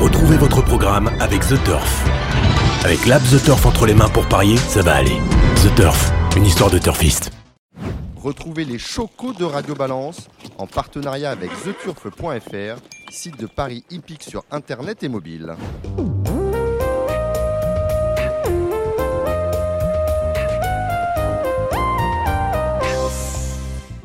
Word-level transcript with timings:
Retrouvez 0.00 0.36
votre 0.36 0.62
programme 0.62 1.10
avec 1.18 1.40
The 1.40 1.60
Turf. 1.64 2.04
Avec 2.84 3.04
l'app 3.06 3.20
The 3.24 3.42
Turf 3.42 3.66
entre 3.66 3.84
les 3.84 3.94
mains 3.94 4.08
pour 4.08 4.28
parier, 4.28 4.56
ça 4.56 4.80
va 4.80 4.94
aller. 4.94 5.16
The 5.56 5.74
Turf, 5.74 6.12
une 6.36 6.46
histoire 6.46 6.70
de 6.70 6.78
turfiste. 6.78 7.32
Retrouvez 8.16 8.64
les 8.64 8.78
chocos 8.78 9.32
de 9.32 9.44
Radio 9.44 9.74
Balance 9.74 10.28
en 10.56 10.68
partenariat 10.68 11.32
avec 11.32 11.50
theturf.fr, 11.64 12.80
site 13.10 13.40
de 13.40 13.46
paris 13.46 13.84
hippique 13.90 14.22
sur 14.22 14.44
internet 14.52 15.02
et 15.02 15.08
mobile. 15.08 15.56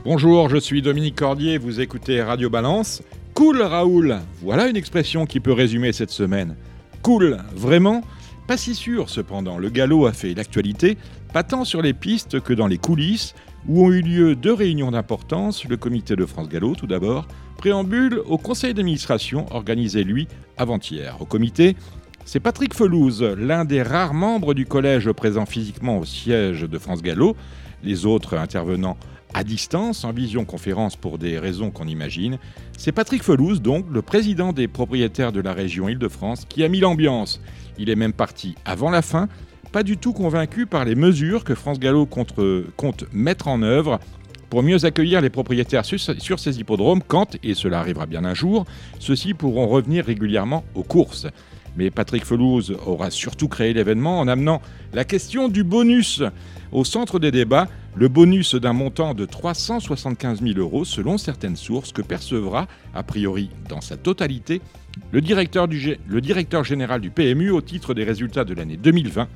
Bonjour, 0.04 0.50
je 0.50 0.58
suis 0.58 0.82
Dominique 0.82 1.16
Cordier, 1.16 1.60
vous 1.60 1.80
écoutez 1.80 2.24
Radio 2.24 2.50
Balance. 2.50 3.04
Cool 3.34 3.64
Raoul, 3.64 4.20
voilà 4.44 4.68
une 4.68 4.76
expression 4.76 5.26
qui 5.26 5.40
peut 5.40 5.54
résumer 5.54 5.92
cette 5.92 6.12
semaine. 6.12 6.56
Cool, 7.02 7.40
vraiment? 7.56 8.04
Pas 8.48 8.58
si 8.58 8.76
sûr 8.76 9.10
cependant, 9.10 9.58
le 9.58 9.70
galop 9.70 10.06
a 10.06 10.14
fait 10.14 10.36
l'actualité, 10.36 11.00
pas 11.34 11.42
tant 11.42 11.66
sur 11.66 11.82
les 11.82 11.94
pistes 11.94 12.42
que 12.42 12.54
dans 12.54 12.68
les 12.68 12.78
coulisses, 12.78 13.34
où 13.68 13.86
ont 13.86 13.92
eu 13.92 14.02
lieu 14.02 14.36
deux 14.36 14.54
réunions 14.54 14.92
d'importance, 14.92 15.66
le 15.66 15.78
comité 15.78 16.16
de 16.16 16.28
France 16.28 16.48
Gallo 16.48 16.76
tout 16.76 16.86
d'abord, 16.86 17.28
préambule 17.58 18.22
au 18.28 18.38
conseil 18.38 18.76
d'administration 18.76 19.48
organisé 19.50 20.04
lui 20.04 20.28
avant-hier. 20.58 21.18
Au 21.20 21.26
comité, 21.26 21.76
c'est 22.26 22.40
Patrick 22.40 22.76
Felouz, 22.76 23.24
l'un 23.24 23.66
des 23.66 23.82
rares 23.82 24.14
membres 24.14 24.54
du 24.54 24.68
collège 24.68 25.12
présent 25.12 25.48
physiquement 25.48 25.98
au 25.98 26.06
siège 26.06 26.62
de 26.62 26.78
France 26.78 27.02
Gallo, 27.02 27.36
les 27.84 28.06
autres 28.06 28.38
intervenants 28.38 28.98
à 29.34 29.44
distance, 29.44 30.04
en 30.04 30.12
vision-conférence 30.12 30.96
pour 30.96 31.18
des 31.18 31.40
raisons 31.40 31.72
qu'on 31.72 31.88
imagine. 31.88 32.38
C'est 32.78 32.92
Patrick 32.92 33.24
Felouz, 33.24 33.62
donc, 33.62 33.86
le 33.92 34.02
président 34.02 34.54
des 34.54 34.68
propriétaires 34.68 35.32
de 35.32 35.42
la 35.42 35.54
région 35.54 35.90
Île-de-France, 35.90 36.46
qui 36.48 36.64
a 36.64 36.70
mis 36.70 36.80
l'ambiance. 36.80 37.42
Il 37.78 37.90
est 37.90 37.96
même 37.96 38.14
parti 38.14 38.56
avant 38.66 38.90
la 38.90 39.02
fin, 39.02 39.28
pas 39.72 39.84
du 39.84 39.98
tout 39.98 40.14
convaincu 40.14 40.66
par 40.66 40.86
les 40.86 40.96
mesures 40.96 41.44
que 41.44 41.56
France 41.56 41.80
Gallo 41.80 42.06
compte, 42.06 42.36
compte 42.78 43.06
mettre 43.12 43.48
en 43.48 43.64
œuvre 43.64 44.00
pour 44.52 44.62
mieux 44.62 44.86
accueillir 44.86 45.20
les 45.20 45.32
propriétaires 45.32 45.84
sur, 45.84 46.00
sur 46.00 46.40
ces 46.40 46.60
hippodromes 46.60 47.02
quand, 47.02 47.38
et 47.42 47.56
cela 47.56 47.80
arrivera 47.80 48.06
bien 48.06 48.24
un 48.24 48.36
jour, 48.36 48.66
ceux-ci 49.00 49.34
pourront 49.34 49.68
revenir 49.68 50.06
régulièrement 50.06 50.64
aux 50.76 50.84
courses. 50.84 51.26
Mais 51.76 51.90
Patrick 51.90 52.26
Felouz 52.26 52.76
aura 52.86 53.10
surtout 53.10 53.48
créé 53.48 53.74
l'événement 53.74 54.20
en 54.20 54.28
amenant 54.28 54.62
la 54.94 55.06
question 55.06 55.50
du 55.50 55.64
bonus 55.64 56.22
au 56.72 56.84
centre 56.84 57.20
des 57.20 57.32
débats, 57.32 57.68
le 57.96 58.08
bonus 58.08 58.56
d'un 58.56 58.74
montant 58.74 59.14
de 59.14 59.26
375 59.26 60.42
000 60.42 60.60
euros 60.60 60.86
selon 60.86 61.18
certaines 61.18 61.56
sources 61.56 61.92
que 61.92 62.02
percevra, 62.02 62.68
a 62.94 63.04
priori 63.04 63.50
dans 63.70 63.82
sa 63.82 63.98
totalité, 63.98 64.62
le 65.12 65.22
directeur, 65.22 66.64
général 66.64 67.02
du 67.02 67.10
PMU 67.10 67.52
au 67.52 67.62
titre 67.62 67.94
des 67.94 68.04
résultats 68.04 68.44
de 68.44 68.54
l'année 68.54 68.78
2020. 68.78 69.28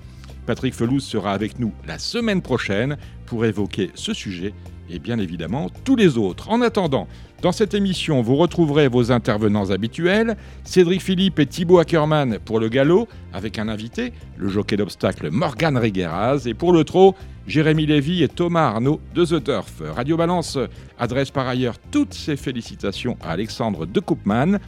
Patrick 0.45 0.73
Felouz 0.73 1.03
sera 1.03 1.33
avec 1.33 1.59
nous 1.59 1.73
la 1.87 1.99
semaine 1.99 2.41
prochaine 2.41 2.97
pour 3.25 3.45
évoquer 3.45 3.91
ce 3.95 4.13
sujet 4.13 4.53
et 4.89 4.99
bien 4.99 5.19
évidemment 5.19 5.69
tous 5.83 5.95
les 5.95 6.17
autres. 6.17 6.49
En 6.49 6.61
attendant, 6.61 7.07
dans 7.41 7.51
cette 7.51 7.73
émission, 7.73 8.21
vous 8.21 8.35
retrouverez 8.35 8.87
vos 8.87 9.11
intervenants 9.11 9.69
habituels, 9.69 10.37
Cédric 10.63 11.01
Philippe 11.01 11.39
et 11.39 11.45
Thibaut 11.45 11.77
Ackerman 11.77 12.39
pour 12.43 12.59
le 12.59 12.67
galop, 12.67 13.07
avec 13.31 13.59
un 13.59 13.67
invité, 13.67 14.11
le 14.37 14.49
jockey 14.49 14.75
d'obstacle 14.75 15.29
Morgan 15.29 15.77
Rigueraz, 15.77 16.47
et 16.47 16.53
pour 16.53 16.73
le 16.73 16.83
trot, 16.83 17.15
Jérémy 17.47 17.85
Lévy 17.85 18.23
et 18.23 18.27
Thomas 18.27 18.67
Arnaud 18.67 18.99
de 19.13 19.23
The 19.23 19.43
Turf. 19.43 19.81
Radio 19.95 20.17
Balance 20.17 20.57
adresse 20.97 21.31
par 21.31 21.47
ailleurs 21.47 21.77
toutes 21.91 22.13
ses 22.13 22.35
félicitations 22.35 23.17
à 23.21 23.31
Alexandre 23.31 23.85
de 23.85 23.99
Koopman, 23.99 24.59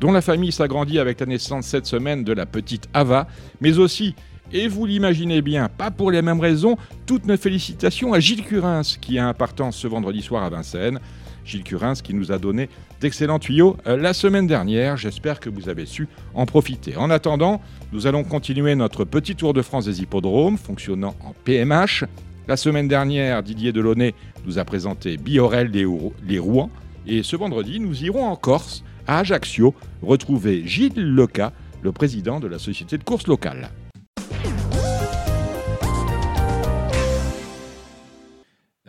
dont 0.00 0.12
la 0.12 0.22
famille 0.22 0.52
s'agrandit 0.52 0.98
avec 0.98 1.20
la 1.20 1.26
naissance 1.26 1.66
cette 1.66 1.86
semaine 1.86 2.24
de 2.24 2.32
la 2.32 2.46
petite 2.46 2.88
Ava, 2.94 3.26
mais 3.60 3.78
aussi 3.78 4.14
et 4.52 4.68
vous 4.68 4.86
l'imaginez 4.86 5.42
bien, 5.42 5.68
pas 5.68 5.90
pour 5.90 6.10
les 6.10 6.22
mêmes 6.22 6.40
raisons, 6.40 6.76
toutes 7.06 7.26
nos 7.26 7.36
félicitations 7.36 8.12
à 8.12 8.20
Gilles 8.20 8.44
Curins, 8.44 8.82
qui 9.00 9.18
a 9.18 9.26
un 9.26 9.34
partant 9.34 9.72
ce 9.72 9.86
vendredi 9.86 10.22
soir 10.22 10.42
à 10.44 10.50
Vincennes. 10.50 11.00
Gilles 11.44 11.64
Curins 11.64 11.94
qui 11.94 12.14
nous 12.14 12.30
a 12.30 12.38
donné 12.38 12.68
d'excellents 13.00 13.38
tuyaux 13.38 13.76
euh, 13.86 13.96
la 13.96 14.12
semaine 14.12 14.46
dernière. 14.46 14.96
J'espère 14.96 15.40
que 15.40 15.50
vous 15.50 15.68
avez 15.68 15.86
su 15.86 16.08
en 16.34 16.46
profiter. 16.46 16.96
En 16.96 17.10
attendant, 17.10 17.60
nous 17.92 18.06
allons 18.06 18.24
continuer 18.24 18.74
notre 18.74 19.04
petit 19.04 19.34
tour 19.34 19.52
de 19.52 19.62
France 19.62 19.86
des 19.86 20.02
hippodromes 20.02 20.56
fonctionnant 20.56 21.16
en 21.20 21.32
PMH. 21.44 22.04
La 22.48 22.56
semaine 22.56 22.88
dernière, 22.88 23.42
Didier 23.42 23.72
Delaunay 23.72 24.14
nous 24.46 24.58
a 24.58 24.64
présenté 24.64 25.16
Biorel 25.16 25.70
les 25.70 26.38
Rouen. 26.38 26.70
Et 27.06 27.22
ce 27.22 27.36
vendredi, 27.36 27.80
nous 27.80 28.04
irons 28.04 28.24
en 28.24 28.36
Corse, 28.36 28.84
à 29.06 29.18
Ajaccio, 29.18 29.74
retrouver 30.02 30.62
Gilles 30.66 30.92
Leca, 30.96 31.52
le 31.82 31.90
président 31.90 32.38
de 32.38 32.46
la 32.46 32.60
société 32.60 32.98
de 32.98 33.04
course 33.04 33.26
locale. 33.26 33.70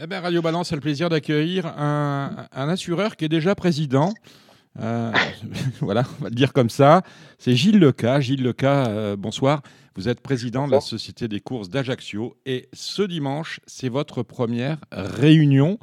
Eh 0.04 0.08
ben, 0.08 0.20
Radio 0.20 0.42
Balance 0.42 0.74
a 0.74 0.76
le 0.76 0.82
plaisir 0.82 1.08
d'accueillir 1.08 1.66
un, 1.66 2.48
assureur 2.52 3.16
qui 3.16 3.24
est 3.24 3.30
déjà 3.30 3.56
président. 3.56 4.14
Euh, 4.82 5.14
voilà, 5.80 6.04
on 6.20 6.24
va 6.24 6.30
le 6.30 6.36
dire 6.36 6.52
comme 6.52 6.70
ça. 6.70 7.04
C'est 7.40 7.56
Gilles 7.56 7.80
Leca. 7.80 8.20
Gilles 8.20 8.44
Leca, 8.44 8.88
euh, 8.88 9.16
bonsoir. 9.16 9.62
Vous 9.96 10.10
êtes 10.10 10.20
président 10.20 10.68
de 10.68 10.74
la 10.74 10.82
Société 10.82 11.30
des 11.30 11.40
courses 11.40 11.70
d'Ajaccio. 11.70 12.36
Et 12.46 12.68
ce 12.74 13.02
dimanche, 13.02 13.62
c'est 13.66 13.88
votre 13.88 14.24
première 14.24 14.78
réunion. 14.92 15.80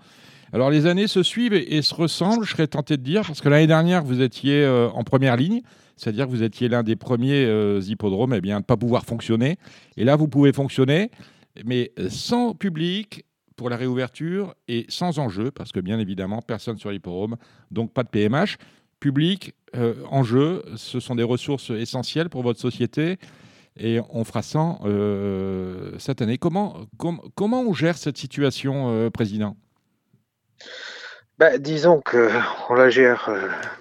Alors, 0.52 0.68
les 0.68 0.84
années 0.84 1.06
se 1.06 1.22
suivent 1.22 1.54
et, 1.54 1.80
se 1.80 1.94
ressemblent, 1.94 2.44
je 2.44 2.50
serais 2.50 2.66
tenté 2.66 2.98
de 2.98 3.02
dire, 3.02 3.22
parce 3.22 3.40
que 3.40 3.48
l'année 3.48 3.68
dernière, 3.68 4.04
vous 4.04 4.20
étiez 4.20 4.62
euh, 4.64 4.90
en 4.90 5.02
première 5.02 5.38
ligne, 5.38 5.62
c'est-à-dire 5.96 6.26
que 6.26 6.30
vous 6.30 6.42
étiez 6.42 6.68
l'un 6.68 6.82
des 6.82 6.96
premiers 6.96 7.48
hippodromes 7.86 8.34
eh 8.34 8.42
bien, 8.42 8.56
à 8.56 8.58
ne 8.58 8.64
pas 8.64 8.76
pouvoir 8.76 9.06
fonctionner. 9.06 9.56
Et 9.96 10.04
là, 10.04 10.16
vous 10.16 10.28
pouvez 10.28 10.52
fonctionner, 10.52 11.10
mais 11.64 11.92
sans 12.10 12.52
public, 12.54 13.24
pour 13.60 13.68
la 13.68 13.76
réouverture 13.76 14.54
et 14.68 14.86
sans 14.88 15.18
enjeu, 15.18 15.50
parce 15.50 15.70
que 15.70 15.80
bien 15.80 15.98
évidemment, 15.98 16.40
personne 16.40 16.78
sur 16.78 16.90
l'hippodrome, 16.90 17.36
donc 17.70 17.92
pas 17.92 18.02
de 18.04 18.08
PMH. 18.08 18.56
Public, 19.00 19.54
euh, 19.76 20.02
enjeu, 20.08 20.62
ce 20.76 20.98
sont 20.98 21.14
des 21.14 21.22
ressources 21.22 21.68
essentielles 21.68 22.30
pour 22.30 22.42
votre 22.42 22.58
société 22.58 23.18
et 23.76 24.00
on 24.08 24.24
fera 24.24 24.40
ça 24.40 24.78
euh, 24.86 25.92
cette 25.98 26.22
année. 26.22 26.38
Comment, 26.38 26.86
comment 27.34 27.60
on 27.60 27.74
gère 27.74 27.98
cette 27.98 28.16
situation, 28.16 28.88
euh, 28.88 29.10
Président? 29.10 29.58
Ben, 31.38 31.58
Disons 31.58 32.00
qu'on 32.00 32.74
la 32.74 32.88
gère 32.88 33.28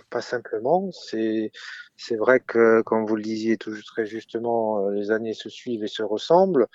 pas 0.09 0.19
simplement. 0.19 0.89
C'est 0.91 1.53
c'est 2.01 2.15
vrai 2.15 2.39
que, 2.39 2.81
comme 2.83 3.05
vous 3.05 3.17
le 3.17 3.21
disiez 3.21 3.57
tout, 3.57 3.75
très 3.83 4.05
justement, 4.05 4.87
euh, 4.87 4.91
les 4.91 5.11
années 5.11 5.33
se 5.33 5.49
suivent 5.49 5.83
et 5.83 5.89
se 5.89 6.01
ressemblent. 6.01 6.67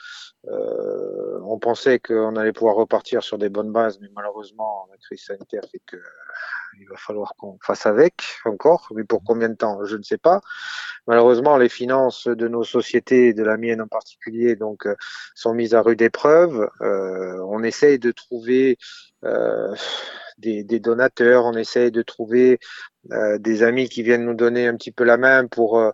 Euh, 0.48 1.40
on 1.42 1.58
pensait 1.58 1.98
qu'on 1.98 2.36
allait 2.36 2.52
pouvoir 2.52 2.76
repartir 2.76 3.22
sur 3.22 3.38
des 3.38 3.48
bonnes 3.48 3.72
bases, 3.72 3.98
mais 4.00 4.08
malheureusement, 4.14 4.86
la 4.90 4.96
crise 4.98 5.24
sanitaire 5.24 5.62
fait 5.70 5.80
que 5.86 5.96
euh, 5.96 6.02
il 6.80 6.88
va 6.88 6.96
falloir 6.96 7.34
qu'on 7.36 7.58
fasse 7.62 7.86
avec 7.86 8.14
encore. 8.44 8.88
Mais 8.94 9.04
pour 9.04 9.22
combien 9.24 9.48
de 9.48 9.54
temps, 9.54 9.84
je 9.84 9.96
ne 9.96 10.02
sais 10.02 10.18
pas. 10.18 10.40
Malheureusement, 11.06 11.58
les 11.58 11.68
finances 11.68 12.26
de 12.26 12.48
nos 12.48 12.64
sociétés, 12.64 13.34
de 13.34 13.42
la 13.42 13.56
mienne 13.56 13.82
en 13.82 13.88
particulier, 13.88 14.56
donc, 14.56 14.86
euh, 14.86 14.94
sont 15.34 15.54
mises 15.54 15.74
à 15.74 15.82
rude 15.82 16.00
épreuve. 16.02 16.68
Euh, 16.80 17.38
on 17.48 17.62
essaye 17.62 17.98
de 17.98 18.10
trouver 18.10 18.78
euh, 19.24 19.74
des, 20.38 20.64
des, 20.64 20.80
donateurs, 20.80 21.44
on 21.44 21.54
essaye 21.54 21.90
de 21.90 22.02
trouver 22.02 22.58
des 23.38 23.62
amis 23.62 23.90
qui 23.90 24.02
viennent 24.02 24.24
nous 24.24 24.34
donner 24.34 24.66
un 24.66 24.76
petit 24.76 24.90
peu 24.90 25.04
la 25.04 25.18
main 25.18 25.46
pour 25.46 25.92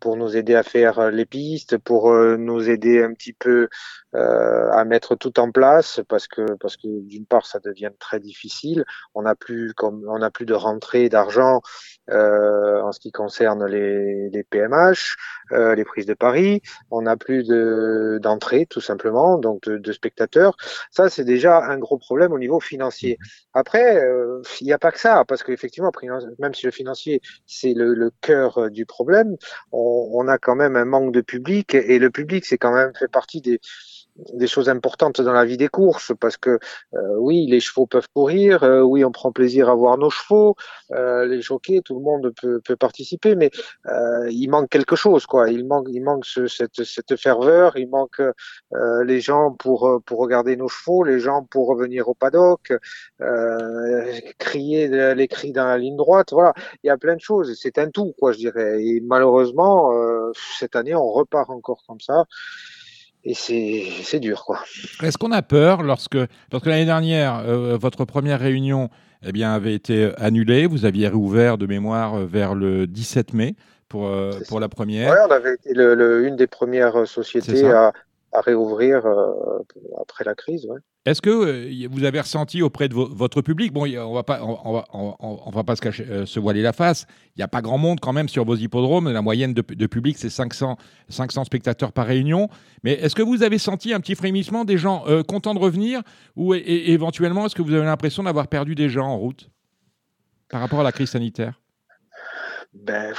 pour 0.00 0.16
nous 0.16 0.36
aider 0.36 0.54
à 0.54 0.62
faire 0.62 1.10
les 1.10 1.24
pistes, 1.24 1.78
pour 1.78 2.12
nous 2.12 2.68
aider 2.68 3.02
un 3.02 3.12
petit 3.14 3.32
peu 3.32 3.68
à 4.12 4.84
mettre 4.84 5.16
tout 5.16 5.40
en 5.40 5.50
place, 5.50 6.00
parce 6.08 6.28
que 6.28 6.42
parce 6.60 6.76
que 6.76 7.00
d'une 7.06 7.26
part 7.26 7.46
ça 7.46 7.58
devient 7.58 7.90
très 7.98 8.20
difficile. 8.20 8.84
On 9.14 9.22
n'a 9.22 9.34
plus 9.34 9.74
comme 9.74 10.04
on 10.08 10.18
n'a 10.18 10.30
plus 10.30 10.46
de 10.46 10.54
rentrée 10.54 11.08
d'argent 11.08 11.62
euh, 12.10 12.82
en 12.82 12.92
ce 12.92 13.00
qui 13.00 13.12
concerne 13.12 13.64
les, 13.66 14.28
les 14.30 14.44
PMH, 14.44 15.16
euh, 15.52 15.74
les 15.74 15.84
prises 15.84 16.06
de 16.06 16.14
paris. 16.14 16.60
On 16.90 17.02
n'a 17.02 17.16
plus 17.16 17.44
de 17.44 18.18
d'entrée 18.22 18.66
tout 18.66 18.80
simplement, 18.80 19.38
donc 19.38 19.62
de, 19.64 19.78
de 19.78 19.92
spectateurs. 19.92 20.56
Ça 20.90 21.08
c'est 21.08 21.24
déjà 21.24 21.64
un 21.64 21.78
gros 21.78 21.98
problème 21.98 22.32
au 22.32 22.38
niveau 22.38 22.60
financier. 22.60 23.18
Après, 23.54 24.04
euh, 24.04 24.42
il 24.60 24.66
n'y 24.66 24.72
a 24.72 24.78
pas 24.78 24.92
que 24.92 25.00
ça, 25.00 25.24
parce 25.26 25.42
qu'effectivement, 25.42 25.90
même 26.38 26.54
si 26.54 26.66
le 26.66 26.72
financier 26.72 27.20
c'est 27.46 27.72
le, 27.72 27.94
le 27.94 28.10
cœur 28.20 28.70
du 28.70 28.84
problème, 28.86 29.13
on, 29.72 30.28
a 30.28 30.38
quand 30.38 30.54
même 30.54 30.76
un 30.76 30.84
manque 30.84 31.12
de 31.12 31.20
public 31.20 31.74
et 31.74 31.98
le 31.98 32.10
public 32.10 32.44
c'est 32.44 32.58
quand 32.58 32.74
même 32.74 32.92
fait 32.94 33.08
partie 33.08 33.40
des 33.40 33.60
des 34.16 34.46
choses 34.46 34.68
importantes 34.68 35.20
dans 35.20 35.32
la 35.32 35.44
vie 35.44 35.56
des 35.56 35.68
courses 35.68 36.12
parce 36.20 36.36
que 36.36 36.58
euh, 36.94 37.16
oui, 37.18 37.46
les 37.46 37.60
chevaux 37.60 37.86
peuvent 37.86 38.08
courir, 38.14 38.62
euh, 38.62 38.80
oui, 38.80 39.04
on 39.04 39.10
prend 39.10 39.32
plaisir 39.32 39.68
à 39.68 39.74
voir 39.74 39.98
nos 39.98 40.10
chevaux, 40.10 40.54
euh, 40.92 41.26
les 41.26 41.40
jockeys, 41.40 41.82
tout 41.82 41.94
le 41.94 42.00
monde 42.00 42.32
peut, 42.40 42.60
peut 42.60 42.76
participer, 42.76 43.34
mais 43.34 43.50
il 44.30 44.48
manque 44.48 44.70
quelque 44.70 44.96
chose, 44.96 45.26
quoi. 45.26 45.50
Il 45.50 45.66
manque, 45.66 45.88
il 45.90 46.02
manque 46.02 46.24
ce, 46.24 46.46
cette, 46.46 46.84
cette 46.84 47.16
ferveur, 47.16 47.76
il 47.76 47.88
manque 47.88 48.22
les 49.04 49.20
gens 49.20 49.52
pour 49.52 50.00
pour 50.06 50.18
regarder 50.18 50.56
nos 50.56 50.68
chevaux, 50.68 51.04
les 51.04 51.20
gens 51.20 51.42
pour 51.50 51.68
revenir 51.68 52.08
au 52.08 52.14
paddock, 52.14 52.72
crier 54.38 55.14
les 55.14 55.28
cris 55.28 55.52
dans 55.52 55.66
la 55.66 55.78
ligne 55.78 55.96
droite, 55.96 56.32
voilà. 56.32 56.54
Il 56.82 56.88
y 56.88 56.90
a 56.90 56.96
plein 56.96 57.16
de 57.16 57.20
choses. 57.20 57.56
C'est 57.60 57.78
un 57.78 57.90
tout, 57.90 58.14
quoi, 58.18 58.32
je 58.32 58.38
dirais. 58.38 58.82
Et 58.84 59.00
malheureusement, 59.00 59.92
cette 60.58 60.76
année, 60.76 60.94
on 60.94 61.10
repart 61.10 61.50
encore 61.50 61.82
comme 61.86 62.00
ça 62.00 62.24
et 63.24 63.34
c'est 63.34 64.20
dur, 64.20 64.44
quoi. 64.44 64.60
Est-ce 65.02 65.16
qu'on 65.16 65.32
a 65.32 65.42
peur 65.42 65.82
lorsque, 65.82 66.18
lorsque 66.52 66.66
l'année 66.66 66.84
dernière, 66.84 67.42
euh, 67.46 67.76
votre 67.76 68.04
première 68.04 68.38
réunion 68.38 68.90
eh 69.26 69.32
bien, 69.32 69.52
avait 69.52 69.74
été 69.74 70.10
annulée, 70.18 70.66
vous 70.66 70.84
aviez 70.84 71.08
réouvert 71.08 71.56
de 71.56 71.66
mémoire 71.66 72.16
euh, 72.16 72.26
vers 72.26 72.54
le 72.54 72.86
17 72.86 73.32
mai 73.32 73.56
pour, 73.88 74.06
euh, 74.06 74.32
pour 74.48 74.60
la 74.60 74.68
première? 74.68 75.12
Oui, 75.12 75.18
on 75.26 75.30
avait 75.30 75.54
été 75.54 75.72
le, 75.72 76.26
une 76.26 76.36
des 76.36 76.46
premières 76.46 77.06
sociétés 77.06 77.70
à, 77.70 77.92
à, 78.32 78.40
réouvrir 78.42 79.06
après 79.98 80.24
la 80.24 80.34
crise. 80.34 80.66
Ouais. 80.66 80.80
Est-ce 81.06 81.20
que 81.20 81.30
euh, 81.30 81.88
vous 81.90 82.04
avez 82.04 82.20
ressenti 82.20 82.62
auprès 82.62 82.88
de 82.88 82.94
votre 82.94 83.42
public, 83.42 83.74
bon, 83.74 83.86
on 83.86 84.14
va 84.14 84.22
pas, 84.22 84.40
on, 84.42 85.50
va, 85.50 85.64
pas 85.64 85.76
se, 85.76 85.82
cacher, 85.82 86.06
euh, 86.08 86.24
se, 86.24 86.40
voiler 86.40 86.62
la 86.62 86.72
face, 86.72 87.06
il 87.36 87.40
n'y 87.40 87.42
a 87.42 87.48
pas 87.48 87.60
grand 87.60 87.76
monde 87.76 88.00
quand 88.00 88.14
même 88.14 88.28
sur 88.28 88.46
vos 88.46 88.56
hippodromes, 88.56 89.10
la 89.12 89.20
moyenne 89.20 89.52
de, 89.52 89.86
public 89.86 90.16
c'est 90.16 90.30
500, 90.30 90.78
500 91.10 91.44
spectateurs 91.44 91.92
par 91.92 92.06
réunion, 92.06 92.48
mais 92.84 92.92
est-ce 92.92 93.14
que 93.14 93.22
vous 93.22 93.42
avez 93.42 93.58
senti 93.58 93.92
un 93.92 94.00
petit 94.00 94.14
frémissement 94.14 94.64
des 94.64 94.78
gens 94.78 95.04
euh, 95.06 95.22
contents 95.22 95.52
de 95.52 95.58
revenir, 95.58 96.00
ou 96.36 96.54
éventuellement 96.54 97.44
est-ce 97.44 97.54
que 97.54 97.62
vous 97.62 97.74
avez 97.74 97.84
l'impression 97.84 98.22
d'avoir 98.22 98.48
perdu 98.48 98.74
des 98.74 98.88
gens 98.88 99.08
en 99.08 99.18
route 99.18 99.50
par 100.48 100.62
rapport 100.62 100.80
à 100.80 100.84
la 100.84 100.92
crise 100.92 101.10
sanitaire? 101.10 101.60
Ben, 102.74 103.14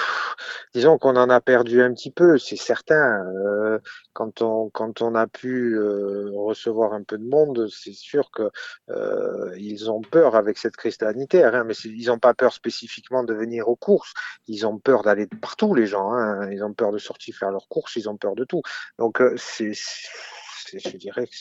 disons 0.73 0.97
qu'on 0.97 1.15
en 1.15 1.29
a 1.29 1.39
perdu 1.39 1.81
un 1.81 1.93
petit 1.93 2.11
peu, 2.11 2.37
c'est 2.37 2.57
certain. 2.57 3.23
Euh, 3.25 3.79
quand 4.13 4.41
on 4.41 4.69
quand 4.69 5.01
on 5.01 5.15
a 5.15 5.27
pu 5.27 5.75
euh, 5.77 6.29
recevoir 6.33 6.93
un 6.93 7.03
peu 7.03 7.17
de 7.17 7.23
monde, 7.23 7.67
c'est 7.69 7.93
sûr 7.93 8.31
que 8.31 8.51
euh, 8.89 9.55
ils 9.57 9.89
ont 9.89 10.01
peur 10.01 10.35
avec 10.35 10.57
cette 10.57 10.75
crise 10.75 10.97
sanitaire. 10.97 11.55
Hein, 11.55 11.63
mais 11.65 11.73
ils 11.85 12.07
n'ont 12.07 12.19
pas 12.19 12.33
peur 12.33 12.53
spécifiquement 12.53 13.23
de 13.23 13.33
venir 13.33 13.69
aux 13.69 13.77
courses. 13.77 14.13
Ils 14.47 14.67
ont 14.67 14.77
peur 14.77 15.03
d'aller 15.03 15.27
partout, 15.27 15.73
les 15.73 15.87
gens. 15.87 16.11
Hein, 16.11 16.51
ils 16.51 16.63
ont 16.63 16.73
peur 16.73 16.91
de 16.91 16.97
sortir 16.97 17.35
faire 17.35 17.51
leurs 17.51 17.69
courses. 17.69 17.95
Ils 17.95 18.09
ont 18.09 18.17
peur 18.17 18.35
de 18.35 18.43
tout. 18.43 18.61
Donc 18.99 19.21
c'est 19.37 19.71
je 20.73 20.97
dirais 20.97 21.27
que 21.27 21.35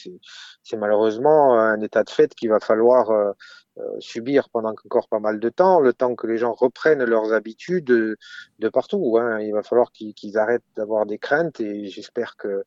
c'est 0.63 0.77
malheureusement 0.77 1.59
un 1.59 1.81
état 1.81 2.05
de 2.05 2.11
fait 2.11 2.35
qu'il 2.35 2.51
va 2.51 2.61
falloir 2.61 3.11
euh, 3.11 3.33
euh, 3.79 3.83
subir 3.99 4.49
pendant 4.51 4.71
encore 4.71 5.09
pas 5.09 5.19
mal 5.19 5.41
de 5.41 5.49
temps, 5.49 5.81
le 5.81 5.93
temps 5.93 6.15
que 6.15 6.27
les 6.27 6.39
gens 6.39 6.53
reprennent 6.53 7.03
leurs 7.03 7.33
habitudes 7.33 7.85
de, 7.85 8.69
partout. 8.69 9.19
Hein. 9.19 9.41
Il 9.41 9.53
va 9.53 9.63
falloir 9.63 9.91
qu'ils 9.93 10.39
arrêtent 10.39 10.65
d'avoir 10.77 11.07
des 11.07 11.19
craintes 11.19 11.61
et 11.61 11.87
j'espère 11.87 12.37
que 12.37 12.65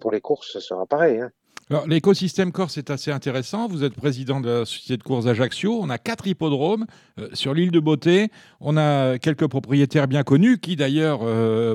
pour 0.00 0.12
les 0.12 0.20
courses, 0.20 0.52
ce 0.52 0.60
sera 0.60 0.86
pareil. 0.86 1.20
Hein. 1.20 1.30
Alors, 1.72 1.88
l'écosystème 1.88 2.52
corse 2.52 2.76
est 2.76 2.90
assez 2.90 3.10
intéressant. 3.10 3.66
Vous 3.66 3.82
êtes 3.82 3.94
président 3.94 4.40
de 4.40 4.48
la 4.48 4.64
société 4.66 4.98
de 4.98 5.02
courses 5.02 5.26
Ajaccio. 5.26 5.80
On 5.80 5.88
a 5.88 5.96
quatre 5.96 6.26
hippodromes 6.26 6.86
euh, 7.18 7.28
sur 7.32 7.54
l'île 7.54 7.70
de 7.70 7.80
Beauté. 7.80 8.30
On 8.60 8.76
a 8.76 9.18
quelques 9.18 9.46
propriétaires 9.46 10.06
bien 10.06 10.22
connus 10.22 10.58
qui, 10.58 10.76
d'ailleurs, 10.76 11.20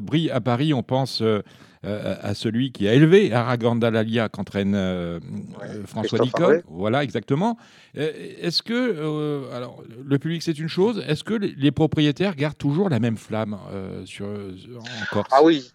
brillent 0.01 0.31
à 0.31 0.39
Paris. 0.39 0.73
On 0.73 0.83
pense 0.83 1.23
euh, 1.85 2.15
à 2.21 2.33
celui 2.33 2.71
qui 2.71 2.87
a 2.87 2.93
élevé 2.93 3.31
Araganda 3.31 3.91
Lalia 3.91 4.29
qu'entraîne 4.29 4.73
euh, 4.73 5.19
euh, 5.63 5.83
François 5.85 6.17
Nicole. 6.19 6.63
Voilà, 6.67 7.03
exactement. 7.03 7.57
Est-ce 7.93 8.63
que, 8.63 9.53
alors, 9.53 9.83
le 10.03 10.19
public 10.19 10.41
c'est 10.41 10.57
une 10.57 10.67
chose, 10.67 11.03
est-ce 11.07 11.23
que 11.23 11.33
les, 11.33 11.71
propriétaires 11.71 12.35
gardent 12.35 12.57
toujours 12.57 12.89
la 12.89 12.99
même 12.99 13.17
flamme 13.17 13.57
sur, 14.05 14.25
en 14.25 15.05
Corse? 15.11 15.29
Ah 15.31 15.43
oui, 15.43 15.71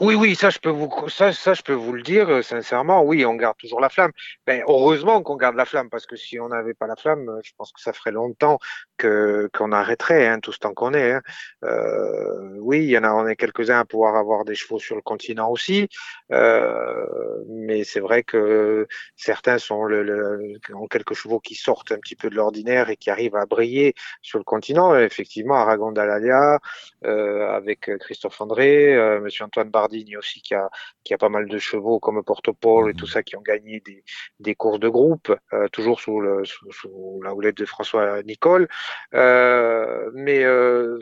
oui, 0.00 0.14
oui, 0.14 0.34
ça 0.34 0.50
je 0.50 0.58
peux 0.58 0.70
vous 0.70 0.90
ça, 1.08 1.32
ça 1.32 1.54
je 1.54 1.62
peux 1.62 1.72
vous 1.72 1.92
le 1.92 2.02
dire 2.02 2.28
euh, 2.28 2.42
sincèrement. 2.42 3.02
Oui, 3.02 3.24
on 3.24 3.34
garde 3.34 3.56
toujours 3.56 3.80
la 3.80 3.88
flamme. 3.88 4.12
Ben, 4.46 4.62
heureusement 4.66 5.22
qu'on 5.22 5.36
garde 5.36 5.56
la 5.56 5.64
flamme 5.64 5.88
parce 5.90 6.06
que 6.06 6.16
si 6.16 6.38
on 6.40 6.48
n'avait 6.48 6.74
pas 6.74 6.86
la 6.86 6.96
flamme, 6.96 7.40
je 7.44 7.52
pense 7.56 7.72
que 7.72 7.80
ça 7.80 7.92
ferait 7.92 8.12
longtemps 8.12 8.58
que 8.96 9.48
qu'on 9.52 9.72
arrêterait 9.72 10.26
hein, 10.26 10.40
tout 10.40 10.52
ce 10.52 10.58
temps 10.58 10.74
qu'on 10.74 10.94
est. 10.94 11.12
Hein. 11.12 11.22
Euh, 11.64 12.56
oui, 12.58 12.78
il 12.84 12.90
y 12.90 12.98
en 12.98 13.04
a, 13.04 13.12
on 13.12 13.26
est 13.26 13.36
quelques-uns 13.36 13.80
à 13.80 13.84
pouvoir 13.84 14.16
avoir 14.16 14.44
des 14.44 14.54
chevaux 14.54 14.78
sur 14.78 14.96
le 14.96 15.02
continent 15.02 15.50
aussi, 15.50 15.88
euh, 16.32 17.06
mais 17.48 17.84
c'est 17.84 18.00
vrai 18.00 18.22
que 18.22 18.86
certains 19.16 19.58
sont 19.58 19.84
le, 19.84 20.58
ont 20.74 20.86
quelques 20.86 21.14
chevaux 21.14 21.40
qui 21.40 21.54
sortent 21.54 21.92
un 21.92 21.98
petit 21.98 22.16
peu 22.16 22.30
de 22.30 22.36
l'ordinaire 22.36 22.90
et 22.90 22.96
qui 22.96 23.10
arrivent 23.10 23.36
à 23.36 23.46
briller 23.46 23.94
sur 24.22 24.38
le 24.38 24.44
continent. 24.44 24.96
Effectivement, 24.96 25.54
Aragon 25.54 25.92
d'Alalia, 25.92 26.54
euh, 26.54 26.58
avec 27.04 27.90
Christophe 27.98 28.40
André, 28.40 28.94
euh, 28.94 29.20
Monsieur 29.20 29.44
Antoine 29.44 29.70
Bardini 29.70 30.16
aussi 30.16 30.40
qui 30.40 30.54
a, 30.54 30.70
qui 31.02 31.14
a 31.14 31.18
pas 31.18 31.28
mal 31.28 31.48
de 31.48 31.58
chevaux 31.58 31.98
comme 32.00 32.22
Portopole 32.22 32.90
et 32.90 32.94
tout 32.94 33.06
mhm. 33.06 33.10
ça 33.10 33.22
qui 33.22 33.36
ont 33.36 33.42
gagné 33.42 33.80
des, 33.80 34.04
des 34.40 34.54
courses 34.54 34.80
de 34.80 34.88
groupe, 34.88 35.34
euh, 35.52 35.68
toujours 35.68 36.00
sous, 36.00 36.20
le, 36.20 36.44
sous, 36.44 37.20
la 37.22 37.34
houlette 37.34 37.56
de 37.56 37.64
François 37.64 38.22
Nicole. 38.22 38.68
Euh, 39.14 40.10
mais 40.14 40.44
euh, 40.44 40.98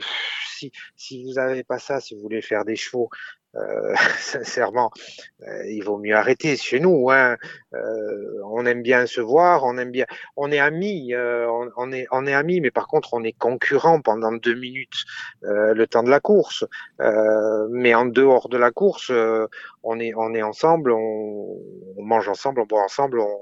si, 0.47 0.73
si 0.97 1.25
vous 1.25 1.35
n'avez 1.35 1.65
pas 1.65 1.79
ça, 1.79 2.01
si 2.01 2.15
vous 2.15 2.21
voulez 2.21 2.43
faire 2.43 2.65
des 2.65 2.77
chevaux 2.77 3.11
euh, 3.55 3.95
sincèrement, 4.19 4.91
euh, 5.47 5.67
il 5.67 5.83
vaut 5.83 5.99
mieux 5.99 6.15
arrêter 6.15 6.57
chez 6.57 6.81
nous. 6.81 7.11
Hein. 7.11 7.37
Euh, 7.75 8.41
on 8.45 8.65
aime 8.65 8.83
bien 8.83 9.07
se 9.07 9.21
voir, 9.21 9.65
on 9.65 9.77
aime 9.77 9.91
bien, 9.91 10.07
on 10.37 10.51
est 10.51 10.59
amis, 10.59 11.15
on, 11.15 11.71
on, 11.77 11.93
est, 11.93 12.07
on 12.11 12.27
est 12.27 12.35
amis, 12.35 12.61
mais 12.61 12.71
par 12.71 12.87
contre 12.87 13.15
on 13.15 13.23
est 13.25 13.33
concurrents 13.33 14.01
pendant 14.01 14.33
deux 14.33 14.55
minutes 14.55 15.05
le 15.43 15.85
temps 15.85 16.03
de 16.03 16.11
la 16.11 16.21
course. 16.21 16.65
mais 17.71 17.95
en 17.95 18.07
dehors 18.07 18.49
de 18.49 18.57
la 18.57 18.71
course, 18.71 19.13
on 19.83 20.01
est, 20.01 20.15
on 20.15 20.35
est 20.35 20.43
ensemble, 20.43 20.93
on, 20.93 21.59
on, 21.97 22.03
mange 22.03 22.29
ensemble, 22.29 22.61
on 22.61 22.67
boit 22.67 22.83
ensemble, 22.83 23.21
on, 23.21 23.39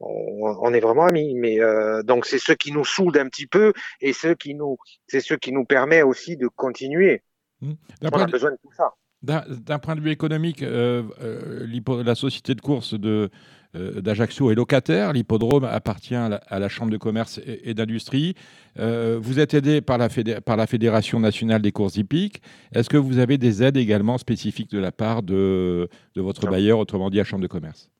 on, 0.00 0.72
est 0.72 0.80
vraiment 0.80 1.06
amis. 1.06 1.34
Mais 1.34 1.58
donc 2.04 2.26
c'est 2.26 2.38
ce 2.38 2.52
qui 2.52 2.72
nous 2.72 2.84
soude 2.84 3.16
un 3.16 3.28
petit 3.28 3.46
peu 3.46 3.72
et 4.00 4.12
ce 4.12 4.28
qui 4.28 4.54
nous, 4.54 4.76
c'est 5.06 5.20
ce 5.20 5.34
qui 5.34 5.52
nous 5.52 5.64
permet 5.64 6.02
aussi 6.02 6.36
de 6.36 6.48
continuer. 6.48 7.22
Mmh. 7.60 7.72
On 8.12 8.20
a 8.20 8.26
besoin 8.26 8.52
de 8.52 8.58
tout 8.62 8.72
ça. 8.76 8.94
D'un 9.20 9.80
point 9.80 9.96
de 9.96 10.00
vue 10.00 10.12
économique, 10.12 10.62
euh, 10.62 11.02
euh, 11.20 12.02
la 12.04 12.14
société 12.14 12.54
de 12.54 12.60
course 12.60 12.94
euh, 13.02 13.28
d'Ajaccio 13.74 14.52
est 14.52 14.54
locataire. 14.54 15.12
L'hippodrome 15.12 15.64
appartient 15.64 16.14
à 16.14 16.58
la, 16.58 16.68
Chambre 16.68 16.92
de 16.92 16.98
commerce 16.98 17.40
et, 17.44 17.74
d'industrie. 17.74 18.36
vous 18.76 19.40
êtes 19.40 19.54
aidé 19.54 19.80
par 19.80 19.98
la, 19.98 20.08
par 20.08 20.56
la, 20.56 20.68
Fédération 20.68 21.18
nationale 21.18 21.62
des 21.62 21.72
courses 21.72 21.96
hippiques. 21.96 22.40
Est-ce 22.72 22.88
que 22.88 22.96
vous 22.96 23.18
avez 23.18 23.38
des 23.38 23.60
aides 23.64 23.76
également 23.76 24.18
spécifiques 24.18 24.70
de 24.70 24.78
la 24.78 24.92
part 24.92 25.24
de, 25.24 25.88
de 26.14 26.20
votre 26.20 26.48
bailleur, 26.48 26.78
autrement 26.78 27.10
dit 27.10 27.16
la 27.16 27.24
Chambre 27.24 27.42
de 27.42 27.48
commerce? 27.48 27.90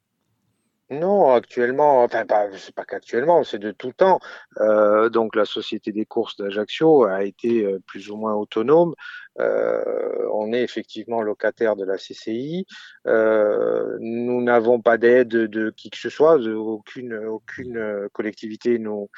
Non, 0.90 1.34
actuellement, 1.34 2.02
enfin, 2.02 2.24
c'est 2.56 2.74
pas 2.74 2.86
qu'actuellement, 2.86 3.44
c'est 3.44 3.58
de 3.58 3.72
tout 3.72 3.92
temps. 3.92 4.20
Euh, 4.58 5.10
donc, 5.10 5.36
la 5.36 5.44
Société 5.44 5.92
des 5.92 6.06
courses 6.06 6.36
d'Ajaccio 6.36 7.04
a 7.04 7.24
été 7.24 7.66
euh, 7.66 7.78
plus 7.86 8.10
ou 8.10 8.16
moins 8.16 8.32
autonome. 8.32 8.94
Euh, 9.38 9.82
on 10.32 10.50
est 10.54 10.62
effectivement 10.62 11.20
locataire 11.20 11.76
de 11.76 11.84
la 11.84 11.98
CCI. 11.98 12.66
Nous 13.04 14.42
n'avons 14.42 14.80
pas 14.80 14.96
d'aide 14.96 15.28
de 15.28 15.70
qui 15.70 15.90
que 15.90 15.98
ce 15.98 16.08
soit. 16.08 16.36
aucune, 16.36 17.14
aucune 17.14 18.08
collectivité 18.14 18.78
nous, 18.78 19.08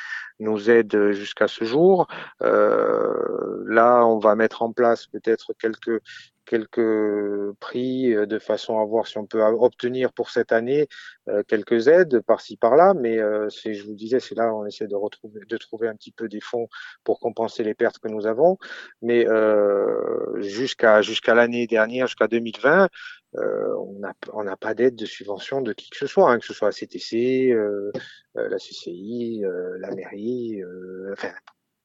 aide 0.71 1.13
jusqu'à 1.13 1.47
ce 1.47 1.65
jour. 1.65 2.09
Là, 2.41 4.05
on 4.05 4.19
va 4.19 4.35
mettre 4.35 4.63
en 4.63 4.73
place 4.73 5.07
peut-être 5.07 5.53
quelques 5.55 6.03
quelques 6.51 7.57
prix 7.61 8.13
euh, 8.13 8.27
de 8.27 8.41
façon 8.41 8.81
à 8.81 8.85
voir 8.85 9.07
si 9.07 9.19
on 9.19 9.27
peut 9.27 9.41
obtenir 9.41 10.13
pour 10.13 10.31
cette 10.31 10.51
année 10.51 10.89
euh, 11.29 11.45
quelques 11.47 11.87
aides 11.87 12.21
par-ci 12.27 12.57
par-là. 12.57 12.93
Mais 12.95 13.19
euh, 13.21 13.49
je 13.49 13.83
vous 13.85 13.95
disais, 13.95 14.19
c'est 14.19 14.35
là 14.35 14.53
où 14.53 14.63
on 14.63 14.67
essaie 14.67 14.89
de 14.89 14.97
retrouver, 14.97 15.41
de 15.49 15.57
trouver 15.57 15.87
un 15.87 15.95
petit 15.95 16.11
peu 16.11 16.29
des 16.29 16.41
fonds 16.41 16.67
pour 17.05 17.21
compenser 17.21 17.63
les 17.63 17.75
pertes 17.75 18.01
que 18.01 18.09
nous 18.09 18.27
avons. 18.27 18.59
Mais 19.01 19.27
jusqu'à 20.41 21.35
l'année 21.35 21.67
dernière, 21.69 22.09
jusqu'à 22.09 22.27
2020, 22.27 22.89
on 23.35 23.99
n'a 24.01 24.15
on 24.33 24.43
n'a 24.43 24.57
pas 24.57 24.75
d'aide 24.75 24.97
de 24.97 25.07
subvention 25.07 25.61
de 25.61 25.73
qui 25.73 25.89
que 25.91 25.97
ce 25.97 26.07
soit, 26.07 26.31
hein, 26.33 26.39
que 26.41 26.47
ce 26.47 26.55
soit 26.55 26.69
la 26.69 26.73
CTC, 26.73 27.55
la 28.35 28.59
CCI, 28.59 29.43
la 29.79 29.95
mairie, 29.95 30.63
enfin 31.13 31.33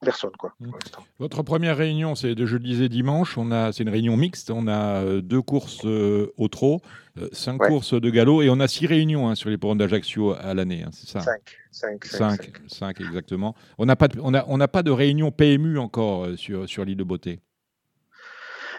personne. 0.06 0.32
Quoi, 0.38 0.54
mmh. 0.60 0.72
Votre 1.20 1.44
première 1.44 1.76
réunion, 1.76 2.16
c'est 2.16 2.36
de 2.36 2.46
je 2.46 2.56
le 2.56 2.64
disais 2.64 2.88
dimanche. 2.88 3.38
On 3.38 3.52
a, 3.52 3.74
c'est 3.74 3.84
une 3.84 3.90
réunion 3.90 4.16
mixte. 4.16 4.52
On 4.52 4.68
a 4.68 5.04
euh, 5.04 5.22
deux 5.22 5.42
courses 5.42 5.86
euh, 5.86 6.32
au 6.38 6.48
trot, 6.48 6.80
euh, 7.18 7.28
cinq 7.34 7.58
courses 7.58 7.94
de 7.94 8.10
galop 8.10 8.42
et 8.42 8.50
on 8.50 8.60
a 8.62 8.68
six 8.68 8.88
réunions 8.88 9.28
hein, 9.28 9.36
sur 9.36 9.50
les 9.50 9.58
programmes 9.58 9.80
d'Ajaccio 9.80 10.34
à 10.34 10.54
l'année. 10.54 10.84
Hein, 10.84 10.92
c'est 10.94 11.10
ça? 11.10 11.20
Cinq, 11.20 11.58
cinq, 11.72 12.06
cinq, 12.06 12.52
cinq, 12.68 13.02
exactement. 13.02 13.56
On 13.78 13.86
n'a 13.86 13.98
pas, 13.98 14.08
de, 14.08 14.20
on 14.22 14.34
a, 14.34 14.46
on 14.48 14.58
n'a 14.58 14.70
pas 14.70 14.84
de 14.84 14.92
réunion 14.92 15.32
PMU 15.32 15.78
encore 15.78 16.28
sur, 16.38 16.70
sur 16.70 16.86
l'île 16.86 16.98
de 16.98 17.04
Beauté. 17.04 17.42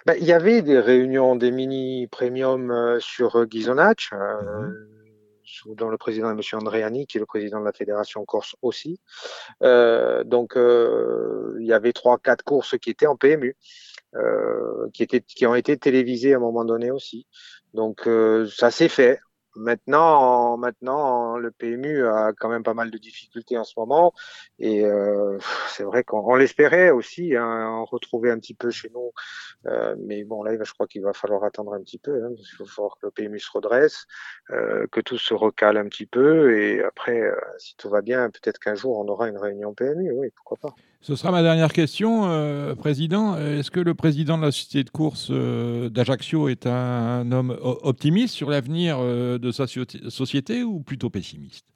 Ben, 0.07 0.15
il 0.21 0.27
y 0.27 0.33
avait 0.33 0.63
des 0.63 0.79
réunions 0.79 1.35
des 1.35 1.51
mini 1.51 2.07
premium 2.07 2.97
sur 3.01 3.45
Gizonach. 3.51 4.11
Dont 5.67 5.89
le 5.89 5.97
président 5.97 6.29
est 6.29 6.33
M. 6.33 6.61
Andréani, 6.61 7.07
qui 7.07 7.19
est 7.19 7.21
le 7.21 7.27
président 7.27 7.61
de 7.61 7.65
la 7.65 7.73
Fédération 7.73 8.25
Corse 8.25 8.57
aussi. 8.63 9.01
donc, 9.61 10.55
il 10.57 11.67
y 11.67 11.73
avait 11.73 11.93
trois, 11.93 12.19
quatre 12.19 12.45
courses 12.45 12.79
qui 12.79 12.91
étaient 12.91 13.07
en 13.07 13.17
PMU. 13.17 13.57
qui, 14.93 15.03
étaient, 15.03 15.21
qui 15.21 15.47
ont 15.47 15.55
été 15.55 15.77
télévisées 15.77 16.35
à 16.35 16.37
un 16.37 16.41
moment 16.41 16.65
donné 16.65 16.91
aussi. 16.91 17.27
Donc 17.75 18.09
ça 18.49 18.71
s'est 18.71 18.89
fait. 18.89 19.21
Maintenant, 19.57 20.57
maintenant, 20.59 21.39
le 21.39 21.51
PMU 21.51 22.07
a 22.07 22.33
quand 22.39 22.49
même 22.49 22.63
pas 22.63 22.75
mal 22.75 22.91
de 22.91 22.99
difficultés 22.99 23.57
en 23.57 23.65
ce 23.65 23.75
moment, 23.77 24.13
et 24.59 24.85
euh, 24.85 25.39
c'est 25.69 25.85
vrai 25.85 26.05
qu'on 26.05 26.35
l'espérait 26.35 26.91
aussi, 26.91 27.35
hein, 27.35 27.69
en 27.69 27.85
retrouver 27.85 28.31
un 28.31 28.39
petit 28.39 28.55
peu 28.55 28.71
chez 28.71 28.91
nous. 28.91 29.13
Euh, 29.67 29.97
mais 29.99 30.25
bon, 30.25 30.43
là, 30.43 30.53
je 30.63 30.73
crois 30.73 30.87
qu'il 30.87 31.03
va 31.03 31.13
falloir 31.13 31.45
attendre 31.45 31.75
un 31.75 31.81
petit 31.81 31.99
peu, 31.99 32.25
hein, 32.25 32.35
qu'il 32.35 32.59
va 32.59 32.67
falloir 32.67 32.97
que 32.99 33.07
le 33.07 33.11
PMU 33.11 33.39
se 33.39 33.51
redresse, 33.51 34.07
euh, 34.51 34.87
que 34.93 35.01
tout 35.01 35.19
se 35.19 35.35
recale 35.35 35.77
un 35.79 35.89
petit 35.89 36.07
peu, 36.07 36.59
et 36.59 36.83
après, 36.85 37.21
euh, 37.21 37.35
si 37.59 37.77
tout 37.77 37.89
va 37.89 38.03
bien, 38.03 38.31
peut-être 38.31 38.59
qu'un 38.59 38.75
jour 38.75 38.99
on 38.99 39.09
aura 39.09 39.29
une 39.29 39.39
réunion 39.39 39.75
PMU. 39.75 40.13
Oui, 40.13 40.29
pourquoi 40.37 40.59
pas. 40.59 40.77
Ce 41.01 41.15
sera 41.15 41.31
ma 41.31 41.43
dernière 41.43 41.73
question, 41.73 42.25
euh, 42.27 42.75
Président. 42.75 43.37
Est-ce 43.37 43.71
que 43.71 43.81
le 43.81 43.95
président 43.95 44.39
de 44.39 44.43
la 44.43 44.51
société 44.51 44.83
de 44.83 44.91
course 44.91 45.29
euh, 45.31 45.89
d'Ajaccio 45.89 46.49
est 46.49 46.67
un, 46.67 47.31
homme 47.31 47.57
optimiste 47.61 48.35
sur 48.35 48.51
l'avenir 48.51 48.99
euh, 48.99 49.39
de 49.39 49.53
sa 49.53 49.67
société 49.67 50.63
ou 50.63 50.81
plutôt 50.81 51.11
pessimiste? 51.11 51.67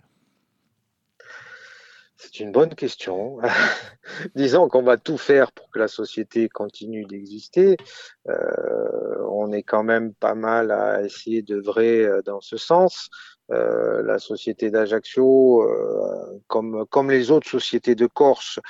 C'est 2.17 2.41
une 2.41 2.53
bonne 2.53 2.75
question. 2.75 3.39
Disons 4.35 4.69
qu'on 4.69 4.83
va 4.83 4.97
tout 4.97 5.17
faire 5.17 5.53
pour 5.53 5.71
que 5.71 5.79
la 5.79 5.89
société 5.89 6.49
continue 6.49 7.05
d'exister. 7.05 7.77
on 8.27 9.53
est 9.53 9.63
quand 9.63 9.85
même 9.85 10.13
pas 10.13 10.35
mal 10.35 10.71
à 10.71 11.03
essayer 11.03 11.41
d'œuvrer 11.41 12.07
dans 12.27 12.41
ce 12.41 12.59
sens. 12.59 13.09
Euh, 13.53 14.03
la 14.03 14.19
société 14.19 14.71
d'Ajaccio, 14.71 15.63
euh, 15.63 16.41
comme, 16.47 16.87
comme 16.87 17.11
les 17.11 17.33
autres 17.33 17.49
sociétés 17.49 17.97
de 17.97 18.07
Corse, 18.07 18.61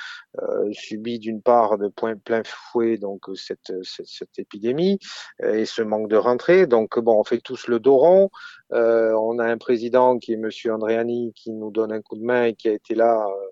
euh, 0.41 0.71
subit 0.71 1.19
d'une 1.19 1.41
part 1.41 1.77
de 1.77 1.87
point, 1.87 2.15
plein 2.15 2.41
fouet 2.43 2.97
donc 2.97 3.25
cette, 3.35 3.73
cette, 3.83 4.07
cette 4.07 4.39
épidémie 4.39 4.97
et 5.43 5.65
ce 5.65 5.83
manque 5.83 6.07
de 6.09 6.15
rentrée. 6.15 6.65
Donc 6.65 6.97
bon, 6.97 7.19
on 7.19 7.23
fait 7.23 7.39
tous 7.39 7.67
le 7.67 7.79
dos 7.79 7.97
rond. 7.97 8.29
on 8.71 9.39
a 9.39 9.45
un 9.45 9.57
président 9.57 10.17
qui 10.17 10.33
est 10.33 10.37
Monsieur 10.37 10.73
Andréani 10.73 11.33
qui 11.35 11.51
nous 11.51 11.69
donne 11.71 11.91
un 11.91 12.01
coup 12.01 12.15
de 12.15 12.23
main 12.23 12.45
et 12.45 12.53
qui 12.55 12.69
a 12.69 12.73
été 12.73 12.95
là 12.95 13.27
euh, 13.27 13.47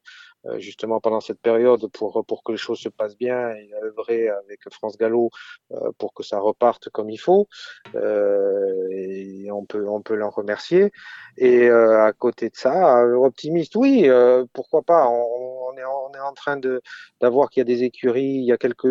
justement 0.58 1.00
pendant 1.00 1.20
cette 1.20 1.42
période 1.42 1.88
pour, 1.92 2.24
pour 2.26 2.44
que 2.44 2.52
les 2.52 2.58
choses 2.58 2.80
se 2.80 2.90
passent 2.90 3.18
bien 3.18 3.50
et 3.52 3.72
œuvrer 3.84 4.30
avec 4.30 4.62
France 4.72 4.98
Gallo 4.98 5.30
euh, 5.72 5.92
pour 5.98 6.14
que 6.14 6.24
ça 6.24 6.40
reparte 6.40 6.90
comme 6.90 7.10
il 7.10 7.18
faut. 7.18 7.48
Euh, 7.96 9.50
on 9.52 9.66
peut, 9.66 9.88
on 9.88 10.02
peut 10.02 10.16
l'en 10.16 10.30
remercier. 10.30 10.92
Et 11.38 11.70
à 11.70 12.12
côté 12.14 12.50
de 12.50 12.56
ça, 12.56 13.04
optimiste, 13.06 13.76
oui, 13.76 14.10
pourquoi 14.54 14.82
pas. 14.82 15.08
On 15.84 16.14
est 16.14 16.20
en 16.20 16.34
train 16.34 16.58
de 16.58 16.82
d'avoir 17.22 17.50
qu'il 17.50 17.62
y 17.62 17.62
a 17.62 17.66
des 17.66 17.84
écuries, 17.84 18.24
il 18.24 18.46
y 18.46 18.52
a 18.52 18.58
quelques 18.58 18.88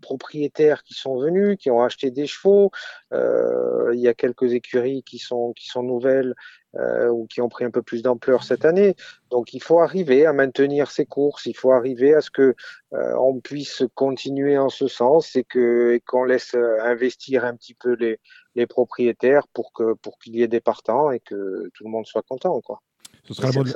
propriétaires 0.00 0.82
qui 0.82 0.94
sont 0.94 1.18
venus, 1.18 1.56
qui 1.58 1.70
ont 1.70 1.82
acheté 1.82 2.10
des 2.10 2.26
chevaux. 2.26 2.70
il 3.12 4.00
y 4.00 4.08
a 4.08 4.14
quelques 4.14 4.52
écuries 4.52 5.02
qui 5.04 5.18
sont 5.18 5.54
nouvelles 5.82 6.34
euh, 6.76 7.08
ou 7.08 7.26
qui 7.28 7.40
ont 7.40 7.48
pris 7.48 7.64
un 7.64 7.70
peu 7.70 7.82
plus 7.82 8.02
d'ampleur 8.02 8.42
cette 8.42 8.64
année. 8.64 8.96
Donc 9.30 9.54
il 9.54 9.62
faut 9.62 9.78
arriver 9.78 10.26
à 10.26 10.32
maintenir 10.32 10.90
ces 10.90 11.06
courses, 11.06 11.46
il 11.46 11.56
faut 11.56 11.70
arriver 11.70 12.14
à 12.14 12.20
ce 12.20 12.30
que 12.32 12.56
euh, 12.94 13.14
on 13.16 13.38
puisse 13.38 13.84
continuer 13.94 14.58
en 14.58 14.70
ce 14.70 14.88
sens 14.88 15.36
et 15.36 15.44
qu'on 15.44 16.24
laisse 16.24 16.54
euh, 16.54 16.82
investir 16.82 17.44
un 17.44 17.54
petit 17.54 17.74
peu 17.74 17.94
les, 17.94 18.18
propriétaires 18.66 19.46
pour 19.48 19.72
pour 20.02 20.18
qu'il 20.18 20.34
y 20.34 20.42
ait 20.42 20.48
des 20.48 20.60
partants 20.60 21.12
et 21.12 21.20
que 21.20 21.68
tout 21.74 21.84
le 21.84 21.90
monde 21.90 22.06
soit 22.06 22.22
content 22.22 22.60
quoi. 22.60 22.80
Ce 23.24 23.34
sera, 23.34 23.48
le 23.48 23.54
mot, 23.54 23.64
de... 23.64 23.70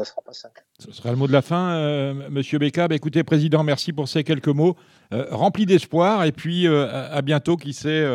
Ce 0.79 0.93
sera 0.93 1.11
le 1.11 1.17
mot 1.17 1.27
de 1.27 1.33
la 1.33 1.43
fin, 1.43 1.71
euh, 1.71 2.29
Monsieur 2.31 2.59
Becca. 2.59 2.89
Bah, 2.89 2.95
écoutez, 2.95 3.25
Président, 3.25 3.63
merci 3.63 3.93
pour 3.93 4.09
ces 4.09 4.25
quelques 4.25 4.49
mots 4.49 4.77
euh, 5.13 5.27
remplis 5.31 5.67
d'espoir. 5.67 6.25
Et 6.25 6.33
puis, 6.33 6.67
euh, 6.67 6.87
à, 6.91 7.23
bientôt. 7.23 7.57
Qui 7.57 7.73
sait, 7.73 8.07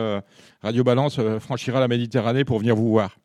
Radio 0.61 0.83
Balance 0.83 1.19
franchira 1.39 1.79
la 1.79 1.87
Méditerranée 1.87 2.45
pour 2.45 2.59
venir 2.59 2.75
vous 2.75 2.89
voir. 2.89 3.17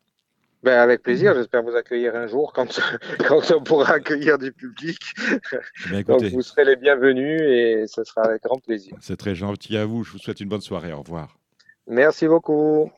Ben 0.65 0.81
avec 0.81 1.03
plaisir, 1.03 1.35
j'espère 1.35 1.63
vous 1.63 1.77
accueillir 1.77 2.17
un 2.17 2.27
jour 2.27 2.53
quand, 2.53 2.81
quand 3.29 3.49
on 3.53 3.63
pourra 3.63 3.93
accueillir 3.93 4.39
du 4.39 4.53
public. 4.53 4.99
Ben, 5.89 6.03
Donc 6.03 6.23
vous 6.25 6.43
serez 6.43 6.65
les 6.65 6.75
bienvenus 6.75 7.41
et 7.43 7.85
ce 7.87 8.03
sera 8.03 8.23
avec 8.23 8.43
grand 8.43 8.59
plaisir. 8.59 8.97
C'est 9.01 9.17
très 9.17 9.37
gentil 9.37 9.77
à 9.77 9.87
vous, 9.87 10.03
je 10.03 10.11
vous 10.11 10.19
souhaite 10.19 10.41
une 10.41 10.49
bonne 10.49 10.61
soirée, 10.61 10.93
au 10.93 11.03
revoir. 11.03 11.39
Merci 11.87 12.27
beaucoup. 12.27 12.91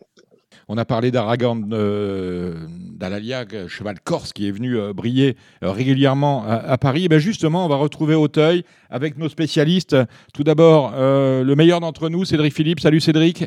On 0.69 0.78
a 0.78 0.85
parlé 0.85 1.11
d'Aragon 1.11 1.61
euh, 1.73 2.54
d'Alaliag, 2.97 3.66
cheval 3.66 3.97
corse 4.00 4.33
qui 4.33 4.49
est 4.49 4.52
venu 4.52 4.76
euh, 4.76 4.92
briller 4.92 5.37
euh, 5.62 5.73
régulièrement 5.73 6.45
à, 6.47 6.78
Paris. 6.78 7.04
Et 7.04 7.09
bien 7.09 7.19
justement, 7.19 7.64
on 7.64 7.69
va 7.69 7.76
retrouver 7.76 8.14
Auteuil 8.14 8.64
avec 8.88 9.19
nos 9.19 9.28
spécialistes. 9.28 9.97
Tout 10.33 10.45
d'abord, 10.45 10.92
le 10.97 11.54
meilleur 11.54 11.80
d'entre 11.80 12.09
nous, 12.09 12.25
Cédric 12.25 12.54
Philippe. 12.54 12.80
Salut 12.80 13.00
Cédric 13.00 13.45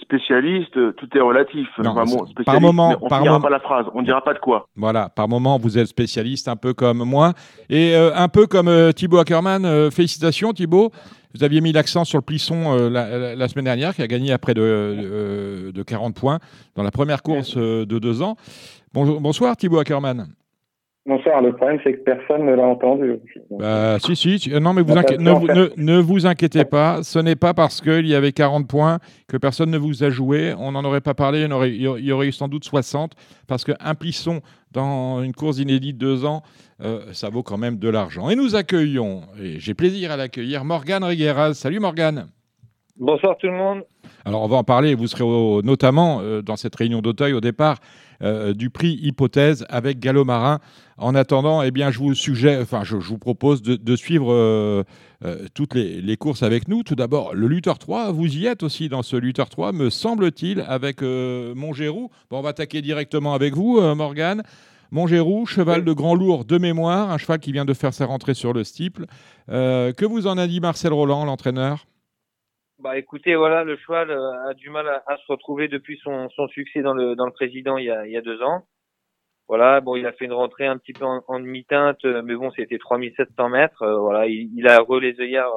spécialiste, 0.00 0.94
tout 0.96 1.08
est 1.14 1.20
relatif. 1.20 1.68
par 2.44 2.60
moment, 2.60 2.96
on 3.00 3.16
ne 3.16 3.22
dira 3.22 3.40
pas 3.40 3.50
la 3.50 3.60
phrase, 3.60 3.86
on 3.94 4.00
ne 4.00 4.04
dira 4.04 4.22
pas 4.22 4.34
de 4.34 4.38
quoi. 4.38 4.66
Voilà, 4.76 5.08
par 5.08 5.28
moment, 5.28 5.58
vous 5.58 5.78
êtes 5.78 5.86
spécialiste, 5.86 6.48
un 6.48 6.56
peu 6.56 6.74
comme 6.74 7.04
moi, 7.04 7.32
et 7.68 7.94
euh, 7.94 8.10
un 8.14 8.28
peu 8.28 8.46
comme 8.46 8.68
euh, 8.68 8.92
Thibaut 8.92 9.18
Ackerman. 9.18 9.64
Euh, 9.64 9.90
félicitations, 9.90 10.52
Thibaut. 10.52 10.90
Vous 11.34 11.44
aviez 11.44 11.60
mis 11.60 11.72
l'accent 11.72 12.04
sur 12.04 12.18
le 12.18 12.22
Plisson 12.22 12.88
la, 12.88 13.48
semaine 13.48 13.66
dernière, 13.66 13.94
qui 13.94 14.02
a 14.02 14.06
gagné 14.06 14.32
à 14.32 14.38
près 14.38 14.54
de, 14.54 15.70
de 15.74 15.82
40 15.82 16.14
points 16.14 16.38
dans 16.74 16.82
la 16.82 16.90
première 16.90 17.22
course 17.22 17.56
de 17.56 17.84
deux 17.84 18.22
ans. 18.22 18.36
bonsoir, 18.92 19.56
Thibaut 19.56 19.78
Ackerman. 19.78 20.28
Bonsoir, 21.08 21.40
le 21.40 21.54
problème 21.56 21.78
c'est 21.82 21.94
que 21.94 22.04
personne 22.04 22.44
ne 22.44 22.54
l'a 22.54 22.66
entendu. 22.66 23.14
Bah, 23.50 23.98
si, 23.98 24.14
si, 24.14 24.50
non 24.60 24.74
mais 24.74 24.82
vous 24.82 24.94
ne, 24.94 25.98
vous 26.00 26.26
inquiétez 26.26 26.66
pas, 26.66 27.02
ce 27.02 27.18
n'est 27.18 27.34
pas 27.34 27.54
parce 27.54 27.80
qu'il 27.80 28.06
y 28.06 28.14
avait 28.14 28.32
40 28.32 28.68
points 28.68 28.98
que 29.26 29.38
personne 29.38 29.70
ne 29.70 29.78
vous 29.78 30.04
a 30.04 30.10
joué, 30.10 30.52
on 30.58 30.72
n'en 30.72 30.84
aurait 30.84 31.00
pas 31.00 31.14
parlé, 31.14 31.40
il 31.40 31.48
y, 31.48 31.52
aurait, 31.54 31.70
il 31.70 32.04
y 32.04 32.12
aurait 32.12 32.26
eu 32.26 32.32
sans 32.32 32.48
doute 32.48 32.64
60, 32.64 33.12
parce 33.46 33.64
qu'un 33.64 33.94
plisson 33.94 34.42
dans 34.72 35.22
une 35.22 35.32
course 35.32 35.58
inédite 35.58 35.96
de 35.96 36.04
deux 36.04 36.26
ans, 36.26 36.42
euh, 36.82 37.00
ça 37.12 37.30
vaut 37.30 37.42
quand 37.42 37.56
même 37.56 37.78
de 37.78 37.88
l'argent. 37.88 38.28
Et 38.28 38.36
nous 38.36 38.54
accueillons, 38.54 39.22
et 39.42 39.58
j'ai 39.58 39.72
plaisir 39.72 40.10
à 40.10 40.18
l'accueillir, 40.18 40.62
Morgane 40.66 41.04
Rigueras. 41.04 41.54
Salut 41.54 41.80
Morgane. 41.80 42.26
Bonsoir 42.98 43.34
tout 43.38 43.46
le 43.46 43.54
monde. 43.54 43.82
Alors 44.26 44.42
on 44.42 44.48
va 44.48 44.56
en 44.56 44.64
parler, 44.64 44.94
vous 44.94 45.06
serez 45.06 45.24
notamment 45.62 46.20
euh, 46.20 46.42
dans 46.42 46.56
cette 46.56 46.76
réunion 46.76 47.00
d'Auteuil 47.00 47.32
au 47.32 47.40
départ 47.40 47.78
euh, 48.22 48.52
du 48.52 48.70
prix 48.70 48.98
Hypothèse 49.00 49.64
avec 49.68 50.00
Gallo 50.00 50.24
Marin. 50.24 50.58
En 50.96 51.14
attendant, 51.14 51.62
eh 51.62 51.70
bien, 51.70 51.90
je 51.90 51.98
vous 51.98 52.14
suggère, 52.14 52.60
enfin, 52.60 52.82
je, 52.82 52.96
vous 52.96 53.18
propose 53.18 53.62
de, 53.62 53.96
suivre 53.96 54.32
euh, 54.32 54.82
toutes 55.54 55.74
les, 55.74 56.16
courses 56.16 56.42
avec 56.42 56.66
nous. 56.66 56.82
Tout 56.82 56.96
d'abord, 56.96 57.34
le 57.34 57.46
Luther 57.46 57.78
3, 57.78 58.10
vous 58.10 58.26
y 58.26 58.46
êtes 58.46 58.64
aussi 58.64 58.88
dans 58.88 59.02
ce 59.02 59.14
Luther 59.14 59.48
3, 59.48 59.72
me 59.72 59.90
semble-t-il, 59.90 60.60
avec 60.66 61.02
Montgérou. 61.02 62.10
Bon, 62.30 62.38
on 62.38 62.42
va 62.42 62.48
attaquer 62.48 62.82
directement 62.82 63.34
avec 63.34 63.54
vous, 63.54 63.80
Morgane. 63.94 64.42
Montgérou, 64.90 65.46
cheval 65.46 65.84
de 65.84 65.92
grand 65.92 66.14
lourd 66.14 66.44
de 66.44 66.58
mémoire, 66.58 67.10
un 67.12 67.18
cheval 67.18 67.38
qui 67.38 67.52
vient 67.52 67.66
de 67.66 67.74
faire 67.74 67.94
sa 67.94 68.06
rentrée 68.06 68.34
sur 68.34 68.52
le 68.52 68.64
steeple. 68.64 69.06
que 69.48 70.04
vous 70.04 70.26
en 70.26 70.36
a 70.36 70.48
dit 70.48 70.58
Marcel 70.58 70.92
Roland, 70.92 71.24
l'entraîneur? 71.24 71.86
Bah 72.78 72.96
écoutez, 72.96 73.34
voilà, 73.34 73.64
le 73.64 73.76
cheval 73.76 74.10
euh, 74.10 74.48
a 74.48 74.54
du 74.54 74.70
mal 74.70 74.86
à, 74.88 75.16
se 75.16 75.32
retrouver 75.32 75.68
depuis 75.68 75.98
son, 76.02 76.28
son, 76.30 76.46
succès 76.48 76.80
dans 76.80 76.94
le, 76.94 77.16
dans 77.16 77.26
le 77.26 77.32
président 77.32 77.76
il 77.76 77.86
y, 77.86 77.90
a, 77.90 78.06
il 78.06 78.12
y 78.12 78.16
a 78.16 78.22
deux 78.22 78.40
ans. 78.42 78.66
Voilà, 79.48 79.80
bon, 79.80 79.96
il 79.96 80.06
a 80.06 80.12
fait 80.12 80.26
une 80.26 80.32
rentrée 80.32 80.66
un 80.66 80.76
petit 80.76 80.92
peu 80.92 81.04
en, 81.04 81.40
demi-teinte, 81.40 82.04
euh, 82.04 82.22
mais 82.22 82.34
bon, 82.34 82.50
c'était 82.50 82.78
3700 82.78 83.48
mètres. 83.48 83.82
Euh, 83.82 83.98
voilà, 83.98 84.26
il, 84.26 84.50
il, 84.54 84.68
a 84.68 84.78
re 84.78 85.00
les 85.00 85.18
œillères. 85.20 85.48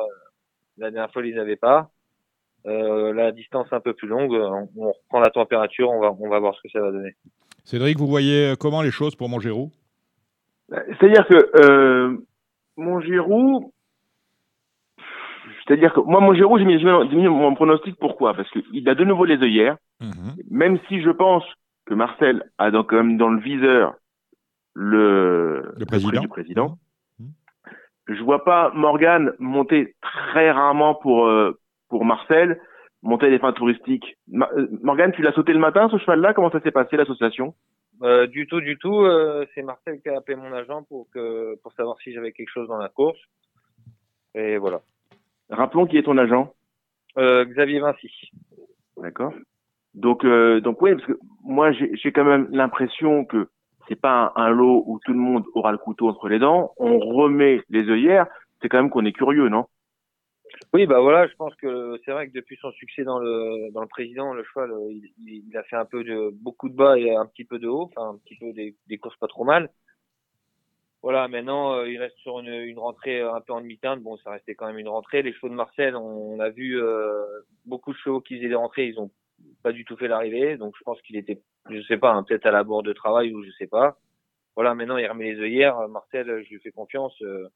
la 0.77 0.91
dernière 0.91 1.11
fois, 1.11 1.23
il 1.25 1.33
les 1.33 1.39
avait 1.39 1.57
pas. 1.57 1.91
Euh, 2.65 3.11
la 3.13 3.31
distance 3.31 3.67
un 3.71 3.79
peu 3.79 3.93
plus 3.93 4.07
longue, 4.07 4.33
on, 4.33 4.91
reprend 4.91 5.19
la 5.19 5.31
température, 5.31 5.89
on 5.89 5.99
va, 5.99 6.15
on 6.19 6.29
va 6.29 6.39
voir 6.39 6.55
ce 6.55 6.61
que 6.61 6.69
ça 6.69 6.79
va 6.79 6.91
donner. 6.91 7.15
Cédric, 7.65 7.97
vous 7.97 8.07
voyez 8.07 8.53
comment 8.59 8.81
les 8.81 8.91
choses 8.91 9.15
pour 9.15 9.29
Montgérou 9.29 9.71
bah, 10.69 10.81
C'est-à-dire 10.87 11.27
que 11.27 11.59
euh, 11.59 12.17
Montgérou, 12.77 13.73
c'est-à-dire 15.71 15.93
que 15.93 16.01
moi, 16.01 16.19
mon 16.19 16.33
Géraud, 16.33 16.57
j'ai 16.59 16.65
mis, 16.65 16.83
mon 17.29 17.55
pronostic. 17.55 17.95
Pourquoi? 17.97 18.33
Parce 18.33 18.49
qu'il 18.51 18.89
a 18.89 18.93
de 18.93 19.05
nouveau 19.05 19.23
les 19.23 19.41
œillères. 19.41 19.77
Mhm. 20.01 20.35
Même 20.49 20.79
si 20.89 21.01
je 21.01 21.09
pense 21.09 21.45
que 21.85 21.93
Marcel 21.93 22.43
a 22.57 22.71
donc 22.71 22.89
quand 22.89 22.97
même 22.97 23.15
dans 23.15 23.29
le 23.29 23.39
viseur 23.39 23.93
le, 24.73 25.73
le 25.77 25.85
président. 25.85 26.19
du 26.19 26.27
président. 26.27 26.77
Mhm. 27.19 27.29
Je 28.09 28.21
vois 28.21 28.43
pas 28.43 28.71
Morgan 28.75 29.31
monter 29.39 29.95
très 30.01 30.51
rarement 30.51 30.93
pour 30.93 31.27
euh, 31.27 31.57
pour 31.87 32.03
Marcel, 32.03 32.59
monter 33.01 33.29
des 33.29 33.39
fins 33.39 33.53
touristiques. 33.53 34.17
Euh, 34.33 34.67
Morgan, 34.83 35.13
tu 35.13 35.21
l'as 35.21 35.31
sauté 35.31 35.53
le 35.53 35.59
matin 35.59 35.87
ce 35.89 35.97
cheval-là? 35.99 36.33
Comment 36.33 36.51
ça 36.51 36.59
s'est 36.59 36.71
passé 36.71 36.97
l'association? 36.97 37.55
Euh, 38.03 38.27
Du 38.27 38.45
tout, 38.45 38.59
du 38.59 38.77
tout. 38.77 39.05
Euh, 39.05 39.45
c'est 39.55 39.61
Marcel 39.61 40.01
qui 40.01 40.09
a 40.09 40.17
appelé 40.17 40.35
mon 40.35 40.51
agent 40.51 40.83
pour 40.83 41.07
que 41.13 41.55
pour 41.63 41.71
savoir 41.71 41.95
si 42.03 42.11
j'avais 42.11 42.33
quelque 42.33 42.51
chose 42.51 42.67
dans 42.67 42.77
la 42.77 42.89
course. 42.89 43.19
Et 44.35 44.57
voilà. 44.57 44.81
Rappelons 45.51 45.85
qui 45.85 45.97
est 45.97 46.03
ton 46.03 46.17
agent. 46.17 46.53
Euh, 47.17 47.45
Xavier 47.45 47.81
Vinci. 47.81 48.09
D'accord. 48.97 49.33
Donc, 49.93 50.23
euh, 50.23 50.61
donc 50.61 50.81
oui, 50.81 50.95
parce 50.95 51.05
que 51.05 51.19
moi, 51.43 51.71
j'ai 51.73 52.11
quand 52.11 52.23
même 52.23 52.47
l'impression 52.51 53.25
que 53.25 53.49
c'est 53.87 53.99
pas 53.99 54.31
un, 54.37 54.49
lot 54.49 54.83
où 54.87 54.99
tout 55.03 55.11
le 55.11 55.19
monde 55.19 55.43
aura 55.53 55.73
le 55.73 55.77
couteau 55.77 56.07
entre 56.07 56.29
les 56.29 56.39
dents. 56.39 56.71
On 56.77 56.97
remet 56.99 57.61
les 57.69 57.89
œillères. 57.89 58.27
C'est 58.61 58.69
quand 58.69 58.77
même 58.77 58.89
qu'on 58.89 59.05
est 59.05 59.11
curieux, 59.11 59.49
non? 59.49 59.65
Oui, 60.73 60.85
bah 60.85 60.99
voilà, 61.01 61.27
je 61.27 61.35
pense 61.35 61.55
que 61.55 61.99
c'est 62.05 62.11
vrai 62.11 62.27
que 62.27 62.33
depuis 62.33 62.57
son 62.61 62.71
succès 62.71 63.03
dans 63.03 63.19
le 63.19 63.71
dans 63.71 63.81
le 63.81 63.87
président, 63.87 64.33
le 64.33 64.43
cheval, 64.43 64.71
il, 64.89 65.11
il, 65.17 65.57
a 65.57 65.63
fait 65.63 65.75
un 65.75 65.85
peu 65.85 66.03
de 66.03 66.29
beaucoup 66.41 66.69
de 66.69 66.75
bas 66.75 66.97
et 66.97 67.13
un 67.15 67.25
petit 67.25 67.45
peu 67.45 67.57
de 67.57 67.67
haut, 67.67 67.89
enfin 67.89 68.11
un 68.11 68.17
petit 68.17 68.35
peu 68.37 68.53
des, 68.53 68.75
des 68.87 68.97
courses 68.97 69.17
pas 69.17 69.27
trop 69.27 69.43
mal. 69.43 69.69
Voilà, 71.03 71.27
maintenant 71.27 71.73
euh, 71.73 71.89
il 71.89 71.97
reste 71.97 72.17
sur 72.17 72.39
une, 72.39 72.47
une, 72.47 72.77
rentrée 72.77 73.21
un 73.21 73.41
peu 73.41 73.53
en 73.53 73.61
demi-teinte. 73.61 74.01
Bon, 74.01 74.17
ça 74.17 74.31
restait 74.31 74.53
quand 74.53 74.67
même 74.67 74.77
une 74.77 74.87
rentrée. 74.87 75.23
Les 75.23 75.33
chevaux 75.33 75.49
de 75.49 75.55
Marcel, 75.55 75.95
on, 75.95 76.39
a 76.39 76.49
vu 76.49 76.79
euh, 76.79 77.23
beaucoup 77.65 77.91
de 77.91 77.97
chevaux 77.97 78.21
qui 78.21 78.37
faisaient 78.37 78.49
des 78.49 78.55
rentrées, 78.55 78.87
ils 78.87 78.99
ont 78.99 79.09
pas 79.63 79.71
du 79.71 79.83
tout 79.83 79.97
fait 79.97 80.07
l'arrivée. 80.07 80.57
Donc 80.57 80.75
je 80.77 80.83
pense 80.83 81.01
qu'il 81.01 81.17
était, 81.17 81.41
je 81.69 81.81
sais 81.83 81.97
pas, 81.97 82.11
hein, 82.11 82.23
peut-être 82.23 82.45
à 82.45 82.51
la 82.51 82.63
bord 82.63 82.83
de 82.83 82.93
travail 82.93 83.33
ou 83.33 83.43
je 83.43 83.49
sais 83.57 83.67
pas. 83.67 83.97
Voilà, 84.55 84.75
maintenant 84.75 84.97
il 84.97 85.07
remet 85.07 85.33
les 85.33 85.39
œillères. 85.39 85.87
Marcel, 85.89 86.43
je 86.43 86.49
lui 86.49 86.59
fais 86.59 86.71
confiance. 86.71 87.19
Euh, 87.23 87.47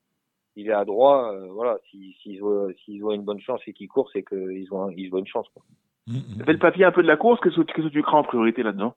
il 0.55 0.69
est 0.69 0.73
à 0.73 0.85
droit. 0.85 1.31
Euh, 1.33 1.47
voilà, 1.51 1.77
s'il 1.89 2.13
si, 2.15 2.39
voit, 2.39 2.69
voit 2.99 3.15
une 3.15 3.23
bonne 3.23 3.41
chance 3.41 3.61
et 3.67 3.73
qu'il 3.73 3.87
court, 3.87 4.09
c'est 4.11 4.23
qu'ils 4.23 4.73
ont, 4.73 4.89
ils 4.89 5.09
voient 5.09 5.19
une 5.19 5.27
chance. 5.27 5.47
Quoi. 5.49 5.63
Mmh, 6.07 6.17
mmh. 6.17 6.45
Fait 6.45 6.53
le 6.53 6.59
papier 6.59 6.85
un 6.85 6.91
peu 6.91 7.03
de 7.03 7.07
la 7.07 7.17
course. 7.17 7.39
Qu'est-ce 7.41 7.59
que, 7.59 7.89
tu 7.89 8.01
crains 8.01 8.19
en 8.19 8.23
priorité 8.23 8.63
là-dedans? 8.63 8.95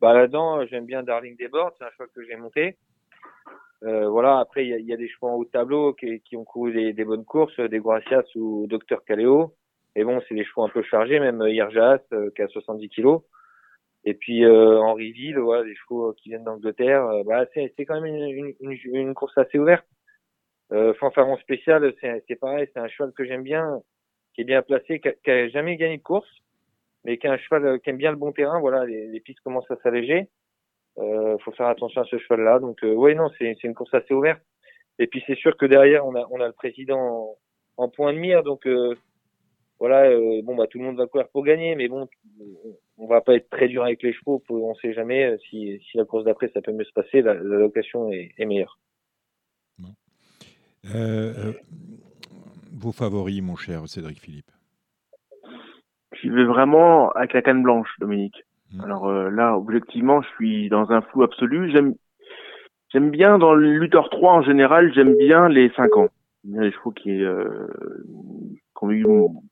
Bah 0.00 0.12
là-dedans, 0.12 0.66
j'aime 0.66 0.84
bien 0.84 1.02
Darling 1.02 1.36
Desbordes. 1.36 1.74
C'est 1.78 1.84
un 1.84 1.90
cheval 1.90 2.08
que 2.14 2.24
j'ai 2.24 2.36
monté. 2.36 2.76
Euh, 3.84 4.08
voilà, 4.08 4.38
après, 4.38 4.64
il 4.64 4.70
y 4.70 4.74
a, 4.74 4.78
y 4.78 4.92
a, 4.92 4.96
des 4.96 5.08
chevaux 5.08 5.28
en 5.28 5.34
haut 5.34 5.44
de 5.44 5.50
tableau 5.50 5.92
qui, 5.92 6.20
qui 6.20 6.36
ont 6.36 6.44
couru 6.44 6.72
des, 6.72 6.92
des, 6.92 7.04
bonnes 7.04 7.24
courses, 7.24 7.58
des 7.60 7.78
Gracias 7.78 8.24
ou 8.34 8.66
Docteur 8.66 9.04
Caléo. 9.04 9.54
Et 9.94 10.04
bon, 10.04 10.20
c'est 10.28 10.34
des 10.34 10.44
chevaux 10.44 10.64
un 10.64 10.68
peu 10.68 10.82
chargés, 10.82 11.20
même 11.20 11.42
Irjas, 11.46 12.00
euh, 12.12 12.30
qui 12.34 12.42
a 12.42 12.48
70 12.48 12.88
kilos. 12.88 13.22
Et 14.06 14.14
puis 14.14 14.44
euh, 14.44 14.78
Henri 14.78 15.10
Ville, 15.10 15.38
voilà, 15.38 15.64
des 15.64 15.74
chevaux 15.74 16.12
qui 16.12 16.28
viennent 16.28 16.44
d'Angleterre. 16.44 17.04
Euh, 17.06 17.24
bah, 17.24 17.44
c'est, 17.52 17.72
quand 17.84 18.00
même 18.00 18.14
une, 18.14 18.54
une, 18.60 18.78
une, 18.84 19.14
course 19.14 19.36
assez 19.36 19.58
ouverte. 19.58 19.84
Euh, 20.72 20.94
Fanfaron 20.94 21.36
spécial, 21.38 21.92
c'est, 22.00 22.36
pareil, 22.36 22.68
c'est 22.72 22.78
un 22.78 22.88
cheval 22.88 23.12
que 23.12 23.24
j'aime 23.24 23.42
bien, 23.42 23.80
qui 24.34 24.42
est 24.42 24.44
bien 24.44 24.62
placé, 24.62 25.00
qui 25.00 25.30
a, 25.30 25.48
jamais 25.48 25.76
gagné 25.76 25.98
de 25.98 26.02
course, 26.02 26.28
mais 27.04 27.18
qui 27.18 27.26
est 27.26 27.30
un 27.30 27.36
cheval 27.36 27.80
qui 27.80 27.90
aime 27.90 27.96
bien 27.96 28.10
le 28.12 28.16
bon 28.16 28.32
terrain. 28.32 28.60
Voilà, 28.60 28.84
les, 28.84 29.08
les 29.08 29.20
pistes 29.20 29.40
commencent 29.40 29.70
à 29.70 29.76
s'alléger. 29.82 30.28
Euh, 30.98 31.36
faut 31.38 31.52
faire 31.52 31.66
attention 31.66 32.00
à 32.00 32.04
ce 32.06 32.18
cheval-là. 32.18 32.58
Donc, 32.58 32.82
euh, 32.82 32.92
oui, 32.94 33.14
non, 33.14 33.30
c'est 33.38 33.62
une 33.64 33.74
course 33.74 33.92
assez 33.92 34.14
ouverte. 34.14 34.40
Et 34.98 35.06
puis, 35.06 35.22
c'est 35.26 35.36
sûr 35.36 35.56
que 35.56 35.66
derrière, 35.66 36.06
on 36.06 36.14
a, 36.14 36.26
on 36.30 36.40
a 36.40 36.46
le 36.46 36.52
président 36.52 36.98
en, 36.98 37.84
en 37.84 37.88
point 37.88 38.14
de 38.14 38.18
mire. 38.18 38.42
Donc, 38.42 38.66
euh, 38.66 38.94
voilà, 39.78 40.04
euh, 40.08 40.40
bon, 40.42 40.56
bah, 40.56 40.66
tout 40.66 40.78
le 40.78 40.84
monde 40.84 40.96
va 40.96 41.06
courir 41.06 41.28
pour 41.28 41.44
gagner. 41.44 41.74
Mais 41.74 41.88
bon, 41.88 42.08
on 42.96 43.06
va 43.06 43.20
pas 43.20 43.34
être 43.34 43.50
très 43.50 43.68
dur 43.68 43.84
avec 43.84 44.02
les 44.02 44.14
chevaux. 44.14 44.42
On 44.48 44.74
sait 44.76 44.94
jamais 44.94 45.24
euh, 45.24 45.36
si, 45.50 45.78
si 45.90 45.98
la 45.98 46.06
course 46.06 46.24
d'après, 46.24 46.50
ça 46.54 46.62
peut 46.62 46.72
mieux 46.72 46.84
se 46.84 46.92
passer. 46.92 47.20
La, 47.20 47.34
la 47.34 47.58
location 47.58 48.10
est, 48.10 48.32
est 48.38 48.46
meilleure. 48.46 48.78
vos 52.72 52.92
favoris, 52.92 53.42
mon 53.42 53.56
cher 53.56 53.86
Cédric 53.86 54.18
Philippe? 54.18 54.50
J'y 56.22 56.30
vais 56.30 56.44
vraiment 56.44 57.10
avec 57.10 57.34
la 57.34 57.42
canne 57.42 57.62
blanche, 57.62 57.90
Dominique. 57.98 58.45
Mm. 58.72 58.80
Alors 58.82 59.08
euh, 59.08 59.30
là, 59.30 59.56
objectivement, 59.56 60.22
je 60.22 60.28
suis 60.28 60.68
dans 60.68 60.90
un 60.90 61.00
flou 61.02 61.22
absolu. 61.22 61.70
J'aime 61.70 61.94
j'aime 62.92 63.10
bien 63.10 63.38
dans 63.38 63.54
lutteur 63.54 64.10
3 64.10 64.32
en 64.32 64.42
général, 64.42 64.92
j'aime 64.94 65.16
bien 65.16 65.48
les 65.48 65.70
5 65.76 65.96
ans. 65.96 66.08
Les 66.44 66.70
chevaux 66.70 66.92
qui, 66.92 67.24
euh, 67.24 67.66
qui 68.78 68.84
ont 68.84 68.90
eu 68.90 69.04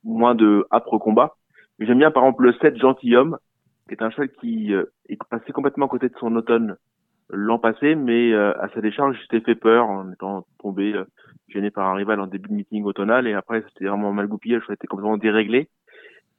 moins 0.05 0.35
de 0.35 0.67
âpres 0.71 0.99
combats. 0.99 1.35
J'aime 1.81 1.99
bien 1.99 2.11
par 2.11 2.23
exemple 2.23 2.45
le 2.45 2.53
7 2.55 2.79
Gentilhomme, 2.79 3.37
qui 3.89 3.95
est 3.95 4.03
un 4.03 4.11
cheval 4.11 4.31
qui 4.41 4.73
euh, 4.73 4.85
est 5.09 5.19
passé 5.29 5.53
complètement 5.53 5.87
à 5.87 5.89
côté 5.89 6.09
de 6.09 6.15
son 6.19 6.35
automne 6.37 6.77
l'an 7.31 7.59
passé, 7.59 7.95
mais 7.95 8.33
euh, 8.33 8.53
à 8.63 8.69
sa 8.69 8.81
décharge, 8.81 9.19
j'étais 9.23 9.45
fait 9.45 9.55
peur 9.55 9.87
en 9.87 10.13
étant 10.13 10.47
tombé 10.59 10.93
euh, 10.93 11.05
gêné 11.49 11.71
par 11.71 11.89
un 11.89 11.95
rival 11.95 12.21
en 12.21 12.27
début 12.27 12.49
de 12.49 12.55
meeting 12.55 12.85
automnal 12.85 13.27
et 13.27 13.33
après 13.33 13.65
c'était 13.69 13.87
vraiment 13.87 14.13
mal 14.13 14.29
goupillé, 14.29 14.61
cheval 14.61 14.75
était 14.75 14.87
complètement 14.87 15.17
déréglé. 15.17 15.69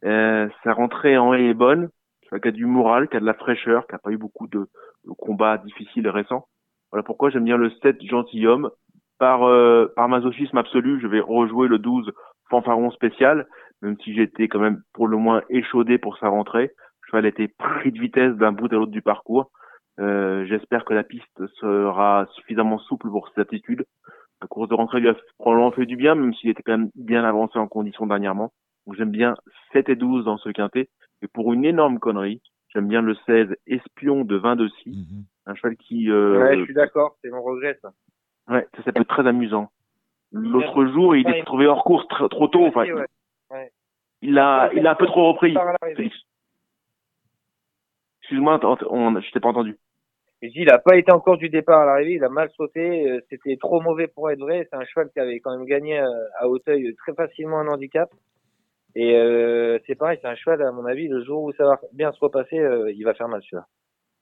sa 0.04 0.74
rentrée 0.74 1.18
en 1.18 1.34
haie 1.34 1.50
est 1.50 1.54
bonne, 1.54 1.90
qui 2.30 2.48
a 2.48 2.52
du 2.52 2.66
moral, 2.66 3.08
qui 3.08 3.18
a 3.18 3.20
de 3.20 3.26
la 3.26 3.34
fraîcheur, 3.34 3.86
qui 3.88 3.94
n'a 3.94 4.00
pas 4.00 4.12
eu 4.12 4.18
beaucoup 4.18 4.48
de, 4.48 4.68
combats 5.18 5.58
difficiles 5.58 6.08
récents. 6.10 6.48
Voilà 6.92 7.04
pourquoi 7.04 7.30
j'aime 7.30 7.44
bien 7.44 7.58
le 7.58 7.72
7 7.82 8.02
gentilhomme. 8.04 8.70
Par, 9.18 9.44
euh, 9.48 9.94
par 9.96 10.10
masochisme 10.10 10.58
absolu, 10.58 11.00
je 11.02 11.08
vais 11.08 11.22
rejouer 11.22 11.70
le 11.70 11.80
12 11.80 12.12
fanfaron 12.50 12.92
spécial, 12.92 13.48
même 13.82 13.98
si 14.04 14.14
j'étais 14.14 14.48
quand 14.48 14.60
même 14.60 14.82
pour 14.94 15.08
le 15.08 15.18
moins 15.18 15.42
échaudé 15.50 15.98
pour 15.98 16.18
sa 16.18 16.28
rentrée. 16.28 16.72
Le 17.02 17.08
cheval 17.08 17.26
était 17.26 17.48
pris 17.48 17.92
de 17.92 18.00
vitesse 18.00 18.36
d'un 18.36 18.52
bout 18.52 18.72
à 18.72 18.76
l'autre 18.76 18.92
du 18.92 19.02
parcours. 19.02 19.52
Euh, 20.00 20.46
J'espère 20.46 20.84
que 20.84 20.94
la 20.94 21.04
piste 21.04 21.48
sera 21.60 22.28
suffisamment 22.36 22.78
souple 22.80 23.10
pour 23.10 23.30
ses 23.30 23.42
attitudes. 23.42 23.86
La 24.42 24.48
course 24.48 24.68
de 24.68 24.76
rentrée 24.76 25.00
lui 25.00 25.10
a 25.10 25.16
probablement 25.38 25.72
fait 25.72 25.86
du 25.86 25.96
bien, 25.96 26.16
même 26.16 26.34
s'il 26.34 26.50
était 26.50 26.64
quand 26.64 26.78
même 26.78 26.90
bien 26.96 27.24
avancé 27.24 27.58
en 27.58 27.68
condition 27.68 28.06
dernièrement. 28.06 28.52
Donc 28.86 28.96
j'aime 28.96 29.12
bien 29.12 29.36
7 29.74 29.90
et 29.90 29.96
12 29.96 30.26
dans 30.26 30.38
ce 30.38 30.50
quintet. 30.50 30.90
Et 31.22 31.28
pour 31.28 31.54
une 31.54 31.66
énorme 31.66 32.00
connerie, 32.00 32.42
j'aime 32.74 32.88
bien 32.88 33.02
le 33.02 33.16
16 33.26 33.56
Espion 33.68 34.26
de 34.26 34.36
22 34.36 34.70
mm 34.86 35.24
Un 35.48 35.56
cheval 35.56 35.76
qui... 35.78 36.10
Euh... 36.10 36.40
Ouais, 36.40 36.58
je 36.58 36.64
suis 36.66 36.74
d'accord, 36.74 37.18
c'est 37.22 37.30
mon 37.30 37.42
regret 37.42 37.78
ça. 37.82 37.92
Ouais, 38.48 38.68
ça, 38.76 38.84
ça 38.84 38.92
peut 38.92 39.02
être 39.02 39.08
très 39.08 39.28
amusant. 39.28 39.72
L'autre 40.32 40.86
jour, 40.88 41.16
il 41.16 41.28
est 41.28 41.44
trouvé 41.46 41.66
hors 41.66 41.84
course 41.84 42.06
trop 42.08 42.48
tôt. 42.48 42.66
Enfin, 42.66 42.84
ouais. 42.84 43.06
Ouais. 43.52 43.72
Il 44.22 44.38
a, 44.38 44.70
il 44.74 44.86
a 44.86 44.92
un 44.92 44.96
peu 44.96 45.06
trop 45.06 45.32
repris. 45.32 45.56
Excuse-moi, 48.22 48.60
je 48.62 49.32
t'ai 49.32 49.40
pas 49.40 49.50
entendu. 49.50 49.78
il 50.42 50.66
n'a 50.66 50.80
pas 50.80 50.98
été 50.98 51.12
encore 51.12 51.38
du 51.38 51.50
départ 51.50 51.82
à 51.82 51.86
l'arrivée, 51.86 52.14
il 52.14 52.24
a 52.24 52.30
mal 52.30 52.50
sauté, 52.58 53.08
euh, 53.08 53.20
c'était 53.30 53.56
trop 53.58 53.82
mauvais 53.82 54.08
pour 54.08 54.32
être 54.32 54.40
vrai. 54.40 54.68
C'est 54.70 54.76
un 54.76 54.86
cheval 54.86 55.10
qui 55.12 55.20
avait 55.20 55.40
quand 55.40 55.56
même 55.56 55.66
gagné 55.66 56.00
euh, 56.00 56.10
à 56.40 56.50
Hauteuil 56.50 56.96
très 56.96 57.14
facilement 57.14 57.60
un 57.60 57.68
handicap. 57.68 58.10
Et 58.96 59.16
euh, 59.16 59.78
c'est 59.86 59.96
pareil, 59.96 60.18
c'est 60.22 60.28
un 60.28 60.36
cheval, 60.36 60.62
à 60.62 60.72
mon 60.72 60.86
avis, 60.86 61.08
le 61.08 61.24
jour 61.24 61.44
où 61.44 61.54
ça 61.54 61.66
va 61.66 61.80
bien 61.94 62.12
se 62.14 62.20
repasser, 62.20 62.58
euh, 62.58 62.92
il 62.94 63.04
va 63.04 63.14
faire 63.14 63.28
mal 63.28 63.42
celui-là. 63.42 63.66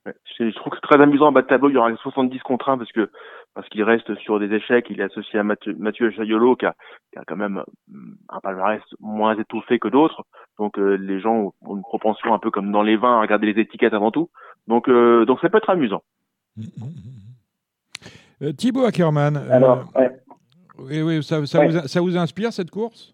Ouais, 0.06 0.14
je 0.38 0.54
trouve 0.56 0.72
que 0.72 0.76
c'est 0.76 0.86
très 0.86 1.02
amusant 1.02 1.28
en 1.28 1.32
bas 1.32 1.42
de 1.42 1.46
tableau, 1.46 1.70
il 1.70 1.74
y 1.74 1.78
aura 1.78 1.94
70 1.96 2.38
contre 2.40 2.68
1 2.68 2.76
parce 2.76 2.92
que 2.92 3.08
parce 3.54 3.68
qu'il 3.68 3.84
reste 3.84 4.14
sur 4.16 4.38
des 4.38 4.52
échecs, 4.52 4.86
il 4.90 5.00
est 5.00 5.04
associé 5.04 5.38
à 5.38 5.44
Mathieu, 5.44 5.74
Mathieu 5.78 6.10
Chayolo 6.10 6.56
qui 6.56 6.66
a, 6.66 6.74
qui 7.12 7.18
a 7.18 7.22
quand 7.26 7.36
même 7.36 7.62
mm, 7.88 8.14
un 8.28 8.40
palmarès 8.40 8.82
moins 9.00 9.38
étouffé 9.38 9.78
que 9.78 9.88
d'autres. 9.88 10.24
Donc 10.58 10.78
euh, 10.78 10.96
les 10.96 11.20
gens 11.20 11.54
ont 11.62 11.76
une 11.76 11.82
propension 11.82 12.34
un 12.34 12.38
peu 12.38 12.50
comme 12.50 12.70
dans 12.70 12.82
les 12.82 12.96
vins 12.96 13.16
à 13.16 13.20
regarder 13.22 13.50
les 13.50 13.62
étiquettes 13.62 13.94
avant 13.94 14.10
tout. 14.10 14.28
Donc 14.66 14.88
euh, 14.88 15.24
donc 15.24 15.40
ça 15.40 15.48
peut 15.48 15.58
être 15.58 15.70
amusant. 15.70 16.02
Thibaut 18.58 18.84
Ackermann. 18.84 19.36
Alors, 19.50 19.84
ouais. 19.94 20.10
oui, 20.78 21.00
oui, 21.00 21.22
ça, 21.22 21.46
ça, 21.46 21.60
ouais. 21.60 21.68
vous, 21.68 21.88
ça 21.88 22.00
vous 22.02 22.18
inspire 22.18 22.52
cette 22.52 22.70
course? 22.70 23.13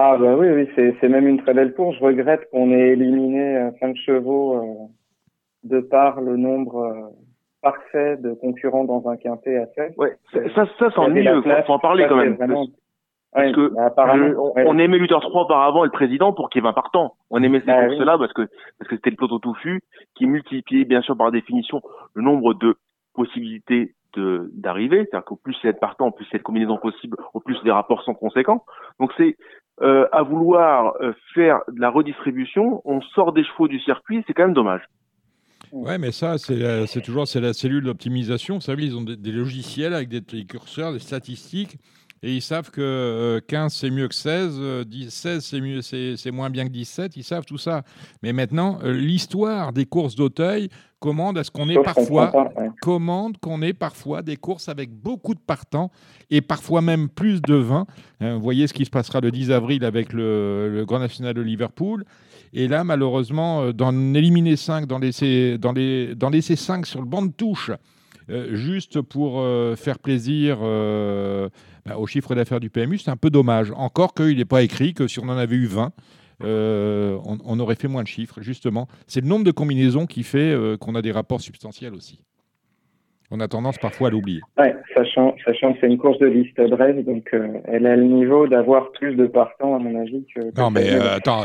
Ah 0.00 0.16
bah 0.16 0.36
oui, 0.36 0.48
oui, 0.50 0.94
c'est 1.00 1.08
même 1.08 1.26
une 1.26 1.42
très 1.42 1.54
belle 1.54 1.74
course. 1.74 1.96
Je 1.98 2.04
regrette 2.04 2.48
qu'on 2.50 2.70
ait 2.70 2.90
éliminé 2.90 3.68
cinq 3.80 3.96
chevaux 3.96 4.54
euh, 4.54 4.88
de 5.64 5.80
par 5.80 6.20
le 6.20 6.36
nombre 6.36 6.76
euh, 6.76 7.08
parfait 7.62 8.16
de 8.16 8.32
concurrents 8.34 8.84
dans 8.84 9.08
un 9.08 9.16
quintet 9.16 9.56
à 9.56 9.66
7. 9.74 9.94
Ouais, 9.98 10.16
ça, 10.32 10.66
ça 10.78 10.90
c'est 10.90 10.98
ennuyeux, 10.98 11.42
il 11.44 11.64
faut 11.66 11.72
en 11.72 11.80
parler 11.80 12.06
quand 12.08 12.16
même. 12.16 12.34
Vraiment... 12.34 12.66
Parce 13.32 13.52
que 13.52 13.72
je, 13.74 14.34
on, 14.36 14.54
ouais. 14.54 14.64
on, 14.66 14.78
aimait 14.78 14.98
Luther 14.98 15.20
3 15.20 15.42
auparavant 15.42 15.84
et 15.84 15.88
le 15.88 15.92
président 15.92 16.32
pour 16.32 16.48
qu'il 16.48 16.62
y 16.62 16.64
ait 16.64 16.68
20 16.68 16.72
partants. 16.72 17.14
On 17.30 17.42
aimait 17.42 17.60
ces 17.60 17.66
bah, 17.66 17.86
courses-là 17.86 18.14
oui. 18.14 18.20
parce 18.20 18.32
que 18.32 18.48
parce 18.78 18.88
que 18.88 18.96
c'était 18.96 19.10
le 19.10 19.16
peloton 19.16 19.38
touffu 19.38 19.80
qui 20.14 20.26
multipliait 20.26 20.84
bien 20.84 21.02
sûr 21.02 21.16
par 21.16 21.30
définition 21.30 21.82
le 22.14 22.22
nombre 22.22 22.54
de 22.54 22.76
possibilités 23.14 23.94
d'arriver, 24.16 24.98
c'est-à-dire 25.04 25.24
qu'au 25.24 25.36
plus 25.36 25.56
c'est 25.60 25.68
être 25.68 25.80
partant, 25.80 26.08
au 26.08 26.10
plus 26.10 26.26
c'est 26.30 26.38
de 26.38 26.42
combinaisons 26.42 26.78
possibles, 26.78 27.16
au 27.34 27.40
plus 27.40 27.62
des 27.62 27.70
rapports 27.70 28.02
sont 28.02 28.14
conséquents. 28.14 28.64
Donc 28.98 29.12
c'est 29.16 29.36
euh, 29.80 30.08
à 30.10 30.22
vouloir 30.22 30.94
euh, 31.00 31.12
faire 31.34 31.60
de 31.68 31.80
la 31.80 31.90
redistribution, 31.90 32.82
on 32.84 33.00
sort 33.00 33.32
des 33.32 33.44
chevaux 33.44 33.68
du 33.68 33.78
circuit, 33.80 34.24
c'est 34.26 34.34
quand 34.34 34.44
même 34.44 34.54
dommage. 34.54 34.82
Ouais, 35.70 35.98
mais 35.98 36.10
ça, 36.10 36.36
c'est 36.38 37.00
toujours 37.02 37.28
c'est 37.28 37.40
la 37.40 37.52
cellule 37.52 37.84
d'optimisation. 37.84 38.56
Vous 38.56 38.60
savez, 38.60 38.86
ils 38.86 38.96
ont 38.96 39.02
des, 39.02 39.32
logiciels 39.32 39.92
avec 39.92 40.08
des, 40.08 40.44
curseurs, 40.46 40.92
des 40.92 40.98
statistiques 40.98 41.76
et 42.22 42.32
ils 42.32 42.42
savent 42.42 42.70
que 42.70 43.40
15 43.46 43.64
euh, 43.64 43.68
c'est 43.68 43.90
mieux 43.90 44.08
que 44.08 44.14
16, 44.14 44.86
10, 44.86 45.10
16 45.10 45.80
c'est 45.82 46.16
c'est 46.16 46.30
moins 46.32 46.50
bien 46.50 46.64
que 46.64 46.72
17, 46.72 47.16
ils 47.16 47.22
savent 47.22 47.44
tout 47.44 47.58
ça. 47.58 47.82
Mais 48.22 48.32
maintenant, 48.32 48.78
l'histoire 48.82 49.72
des 49.72 49.84
courses 49.84 50.16
d'Auteuil 50.16 50.70
commande 51.00 51.38
à 51.38 51.44
ce 51.44 51.50
qu'on 51.50 51.68
ait 51.68 51.80
parfois 51.82 52.32
pas, 52.32 52.52
ouais. 52.56 52.70
commande 52.80 53.38
qu'on 53.38 53.62
ait 53.62 53.72
parfois 53.72 54.22
des 54.22 54.36
courses 54.36 54.68
avec 54.68 54.90
beaucoup 54.90 55.34
de 55.34 55.40
partants 55.40 55.90
et 56.30 56.40
parfois 56.40 56.82
même 56.82 57.08
plus 57.08 57.40
de 57.40 57.54
20. 57.54 57.86
Hein, 58.20 58.34
vous 58.34 58.42
voyez 58.42 58.66
ce 58.66 58.72
qui 58.72 58.84
se 58.84 58.90
passera 58.90 59.20
le 59.20 59.30
10 59.30 59.50
avril 59.50 59.84
avec 59.84 60.12
le, 60.12 60.68
le 60.68 60.84
Grand 60.84 60.98
National 60.98 61.34
de 61.34 61.40
Liverpool. 61.40 62.04
Et 62.52 62.66
là, 62.66 62.82
malheureusement, 62.84 63.62
euh, 63.62 63.72
d'en 63.72 64.14
éliminer 64.14 64.56
5, 64.56 64.86
d'en 64.86 64.98
laisser, 64.98 65.58
dans 65.58 65.72
les, 65.72 66.14
dans 66.14 66.30
laisser 66.30 66.56
5 66.56 66.86
sur 66.86 67.00
le 67.00 67.06
banc 67.06 67.22
de 67.22 67.32
touche, 67.32 67.70
euh, 68.30 68.54
juste 68.54 69.00
pour 69.00 69.40
euh, 69.40 69.74
faire 69.74 69.98
plaisir 69.98 70.58
euh, 70.60 71.48
bah, 71.86 71.96
au 71.96 72.06
chiffre 72.06 72.34
d'affaires 72.34 72.60
du 72.60 72.68
PMU, 72.68 72.98
c'est 72.98 73.10
un 73.10 73.16
peu 73.16 73.30
dommage. 73.30 73.72
Encore 73.74 74.12
qu'il 74.12 74.36
n'est 74.36 74.44
pas 74.44 74.62
écrit 74.62 74.92
que 74.92 75.06
si 75.06 75.18
on 75.18 75.24
en 75.24 75.38
avait 75.38 75.56
eu 75.56 75.66
20, 75.66 75.92
euh, 76.44 77.18
on, 77.24 77.58
aurait 77.58 77.74
fait 77.74 77.88
moins 77.88 78.02
de 78.02 78.08
chiffres, 78.08 78.40
justement. 78.40 78.86
C'est 79.06 79.20
le 79.20 79.26
nombre 79.26 79.44
de 79.44 79.50
combinaisons 79.50 80.06
qui 80.06 80.22
fait 80.22 80.52
euh, 80.52 80.76
qu'on 80.76 80.94
a 80.94 81.02
des 81.02 81.12
rapports 81.12 81.40
substantiels 81.40 81.94
aussi. 81.94 82.20
On 83.30 83.40
a 83.40 83.48
tendance 83.48 83.76
parfois 83.76 84.08
à 84.08 84.10
l'oublier. 84.10 84.40
Oui, 84.56 84.68
sachant, 84.96 85.34
sachant 85.44 85.74
que 85.74 85.80
c'est 85.82 85.86
une 85.86 85.98
course 85.98 86.18
de 86.18 86.26
liste 86.26 86.58
brève, 86.70 87.04
donc 87.04 87.28
euh, 87.34 87.58
elle 87.64 87.84
a 87.86 87.94
le 87.94 88.04
niveau 88.04 88.46
d'avoir 88.46 88.90
plus 88.92 89.16
de 89.16 89.26
partants, 89.26 89.74
à 89.74 89.78
mon 89.78 90.00
avis. 90.00 90.24
Que, 90.34 90.58
non, 90.58 90.70
mais 90.70 90.88
attends, 90.92 91.44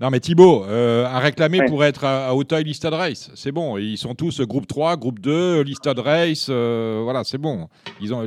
non, 0.00 0.10
mais 0.10 0.20
Thibaut, 0.20 0.62
a 0.62 1.18
réclamé 1.18 1.64
pour 1.66 1.82
être 1.82 2.04
à, 2.04 2.32
Hauteuil 2.36 2.62
Listad 2.62 2.94
Race. 2.94 3.32
C'est 3.34 3.50
bon, 3.50 3.78
ils 3.78 3.96
sont 3.96 4.14
tous 4.14 4.42
groupe 4.42 4.68
3, 4.68 4.96
groupe 4.96 5.18
2, 5.18 5.62
Listad 5.62 5.98
Race, 5.98 6.48
voilà, 6.48 7.24
c'est 7.24 7.38
bon. 7.38 7.66
Ils 8.00 8.14
ont, 8.14 8.22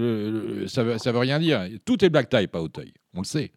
ça, 0.68 0.84
veut, 0.84 0.98
ça 0.98 1.14
veut 1.14 1.20
rien 1.20 1.40
dire. 1.40 1.62
Tout 1.86 2.04
est 2.04 2.10
black 2.10 2.28
type 2.28 2.54
à 2.56 2.62
Hauteuil, 2.62 2.92
on 3.16 3.20
le 3.20 3.26
sait. 3.26 3.52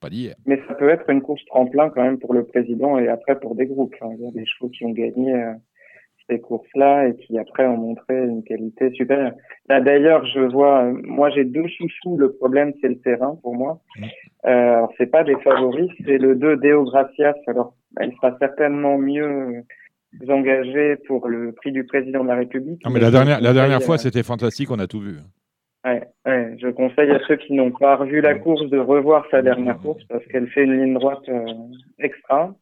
Pas. 0.00 0.08
Mais 0.46 0.60
ça 0.68 0.74
peut 0.74 0.88
être 0.88 1.08
une 1.08 1.22
course 1.22 1.44
tremplin 1.46 1.90
quand 1.90 2.02
même 2.02 2.18
pour 2.18 2.34
le 2.34 2.44
président 2.44 2.98
et 2.98 3.08
après 3.08 3.38
pour 3.38 3.54
des 3.54 3.66
groupes. 3.66 3.94
Il 4.02 4.24
y 4.24 4.28
a 4.28 4.30
des 4.30 4.46
chevaux 4.46 4.68
qui 4.68 4.84
ont 4.84 4.90
gagné 4.90 5.34
euh, 5.34 5.52
ces 6.28 6.40
courses-là 6.40 7.08
et 7.08 7.16
qui 7.16 7.38
après 7.38 7.66
ont 7.66 7.76
montré 7.76 8.16
une 8.16 8.42
qualité 8.42 8.90
supérieure. 8.92 9.32
Là 9.68 9.80
d'ailleurs, 9.80 10.24
je 10.26 10.40
vois, 10.40 10.84
euh, 10.84 11.00
moi 11.04 11.30
j'ai 11.30 11.44
deux 11.44 11.66
chouchous. 11.66 12.16
Le 12.16 12.32
problème 12.32 12.72
c'est 12.80 12.88
le 12.88 12.98
terrain 13.00 13.38
pour 13.42 13.54
moi. 13.54 13.80
Mmh. 13.96 14.04
Euh, 14.46 14.48
alors 14.48 14.92
c'est 14.98 15.10
pas 15.10 15.24
des 15.24 15.36
favoris, 15.36 15.90
c'est 16.04 16.18
le 16.18 16.34
2 16.34 16.56
Deo 16.56 16.84
Gracias. 16.84 17.34
Alors 17.46 17.74
il 18.00 18.12
sera 18.16 18.36
certainement 18.38 18.98
mieux 18.98 19.64
engagé 20.28 20.96
pour 21.06 21.28
le 21.28 21.52
prix 21.52 21.72
du 21.72 21.84
président 21.84 22.22
de 22.22 22.28
la 22.28 22.36
République. 22.36 22.82
mais 22.90 23.00
la 23.00 23.10
dernière, 23.10 23.40
la 23.40 23.52
dernière 23.52 23.82
fois, 23.82 23.98
c'était 23.98 24.22
fantastique, 24.22 24.70
on 24.70 24.78
a 24.78 24.86
tout 24.86 25.00
vu. 25.00 25.16
Ouais, 25.84 26.02
ouais, 26.26 26.56
je 26.58 26.68
conseille 26.68 27.10
à 27.10 27.20
ceux 27.26 27.36
qui 27.36 27.54
n'ont 27.54 27.70
pas 27.70 27.96
revu 27.96 28.20
la 28.20 28.34
course 28.34 28.68
de 28.68 28.78
revoir 28.78 29.26
sa 29.30 29.40
dernière 29.40 29.78
course 29.78 30.04
parce 30.04 30.24
qu'elle 30.26 30.48
fait 30.48 30.64
une 30.64 30.78
ligne 30.78 30.94
droite 30.94 31.26
euh, 31.28 31.46
extra. 31.98 32.54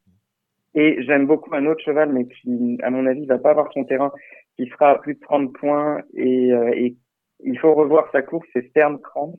Et 0.74 1.02
j'aime 1.02 1.26
beaucoup 1.26 1.52
un 1.52 1.66
autre 1.66 1.82
cheval, 1.84 2.12
mais 2.12 2.26
qui, 2.26 2.78
à 2.82 2.90
mon 2.90 3.06
avis, 3.06 3.26
va 3.26 3.38
pas 3.38 3.50
avoir 3.50 3.72
son 3.72 3.84
terrain, 3.84 4.12
qui 4.56 4.66
sera 4.68 4.90
à 4.90 4.98
plus 4.98 5.14
de 5.14 5.20
30 5.20 5.52
points 5.52 6.02
et, 6.14 6.52
euh, 6.52 6.70
et 6.74 6.96
il 7.44 7.58
faut 7.58 7.74
revoir 7.74 8.08
sa 8.12 8.22
course, 8.22 8.46
c'est 8.52 8.68
Stern 8.68 9.00
Kranz, 9.00 9.36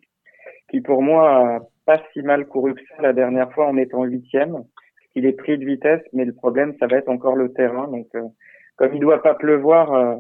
qui 0.70 0.82
pour 0.82 1.02
moi 1.02 1.56
a 1.56 1.60
pas 1.86 2.02
si 2.12 2.22
mal 2.22 2.48
couru 2.48 2.76
que 2.76 2.82
ça 2.90 3.02
la 3.02 3.14
dernière 3.14 3.52
fois 3.54 3.68
en 3.68 3.78
étant 3.78 4.04
huitième. 4.04 4.64
Il 5.16 5.26
est 5.26 5.34
pris 5.34 5.58
de 5.58 5.66
vitesse, 5.66 6.04
mais 6.12 6.26
le 6.26 6.34
problème, 6.34 6.76
ça 6.80 6.88
va 6.88 6.98
être 6.98 7.10
encore 7.10 7.36
le 7.36 7.54
terrain. 7.54 7.88
Donc, 7.88 8.08
euh, 8.16 8.28
comme 8.76 8.94
il 8.94 9.00
doit 9.00 9.22
pas 9.22 9.36
pleuvoir, 9.36 10.18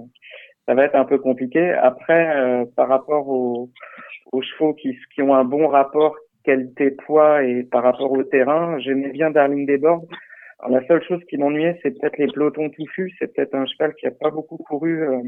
ça 0.69 0.75
va 0.75 0.85
être 0.85 0.95
un 0.95 1.05
peu 1.05 1.17
compliqué. 1.17 1.71
Après, 1.71 2.37
euh, 2.37 2.63
par 2.75 2.89
rapport 2.89 3.27
aux, 3.27 3.71
aux 4.31 4.41
chevaux 4.43 4.75
qui, 4.75 4.95
qui, 5.15 5.23
ont 5.23 5.33
un 5.33 5.43
bon 5.43 5.67
rapport 5.67 6.15
qualité-poids 6.43 7.43
et 7.43 7.63
par 7.63 7.81
rapport 7.81 8.11
au 8.11 8.21
terrain, 8.21 8.77
j'aimais 8.77 9.09
bien 9.09 9.31
Darling 9.31 9.65
Desbordes. 9.65 10.07
la 10.69 10.85
seule 10.85 11.03
chose 11.05 11.23
qui 11.27 11.37
m'ennuyait, 11.37 11.79
c'est 11.81 11.99
peut-être 11.99 12.19
les 12.19 12.27
pelotons 12.27 12.69
touffus. 12.69 13.11
C'est 13.17 13.33
peut-être 13.33 13.55
un 13.55 13.65
cheval 13.65 13.95
qui 13.95 14.05
a 14.05 14.11
pas 14.11 14.29
beaucoup 14.29 14.57
couru 14.57 15.01
euh, 15.01 15.23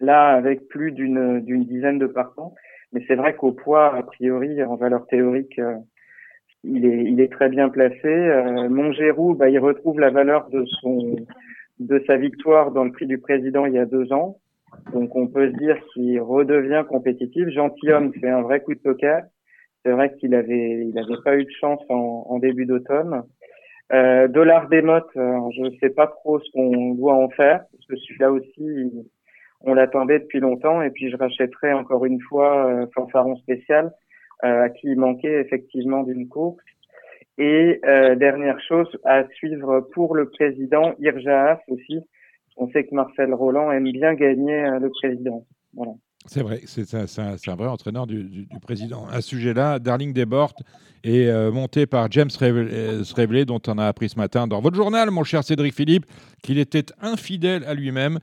là 0.00 0.28
avec 0.28 0.68
plus 0.68 0.92
d'une 0.92 1.40
d'une 1.40 1.64
dizaine 1.66 1.98
de 1.98 2.06
partants. 2.06 2.54
Mais 2.94 3.04
c'est 3.06 3.16
vrai 3.16 3.34
qu'au 3.34 3.52
poids, 3.52 3.94
a 3.94 4.02
priori, 4.02 4.64
en 4.64 4.76
valeur 4.76 5.06
théorique, 5.08 5.58
euh, 5.58 5.76
il 6.64 6.86
est 6.86 7.04
il 7.04 7.20
est 7.20 7.30
très 7.30 7.50
bien 7.50 7.68
placé. 7.68 8.08
Euh, 8.08 8.70
Montgérou, 8.70 9.34
bah, 9.34 9.50
il 9.50 9.58
retrouve 9.58 10.00
la 10.00 10.08
valeur 10.08 10.48
de 10.48 10.64
son 10.80 11.16
de 11.80 12.02
sa 12.06 12.16
victoire 12.16 12.70
dans 12.70 12.84
le 12.84 12.92
prix 12.92 13.06
du 13.06 13.18
président 13.18 13.66
il 13.66 13.74
y 13.74 13.78
a 13.78 13.86
deux 13.86 14.12
ans. 14.12 14.38
Donc 14.92 15.16
on 15.16 15.26
peut 15.26 15.50
se 15.50 15.56
dire 15.56 15.76
qu'il 15.92 16.20
redevient 16.20 16.84
compétitif. 16.88 17.48
Gentilhomme 17.48 18.12
fait 18.14 18.30
un 18.30 18.42
vrai 18.42 18.60
coup 18.62 18.74
de 18.74 18.80
poker. 18.80 19.24
C'est 19.84 19.90
vrai 19.90 20.14
qu'il 20.16 20.34
avait 20.34 20.86
il 20.86 20.96
avait 20.98 21.22
pas 21.24 21.36
eu 21.36 21.44
de 21.44 21.50
chance 21.60 21.80
en, 21.88 22.26
en 22.28 22.38
début 22.38 22.66
d'automne. 22.66 23.22
Euh, 23.92 24.28
Dollar 24.28 24.68
des 24.68 24.82
mottes, 24.82 25.16
euh, 25.16 25.38
je 25.56 25.62
ne 25.62 25.70
sais 25.80 25.90
pas 25.90 26.06
trop 26.06 26.38
ce 26.38 26.48
qu'on 26.52 26.94
doit 26.94 27.14
en 27.14 27.28
faire 27.30 27.64
parce 27.72 27.86
que 27.86 27.96
celui-là 27.96 28.30
aussi 28.30 28.92
on 29.62 29.74
l'attendait 29.74 30.20
depuis 30.20 30.40
longtemps 30.40 30.80
et 30.80 30.90
puis 30.90 31.10
je 31.10 31.16
rachèterai 31.16 31.72
encore 31.72 32.04
une 32.04 32.20
fois 32.20 32.66
euh, 32.66 32.86
Fanfaron 32.94 33.36
spécial 33.36 33.92
euh, 34.44 34.62
à 34.64 34.68
qui 34.70 34.88
il 34.88 34.98
manquait 34.98 35.40
effectivement 35.40 36.02
d'une 36.02 36.28
course. 36.28 36.62
Et 37.40 37.80
euh, 37.86 38.16
dernière 38.16 38.60
chose 38.68 38.88
à 39.02 39.26
suivre 39.30 39.88
pour 39.94 40.14
le 40.14 40.28
président 40.28 40.92
Irjaas 41.00 41.58
aussi. 41.68 42.00
On 42.58 42.70
sait 42.70 42.84
que 42.84 42.94
Marcel 42.94 43.32
Roland 43.32 43.72
aime 43.72 43.90
bien 43.90 44.12
gagner 44.12 44.62
euh, 44.66 44.78
le 44.78 44.90
président. 44.90 45.46
C'est 46.26 46.42
vrai, 46.42 46.60
c'est 46.66 46.94
un, 46.94 47.54
vrai 47.56 47.68
entraîneur 47.68 48.06
du, 48.06 48.46
président. 48.60 49.06
À 49.06 49.22
ce 49.22 49.30
sujet-là, 49.30 49.78
Darling 49.78 50.12
Desbordes 50.12 50.62
est 51.02 51.28
euh, 51.28 51.50
monté 51.50 51.86
par 51.86 52.12
James 52.12 52.28
Reveley, 52.38 53.46
dont 53.46 53.62
on 53.66 53.78
a 53.78 53.86
appris 53.86 54.10
ce 54.10 54.18
matin 54.18 54.46
dans 54.46 54.60
votre 54.60 54.76
journal, 54.76 55.10
mon 55.10 55.24
cher 55.24 55.42
Cédric 55.42 55.72
Philippe, 55.72 56.04
qu'il 56.42 56.58
était 56.58 56.92
infidèle 57.00 57.64
à 57.64 57.72
lui-même. 57.72 58.18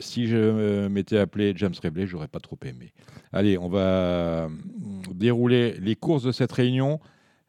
si 0.00 0.26
je 0.26 0.88
m'étais 0.88 1.18
appelé 1.18 1.52
James 1.54 1.74
Reveley, 1.80 2.08
j'aurais 2.08 2.26
pas 2.26 2.40
trop 2.40 2.58
aimé. 2.64 2.92
Allez, 3.32 3.56
on 3.56 3.68
va 3.68 4.48
dérouler 5.14 5.74
les 5.80 5.94
courses 5.94 6.24
de 6.24 6.32
cette 6.32 6.50
réunion 6.50 6.98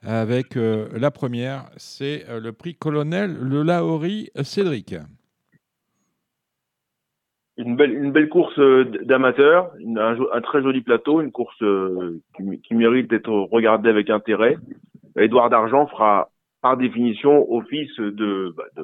avec 0.06 0.56
euh, 0.56 0.88
la 0.98 1.12
première, 1.12 1.66
c'est 1.78 2.26
euh, 2.30 2.40
le 2.40 2.54
prix 2.54 2.76
colonel 2.76 3.36
Le 3.36 3.64
Laori 3.64 4.30
Cédric. 4.44 4.96
Une 7.58 7.76
belle, 7.76 7.94
une 7.94 8.12
belle 8.14 8.30
course 8.30 8.58
euh, 8.60 8.86
d'amateurs, 9.04 9.72
un, 9.98 10.42
très 10.42 10.62
joli 10.62 10.82
plateau, 10.82 11.20
une 11.20 11.32
course 11.32 11.62
qui, 12.38 12.74
mérite 12.74 13.10
d'être 13.10 13.32
regardée 13.52 13.90
avec 13.90 14.10
intérêt. 14.10 14.58
Édouard 15.18 15.50
d'Argent 15.50 15.88
fera 15.88 16.30
par 16.62 16.78
définition 16.78 17.52
office 17.52 18.00
de, 18.00 18.54
bah, 18.56 18.64
de, 18.78 18.84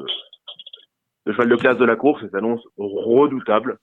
de, 1.26 1.32
cheval 1.32 1.48
de 1.48 1.56
classe 1.56 1.78
de 1.78 1.86
la 1.86 1.96
course 1.96 2.22
et 2.24 2.30
s'annonce 2.30 2.62
redoutable. 2.78 3.80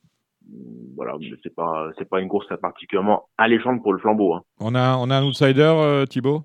Voilà, 0.96 1.14
c'est 1.42 1.54
pas 1.54 1.90
c'est 1.96 2.08
pas 2.08 2.20
une 2.20 2.28
course 2.28 2.48
particulièrement 2.60 3.28
alléchante 3.38 3.82
pour 3.82 3.94
le 3.94 3.98
flambeau. 3.98 4.34
Hein. 4.34 4.42
On 4.60 4.74
a 4.74 4.96
on 4.98 5.08
a 5.08 5.16
un 5.16 5.24
outsider, 5.24 6.04
Thibaut? 6.10 6.44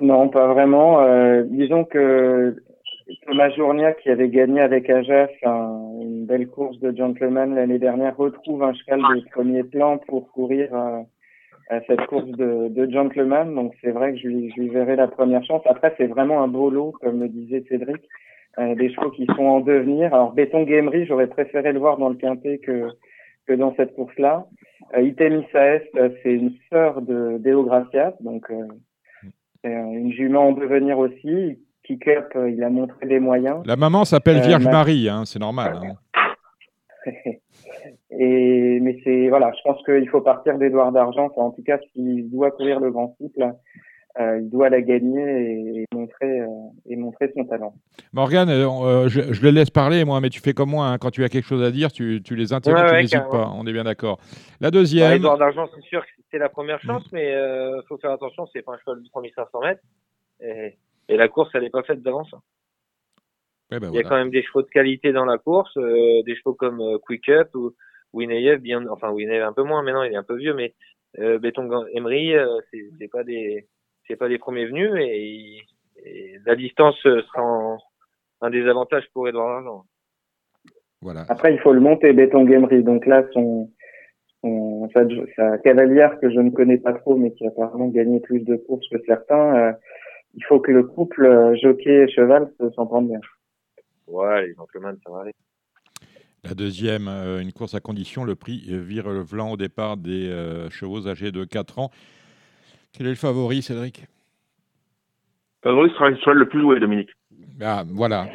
Non, 0.00 0.28
pas 0.28 0.52
vraiment. 0.52 1.00
Euh, 1.00 1.42
disons 1.46 1.84
que 1.84 2.56
Thomas 3.26 3.50
Journia, 3.50 3.92
qui 3.92 4.10
avait 4.10 4.28
gagné 4.28 4.60
avec 4.60 4.88
Ajas 4.90 5.28
une 5.42 6.26
belle 6.26 6.48
course 6.48 6.78
de 6.80 6.96
gentleman 6.96 7.54
l'année 7.54 7.78
dernière, 7.78 8.16
retrouve 8.16 8.62
un 8.62 8.72
cheval 8.74 9.00
de 9.00 9.28
premier 9.30 9.62
plan 9.62 9.98
pour 9.98 10.30
courir 10.32 10.74
à 10.74 11.80
cette 11.86 12.06
course 12.06 12.28
de, 12.28 12.90
gentleman. 12.90 13.54
Donc 13.54 13.74
c'est 13.82 13.90
vrai 13.90 14.12
que 14.12 14.18
je 14.18 14.28
lui, 14.28 14.52
je 14.54 14.62
lui, 14.62 14.68
verrai 14.68 14.96
la 14.96 15.08
première 15.08 15.44
chance. 15.44 15.62
Après, 15.66 15.94
c'est 15.96 16.06
vraiment 16.06 16.42
un 16.42 16.48
beau 16.48 16.70
lot, 16.70 16.92
comme 17.00 17.20
le 17.20 17.28
disait 17.28 17.64
Cédric. 17.68 18.02
Euh, 18.58 18.76
des 18.76 18.92
chevaux 18.92 19.10
qui 19.10 19.26
sont 19.26 19.46
en 19.46 19.60
devenir. 19.60 20.14
Alors 20.14 20.32
Béton 20.32 20.62
Gamery, 20.62 21.06
j'aurais 21.06 21.26
préféré 21.26 21.72
le 21.72 21.80
voir 21.80 21.98
dans 21.98 22.08
le 22.08 22.14
quintet 22.14 22.58
que 22.58 22.88
que 23.48 23.52
dans 23.52 23.74
cette 23.74 23.94
course-là. 23.94 24.46
Euh, 24.96 25.02
Itemi 25.02 25.44
c'est 25.52 26.32
une 26.32 26.52
sœur 26.70 27.02
de 27.02 27.38
Deo 27.38 27.64
Gracias, 27.64 28.14
donc 28.20 28.48
euh, 28.50 28.68
c'est 29.64 29.72
une 29.72 30.12
jument 30.12 30.48
en 30.48 30.52
devenir 30.52 30.98
aussi. 30.98 31.58
Kick 31.84 32.06
Up, 32.08 32.32
euh, 32.36 32.50
il 32.50 32.62
a 32.62 32.70
montré 32.70 33.06
des 33.06 33.20
moyens. 33.20 33.62
La 33.66 33.76
maman 33.76 34.04
s'appelle 34.04 34.38
euh, 34.38 34.46
Vierge 34.46 34.66
Marie, 34.66 35.08
hein, 35.08 35.24
c'est 35.24 35.38
normal. 35.38 35.80
Hein. 35.82 37.10
Et 38.10 38.78
mais 38.80 38.98
c'est 39.04 39.28
voilà, 39.28 39.52
je 39.52 39.60
pense 39.64 39.82
qu'il 39.84 40.08
faut 40.08 40.20
partir 40.20 40.56
d'Edouard 40.56 40.92
d'Argent. 40.92 41.30
en 41.36 41.50
tout 41.50 41.62
cas, 41.62 41.78
s'il 41.92 42.30
doit 42.30 42.50
courir 42.52 42.80
le 42.80 42.90
grand 42.90 43.14
cycle, 43.20 43.52
euh, 44.20 44.40
il 44.40 44.50
doit 44.50 44.68
la 44.68 44.80
gagner 44.80 45.80
et, 45.80 45.84
montrer 45.92 46.40
et 46.86 46.96
montrer 46.96 47.32
son 47.36 47.44
talent. 47.44 47.74
Morgane, 48.12 48.48
je, 48.48 49.32
je, 49.32 49.42
le 49.42 49.50
laisse 49.50 49.70
parler 49.70 50.04
moi, 50.04 50.20
mais 50.20 50.30
tu 50.30 50.40
fais 50.40 50.52
comme 50.52 50.70
moi. 50.70 50.86
Hein, 50.86 50.98
quand 50.98 51.10
tu 51.10 51.24
as 51.24 51.28
quelque 51.28 51.46
chose 51.46 51.62
à 51.62 51.70
dire, 51.70 51.90
tu, 51.90 52.22
tu 52.22 52.36
les 52.36 52.52
interromps, 52.52 52.90
tu 52.90 52.94
n'hésites 52.94 53.30
pas. 53.30 53.50
On 53.54 53.66
est 53.66 53.72
bien 53.72 53.84
d'accord. 53.84 54.18
La 54.60 54.70
deuxième. 54.70 55.12
Edouard 55.12 55.38
d'Argent, 55.38 55.68
c'est 55.74 55.82
sûr 55.82 56.04
que 56.04 56.10
c'est 56.30 56.38
la 56.38 56.48
première 56.48 56.78
mm. 56.78 56.86
chance, 56.86 57.12
mais 57.12 57.30
il 57.30 57.34
euh, 57.34 57.82
faut 57.88 57.98
faire 57.98 58.12
attention, 58.12 58.46
c'est 58.52 58.62
pas 58.62 58.74
un 58.74 58.78
cheval 58.78 59.02
de 59.02 59.08
3500 59.08 59.60
mètres. 59.60 59.82
Et, 60.40 60.76
et 61.08 61.16
la 61.16 61.28
course, 61.28 61.50
elle 61.54 61.62
n'est 61.62 61.70
pas 61.70 61.82
faite 61.82 62.02
d'avance. 62.02 62.34
Ben 63.70 63.80
il 63.92 63.96
y 63.96 63.98
a 63.98 64.02
quand 64.02 64.16
même 64.16 64.30
des 64.30 64.42
chevaux 64.42 64.62
de 64.62 64.68
qualité 64.68 65.12
dans 65.12 65.24
la 65.24 65.38
course, 65.38 65.76
euh, 65.76 66.22
des 66.24 66.36
chevaux 66.36 66.54
comme 66.54 66.80
euh, 66.80 66.98
Quick 66.98 67.28
Up 67.30 67.48
ou 67.54 67.72
Wineyev, 68.12 68.60
bien, 68.60 68.86
enfin 68.88 69.10
Wineyev 69.10 69.42
un 69.42 69.52
peu 69.52 69.62
moins, 69.62 69.82
maintenant 69.82 70.02
il 70.02 70.12
est 70.12 70.16
un 70.16 70.22
peu 70.22 70.36
vieux, 70.36 70.54
mais 70.54 70.74
euh, 71.18 71.38
Béton 71.38 71.86
Emery, 71.94 72.36
euh, 72.36 72.60
c'est 72.72 73.08
pas 73.10 73.24
des, 73.24 73.66
c'est 74.06 74.16
pas 74.16 74.28
des 74.28 74.38
premiers 74.38 74.66
venus 74.66 74.92
et, 74.98 75.62
la 76.44 76.54
distance 76.54 76.98
sera 77.02 77.78
un 78.42 78.50
désavantage 78.50 79.04
pour 79.14 79.26
Edouard 79.26 79.48
Argent. 79.48 79.84
Voilà. 81.00 81.24
Après, 81.30 81.54
il 81.54 81.60
faut 81.60 81.72
le 81.72 81.80
monter, 81.80 82.12
Béton 82.12 82.46
Emery. 82.46 82.82
Donc 82.82 83.06
là, 83.06 83.24
son, 83.32 83.70
sa, 85.36 85.58
cavalière 85.58 86.18
que 86.20 86.30
je 86.30 86.40
ne 86.40 86.50
connais 86.50 86.78
pas 86.78 86.92
trop, 86.92 87.16
mais 87.16 87.32
qui 87.32 87.44
a 87.44 87.48
apparemment 87.48 87.88
gagné 87.88 88.20
plus 88.20 88.40
de 88.40 88.56
courses 88.56 88.88
que 88.88 88.96
certains, 89.06 89.56
euh, 89.56 89.72
il 90.34 90.44
faut 90.44 90.60
que 90.60 90.72
le 90.72 90.84
couple 90.84 91.24
euh, 91.24 91.56
jockey 91.56 92.04
et 92.04 92.08
cheval 92.08 92.50
s'entende 92.74 93.08
bien. 93.08 93.20
Ouais, 94.06 94.46
les 94.46 94.54
gentlemen, 94.54 94.96
ça 95.04 95.12
va 95.12 95.20
aller. 95.22 95.32
La 96.42 96.54
deuxième, 96.54 97.08
euh, 97.08 97.40
une 97.40 97.52
course 97.52 97.74
à 97.74 97.80
condition, 97.80 98.24
le 98.24 98.34
prix 98.34 98.62
vire 98.66 99.08
le 99.08 99.20
Vlan 99.20 99.52
au 99.52 99.56
départ 99.56 99.96
des 99.96 100.30
chevaux 100.70 101.08
âgés 101.08 101.32
de 101.32 101.44
4 101.44 101.78
ans. 101.78 101.90
Quel 102.96 103.06
est 103.06 103.10
le 103.10 103.16
favori, 103.16 103.62
Cédric? 103.62 104.04
Favori 105.62 105.90
sera 105.90 106.10
le 106.10 106.16
cheval 106.16 106.36
le 106.38 106.48
plus 106.48 106.60
joué, 106.60 106.78
Dominique. 106.80 107.10
Ah, 107.62 107.82
voilà. 107.86 108.26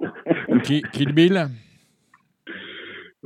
Qui- 0.64 0.82
Kill 0.92 1.12
Bill 1.12 1.46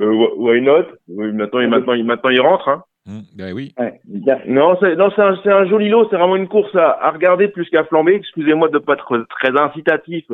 Euh, 0.01 0.05
wh- 0.11 0.33
why 0.37 0.61
not? 0.61 0.85
Oui, 1.07 1.31
maintenant, 1.33 1.59
il, 1.59 1.69
maintenant, 1.69 1.93
il, 1.93 2.03
maintenant, 2.03 2.29
il 2.31 2.41
rentre. 2.41 2.67
Hein. 2.67 2.83
Hum, 3.07 3.23
Ben 3.35 3.53
oui. 3.53 3.73
Ouais. 3.77 3.99
Non, 4.47 4.75
c'est 4.79 5.51
un, 5.51 5.65
joli 5.67 5.89
lot. 5.89 6.07
C'est 6.09 6.15
vraiment 6.17 6.35
une 6.35 6.47
course 6.47 6.73
à, 6.75 6.91
à 7.05 7.11
regarder 7.11 7.47
plus 7.47 7.69
qu'à 7.69 7.83
flamber. 7.85 8.15
Excusez-moi 8.15 8.69
de 8.69 8.73
ne 8.75 8.79
pas 8.79 8.93
être 8.93 9.25
très 9.29 9.57
incitatif 9.59 10.25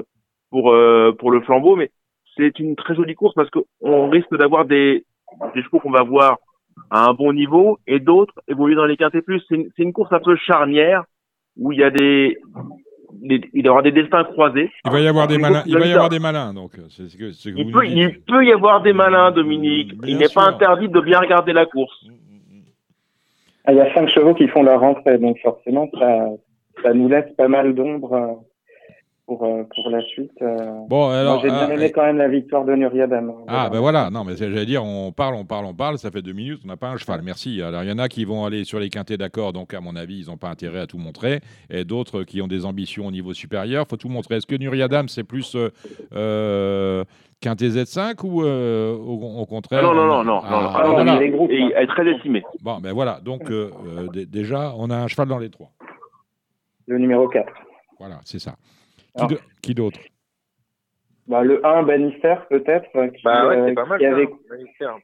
pour 0.50 0.72
euh, 0.72 1.12
pour 1.18 1.32
le 1.32 1.42
flambeau, 1.42 1.76
mais 1.76 1.92
c'est 2.38 2.58
une 2.60 2.76
très 2.76 2.96
jolie 2.96 3.16
course 3.16 3.34
parce 3.36 3.50
qu'on 3.50 4.10
risque 4.10 4.34
d'avoir 4.38 4.66
des 4.66 5.04
des 5.56 5.64
chevaux 5.64 5.80
qu'on 5.80 5.92
va 5.92 6.04
voir 6.04 6.38
à 6.92 7.10
un 7.10 7.14
bon 7.14 7.34
niveau 7.34 7.78
et 7.88 8.00
d'autres 8.00 8.34
évoluer 8.48 8.76
dans 8.76 8.86
les 8.86 8.98
quintés 8.98 9.22
plus. 9.22 9.42
C'est 9.48 9.56
une, 9.56 9.70
c'est 9.76 9.84
une 9.84 9.94
course 9.94 10.12
un 10.14 10.20
peu 10.20 10.36
charnière 10.36 11.04
où 11.58 11.72
il 11.72 11.80
y 11.80 11.84
a 11.84 11.90
des, 11.92 12.38
des- 13.22 13.50
il 13.54 13.66
y 13.66 13.70
aura 13.70 13.82
des 13.82 13.92
destins 13.92 14.24
croisés. 14.24 14.72
Il 14.86 14.92
va 14.92 15.00
y 15.02 15.08
avoir 15.08 15.28
des 15.28 15.36
Une 15.36 15.42
malins. 15.42 15.64
Il 15.66 15.78
va 15.78 15.86
y 15.86 15.92
avoir 15.94 16.10
des 16.10 16.20
malins, 16.20 16.54
donc. 16.54 16.78
euh, 16.80 16.84
C'est 16.90 17.10
ce 17.10 17.18
que, 17.18 17.32
c'est 17.32 17.50
ce 17.50 17.56
que 17.56 17.60
Il 17.60 17.66
vous 17.66 17.72
peut, 17.72 17.86
il 17.86 18.20
peut 18.22 18.46
y 18.46 18.52
avoir 18.52 18.82
des 18.82 18.94
malins, 18.94 19.32
Dominique. 19.32 19.98
Bien 20.00 20.10
il 20.14 20.18
n'est 20.18 20.34
pas 20.34 20.46
interdit 20.48 20.90
de 20.90 21.00
bien 21.02 21.20
regarder 21.20 21.54
la 21.54 21.66
course. 21.66 22.06
Ah, 23.66 23.74
Il 23.74 23.78
y 23.78 23.82
a 23.82 23.94
cinq 23.94 24.10
chevaux 24.10 24.34
qui 24.34 24.48
font 24.48 24.64
leur 24.64 24.80
rentrée, 24.80 25.18
donc 25.18 25.38
forcément, 25.40 25.90
ça, 26.00 26.28
ça 26.82 26.94
nous 26.94 27.08
laisse 27.10 27.30
pas 27.38 27.48
mal 27.48 27.76
d'ombre 27.76 28.14
euh, 28.14 28.34
pour, 29.30 29.44
euh, 29.46 29.64
pour 29.76 29.90
la 29.92 30.02
suite. 30.02 30.32
euh. 30.42 30.58
Bon, 30.88 31.10
alors. 31.10 31.40
J'ai 31.42 31.50
bien 31.50 31.68
ah, 31.70 31.74
aimé 31.74 31.92
quand 31.92 32.02
même 32.04 32.18
la 32.18 32.28
victoire 32.28 32.66
de 32.66 32.74
Nuriadam. 32.74 33.32
Ah 33.48 33.70
ben 33.72 33.80
voilà, 33.80 34.10
non 34.10 34.24
mais 34.24 34.36
j'allais 34.36 34.66
dire, 34.66 34.84
on 34.84 35.12
parle, 35.12 35.36
on 35.36 35.46
parle, 35.46 35.66
on 35.66 35.74
parle, 35.76 36.00
ça 36.00 36.10
fait 36.10 36.24
deux 36.24 36.34
minutes, 36.34 36.62
on 36.66 36.68
n'a 36.68 36.78
pas 36.78 36.88
un 36.90 36.98
cheval, 36.98 37.22
merci. 37.24 37.62
Alors 37.62 37.84
il 37.84 37.90
y 37.90 37.92
en 37.92 38.00
a 38.00 38.08
qui 38.10 38.26
vont 38.26 38.44
aller 38.46 38.64
sur 38.64 38.80
les 38.80 38.90
quintés 38.90 39.18
d'accord, 39.18 39.54
donc 39.54 39.76
à 39.76 39.82
mon 39.82 39.96
avis 39.96 40.22
ils 40.24 40.30
n'ont 40.32 40.38
pas 40.38 40.50
intérêt 40.50 40.80
à 40.80 40.88
tout 40.88 40.98
montrer, 40.98 41.42
et 41.70 41.86
d'autres 41.86 42.24
qui 42.24 42.42
ont 42.42 42.48
des 42.48 42.66
ambitions 42.66 43.06
au 43.06 43.12
niveau 43.12 43.34
supérieur, 43.34 43.86
faut 43.88 43.98
tout 43.98 44.10
montrer. 44.10 44.38
Est-ce 44.38 44.48
que 44.48 44.56
Nuriadam 44.56 45.08
c'est 45.10 45.24
plus 45.24 45.56
euh, 45.56 45.70
euh, 46.16 47.04
quintet 47.40 47.68
Z5 47.70 48.26
ou 48.26 48.42
euh, 48.44 48.96
au, 48.96 49.42
au 49.42 49.46
contraire? 49.46 49.82
Ah 49.84 49.94
non, 49.94 49.94
non, 49.94 50.02
on- 50.02 50.08
non, 50.08 50.24
non, 50.24 50.42
Ah, 50.44 50.50
non, 50.50 50.70
ah 50.74 50.84
non, 50.88 50.92
voilà. 50.94 51.14
a 51.14 51.20
les 51.20 51.30
groupes, 51.30 51.52
Et 51.52 51.62
hein. 51.62 51.70
elle 51.76 51.84
est 51.84 51.88
très 51.88 52.08
estimée. 52.10 52.42
Bon 52.64 52.80
ben 52.80 52.94
voilà, 52.94 53.20
donc 53.24 53.52
euh, 53.52 53.70
euh, 53.86 54.08
déjà 54.26 54.74
on 54.76 54.90
a 54.90 54.96
un 54.98 55.08
cheval 55.08 55.28
dans 55.28 55.38
les 55.38 55.52
trois. 55.52 55.70
Le 56.88 56.98
numéro 56.98 57.28
4. 57.28 57.46
Voilà, 58.00 58.20
c'est 58.26 58.40
ça. 58.40 58.56
Qui, 59.16 59.24
Alors. 59.24 59.30
de- 59.30 59.40
qui 59.62 59.74
d'autre? 59.74 60.00
Bah, 61.28 61.44
le 61.44 61.66
1, 61.66 61.84
Bannister, 61.84 62.36
peut-être, 62.50 62.90
euh, 62.96 63.08
qui, 63.10 63.22
Bah 63.24 63.48
ouais, 63.48 63.58
euh, 63.58 63.66
c'est 63.68 63.74
pas 63.76 63.86
mal. 63.86 64.00
qui 64.00 64.06
avait, 64.06 64.24
hein, 64.24 64.98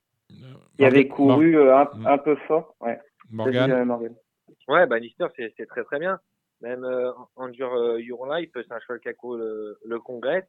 qui 0.78 1.08
couru 1.08 1.58
euh, 1.58 1.78
un, 1.78 1.90
un 2.06 2.18
peu 2.18 2.36
fort. 2.48 2.76
Ouais. 2.82 3.00
Morgan. 3.32 3.88
Ouais, 4.68 4.88
Bannister, 4.88 5.28
c'est 5.36 5.66
très 5.68 5.84
très 5.84 6.00
bien. 6.00 6.20
Même 6.62 6.84
euh, 6.84 7.12
Endure 7.36 7.74
euh, 7.76 8.02
Your 8.02 8.26
Life, 8.34 8.50
c'est 8.56 8.72
un 8.72 8.80
cheval 8.80 9.00
qui 9.02 9.10
a 9.10 9.14
couru 9.14 9.38
le, 9.40 9.78
le 9.86 10.00
congrès. 10.00 10.48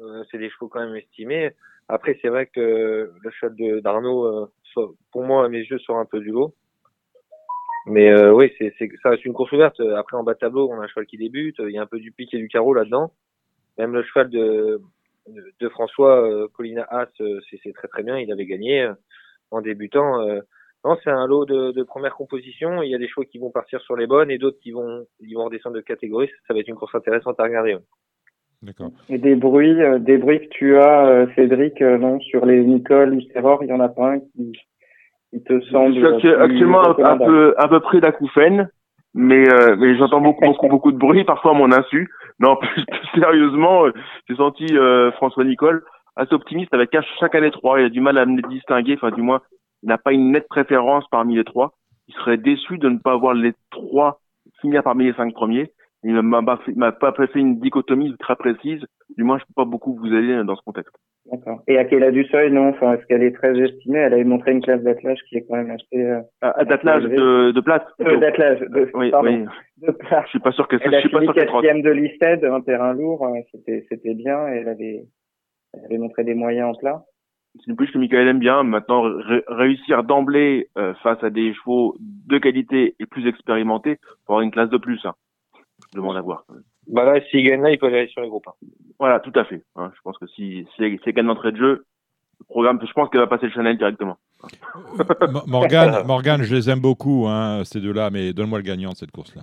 Euh, 0.00 0.24
c'est 0.30 0.38
des 0.38 0.50
chevaux 0.50 0.68
quand 0.68 0.80
même 0.80 0.96
estimés. 0.96 1.50
Après, 1.88 2.18
c'est 2.22 2.28
vrai 2.28 2.46
que 2.46 3.12
le 3.20 3.30
cheval 3.30 3.54
de 3.56 3.80
d'Arnaud, 3.80 4.24
euh, 4.24 4.52
sort- 4.72 4.94
pour 5.12 5.22
moi, 5.22 5.44
à 5.44 5.48
mes 5.48 5.58
yeux, 5.60 5.78
sort 5.78 5.98
un 5.98 6.06
peu 6.06 6.18
du 6.20 6.30
lot. 6.30 6.54
Mais 7.86 8.10
euh, 8.10 8.32
oui, 8.32 8.52
c'est 8.58 8.72
c'est- 8.78 8.90
ça 9.02 9.10
reste 9.10 9.24
une 9.24 9.32
course 9.32 9.52
ouverte. 9.52 9.80
Après, 9.96 10.16
en 10.16 10.22
bas 10.22 10.34
de 10.34 10.38
tableau, 10.38 10.68
on 10.70 10.80
a 10.80 10.84
un 10.84 10.88
cheval 10.88 11.06
qui 11.06 11.16
débute. 11.18 11.56
Il 11.58 11.70
y 11.70 11.78
a 11.78 11.82
un 11.82 11.86
peu 11.86 11.98
du 11.98 12.12
pic 12.12 12.32
et 12.34 12.38
du 12.38 12.48
carreau 12.48 12.74
là-dedans. 12.74 13.12
Même 13.78 13.92
le 13.94 14.02
cheval 14.04 14.28
de, 14.30 14.80
de, 15.28 15.52
de 15.58 15.68
François 15.68 16.22
euh, 16.22 16.48
Colina 16.54 16.86
Haas, 16.90 17.08
euh, 17.20 17.40
c'est 17.50 17.58
c'est 17.62 17.72
très 17.72 17.88
très 17.88 18.02
bien. 18.02 18.18
Il 18.18 18.30
avait 18.32 18.46
gagné 18.46 18.82
euh, 18.82 18.94
en 19.50 19.60
débutant. 19.60 20.20
euh, 20.28 20.40
non, 20.84 20.96
c'est 21.04 21.10
un 21.10 21.26
lot 21.28 21.44
de, 21.44 21.70
de 21.70 21.82
première 21.84 22.14
composition. 22.14 22.82
Il 22.82 22.90
y 22.90 22.94
a 22.94 22.98
des 22.98 23.06
chevaux 23.08 23.24
qui 23.24 23.38
vont 23.38 23.50
partir 23.52 23.80
sur 23.82 23.96
les 23.96 24.06
bonnes 24.08 24.30
et 24.32 24.38
d'autres 24.38 24.58
qui 24.58 24.72
vont, 24.72 25.06
ils 25.20 25.34
vont 25.34 25.44
redescendre 25.44 25.76
de 25.76 25.80
catégorie. 25.80 26.28
Ça 26.48 26.54
va 26.54 26.60
être 26.60 26.68
une 26.68 26.74
course 26.74 26.94
intéressante 26.94 27.38
à 27.38 27.44
regarder. 27.44 27.74
ouais. 27.74 27.80
D'accord. 28.62 28.90
Et 29.08 29.18
des 29.18 29.34
bruits, 29.34 29.80
euh, 29.82 29.98
des 29.98 30.18
bruits 30.18 30.40
que 30.40 30.48
tu 30.54 30.76
as, 30.76 31.06
euh, 31.06 31.26
Cédric, 31.34 31.80
euh, 31.82 31.98
non, 31.98 32.20
sur 32.20 32.46
les 32.46 32.64
Nicole, 32.64 33.18
Terror, 33.32 33.62
il 33.64 33.70
y 33.70 33.72
en 33.72 33.80
a 33.80 33.88
pas 33.88 34.12
un 34.12 34.20
qui, 34.20 34.52
qui 35.32 35.42
te 35.42 35.60
semble. 35.66 35.94
Je 35.94 36.18
suis 36.18 36.28
actuellement 36.28 36.82
un, 36.82 37.18
peu, 37.18 37.54
un 37.58 37.68
peu 37.68 37.80
près 37.80 38.00
d'acouphènes, 38.00 38.68
mais, 39.14 39.48
euh, 39.48 39.76
mais 39.76 39.96
j'entends 39.96 40.20
beaucoup, 40.20 40.44
beaucoup, 40.44 40.68
beaucoup 40.68 40.92
de 40.92 40.98
bruit, 40.98 41.24
parfois 41.24 41.52
à 41.52 41.54
mon 41.54 41.72
insu. 41.72 42.08
Non, 42.38 42.56
plus, 42.56 42.84
plus 42.84 43.06
sérieusement, 43.20 43.86
euh, 43.86 43.92
j'ai 44.28 44.36
senti 44.36 44.66
euh, 44.76 45.10
François 45.12 45.44
Nicole 45.44 45.82
assez 46.16 46.34
optimiste 46.34 46.74
avec 46.74 46.94
chaque- 47.18 47.36
des 47.40 47.50
trois. 47.50 47.80
Il 47.80 47.86
a 47.86 47.88
du 47.88 48.00
mal 48.00 48.18
à 48.18 48.26
me 48.26 48.42
distinguer, 48.42 48.94
enfin 48.94 49.10
du 49.10 49.22
moins, 49.22 49.40
il 49.82 49.88
n'a 49.88 49.98
pas 49.98 50.12
une 50.12 50.32
nette 50.32 50.48
préférence 50.48 51.04
parmi 51.10 51.36
les 51.36 51.44
trois. 51.44 51.72
Il 52.08 52.14
serait 52.14 52.36
déçu 52.36 52.78
de 52.78 52.88
ne 52.88 52.98
pas 52.98 53.12
avoir 53.12 53.32
les 53.34 53.54
trois 53.70 54.20
finir 54.60 54.82
parmi 54.82 55.04
les 55.04 55.14
cinq 55.14 55.32
premiers. 55.32 55.72
Il 56.04 56.20
m'a 56.20 56.42
pas 56.42 56.56
fait, 56.58 56.72
m'a 56.74 56.92
pas 56.92 57.12
fait 57.12 57.28
une 57.36 57.60
dichotomie 57.60 58.14
très 58.18 58.36
précise. 58.36 58.84
Du 59.16 59.22
moins, 59.24 59.38
je 59.38 59.44
peux 59.44 59.54
pas 59.54 59.64
beaucoup 59.64 59.94
vous 59.94 60.12
aider 60.12 60.42
dans 60.44 60.56
ce 60.56 60.62
contexte. 60.62 60.94
D'accord. 61.30 61.62
Et 61.68 61.78
Akela 61.78 62.10
du 62.10 62.24
Seuil, 62.24 62.50
non, 62.50 62.70
enfin, 62.70 62.94
est-ce 62.94 63.06
qu'elle 63.06 63.22
est 63.22 63.32
très 63.32 63.56
estimée? 63.58 64.00
Elle 64.00 64.14
avait 64.14 64.24
montré 64.24 64.50
une 64.52 64.60
classe 64.60 64.82
d'attelage 64.82 65.20
qui 65.28 65.36
est 65.36 65.46
quand 65.48 65.56
même 65.56 65.70
assez. 65.70 66.02
Euh, 66.04 66.20
À, 66.40 66.64
d'attelage 66.64 67.04
de, 67.04 67.52
de 67.52 67.60
place. 67.60 67.82
euh, 68.00 68.16
d'attelage, 68.18 68.58
de, 68.60 68.90
Oui, 68.94 69.10
pardon, 69.12 69.28
oui. 69.28 69.86
de 69.86 69.92
place. 69.92 70.24
Je 70.24 70.30
suis 70.30 70.38
pas 70.40 70.50
sûr 70.50 70.66
que 70.66 70.76
Elle 70.80 70.90
je 70.90 70.96
a 70.96 71.00
suis 71.00 71.08
pas 71.10 71.22
sûr 71.22 71.32
qu'elle 71.32 71.82
de 71.82 71.90
l'ISTED, 71.90 72.44
un 72.44 72.60
terrain 72.60 72.92
lourd, 72.92 73.24
euh, 73.26 73.38
c'était, 73.52 73.86
c'était 73.88 74.14
bien, 74.14 74.48
et 74.48 74.58
elle 74.58 74.68
avait, 74.68 75.04
elle 75.74 75.84
avait 75.84 75.98
montré 75.98 76.24
des 76.24 76.34
moyens 76.34 76.74
en 76.74 76.78
plat. 76.78 77.04
C'est 77.54 77.70
une 77.70 77.76
pouliche 77.76 77.92
que 77.92 77.98
Michael 77.98 78.26
aime 78.28 78.38
bien. 78.40 78.62
Maintenant, 78.64 79.02
ré- 79.02 79.44
réussir 79.46 80.02
d'emblée 80.04 80.68
euh, 80.76 80.92
face 81.02 81.22
à 81.22 81.30
des 81.30 81.54
chevaux 81.54 81.94
de 82.00 82.38
qualité 82.38 82.94
et 82.98 83.06
plus 83.06 83.28
expérimentés, 83.28 83.96
pour 84.26 84.34
avoir 84.34 84.40
une 84.40 84.50
classe 84.50 84.70
de 84.70 84.78
plus. 84.78 85.00
Hein. 85.04 85.12
Je 85.92 85.98
demande 85.98 86.16
à 86.16 86.20
voir. 86.22 86.44
Bah 86.88 87.04
là, 87.04 87.20
s'il 87.30 87.46
gagne 87.46 87.62
là, 87.62 87.70
il 87.70 87.78
peut 87.78 87.86
aller 87.86 88.08
sur 88.08 88.20
les 88.22 88.28
groupes. 88.28 88.46
hein. 88.48 88.66
Voilà, 88.98 89.20
tout 89.20 89.32
à 89.36 89.44
fait. 89.44 89.62
hein. 89.76 89.90
Je 89.94 90.00
pense 90.02 90.18
que 90.18 90.26
si 90.28 90.66
elle 90.78 90.96
gagne 91.12 91.26
d'entrée 91.26 91.52
de 91.52 91.56
jeu, 91.56 91.84
le 92.40 92.44
programme, 92.46 92.78
je 92.86 92.92
pense 92.92 93.08
qu'elle 93.10 93.20
va 93.20 93.26
passer 93.28 93.46
le 93.46 93.52
Chanel 93.52 93.78
directement. 93.78 94.18
Mo- 95.30 95.42
Morgan, 95.46 96.02
Morgan, 96.06 96.42
je 96.42 96.54
les 96.54 96.68
aime 96.70 96.80
beaucoup, 96.80 97.26
hein, 97.28 97.62
ces 97.64 97.80
deux-là, 97.80 98.10
mais 98.10 98.32
donne-moi 98.32 98.58
le 98.58 98.64
gagnant 98.64 98.90
de 98.90 98.96
cette 98.96 99.12
course-là. 99.12 99.42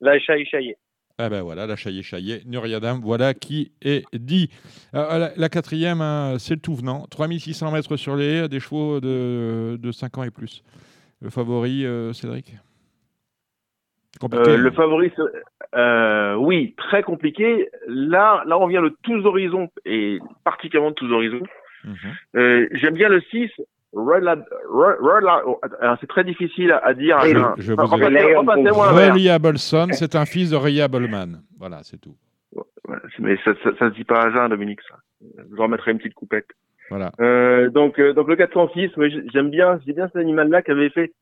Là, 0.00 0.18
Chahi 0.18 0.44
Chahi. 0.46 0.74
Ah 1.22 1.28
ben 1.28 1.42
voilà, 1.42 1.66
la 1.66 1.76
chaillé 1.76 2.02
chaillé, 2.02 2.40
Nuriadam, 2.46 2.98
voilà 3.02 3.34
qui 3.34 3.72
est 3.82 4.04
dit. 4.14 4.48
Euh, 4.94 5.18
la, 5.18 5.30
la 5.36 5.48
quatrième, 5.50 6.00
hein, 6.00 6.36
c'est 6.38 6.54
le 6.54 6.60
tout 6.60 6.74
venant. 6.74 7.06
3600 7.10 7.72
mètres 7.72 7.96
sur 7.98 8.16
les 8.16 8.24
haies, 8.38 8.48
des 8.48 8.58
chevaux 8.58 9.00
de, 9.00 9.76
de 9.78 9.92
5 9.92 10.16
ans 10.16 10.22
et 10.22 10.30
plus. 10.30 10.62
Le 11.20 11.28
favori, 11.28 11.84
euh, 11.84 12.14
Cédric? 12.14 12.54
Compliqué. 14.18 14.50
Euh, 14.50 14.54
hein. 14.54 14.56
le 14.58 14.70
favori, 14.72 15.12
euh, 15.76 16.34
oui, 16.34 16.74
très 16.76 17.02
compliqué. 17.02 17.68
Là, 17.86 18.42
là, 18.46 18.58
on 18.58 18.66
vient 18.66 18.82
de 18.82 18.94
tous 19.02 19.24
horizons 19.24 19.68
et 19.84 20.18
particulièrement 20.44 20.90
de 20.90 20.94
tous 20.96 21.12
horizons. 21.12 21.42
Mhm. 21.84 21.94
Euh, 22.36 22.68
J'aime 22.72 22.94
bien 22.94 23.08
le 23.08 23.20
6. 23.20 23.50
Rela- 23.92 24.44
Re- 24.70 24.98
Rela- 25.00 25.42
oh, 25.46 25.60
alors, 25.80 25.96
C'est 26.00 26.06
très 26.06 26.22
difficile 26.24 26.72
à, 26.82 26.94
dire. 26.94 27.16
Et 27.24 27.34
Enfin, 27.36 27.54
je 27.58 27.72
enfin, 27.72 27.96
vous. 27.96 29.12
Reliableson, 29.12 29.88
c'est 29.92 30.14
un 30.14 30.26
fils 30.26 30.50
de 30.50 30.56
Reliableman. 30.56 31.40
Voilà, 31.58 31.80
c'est 31.82 32.00
tout. 32.00 32.14
Mais 33.18 33.36
ça, 33.44 33.52
ça, 33.64 33.70
ça 33.78 33.90
se 33.90 33.94
dit 33.94 34.04
pas 34.04 34.22
à 34.26 34.30
jeun, 34.30 34.48
Dominique, 34.48 34.80
ça. 34.88 34.96
Je 35.22 35.54
vous 35.54 35.62
remettrai 35.62 35.90
une 35.92 35.98
petite 35.98 36.14
coupette. 36.14 36.46
Voilà. 36.88 37.12
Euh, 37.20 37.68
donc, 37.70 37.98
euh, 37.98 38.12
donc 38.12 38.28
le 38.28 38.36
406, 38.36 38.90
oui, 38.96 39.10
j- 39.10 39.22
j'aime 39.32 39.50
bien, 39.50 39.78
j'aime 39.86 39.94
bien 39.96 40.06
cet 40.06 40.16
animal-là 40.16 40.62
qui 40.62 40.70
avait 40.72 40.90
fait 40.90 41.12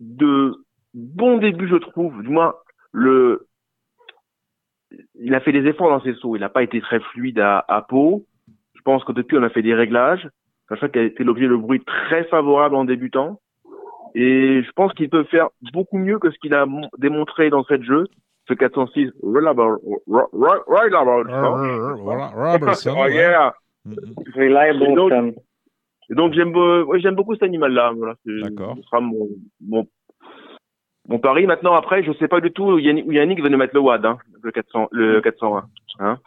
de 0.00 0.54
bons 0.94 1.38
débuts, 1.38 1.68
je 1.68 1.76
trouve. 1.76 2.22
Du 2.22 2.28
moins, 2.28 2.54
le, 2.92 3.46
il 5.14 5.34
a 5.34 5.40
fait 5.40 5.52
des 5.52 5.66
efforts 5.68 5.88
dans 5.90 6.00
ses 6.02 6.14
sauts. 6.14 6.36
Il 6.36 6.40
n'a 6.40 6.48
pas 6.48 6.62
été 6.62 6.80
très 6.80 7.00
fluide 7.00 7.38
à, 7.40 7.64
à 7.68 7.82
Pau. 7.82 8.26
Je 8.74 8.80
pense 8.82 9.04
que 9.04 9.12
depuis, 9.12 9.36
on 9.38 9.42
a 9.42 9.50
fait 9.50 9.62
des 9.62 9.74
réglages. 9.74 10.28
Sachant 10.68 10.88
qu'il 10.88 11.00
a 11.02 11.04
été 11.04 11.24
l'objet 11.24 11.48
de 11.48 11.56
bruit 11.56 11.82
très 11.84 12.24
favorable 12.24 12.74
en 12.76 12.84
débutant. 12.84 13.40
Et 14.14 14.62
je 14.62 14.70
pense 14.72 14.92
qu'il 14.92 15.08
peut 15.08 15.24
faire 15.24 15.48
beaucoup 15.72 15.96
mieux 15.98 16.18
que 16.18 16.30
ce 16.30 16.38
qu'il 16.38 16.54
a 16.54 16.66
mon- 16.66 16.88
démontré 16.98 17.48
dans 17.50 17.64
cette 17.64 17.82
jeu. 17.82 18.06
Ce 18.48 18.54
406, 18.54 19.10
reliable, 19.22 19.62
Robertson. 22.34 22.94
Oh 22.98 23.06
yeah! 23.08 23.54
Mhm. 23.84 23.94
Reliable 24.34 24.82
Et 26.10 26.14
donc- 26.14 26.34
j'aime 26.34 26.52
be- 26.52 26.82
ouais, 26.84 27.00
j'aime 27.00 27.14
beaucoup 27.14 27.34
cet 27.34 27.44
animal-là. 27.44 27.92
Voilà, 27.96 28.14
c'est- 28.26 28.40
D'accord. 28.42 28.74
Ce 28.76 28.82
sera 28.82 29.00
mon, 29.00 29.28
mon, 29.66 29.86
mon 31.08 31.18
pari. 31.18 31.46
Maintenant, 31.46 31.74
après, 31.74 32.02
je 32.02 32.12
sais 32.14 32.28
pas 32.28 32.40
du 32.40 32.50
tout 32.50 32.64
où 32.64 32.78
Yannick, 32.78 33.06
où 33.06 33.12
Yannick 33.12 33.40
va 33.40 33.48
nous 33.48 33.58
mettre 33.58 33.74
le 33.74 33.80
WAD, 33.80 34.04
hein, 34.04 34.18
le 34.42 34.50
400, 34.50 34.88
le 34.92 35.20
420. 35.20 35.68
Hein. 36.00 36.18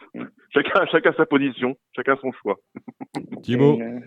Chacun, 0.52 0.86
chacun 0.90 1.12
sa 1.16 1.26
position, 1.26 1.76
chacun 1.94 2.16
son 2.16 2.32
choix. 2.32 2.56
Thibaut 3.42 3.78
C'est 3.78 3.84
une, 3.84 4.02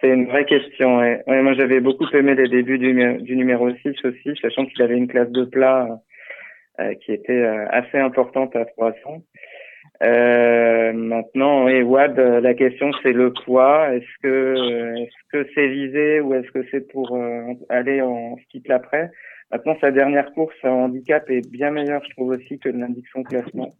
c'est 0.00 0.08
une 0.08 0.26
vraie 0.26 0.46
question. 0.46 0.98
Ouais. 0.98 1.22
Ouais, 1.26 1.42
moi, 1.42 1.54
j'avais 1.54 1.80
beaucoup 1.80 2.06
aimé 2.12 2.34
les 2.34 2.48
débuts 2.48 2.78
du, 2.78 2.92
du 3.22 3.36
numéro 3.36 3.70
6 3.70 3.94
aussi, 4.04 4.38
sachant 4.40 4.66
qu'il 4.66 4.82
avait 4.82 4.96
une 4.96 5.08
classe 5.08 5.30
de 5.30 5.44
plat 5.44 6.00
euh, 6.80 6.94
qui 7.04 7.12
était 7.12 7.32
euh, 7.32 7.66
assez 7.70 7.98
importante 7.98 8.56
à 8.56 8.64
300. 8.64 9.22
Euh, 10.02 10.92
maintenant, 10.94 11.66
oui, 11.66 11.82
Wad, 11.82 12.18
euh, 12.18 12.40
la 12.40 12.54
question 12.54 12.90
c'est 13.02 13.12
le 13.12 13.32
poids. 13.32 13.94
Est-ce 13.94 14.22
que 14.22 14.28
euh, 14.28 14.94
est-ce 14.96 15.30
que 15.30 15.50
c'est 15.54 15.68
visé 15.68 16.20
ou 16.20 16.32
est-ce 16.34 16.50
que 16.52 16.66
c'est 16.70 16.88
pour 16.90 17.16
euh, 17.16 17.52
aller 17.68 18.00
en 18.00 18.36
ski 18.38 18.62
après 18.70 19.10
Maintenant, 19.50 19.76
sa 19.80 19.90
dernière 19.90 20.32
course 20.32 20.54
en 20.62 20.84
handicap 20.84 21.28
est 21.28 21.48
bien 21.50 21.70
meilleure, 21.70 22.04
je 22.04 22.10
trouve 22.10 22.30
aussi, 22.30 22.58
que 22.58 22.68
l'indique 22.68 23.08
son 23.12 23.22
classement. 23.22 23.72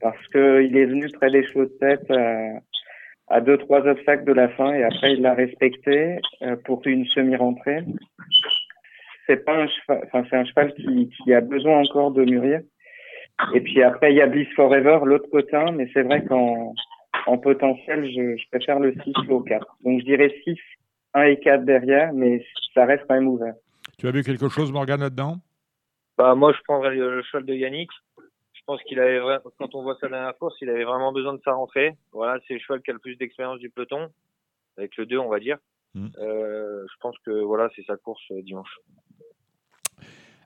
Parce 0.00 0.26
qu'il 0.28 0.76
est 0.76 0.86
venu 0.86 1.08
près 1.10 1.30
des 1.30 1.46
chevaux 1.46 1.66
de 1.66 1.76
tête 1.80 2.10
à, 2.10 2.60
à 3.28 3.40
deux, 3.40 3.56
trois 3.58 3.86
obstacles 3.86 4.24
de 4.24 4.32
la 4.32 4.48
fin 4.48 4.72
et 4.74 4.82
après 4.82 5.14
il 5.14 5.22
l'a 5.22 5.34
respecté 5.34 6.18
euh, 6.42 6.56
pour 6.64 6.82
une 6.86 7.06
semi-rentrée. 7.06 7.84
C'est 9.26 9.44
pas 9.44 9.56
un 9.56 9.68
cheval, 9.68 10.02
enfin, 10.04 10.24
c'est 10.28 10.36
un 10.36 10.44
cheval 10.44 10.74
qui, 10.74 11.08
qui 11.08 11.32
a 11.32 11.40
besoin 11.40 11.80
encore 11.80 12.10
de 12.10 12.24
mûrir. 12.24 12.60
Et 13.54 13.60
puis 13.60 13.82
après, 13.82 14.12
il 14.12 14.16
y 14.16 14.20
a 14.20 14.26
Bliss 14.26 14.48
Forever, 14.54 15.00
l'autre 15.04 15.28
côté, 15.30 15.58
mais 15.72 15.88
c'est 15.92 16.02
vrai 16.02 16.24
qu'en 16.24 16.74
en 17.26 17.38
potentiel, 17.38 18.04
je, 18.04 18.36
je 18.36 18.48
préfère 18.50 18.78
le 18.78 18.92
6 18.92 19.12
au 19.30 19.40
4. 19.40 19.66
Donc 19.82 20.00
je 20.00 20.04
dirais 20.04 20.32
6, 20.44 20.56
1 21.14 21.22
et 21.22 21.38
4 21.38 21.64
derrière, 21.64 22.12
mais 22.12 22.44
ça 22.74 22.84
reste 22.84 23.04
quand 23.08 23.14
même 23.14 23.28
ouvert. 23.28 23.54
Tu 23.98 24.08
as 24.08 24.10
vu 24.10 24.22
quelque 24.22 24.48
chose, 24.48 24.72
Morgane, 24.72 25.00
là-dedans? 25.00 25.38
Bah, 26.18 26.34
moi, 26.34 26.52
je 26.52 26.62
prendrais 26.62 26.94
le, 26.94 27.22
cheval 27.22 27.44
de 27.44 27.54
Yannick. 27.54 27.90
Je 28.52 28.60
pense 28.66 28.82
qu'il 28.84 28.98
avait, 28.98 29.20
quand 29.58 29.74
on 29.74 29.82
voit 29.82 29.96
sa 30.00 30.08
dernière 30.08 30.36
course, 30.38 30.56
il 30.60 30.70
avait 30.70 30.84
vraiment 30.84 31.12
besoin 31.12 31.34
de 31.34 31.40
sa 31.44 31.52
rentrée. 31.52 31.96
Voilà, 32.12 32.40
c'est 32.46 32.54
le 32.54 32.60
cheval 32.60 32.82
qui 32.82 32.90
a 32.90 32.94
le 32.94 32.98
plus 32.98 33.16
d'expérience 33.16 33.58
du 33.58 33.70
peloton. 33.70 34.08
Avec 34.76 34.96
le 34.96 35.06
2, 35.06 35.18
on 35.18 35.28
va 35.28 35.38
dire. 35.38 35.58
Mm. 35.94 36.08
Euh, 36.18 36.84
je 36.90 36.96
pense 37.00 37.16
que, 37.24 37.42
voilà, 37.42 37.68
c'est 37.76 37.84
sa 37.84 37.96
course 37.96 38.22
euh, 38.32 38.42
dimanche. 38.42 38.78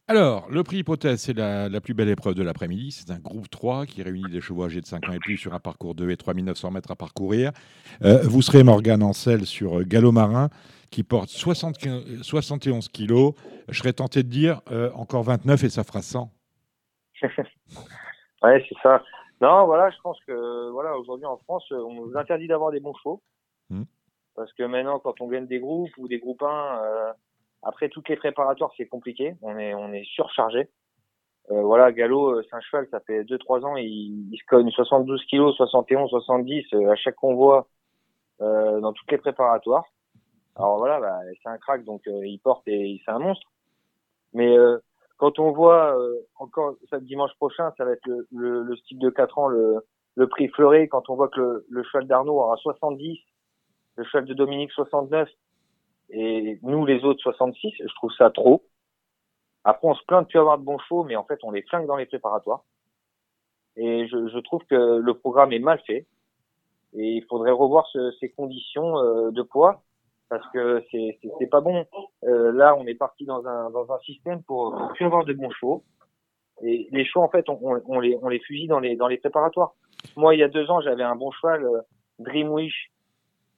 Alors, 0.09 0.49
le 0.51 0.63
prix 0.63 0.79
hypothèse, 0.79 1.21
c'est 1.21 1.35
la, 1.35 1.69
la 1.69 1.81
plus 1.81 1.93
belle 1.93 2.09
épreuve 2.09 2.35
de 2.35 2.43
l'après-midi. 2.43 2.93
C'est 2.93 3.13
un 3.13 3.19
groupe 3.19 3.51
3 3.51 3.85
qui 3.85 4.03
réunit 4.03 4.31
des 4.31 4.41
chevaux 4.41 4.65
âgés 4.65 4.81
de 4.81 4.87
5 4.87 5.09
ans 5.09 5.13
et 5.13 5.19
plus 5.19 5.37
sur 5.37 5.53
un 5.53 5.61
parcours 5.61 5.95
de 5.95 6.09
et 6.09 6.17
3900 6.17 6.71
mètres 6.71 6.91
à 6.91 6.97
parcourir. 6.97 7.53
Euh, 8.03 8.23
vous 8.23 8.41
serez 8.41 8.63
Morgane 8.63 9.03
Ancel 9.03 9.45
sur 9.45 9.81
euh, 9.81 9.85
Galop 9.85 10.13
Marin 10.13 10.49
qui 10.91 11.03
porte 11.03 11.29
75 11.29 12.23
71 12.23 12.89
kilos. 12.89 13.35
Je 13.69 13.79
serais 13.79 13.93
tenté 13.93 14.23
de 14.23 14.29
dire 14.29 14.63
euh, 14.71 14.91
encore 14.95 15.23
29 15.23 15.65
et 15.65 15.69
ça 15.69 15.85
fera 15.85 16.03
100. 16.03 16.31
Ouais, 18.41 18.65
c'est 18.69 18.77
ça. 18.85 19.03
Non, 19.41 19.67
voilà, 19.67 19.91
je 19.91 19.97
pense 20.01 20.19
que 20.25 20.71
voilà, 20.71 20.97
aujourd'hui 20.97 21.27
en 21.27 21.39
France, 21.39 21.65
euh, 21.73 21.83
on 21.85 21.95
nous 21.95 22.17
interdit 22.17 22.47
d'avoir 22.47 22.71
des 22.71 22.79
bons 22.79 22.95
chevaux. 22.95 23.21
Mm. 23.71 23.83
Parce 24.37 24.53
que 24.53 24.63
maintenant, 24.63 25.01
quand 25.01 25.21
on 25.21 25.27
gagne 25.27 25.47
des 25.47 25.59
groupes 25.59 25.91
ou 25.99 26.07
des 26.07 26.19
groupes 26.21 26.43
1, 26.43 26.47
euh, 26.47 27.13
après 27.63 27.89
toutes 27.89 28.09
les 28.09 28.17
préparatoires, 28.17 28.73
c'est 28.77 28.87
compliqué. 28.87 29.35
On 29.43 29.59
est, 29.59 29.75
on 29.75 29.93
est 29.93 30.05
surchargé. 30.05 30.69
Euh, 31.51 31.63
voilà, 31.63 31.93
Gallo, 31.93 32.39
euh, 32.39 32.43
c'est 32.49 32.57
un 32.57 32.61
cheval, 32.61 32.87
ça 32.91 33.01
fait 33.01 33.23
2-3 33.25 33.65
ans, 33.65 33.77
il, 33.77 34.29
il 34.31 34.39
se 34.39 34.45
cogne 34.47 34.71
72 34.71 35.25
kilos, 35.25 35.57
71, 35.57 36.11
70 36.11 36.67
euh, 36.75 36.91
à 36.91 36.95
chaque 36.97 37.15
convoi 37.15 37.69
euh, 38.43 38.81
dans 38.81 38.93
toutes 38.93 39.11
les 39.11 39.19
préparatoires. 39.19 39.85
Alors 40.57 40.77
voilà, 40.79 41.01
bah, 41.01 41.21
c'est 41.43 41.49
un 41.49 41.57
crack, 41.57 41.85
donc 41.85 42.07
euh, 42.07 42.27
il 42.27 42.39
porte 42.39 42.67
et 42.69 43.01
c'est 43.05 43.11
un 43.11 43.19
monstre. 43.19 43.47
Mais 44.35 44.59
euh, 44.59 44.79
quand 45.17 45.39
on 45.39 45.53
voit 45.53 45.99
euh, 45.99 46.17
encore 46.37 46.75
ça 46.91 47.01
dimanche 47.01 47.35
prochain, 47.37 47.73
ça 47.79 47.85
va 47.87 47.93
être 47.93 48.07
le, 48.07 48.27
le, 48.31 48.63
le 48.65 48.77
style 48.77 48.99
de 48.99 49.09
4 49.09 49.39
ans, 49.39 49.49
le, 49.49 49.87
le 50.17 50.29
prix 50.29 50.49
Fleuret, 50.49 50.89
quand 50.89 51.09
on 51.09 51.15
voit 51.15 51.29
que 51.29 51.41
le, 51.41 51.67
le 51.71 51.83
cheval 51.85 52.07
d'Arnaud 52.07 52.35
aura 52.41 52.57
70, 52.57 53.19
le 53.97 54.05
cheval 54.05 54.27
de 54.27 54.35
Dominique 54.35 54.73
69 54.73 55.31
et 56.11 56.59
nous 56.63 56.85
les 56.87 57.05
autres 57.05 57.21
66, 57.21 57.73
je 57.79 57.95
trouve 57.95 58.13
ça 58.13 58.31
trop. 58.31 58.65
Après 59.65 59.87
on 59.89 59.95
se 59.95 60.05
plaint 60.05 60.23
de 60.23 60.29
plus 60.29 60.39
avoir 60.39 60.59
de 60.59 60.65
bons 60.65 60.79
chevaux, 60.79 61.05
mais 61.05 61.17
en 61.17 61.25
fait 61.25 61.39
on 61.43 61.51
les 61.51 61.63
flingue 61.63 61.87
dans 61.87 61.97
les 61.97 62.07
préparatoires. 62.07 62.65
Et 63.77 64.07
je, 64.09 64.29
je 64.29 64.39
trouve 64.39 64.65
que 64.65 64.99
le 64.99 65.15
programme 65.15 65.53
est 65.53 65.59
mal 65.59 65.81
fait 65.87 66.07
et 66.95 67.05
il 67.17 67.25
faudrait 67.27 67.51
revoir 67.53 67.87
ce- 67.93 68.13
ces 68.19 68.31
conditions 68.31 68.99
euh, 68.99 69.31
de 69.31 69.43
poids 69.43 69.83
parce 70.31 70.47
que 70.53 70.85
c'est 70.91 71.19
c'est- 71.39 71.47
pas 71.47 71.61
bon. 71.61 71.87
Euh, 72.25 72.53
là, 72.53 72.75
on 72.77 72.87
est 72.87 72.95
parti 72.95 73.25
dans 73.25 73.47
un 73.47 73.71
dans 73.71 73.91
un 73.93 73.99
système 74.01 74.43
pour, 74.43 74.77
pour 74.77 74.89
plus 74.95 75.07
avoir 75.07 75.25
de 75.25 75.33
bons 75.33 75.51
chevaux. 75.51 75.85
Et 76.63 76.89
les 76.91 77.05
chevaux, 77.05 77.25
en 77.25 77.29
fait, 77.29 77.49
on, 77.49 77.59
on, 77.63 77.81
on 77.87 78.01
les 78.01 78.19
on 78.21 78.29
les 78.29 78.41
fusille 78.41 78.67
dans 78.67 78.81
les 78.81 78.97
dans 78.97 79.07
les 79.09 79.19
préparatoires. 79.19 79.73
Moi, 80.17 80.35
il 80.35 80.39
y 80.41 80.43
a 80.43 80.49
deux 80.49 80.71
ans, 80.71 80.81
j'avais 80.81 81.03
un 81.05 81.17
bon 81.17 81.31
cheval, 81.31 81.65
euh, 81.65 81.81
Dream 82.19 82.49
Wish. 82.51 82.91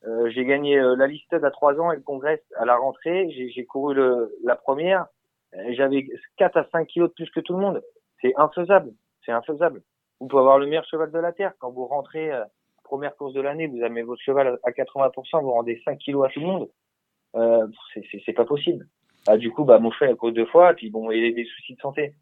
Euh, 0.07 0.31
j'ai 0.31 0.45
gagné 0.45 0.79
euh, 0.79 0.97
la 0.97 1.07
listed 1.07 1.45
à 1.45 1.51
trois 1.51 1.79
ans 1.79 1.93
et 1.93 1.97
le 1.97 2.03
congrès 2.03 2.43
à 2.57 2.65
la 2.65 2.77
rentrée. 2.77 3.31
J'ai 3.31 3.65
couru 3.67 3.95
le, 3.95 4.35
la 4.45 4.57
première. 4.57 5.07
Euh, 5.55 5.73
J'avais 5.73 6.07
4 6.39 6.57
à 6.57 6.67
5 6.71 6.87
kilos 6.87 7.11
de 7.11 7.15
plus 7.15 7.31
que 7.31 7.41
tout 7.41 7.53
le 7.55 7.61
monde. 7.61 7.83
C'est 8.21 8.33
infaisable. 8.37 8.93
C'est 9.25 9.33
infaisable. 9.33 9.83
Vous 10.21 10.27
pouvez 10.29 10.41
avoir 10.41 10.59
le 10.59 10.67
meilleur 10.67 10.85
cheval 10.87 11.11
de 11.11 11.19
la 11.19 11.33
terre. 11.33 11.53
Quand 11.59 11.71
vous 11.71 11.87
rentrez 11.87 12.33
euh, 12.33 12.45
première 12.85 13.15
course 13.17 13.35
de 13.35 13.41
l'année, 13.41 13.67
vous 13.67 13.83
avez 13.83 14.03
votre 14.03 14.23
cheval 14.23 14.59
à 14.63 14.71
80%, 14.71 15.43
vous 15.43 15.51
rendez 15.53 15.81
5 15.85 15.99
kilos 15.99 16.27
à 16.27 16.31
tout 16.33 16.41
le 16.41 16.47
monde. 16.47 16.71
Euh, 17.37 17.67
c'est- 17.95 18.33
pas 18.33 18.45
possible. 18.45 18.87
Ah, 19.29 19.37
du 19.37 19.51
coup, 19.53 19.65
bah, 19.65 19.79
mon 19.79 19.91
cheval 19.93 20.15
a 20.15 20.17
couru 20.17 20.33
deux 20.33 20.47
fois, 20.47 20.73
puis 20.75 20.91
bon, 20.91 21.11
il 21.11 21.31
a 21.31 21.35
des 21.35 21.45
soucis 21.45 21.75
de 21.75 21.81
santé. 21.81 22.15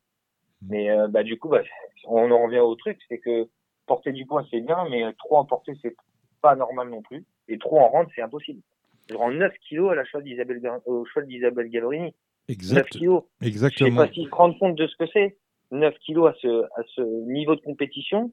Mais 0.68 0.90
euh, 0.90 1.06
bah, 1.08 1.22
du 1.22 1.38
coup, 1.38 1.48
bah, 1.48 1.62
on 2.06 2.30
en 2.30 2.42
revient 2.44 2.58
au 2.58 2.74
truc, 2.74 2.98
c'est 3.08 3.18
que 3.18 3.48
porter 3.86 4.12
du 4.12 4.26
poids, 4.26 4.44
c'est 4.50 4.60
bien, 4.60 4.84
mais 4.90 5.12
trop 5.14 5.36
en 5.36 5.44
porter, 5.44 5.72
c'est 5.80 5.96
pas 6.42 6.56
normal 6.56 6.88
non 6.90 7.02
plus. 7.02 7.24
Et 7.48 7.58
trop 7.58 7.78
en 7.80 7.88
rendre, 7.88 8.10
c'est 8.14 8.22
impossible. 8.22 8.60
Je 9.08 9.14
rends 9.14 9.30
9 9.30 9.52
kilos 9.68 9.92
à 9.92 9.94
la 9.94 10.04
cheval 10.04 10.24
d'Isabelle, 10.24 10.60
au 10.84 11.04
cheval 11.06 11.26
d'Isabelle 11.26 11.68
Gallorini. 11.68 12.04
9 12.06 12.14
Exact, 12.48 12.88
kilos. 12.90 13.24
Je 13.40 13.44
sais 13.44 13.50
exactement. 13.50 13.96
pas 13.96 14.12
s'ils 14.12 14.28
se 14.28 14.34
rendent 14.34 14.58
compte 14.58 14.76
de 14.76 14.86
ce 14.86 14.96
que 14.96 15.06
c'est. 15.12 15.36
9 15.70 15.94
kilos 15.98 16.28
à 16.30 16.34
ce, 16.40 16.62
à 16.76 16.82
ce 16.94 17.02
niveau 17.30 17.54
de 17.54 17.60
compétition, 17.60 18.32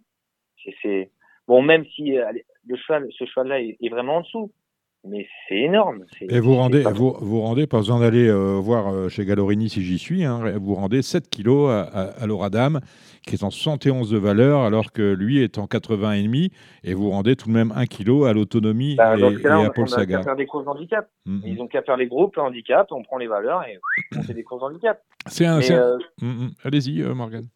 c'est, 0.82 1.12
bon, 1.48 1.62
même 1.62 1.86
si 1.96 2.18
euh, 2.18 2.32
le 2.66 2.76
cheval, 2.78 3.08
ce 3.12 3.26
cheval-là 3.26 3.62
est, 3.62 3.78
est 3.82 3.90
vraiment 3.90 4.18
en 4.18 4.22
dessous, 4.22 4.52
mais 5.08 5.28
c'est 5.48 5.56
énorme. 5.56 6.06
Et 6.22 6.40
vous 6.40 6.56
rendez, 6.56 6.84
vous, 6.84 7.16
vous 7.20 7.42
rendez, 7.42 7.68
pas 7.68 7.78
besoin 7.78 8.00
d'aller 8.00 8.28
euh, 8.28 8.58
voir 8.60 8.88
euh, 8.94 9.10
chez 9.10 9.26
Gallorini 9.26 9.70
si 9.70 9.82
j'y 9.84 9.98
suis, 10.00 10.24
hein, 10.24 10.58
vous 10.60 10.76
rendez 10.76 11.02
7 11.02 11.30
kilos 11.30 11.70
à, 11.70 11.82
à, 11.84 12.02
à 12.24 12.26
l'Oradam, 12.28 12.80
qui 13.26 13.36
est 13.36 13.44
en 13.44 13.50
71 13.50 14.10
de 14.12 14.18
valeur, 14.18 14.62
alors 14.62 14.92
que 14.92 15.14
lui 15.14 15.42
est 15.42 15.58
en 15.58 15.68
80 15.68 16.14
et 16.14 16.24
demi, 16.24 16.52
et 16.84 16.94
vous 16.94 17.10
rendez 17.10 17.36
tout 17.36 17.48
de 17.48 17.54
même 17.54 17.72
1 17.76 17.86
kilo 17.86 18.26
à 18.26 18.34
l'autonomie 18.34 18.96
Bah, 18.96 19.16
et, 19.18 19.22
et 19.22 19.48
à 19.48 19.70
Paul 19.70 19.88
Saga. 19.90 20.22
faire 20.24 20.36
des 20.36 20.46
courses 20.46 20.66
d'handicap. 20.66 21.10
Mhm. 21.26 21.42
Ils 21.46 21.62
ont 21.62 21.68
qu'à 21.68 21.82
faire 21.82 21.98
les 21.98 22.08
groupes, 22.08 22.38
handicap, 22.38 22.88
on 22.92 23.02
prend 23.04 23.18
les 23.18 23.28
valeurs 23.28 23.64
et 23.68 23.80
on 24.18 24.22
fait 24.24 24.34
des 24.34 24.44
courses 24.44 24.62
d'handicap. 24.62 25.02
C'est 25.28 25.46
un. 25.46 25.60
Euh, 25.62 25.98
Mhm. 26.22 26.52
Allez-y, 26.64 27.02
euh, 27.02 27.14
Morgane. 27.14 27.48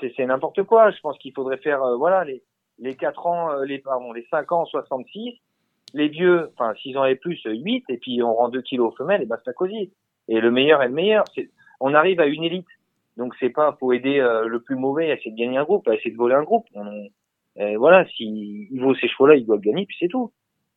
c'est, 0.00 0.26
n'importe 0.26 0.62
quoi. 0.64 0.90
Je 0.90 1.00
pense 1.00 1.18
qu'il 1.18 1.32
faudrait 1.32 1.58
faire, 1.58 1.80
voilà, 1.98 2.24
les, 2.24 2.42
les 2.78 2.94
4 2.96 3.26
ans, 3.26 3.62
les, 3.62 3.78
pardon, 3.78 4.12
les 4.12 4.24
5 4.30 4.52
ans, 4.52 4.64
66. 4.66 5.34
Les 5.94 6.08
vieux, 6.08 6.50
enfin, 6.54 6.74
6 6.82 6.96
ans 6.96 7.04
et 7.04 7.14
plus, 7.16 7.40
8. 7.44 7.84
Et 7.88 7.96
puis, 7.98 8.22
on 8.22 8.34
rend 8.34 8.48
2 8.48 8.60
kilos 8.62 8.92
aux 8.92 8.96
femelles 8.96 9.22
et 9.22 9.26
basta 9.26 9.52
cosy. 9.52 9.90
Et 10.28 10.40
le 10.40 10.50
meilleur 10.50 10.82
est 10.82 10.88
le 10.88 10.94
meilleur. 10.94 11.24
On 11.80 11.94
arrive 11.94 12.20
à 12.20 12.26
une 12.26 12.44
élite. 12.44 12.66
Donc, 13.16 13.34
c'est 13.40 13.50
pas 13.50 13.72
pour 13.72 13.94
aider 13.94 14.18
euh, 14.20 14.46
le 14.46 14.60
plus 14.60 14.76
mauvais 14.76 15.10
à 15.10 15.14
essayer 15.14 15.30
de 15.32 15.36
gagner 15.36 15.56
un 15.58 15.64
groupe, 15.64 15.88
à 15.88 15.94
essayer 15.94 16.10
de 16.10 16.16
voler 16.16 16.34
un 16.34 16.42
groupe. 16.44 16.66
On, 16.74 17.08
voilà, 17.76 18.06
si 18.10 18.68
il 18.70 18.80
vaut 18.80 18.94
ces 18.94 19.08
chevaux-là, 19.08 19.34
il 19.34 19.44
doit 19.44 19.56
le 19.56 19.62
gagner, 19.62 19.84
puis 19.86 19.96
c'est 19.98 20.06
tout. 20.08 20.30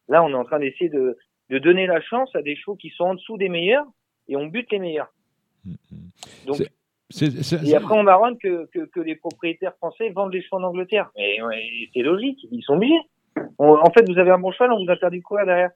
Là, 0.08 0.24
on 0.24 0.30
est 0.30 0.34
en 0.34 0.44
train 0.46 0.60
d'essayer 0.60 0.90
de, 0.90 1.16
de 1.50 1.60
donner 1.60 1.86
la 1.86 2.02
chance 2.02 2.36
à 2.36 2.42
des 2.42 2.56
chevaux 2.56 2.76
qui 2.76 2.90
sont 2.90 3.04
en 3.04 3.14
dessous 3.14 3.38
des 3.38 3.50
meilleurs 3.50 3.86
et 4.28 4.36
on 4.36 4.48
bute 4.48 4.72
les 4.72 4.80
meilleurs. 4.80 5.14
Mhm. 5.66 5.76
Donc, 6.48 6.56
C'est- 6.58 6.72
C'est- 7.12 7.44
c'est- 7.44 7.68
et 7.70 7.76
après, 7.76 7.94
on 7.94 8.04
marronne 8.04 8.38
que, 8.40 8.68
que, 8.68 8.86
que 8.86 9.02
les 9.02 9.16
propriétaires 9.18 9.76
français 9.76 10.10
vendent 10.12 10.34
les 10.34 10.42
chevaux 10.42 10.58
en 10.58 10.64
Angleterre. 10.64 11.12
Mais 11.18 11.42
ouais, 11.44 11.62
c'est 11.94 12.04
logique, 12.04 12.40
ils 12.50 12.64
sont 12.64 12.76
obligés. 12.76 12.94
On- 13.60 13.78
en 13.82 13.92
fait, 13.92 14.10
vous 14.12 14.18
avez 14.20 14.32
un 14.32 14.40
bon 14.40 14.52
cheval, 14.52 14.72
on 14.74 14.84
vous 14.86 14.92
interdit 14.92 15.20
de 15.20 15.24
courir 15.24 15.46
derrière. 15.46 15.70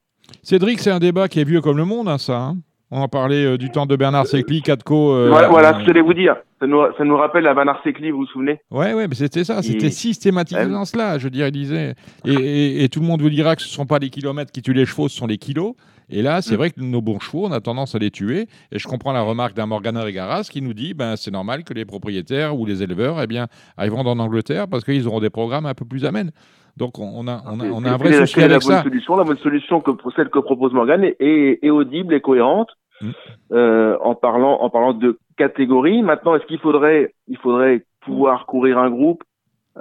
Cédric, 0.43 0.79
c'est 0.79 0.91
un 0.91 0.99
débat 0.99 1.27
qui 1.27 1.39
est 1.39 1.43
vieux 1.43 1.61
comme 1.61 1.77
le 1.77 1.85
monde, 1.85 2.07
hein, 2.09 2.17
ça. 2.17 2.37
hein. 2.37 2.57
on 2.91 3.01
en 3.01 3.07
parlait 3.07 3.43
euh, 3.45 3.57
du 3.57 3.71
temps 3.71 3.85
de 3.87 3.95
Bernard 3.95 4.27
Secli, 4.27 4.61
Catco. 4.61 5.11
euh, 5.13 5.27
voilà, 5.29 5.47
voilà 5.49 5.69
euh, 5.69 5.73
ce 5.73 5.79
que 5.79 5.85
j'allais 5.87 6.01
vous 6.01 6.13
dire. 6.13 6.35
Ça 6.59 6.67
nous, 6.67 6.79
ça 6.97 7.03
nous 7.03 7.17
rappelle 7.17 7.43
la 7.43 7.53
Bernard 7.53 7.81
Secli, 7.83 8.11
vous 8.11 8.19
vous 8.19 8.25
souvenez? 8.27 8.59
Ouais, 8.71 8.93
ouais, 8.93 9.07
mais 9.07 9.15
c'était 9.15 9.43
ça, 9.43 9.61
c'était 9.63 9.87
Il- 9.87 9.91
systématisant 9.91 10.85
cela, 10.85 11.17
je 11.17 11.25
veux 11.25 11.29
dire, 11.29 11.47
il 11.47 11.51
disait. 11.51 11.95
Et, 12.25 12.33
et- 12.33 12.83
et 12.83 12.89
tout 12.89 13.01
le 13.01 13.05
monde 13.07 13.21
vous 13.21 13.29
dira 13.29 13.55
que 13.55 13.61
ce 13.63 13.67
ne 13.67 13.71
sont 13.73 13.85
pas 13.85 13.99
les 13.99 14.09
kilomètres 14.09 14.51
qui 14.51 14.61
tuent 14.61 14.73
les 14.73 14.85
chevaux, 14.85 15.09
ce 15.09 15.17
sont 15.17 15.27
les 15.27 15.37
kilos. 15.37 15.73
Et 16.09 16.21
là, 16.21 16.41
c'est 16.43 16.53
Mm. 16.53 16.57
vrai 16.57 16.69
que 16.69 16.79
nos 16.81 17.01
bons 17.01 17.19
chevaux, 17.19 17.45
on 17.47 17.51
a 17.51 17.59
tendance 17.59 17.95
à 17.95 17.99
les 17.99 18.11
tuer. 18.11 18.47
Et 18.71 18.77
je 18.79 18.87
comprends 18.87 19.11
la 19.11 19.21
remarque 19.23 19.55
d'un 19.55 19.65
Morgana 19.65 20.03
Regaras 20.03 20.47
qui 20.49 20.61
nous 20.61 20.73
dit 20.75 20.93
ben, 20.93 21.15
c'est 21.15 21.31
normal 21.31 21.63
que 21.63 21.73
les 21.73 21.83
propriétaires 21.85 22.57
ou 22.57 22.65
les 22.67 22.83
éleveurs 22.83 23.19
eh 23.21 23.27
bien, 23.27 23.47
aillent 23.77 23.89
vendre 23.89 24.11
en 24.11 24.19
Angleterre 24.19 24.67
parce 24.67 24.83
qu'ils 24.85 25.07
auront 25.07 25.19
des 25.19 25.31
programmes 25.31 25.65
un 25.65 25.73
peu 25.73 25.85
plus 25.85 26.05
amènes. 26.05 26.31
Donc 26.77 26.99
on 26.99 27.27
a, 27.27 27.41
on 27.45 27.59
a, 27.59 27.65
on 27.67 27.83
a 27.85 27.91
un 27.91 27.97
vrai 27.97 28.09
Quelle 28.09 28.19
souci 28.21 28.35
quelle 28.35 28.51
la 28.51 28.59
bonne 28.59 28.61
ça. 28.77 28.83
solution? 28.83 29.15
La 29.15 29.23
bonne 29.23 29.37
solution, 29.37 29.79
que, 29.81 29.91
celle 30.15 30.29
que 30.29 30.39
propose 30.39 30.73
Morgan, 30.73 31.03
est, 31.03 31.15
est, 31.19 31.59
est 31.63 31.69
audible 31.69 32.13
et 32.13 32.21
cohérente 32.21 32.69
Mm. 33.01 33.09
euh, 33.51 33.97
en 33.99 34.15
parlant 34.15 34.61
en 34.61 34.69
parlant 34.69 34.93
de 34.93 35.19
catégories. 35.37 36.01
Maintenant, 36.01 36.33
est-ce 36.35 36.45
qu'il 36.45 36.59
faudrait 36.59 37.13
il 37.27 37.37
faudrait 37.37 37.83
pouvoir 37.99 38.45
courir 38.45 38.77
un 38.77 38.89
groupe 38.89 39.21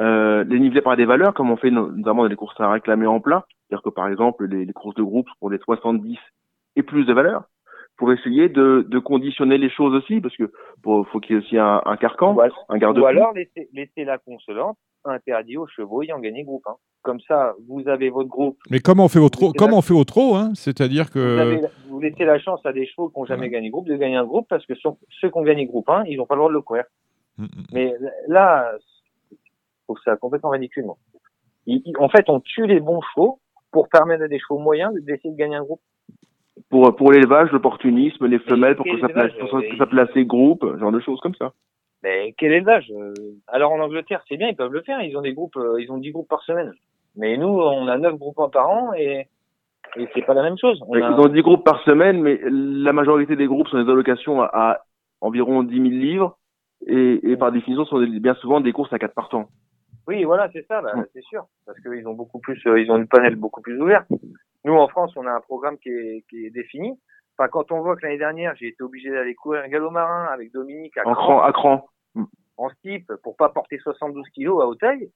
euh, 0.00 0.42
les 0.48 0.59
niveler 0.59 0.80
par 0.83 0.96
des 0.96 1.04
valeurs, 1.04 1.33
comme 1.33 1.48
on 1.52 1.57
fait 1.57 1.70
no- 1.70 1.92
notamment 1.92 2.22
dans 2.24 2.28
les 2.28 2.35
courses 2.35 2.61
à 2.61 2.68
réclamer 2.72 3.07
en 3.07 3.20
plat, 3.20 3.44
c'est-à-dire 3.68 3.85
que 3.85 3.90
par 3.90 4.09
exemple 4.09 4.46
les, 4.46 4.64
les 4.64 4.72
courses 4.72 4.96
de 4.96 5.04
groupe 5.04 5.28
pour 5.38 5.48
les 5.48 5.59
70 5.59 6.18
et 6.74 6.83
plus 6.83 7.04
de 7.04 7.12
valeurs, 7.12 7.44
pour 7.99 8.12
essayer 8.12 8.49
de, 8.49 8.84
de 8.88 8.99
conditionner 8.99 9.59
les 9.59 9.70
choses 9.70 9.95
aussi, 9.95 10.20
parce 10.20 10.36
que 10.36 10.51
pour, 10.82 11.07
faut 11.11 11.20
qu'il 11.20 11.36
y 11.36 11.38
ait 11.38 11.42
aussi 11.42 11.57
un, 11.57 11.82
un 11.86 11.97
carcan, 11.97 12.34
Ou 12.34 12.40
alors, 12.40 12.66
un 12.68 12.78
garde 12.78 12.99
ou 12.99 13.07
alors 13.07 13.32
laissez, 13.32 13.68
laissez 13.72 14.05
la 14.05 14.18
consolante 14.18 14.76
interdit 15.05 15.57
aux 15.57 15.66
chevaux 15.66 16.02
ayant 16.02 16.18
gagné 16.18 16.44
groupe. 16.44 16.64
Hein. 16.66 16.76
Comme 17.02 17.20
ça, 17.20 17.55
vous 17.68 17.86
avez 17.88 18.09
votre 18.09 18.28
groupe. 18.28 18.59
Mais 18.70 18.80
comment 18.80 19.05
on 19.05 19.09
fait 19.09 19.18
au 19.18 19.28
trot 19.28 19.50
C'est 19.52 19.59
Comment 19.59 19.78
on 19.78 19.82
fait 19.82 19.94
au 19.94 20.05
trot 20.05 20.36
hein 20.36 20.52
C'est-à-dire 20.55 21.05
Vous 21.07 21.12
que. 21.12 21.38
avez, 21.38 21.61
vous 21.88 22.00
laissez 22.00 22.24
la 22.24 22.38
chance 22.38 22.64
à 22.64 22.72
des 22.72 22.86
chevaux 22.86 23.11
qui 23.11 23.18
n'ont 23.18 23.26
jamais 23.26 23.50
gagné 23.50 23.70
groupe 23.70 23.86
de 23.86 23.96
gagner 23.96 24.16
un 24.16 24.24
groupe 24.24 24.46
parce 24.48 24.64
que 24.64 24.74
ceux 24.74 25.30
qui 25.30 25.36
ont 25.36 25.42
gagné 25.42 25.66
groupe 25.66 25.88
1, 25.88 26.05
ils 26.05 26.16
n'ont 26.16 26.26
pas 26.26 26.34
le 26.34 26.40
droit 26.40 26.50
de 26.50 26.55
le 26.55 26.62
courir. 26.62 26.84
Mm, 27.36 27.44
mm. 27.44 27.48
Mais 27.72 27.94
là, 28.28 28.72
je 29.30 29.36
trouve 29.84 29.98
ça 30.05 30.16
complètement 30.16 30.50
ridicule. 30.50 30.86
en 30.86 32.09
fait, 32.09 32.28
on 32.28 32.40
tue 32.40 32.66
les 32.66 32.80
bons 32.80 33.00
chevaux 33.14 33.40
pour 33.70 33.88
permettre 33.88 34.24
à 34.24 34.28
des 34.28 34.38
chevaux 34.38 34.59
moyens 34.59 34.94
d'essayer 35.02 35.30
de 35.30 35.36
gagner 35.36 35.57
un 35.57 35.64
groupe. 35.64 35.80
Pour, 36.70 36.94
pour 36.96 37.12
l'élevage, 37.12 37.50
l'opportunisme, 37.52 38.26
les 38.26 38.38
femelles, 38.38 38.76
pour 38.76 38.86
que, 38.86 38.98
ça 39.00 39.09
place, 39.09 39.32
pour 39.38 39.61
que 39.61 39.76
ça 39.76 39.86
place 39.86 40.09
les 40.14 40.24
groupes, 40.24 40.64
genre 40.78 40.92
de 40.92 41.00
choses 41.00 41.20
comme 41.20 41.34
ça. 41.34 41.52
Mais 42.05 42.34
quel 42.36 42.52
élevage 42.52 42.92
Alors 43.48 43.72
en 43.72 43.80
Angleterre, 43.80 44.22
c'est 44.28 44.36
bien, 44.36 44.48
ils 44.48 44.57
peuvent 44.57 44.72
le 44.72 44.82
faire. 44.82 45.00
Ils 45.00 45.16
ont 45.16 45.22
des 45.22 45.32
groupes, 45.32 45.57
euh, 45.57 45.80
ils 45.80 45.90
ont 45.90 45.96
10 45.96 46.11
groupes 46.11 46.28
par 46.28 46.42
semaine. 46.42 46.70
Mais 47.16 47.38
nous, 47.38 47.48
on 47.48 47.88
a 47.88 47.96
9 47.96 48.16
groupes 48.16 48.52
par 48.52 48.68
an 48.68 48.92
et, 48.92 49.26
et 49.96 50.09
c'est 50.12 50.26
pas 50.26 50.34
la 50.34 50.42
même 50.42 50.59
chose. 50.59 50.78
Ils 50.92 51.02
ont 51.02 51.28
10 51.28 51.40
groupes 51.40 51.64
par 51.64 51.82
semaine, 51.84 52.20
mais 52.20 52.38
la 52.44 52.92
majorité 52.92 53.36
des 53.36 53.46
groupes 53.46 53.68
sont 53.68 53.82
des 53.82 53.90
allocations 53.90 54.42
à, 54.42 54.80
environ 55.22 55.62
10 55.62 55.74
000 55.74 55.84
livres 55.88 56.36
et, 56.86 57.30
et 57.30 57.38
par 57.38 57.52
définition 57.52 57.86
sont 57.86 57.98
bien 57.98 58.34
souvent 58.34 58.61
des 58.61 58.72
courses 58.72 58.92
à 58.92 58.98
4 58.98 59.14
partants. 59.14 59.48
Oui, 60.07 60.24
voilà, 60.24 60.50
c'est 60.52 60.66
ça, 60.66 60.82
bah, 60.82 60.92
c'est 61.14 61.24
sûr, 61.24 61.46
parce 61.64 61.80
qu'ils 61.80 62.07
ont 62.07 62.12
beaucoup 62.12 62.38
plus, 62.38 62.61
euh, 62.66 62.78
ils 62.78 62.90
ont 62.90 62.98
une 62.98 63.09
panel 63.09 63.36
beaucoup 63.36 63.62
plus 63.62 63.80
ouverte. 63.80 64.07
Nous, 64.66 64.74
en 64.74 64.88
France, 64.88 65.14
on 65.16 65.26
a 65.26 65.32
un 65.32 65.40
programme 65.40 65.78
qui 65.78 65.88
est, 65.88 66.24
qui 66.28 66.44
est 66.44 66.50
défini. 66.50 66.98
Enfin, 67.38 67.48
quand 67.48 67.72
on 67.72 67.80
voit 67.80 67.96
que 67.96 68.02
l'année 68.02 68.18
dernière, 68.18 68.55
j'ai 68.57 68.68
été 68.68 68.82
obligé 68.82 69.11
d'aller 69.11 69.34
courir 69.34 69.62
un 69.62 69.68
galop 69.68 69.90
marin 69.90 70.26
avec 70.26 70.52
Dominique 70.52 70.98
à 70.98 71.09
en 71.09 71.14
cran, 71.14 71.42
à 71.42 71.52
cran. 71.52 71.86
En 72.57 72.69
steep 72.71 73.12
pour 73.23 73.37
pas 73.37 73.49
porter 73.49 73.79
72 73.79 74.29
kilos 74.31 74.62
à 74.62 74.67
Hauteuil, 74.67 75.11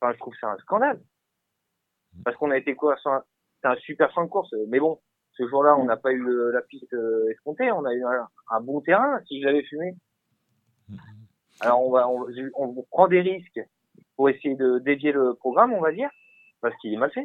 enfin, 0.00 0.12
je 0.12 0.18
trouve 0.18 0.34
ça 0.40 0.48
un 0.48 0.58
scandale. 0.58 1.00
Parce 2.24 2.36
qu'on 2.36 2.50
a 2.50 2.56
été 2.56 2.74
quoi 2.74 2.96
c'est 3.02 3.68
un 3.68 3.76
super 3.76 4.10
champ 4.12 4.24
de 4.24 4.30
course. 4.30 4.54
Mais 4.68 4.80
bon, 4.80 4.98
ce 5.32 5.46
jour-là, 5.48 5.76
on 5.76 5.84
n'a 5.84 5.96
pas 5.96 6.12
eu 6.12 6.24
la 6.52 6.62
piste 6.62 6.92
euh, 6.92 7.30
escomptée. 7.30 7.70
On 7.70 7.84
a 7.84 7.94
eu 7.94 8.02
un, 8.04 8.60
bon 8.60 8.80
terrain 8.80 9.20
si 9.26 9.40
je 9.40 9.46
l'avais 9.46 9.62
fumé. 9.62 9.94
Alors 11.60 11.86
on 11.86 11.90
va, 11.90 12.08
on, 12.08 12.26
on, 12.56 12.82
prend 12.90 13.06
des 13.06 13.20
risques 13.20 13.60
pour 14.16 14.28
essayer 14.28 14.54
de 14.54 14.78
dévier 14.78 15.12
le 15.12 15.34
programme, 15.34 15.72
on 15.72 15.80
va 15.80 15.92
dire, 15.92 16.10
parce 16.60 16.74
qu'il 16.76 16.92
est 16.92 16.96
mal 16.96 17.10
fait. 17.12 17.24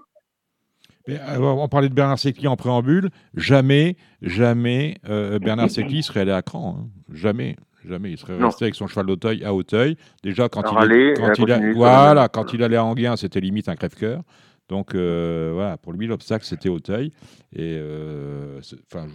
Mais, 1.07 1.19
on 1.37 1.67
parlait 1.67 1.89
de 1.89 1.93
Bernard 1.93 2.19
Secli 2.19 2.47
en 2.47 2.55
préambule. 2.55 3.09
Jamais, 3.35 3.95
jamais 4.21 4.97
euh, 5.07 5.39
Bernard 5.39 5.69
Secli 5.71 6.03
serait 6.03 6.21
allé 6.21 6.31
à 6.31 6.41
Cran. 6.41 6.77
Hein. 6.79 6.89
Jamais. 7.11 7.55
Jamais, 7.87 8.11
il 8.11 8.17
serait 8.17 8.37
resté 8.37 8.65
avec 8.65 8.75
son 8.75 8.87
cheval 8.87 9.05
d'Auteuil 9.05 9.43
à 9.43 9.53
Auteuil. 9.53 9.95
Déjà, 10.23 10.49
quand, 10.49 10.61
il, 10.61 11.13
quand, 11.15 11.33
il, 11.37 11.73
voilà, 11.73 12.27
quand 12.27 12.53
il 12.53 12.63
allait 12.63 12.77
à 12.77 12.85
Anguien, 12.85 13.15
c'était 13.15 13.39
limite 13.39 13.69
un 13.69 13.75
crève-cœur. 13.75 14.21
Donc 14.67 14.95
euh, 14.95 15.51
voilà, 15.53 15.77
pour 15.77 15.93
lui, 15.93 16.07
l'obstacle, 16.07 16.43
c'était 16.43 16.69
Auteuil. 16.69 17.11
Et 17.53 17.77
euh, 17.77 18.59
enfin, 18.91 19.07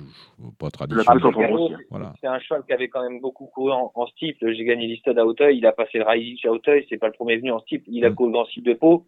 pas 0.59 0.71
traditionnel. 0.71 1.77
Voilà. 1.91 2.13
C'est 2.21 2.29
un 2.29 2.39
cheval 2.39 2.63
qui 2.65 2.73
avait 2.73 2.89
quand 2.89 3.03
même 3.03 3.21
beaucoup 3.21 3.47
couru 3.47 3.73
en, 3.73 3.91
en 3.95 4.07
steep. 4.07 4.37
J'ai 4.41 4.65
gagné 4.65 4.87
l'Istade 4.87 5.19
à 5.19 5.27
Auteuil. 5.27 5.59
Il 5.59 5.67
a 5.67 5.73
passé 5.73 5.99
le 5.99 6.05
Raïdich 6.05 6.45
à 6.47 6.53
Auteuil. 6.53 6.87
C'est 6.89 6.99
pas 6.99 7.09
le 7.09 7.15
premier 7.15 7.37
venu 7.37 7.51
en 7.51 7.59
steep. 7.61 7.83
Il 7.89 8.05
a 8.05 8.11
mm. 8.11 8.15
couru 8.15 8.33
dans 8.33 8.45
steep 8.47 8.65
de 8.65 8.75
Pau. 8.75 9.07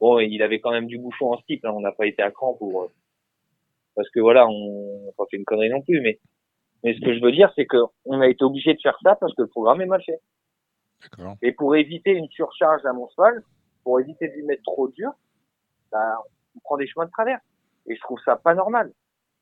Bon, 0.00 0.18
il 0.18 0.42
avait 0.42 0.60
quand 0.60 0.72
même 0.72 0.86
du 0.86 0.98
bouchon 0.98 1.32
en 1.32 1.38
steep. 1.38 1.64
Hein. 1.64 1.72
On 1.74 1.80
n'a 1.80 1.92
pas 1.92 2.06
été 2.06 2.22
à 2.22 2.30
cran 2.32 2.54
pour. 2.54 2.82
Euh, 2.82 2.86
parce 3.94 4.10
que 4.10 4.20
voilà, 4.20 4.48
on 4.48 5.06
n'a 5.06 5.12
pas 5.16 5.24
fait 5.30 5.36
une 5.36 5.44
connerie 5.44 5.70
non 5.70 5.82
plus. 5.82 6.00
Mais 6.00 6.18
mais 6.84 6.94
ce 6.94 7.00
que 7.00 7.14
je 7.14 7.20
veux 7.20 7.32
dire, 7.32 7.52
c'est 7.56 7.66
qu'on 7.66 8.20
a 8.20 8.28
été 8.28 8.44
obligé 8.44 8.74
de 8.74 8.80
faire 8.80 8.98
ça 9.02 9.16
parce 9.16 9.34
que 9.34 9.42
le 9.42 9.48
programme 9.48 9.80
est 9.80 9.86
mal 9.86 10.02
fait. 10.02 10.20
Et 11.42 11.52
pour 11.52 11.76
éviter 11.76 12.12
une 12.12 12.28
surcharge 12.28 12.84
à 12.84 12.92
mon 12.92 13.08
cheval, 13.10 13.42
pour 13.84 14.00
éviter 14.00 14.28
de 14.28 14.34
lui 14.34 14.44
mettre 14.44 14.62
trop 14.62 14.88
dur, 14.88 15.10
bah, 15.90 16.18
on 16.56 16.60
prend 16.60 16.76
des 16.76 16.86
chemins 16.86 17.06
de 17.06 17.10
travers. 17.10 17.40
Et 17.86 17.96
je 17.96 18.00
trouve 18.00 18.18
ça 18.24 18.36
pas 18.36 18.54
normal. 18.54 18.92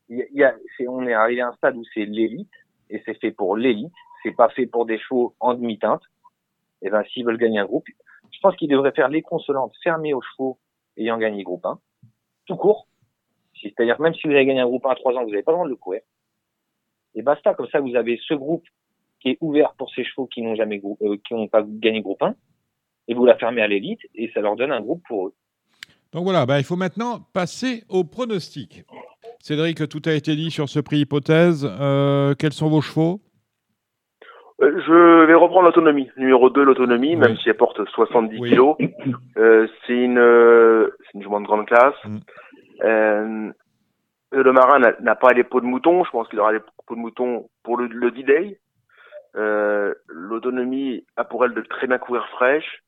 Il 0.09 0.25
y 0.33 0.45
a, 0.45 0.55
on 0.89 1.07
est 1.07 1.15
arrivé 1.15 1.41
à 1.41 1.49
un 1.49 1.53
stade 1.55 1.77
où 1.77 1.85
c'est 1.93 2.05
l'élite, 2.05 2.53
et 2.91 3.03
c'est 3.05 3.19
fait 3.19 3.33
pour 3.33 3.57
l'élite. 3.57 3.93
C'est 4.23 4.37
pas 4.37 4.49
fait 4.51 4.67
pour 4.67 4.87
des 4.87 4.99
chevaux 4.99 5.35
en 5.41 5.55
demi-teinte. 5.55 6.03
Et 6.83 6.91
ben, 6.91 7.03
s'ils 7.13 7.25
veulent 7.25 7.39
gagner 7.39 7.59
un 7.59 7.65
groupe, 7.65 7.87
je 8.31 8.39
pense 8.41 8.55
qu'ils 8.57 8.69
devraient 8.69 8.93
faire 8.93 9.09
les 9.09 9.23
consolantes 9.23 9.75
fermées 9.83 10.15
aux 10.15 10.23
chevaux 10.23 10.59
ayant 10.97 11.19
gagné 11.19 11.43
groupe 11.43 11.65
1, 11.65 11.79
tout 12.47 12.57
court. 12.57 12.87
C'est-à-dire, 13.61 14.01
même 14.01 14.15
si 14.15 14.27
vous 14.27 14.33
avez 14.33 14.47
gagné 14.47 14.61
un 14.61 14.67
groupe 14.67 14.87
1 14.87 14.91
à 14.91 14.95
3 14.95 15.15
ans, 15.15 15.25
vous 15.25 15.31
n'avez 15.31 15.43
pas 15.43 15.53
le 15.53 15.57
droit 15.57 15.67
de 15.67 15.71
le 15.71 15.77
courir 15.77 16.03
et 17.17 17.23
basta. 17.23 17.55
Comme 17.55 17.69
ça, 17.69 17.81
vous 17.81 17.97
avez 17.97 18.21
ce 18.29 18.35
groupe 18.35 18.65
qui 19.21 19.31
est 19.31 19.39
ouvert 19.41 19.73
pour 19.77 19.91
ces 19.93 20.05
chevaux 20.05 20.27
qui 20.27 20.43
n'ont 20.43 20.55
jamais 20.55 20.81
euh, 21.03 21.17
qui 21.27 21.35
n'ont 21.35 21.49
pas 21.49 21.65
gagné 21.67 22.01
groupe 22.03 22.23
1 22.23 22.35
et 23.09 23.15
vous 23.15 23.25
la 23.25 23.37
fermez 23.37 23.63
à 23.63 23.67
l'élite 23.67 24.01
et 24.15 24.31
ça 24.33 24.41
leur 24.41 24.57
donne 24.57 24.73
un 24.73 24.81
groupe 24.81 25.03
pour 25.09 25.29
eux. 25.29 25.35
Donc 26.13 26.25
voilà, 26.25 26.47
bah, 26.47 26.59
il 26.59 26.65
faut 26.65 26.77
maintenant 26.77 27.21
passer 27.33 27.83
au 27.89 28.05
pronostic. 28.05 28.85
Cédric, 29.41 29.89
tout 29.89 30.03
a 30.07 30.13
été 30.13 30.35
dit 30.37 30.51
sur 30.51 30.69
ce 30.69 30.81
prix 30.81 30.99
hypothèse. 31.01 31.69
Euh, 31.81 32.35
quels 32.39 32.53
sont 32.53 32.69
vos 32.69 32.81
chevaux? 32.81 33.21
Euh, 34.63 34.81
Je 34.87 35.25
vais 35.27 35.35
reprendre 35.35 35.67
l'autonomie. 35.67 36.09
Numéro 36.17 36.51
2, 36.51 36.63
l'autonomie, 36.63 37.17
même 37.17 37.37
si 37.37 37.49
elle 37.49 37.57
porte 37.57 37.85
70 37.91 38.41
kilos. 38.41 38.77
c'est 39.87 39.93
une, 39.93 40.19
une 40.19 41.23
jument 41.23 41.41
de 41.41 41.47
grande 41.47 41.67
classe. 41.67 41.95
Mm. 42.05 43.53
Le 44.33 44.53
marin 44.53 44.79
n'a 45.01 45.15
pas 45.15 45.33
les 45.33 45.45
peaux 45.45 45.61
de 45.61 45.67
mouton. 45.67 46.05
Je 46.05 46.11
pense 46.11 46.29
qu'il 46.29 46.41
aura 46.41 46.53
les 46.53 46.61
peaux 46.61 46.95
de 46.95 47.01
mouton 47.01 47.49
pour 47.63 47.77
le, 47.77 48.11
D-Day. 48.11 48.59
Euh, 49.37 49.95
L'autonomie 50.09 51.05
a 51.17 51.25
pour 51.25 51.45
elle 51.45 51.55
de 51.55 51.63
très 51.63 51.87
bien 51.87 51.99
courir 51.99 52.27
fraîche. 52.29 52.83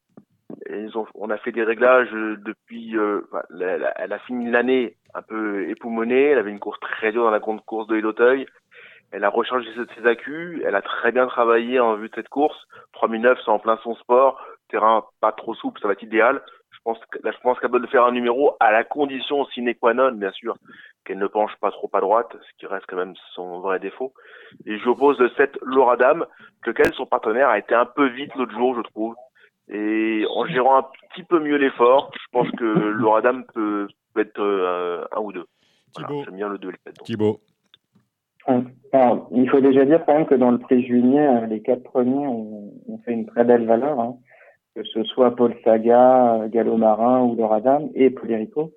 On 1.14 1.30
a 1.30 1.36
fait 1.38 1.52
des 1.52 1.62
réglages 1.62 2.10
depuis. 2.10 2.96
Euh, 2.96 3.22
elle, 3.60 4.12
a 4.12 4.18
fini 4.20 4.50
l'année 4.50 4.96
un 5.14 5.22
peu 5.22 5.68
époumonée. 5.68 6.30
Elle 6.30 6.38
avait 6.38 6.50
une 6.50 6.58
course 6.58 6.80
très 6.80 7.12
dure 7.12 7.24
dans 7.24 7.30
la 7.30 7.38
grande 7.38 7.64
course 7.64 7.86
de 7.86 7.96
l'Auteuil. 7.96 8.46
Elle 9.10 9.24
a 9.24 9.30
rechargé 9.30 9.68
ses, 9.74 10.06
accus. 10.06 10.62
Elle 10.64 10.74
a 10.74 10.82
très 10.82 11.12
bien 11.12 11.26
travaillé 11.26 11.80
en 11.80 11.94
vue 11.96 12.08
de 12.08 12.14
cette 12.14 12.28
course. 12.28 12.58
3009, 12.92 13.38
c'est 13.44 13.50
en 13.50 13.58
plein 13.58 13.78
son 13.82 13.94
sport. 13.96 14.42
Terrain 14.68 15.04
pas 15.20 15.32
trop 15.32 15.54
souple, 15.54 15.80
ça 15.80 15.88
va 15.88 15.94
être 15.94 16.02
idéal. 16.02 16.42
Je 16.72 16.78
pense, 16.84 16.98
là, 17.22 17.32
je 17.32 17.40
pense 17.40 17.58
qu'elle 17.58 17.86
faire 17.88 18.04
un 18.04 18.12
numéro 18.12 18.56
à 18.60 18.70
la 18.70 18.84
condition 18.84 19.44
sine 19.46 19.74
qua 19.74 19.94
non, 19.94 20.12
bien 20.12 20.30
sûr, 20.32 20.56
qu'elle 21.08 21.18
ne 21.18 21.26
penche 21.26 21.56
pas 21.60 21.70
trop 21.70 21.90
à 21.94 22.00
droite, 22.00 22.28
ce 22.32 22.58
qui 22.58 22.66
reste 22.66 22.84
quand 22.86 22.96
même 22.96 23.14
son 23.34 23.60
vrai 23.60 23.80
défaut. 23.80 24.12
Et 24.66 24.78
j'oppose 24.78 25.18
le 25.18 25.30
7 25.30 25.58
Loradam, 25.62 26.26
lequel 26.66 26.92
son 26.94 27.06
partenaire 27.06 27.48
a 27.48 27.58
été 27.58 27.74
un 27.74 27.86
peu 27.86 28.08
vite 28.08 28.34
l'autre 28.34 28.52
jour, 28.52 28.76
je 28.76 28.82
trouve. 28.82 29.14
Et 29.70 30.24
en 30.30 30.44
gérant 30.46 30.78
un 30.78 30.86
petit 31.10 31.22
peu 31.22 31.40
mieux 31.40 31.56
l'effort, 31.56 32.10
je 32.14 32.26
pense 32.30 32.50
que 32.52 32.64
Loradam 32.64 33.44
peut, 33.54 33.88
peut 34.12 34.20
être 34.20 34.40
euh, 34.40 35.04
un 35.16 35.20
ou 35.20 35.32
deux. 35.32 35.46
J'aime 35.96 36.36
bien 36.36 36.48
le 36.48 36.58
2 36.58 36.72
Thibaut. 37.04 37.40
il 38.48 39.50
faut 39.50 39.60
déjà 39.60 39.84
dire 39.86 40.04
quand 40.04 40.14
même 40.14 40.26
que 40.26 40.34
dans 40.34 40.50
le 40.50 40.58
prix 40.58 40.84
juillet, 40.84 41.26
euh, 41.26 41.46
les 41.46 41.62
quatre 41.62 41.82
premiers 41.82 42.26
ont, 42.26 42.70
fait 43.04 43.12
une 43.12 43.26
très 43.26 43.44
belle 43.44 43.64
valeur, 43.64 43.98
hein. 43.98 44.16
que 44.74 44.84
ce 44.84 45.04
soit 45.04 45.34
Paul 45.34 45.54
Saga, 45.64 46.48
Gallo 46.48 46.76
Marin 46.76 47.22
ou 47.22 47.34
Loradam 47.34 47.88
et 47.94 48.10
Polirico. 48.10 48.72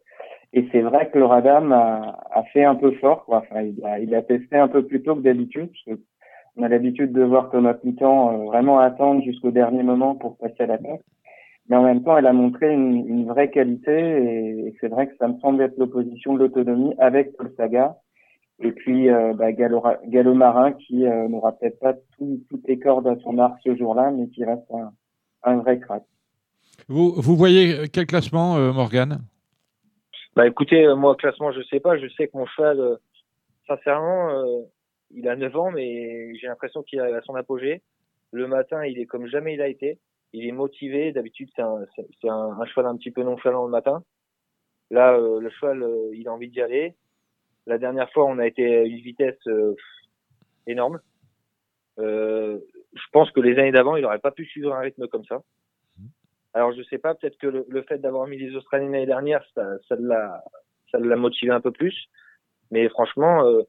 Et 0.54 0.68
c'est 0.72 0.82
vrai 0.82 1.10
que 1.10 1.18
le 1.18 1.26
Radam 1.26 1.72
a, 1.72 2.20
a, 2.32 2.44
fait 2.44 2.66
un 2.66 2.76
peu 2.76 2.92
fort. 2.94 3.26
Quoi. 3.26 3.38
Enfin, 3.38 3.62
il, 3.62 3.84
a, 3.86 4.00
il 4.00 4.14
a 4.14 4.22
testé 4.22 4.58
un 4.58 4.68
peu 4.68 4.86
plus 4.86 5.02
tôt 5.02 5.16
que 5.16 5.22
d'habitude. 5.22 5.70
On 6.58 6.64
a 6.64 6.68
l'habitude 6.68 7.14
de 7.14 7.24
voir 7.24 7.50
Thomas 7.52 7.76
Pitan 7.76 8.34
euh, 8.34 8.46
vraiment 8.46 8.80
attendre 8.80 9.24
jusqu'au 9.24 9.52
dernier 9.52 9.84
moment 9.84 10.16
pour 10.16 10.38
passer 10.38 10.64
à 10.64 10.66
la 10.66 10.78
tête. 10.78 11.04
Mais 11.70 11.78
en 11.78 11.84
même 11.84 12.04
temps, 12.04 12.18
elle 12.18 12.28
a 12.28 12.34
montré 12.34 12.74
une, 12.74 13.08
une 13.08 13.28
vraie 13.28 13.50
qualité 13.50 13.92
et, 13.92 14.76
c'est 14.82 14.90
vrai 14.90 15.08
que 15.08 15.16
ça 15.18 15.30
me 15.30 15.40
semble 15.40 15.62
être 15.62 15.78
l'opposition 15.78 16.34
de 16.34 16.40
l'autonomie 16.40 16.94
avec 16.98 17.38
Paul 17.38 17.54
Saga. 17.56 17.98
Et 18.60 18.74
puis 18.74 19.10
euh, 19.10 19.34
bah, 19.34 19.54
Gallo, 19.54 20.34
Marin 20.34 20.74
qui 20.74 21.08
euh, 21.08 21.30
n'aura 21.30 21.54
peut-être 21.54 21.80
pas 21.80 21.94
tout, 22.18 22.42
toutes 22.50 22.68
les 22.68 22.78
cordes 22.78 23.08
à 23.08 23.16
son 23.24 23.38
arc 23.40 23.58
ce 23.64 23.74
jour-là, 23.76 24.12
mais 24.12 24.28
qui 24.28 24.44
reste 24.44 24.70
un, 24.74 24.92
un 25.44 25.58
vrai 25.58 25.80
crack. 25.80 26.04
Vous, 26.90 27.14
vous 27.16 27.38
voyez 27.38 27.88
quel 27.92 28.06
classement, 28.06 28.58
Morgane? 28.74 29.20
Bah 30.36 30.48
écoutez, 30.48 30.86
euh, 30.86 30.96
moi 30.96 31.16
classement 31.16 31.52
je 31.52 31.62
sais 31.64 31.82
pas, 31.82 31.98
je 31.98 32.08
sais 32.08 32.28
que 32.28 32.38
mon 32.38 32.46
cheval, 32.46 32.80
euh, 32.80 32.96
sincèrement, 33.68 34.30
euh, 34.30 34.62
il 35.12 35.28
a 35.28 35.36
9 35.36 35.56
ans, 35.58 35.72
mais 35.72 36.34
j'ai 36.38 36.48
l'impression 36.48 36.84
qu'il 36.84 37.00
est 37.00 37.14
à 37.14 37.22
son 37.24 37.36
apogée. 37.36 37.82
Le 38.32 38.48
matin, 38.48 38.86
il 38.86 38.98
est 38.98 39.06
comme 39.06 39.28
jamais 39.28 39.56
il 39.56 39.62
a 39.62 39.68
été. 39.68 40.00
Il 40.32 40.48
est 40.48 40.54
motivé. 40.54 41.12
D'habitude, 41.12 41.50
c'est 41.54 41.62
un, 41.62 41.86
c'est 42.22 42.30
un, 42.30 42.58
un, 42.58 42.66
cheval 42.66 42.86
un 42.86 42.96
petit 42.96 43.12
peu 43.12 43.24
nonchalant 43.24 43.66
le 43.66 43.72
matin. 43.72 44.04
Là, 44.90 45.18
le 45.18 45.50
cheval, 45.50 45.86
il 46.14 46.28
a 46.30 46.34
envie 46.34 46.50
d'y 46.50 46.62
aller. 46.62 46.96
La 47.68 47.78
dernière 47.78 48.10
fois, 48.12 48.26
on 48.26 48.40
a 48.40 48.48
été 48.48 48.78
à 48.78 48.84
une 48.84 49.02
vitesse 49.02 49.46
énorme. 50.66 51.02
je 51.98 53.08
pense 53.12 53.32
que 53.32 53.42
les 53.42 53.60
années 53.60 53.74
d'avant, 53.74 53.98
il 53.98 54.04
n'aurait 54.04 54.20
pas 54.20 54.32
pu 54.32 54.46
suivre 54.46 54.74
un 54.74 54.80
rythme 54.80 55.08
comme 55.08 55.26
ça. 55.26 55.42
Alors 56.54 56.74
je 56.74 56.84
sais 56.84 56.98
pas, 56.98 57.16
peut-être 57.16 57.38
que 57.38 57.48
le, 57.48 57.82
fait 57.84 58.00
d'avoir 58.00 58.28
mis 58.28 58.38
les 58.38 58.56
Australiens 58.56 58.90
l'année 58.90 59.06
dernière, 59.06 59.44
ça, 59.56 59.64
ça 59.88 59.96
l'a, 59.98 60.44
ça 60.92 61.00
l'a 61.00 61.16
motivé 61.16 61.52
un 61.52 61.62
peu 61.62 61.72
plus. 61.72 61.96
Mais 62.72 62.88
franchement, 62.90 63.46
euh, 63.46 63.62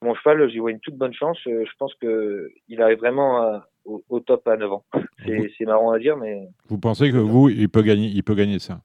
mon 0.00 0.14
cheval, 0.14 0.48
j'y 0.50 0.58
vois 0.58 0.70
une 0.70 0.80
toute 0.80 0.96
bonne 0.96 1.14
chance. 1.14 1.38
Euh, 1.46 1.64
je 1.64 1.72
pense 1.78 1.94
que 1.94 2.50
il 2.68 2.82
arrive 2.82 2.98
vraiment 2.98 3.60
au, 3.84 4.20
top 4.20 4.46
à 4.48 4.56
9 4.56 4.72
ans. 4.72 4.84
C'est, 5.24 5.66
marrant 5.66 5.92
à 5.92 5.98
dire, 5.98 6.16
mais. 6.16 6.48
Vous 6.68 6.78
pensez 6.78 7.10
que 7.10 7.16
vous, 7.16 7.48
il 7.48 7.68
peut 7.68 7.82
gagner, 7.82 8.08
il 8.08 8.22
peut 8.22 8.34
gagner 8.34 8.58
ça? 8.58 8.80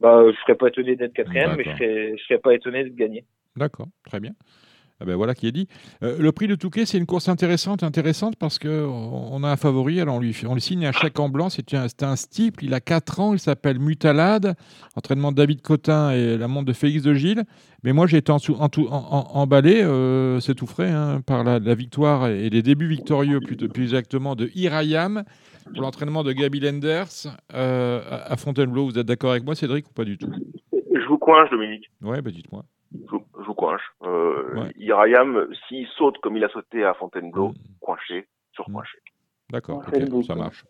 Bah, 0.00 0.22
je 0.30 0.36
serais 0.40 0.54
pas 0.54 0.68
étonné 0.68 0.96
d'être 0.96 1.14
quatrième, 1.14 1.56
mais 1.56 1.64
je 1.64 1.70
serais, 1.70 2.16
je 2.16 2.22
serais 2.24 2.38
pas 2.38 2.54
étonné 2.54 2.84
de 2.84 2.94
gagner. 2.94 3.24
D'accord, 3.56 3.86
très 4.04 4.20
bien. 4.20 4.32
Ah 5.00 5.04
ben 5.04 5.14
voilà 5.14 5.34
qui 5.34 5.46
est 5.46 5.52
dit. 5.52 5.68
Euh, 6.02 6.16
le 6.18 6.32
prix 6.32 6.46
de 6.46 6.54
Touquet, 6.54 6.86
c'est 6.86 6.96
une 6.96 7.06
course 7.06 7.28
intéressante, 7.28 7.82
intéressante 7.82 8.36
parce 8.36 8.58
que 8.58 8.86
on 8.86 9.42
a 9.44 9.50
un 9.50 9.56
favori. 9.56 10.00
Alors 10.00 10.16
on 10.16 10.20
lui, 10.20 10.34
on 10.48 10.54
lui 10.54 10.60
signe 10.60 10.86
un 10.86 10.92
chèque 10.92 11.20
en 11.20 11.28
blanc. 11.28 11.50
C'est 11.50 11.74
un, 11.74 11.86
un 12.00 12.16
steeple. 12.16 12.64
Il 12.64 12.72
a 12.72 12.80
4 12.80 13.20
ans. 13.20 13.32
Il 13.34 13.38
s'appelle 13.38 13.78
Mutalade. 13.78 14.54
Entraînement 14.96 15.32
de 15.32 15.36
David 15.36 15.60
Cotin 15.60 16.12
et 16.12 16.38
la 16.38 16.48
montre 16.48 16.66
de 16.66 16.72
Félix 16.72 17.02
de 17.02 17.12
Gilles. 17.12 17.44
Mais 17.82 17.92
moi, 17.92 18.06
j'ai 18.06 18.16
été 18.16 18.32
en, 18.32 18.38
en, 18.58 18.68
en, 18.74 19.30
emballé, 19.34 19.82
euh, 19.82 20.40
c'est 20.40 20.54
tout 20.54 20.66
frais, 20.66 20.90
hein, 20.90 21.20
par 21.24 21.44
la, 21.44 21.60
la, 21.60 21.74
victoire 21.76 22.26
et 22.26 22.50
les 22.50 22.62
débuts 22.62 22.88
victorieux, 22.88 23.38
plus, 23.40 23.56
plus 23.56 23.84
exactement, 23.84 24.34
de 24.34 24.50
Irayam 24.56 25.22
pour 25.72 25.82
l'entraînement 25.82 26.24
de 26.24 26.32
Gaby 26.32 26.60
Lenders 26.60 27.28
euh, 27.54 28.00
à 28.10 28.36
Fontainebleau. 28.36 28.86
Vous 28.86 28.98
êtes 28.98 29.06
d'accord 29.06 29.30
avec 29.30 29.44
moi, 29.44 29.54
Cédric, 29.54 29.88
ou 29.88 29.92
pas 29.92 30.04
du 30.04 30.18
tout? 30.18 30.30
Je 30.72 31.06
vous 31.08 31.18
coince, 31.18 31.50
Dominique. 31.50 31.90
Ouais, 32.02 32.20
bah 32.22 32.30
dites-moi. 32.30 32.64
Je, 33.10 33.16
je 33.40 33.46
vous 33.46 33.54
coince. 33.54 33.80
Euh, 34.02 34.54
ouais. 34.54 34.72
Irayam, 34.76 35.46
s'il 35.68 35.86
saute 35.96 36.18
comme 36.18 36.36
il 36.36 36.44
a 36.44 36.48
sauté 36.48 36.84
à 36.84 36.94
Fontainebleau, 36.94 37.48
mmh. 37.48 37.54
coinché, 37.80 38.26
surcoinché. 38.52 38.98
D'accord, 39.50 39.82
okay, 39.86 40.04
ça 40.22 40.34
marche. 40.34 40.64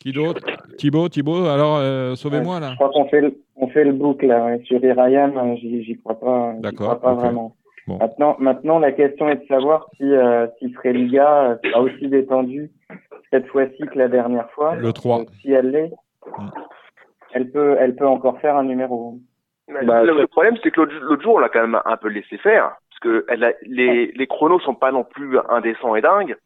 Qui 0.00 0.12
d'autre 0.12 0.40
Thibaut, 0.76 1.08
Thibaut, 1.08 1.46
alors 1.46 1.76
euh, 1.76 2.14
sauvez-moi 2.14 2.60
là. 2.60 2.70
Je 2.70 2.74
crois 2.76 2.90
qu'on 2.90 3.08
fait, 3.08 3.20
le, 3.20 3.40
on 3.56 3.68
fait 3.68 3.84
le 3.84 3.92
boucle 3.92 4.26
là. 4.26 4.58
Sur 4.64 4.82
Irayam, 4.84 5.56
j'y 5.56 5.96
crois 6.02 6.18
pas, 6.18 6.54
crois 6.74 7.00
pas 7.00 7.12
okay. 7.12 7.20
vraiment. 7.22 7.56
Bon. 7.86 7.98
Maintenant, 7.98 8.36
maintenant, 8.38 8.78
la 8.78 8.92
question 8.92 9.28
est 9.28 9.36
de 9.36 9.46
savoir 9.46 9.88
si, 9.96 10.04
euh, 10.04 10.46
si 10.58 10.70
Freliga 10.74 11.58
a 11.74 11.80
aussi 11.80 12.08
détendu 12.08 12.70
cette 13.30 13.46
fois-ci 13.46 13.78
que 13.78 13.98
la 13.98 14.08
dernière 14.08 14.50
fois. 14.50 14.74
Le 14.74 14.92
3. 14.92 15.20
Euh, 15.20 15.24
si 15.40 15.52
elle 15.52 15.70
l'est, 15.70 15.92
mmh. 16.26 16.48
elle, 17.32 17.50
peut, 17.50 17.76
elle 17.80 17.96
peut 17.96 18.06
encore 18.06 18.40
faire 18.40 18.56
un 18.56 18.64
numéro. 18.64 19.18
Bah, 19.68 20.02
le, 20.02 20.12
le, 20.14 20.26
problème, 20.26 20.56
c'est 20.62 20.70
que 20.70 20.80
l'autre 20.80 21.22
jour, 21.22 21.34
on 21.34 21.38
l'a 21.38 21.48
quand 21.48 21.60
même 21.60 21.80
un 21.84 21.96
peu 21.96 22.08
laissé 22.08 22.38
faire. 22.38 22.76
Parce 22.90 23.00
que 23.00 23.24
elle 23.28 23.44
a, 23.44 23.52
les, 23.62 24.12
les 24.12 24.26
chronos 24.26 24.60
sont 24.60 24.74
pas 24.74 24.92
non 24.92 25.04
plus 25.04 25.38
indécents 25.48 25.94
et 25.94 26.00
dingues. 26.00 26.36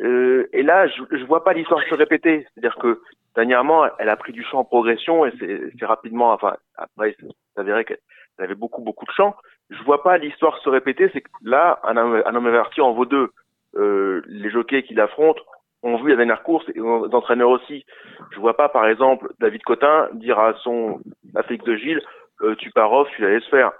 Euh, 0.00 0.48
et 0.52 0.62
là, 0.62 0.88
je, 0.88 1.02
je 1.12 1.24
vois 1.24 1.44
pas 1.44 1.52
l'histoire 1.52 1.82
se 1.82 1.94
répéter. 1.94 2.46
C'est-à-dire 2.54 2.76
que 2.76 3.00
dernièrement, 3.34 3.84
elle 3.98 4.08
a 4.08 4.16
pris 4.16 4.32
du 4.32 4.42
champ 4.42 4.60
en 4.60 4.64
progression 4.64 5.26
et 5.26 5.32
c'est 5.78 5.84
rapidement, 5.84 6.32
enfin, 6.32 6.56
après, 6.76 7.14
c'est 7.20 7.60
avéré 7.60 7.84
qu'elle 7.84 7.98
avait 8.38 8.54
beaucoup, 8.54 8.82
beaucoup 8.82 9.04
de 9.04 9.12
champ. 9.12 9.36
Je 9.70 9.82
vois 9.84 10.02
pas 10.02 10.18
l'histoire 10.18 10.58
se 10.58 10.68
répéter. 10.68 11.10
C'est 11.12 11.20
que 11.20 11.30
là, 11.44 11.78
un, 11.84 11.96
un 11.96 12.34
homme 12.34 12.46
averti 12.46 12.80
en 12.80 12.92
vaut 12.92 13.06
deux. 13.06 13.30
Euh, 13.76 14.22
les 14.26 14.50
jockeys 14.50 14.82
qui 14.84 14.94
l'affrontent 14.94 15.42
ont 15.82 16.02
vu 16.02 16.10
la 16.10 16.16
dernière 16.16 16.42
course 16.42 16.66
et 16.70 16.78
les 16.78 17.14
entraîneurs 17.14 17.50
aussi. 17.50 17.84
Je 18.32 18.40
vois 18.40 18.56
pas, 18.56 18.68
par 18.68 18.86
exemple, 18.86 19.30
David 19.38 19.62
Cotin 19.62 20.08
dire 20.14 20.38
à 20.38 20.54
son 20.62 21.00
Afrique 21.34 21.64
de 21.64 21.76
Gilles, 21.76 22.00
euh, 22.42 22.54
tu 22.56 22.70
pars 22.70 22.92
off, 22.92 23.08
tu 23.14 23.22
la 23.22 23.30
laisses 23.30 23.48
faire. 23.48 23.72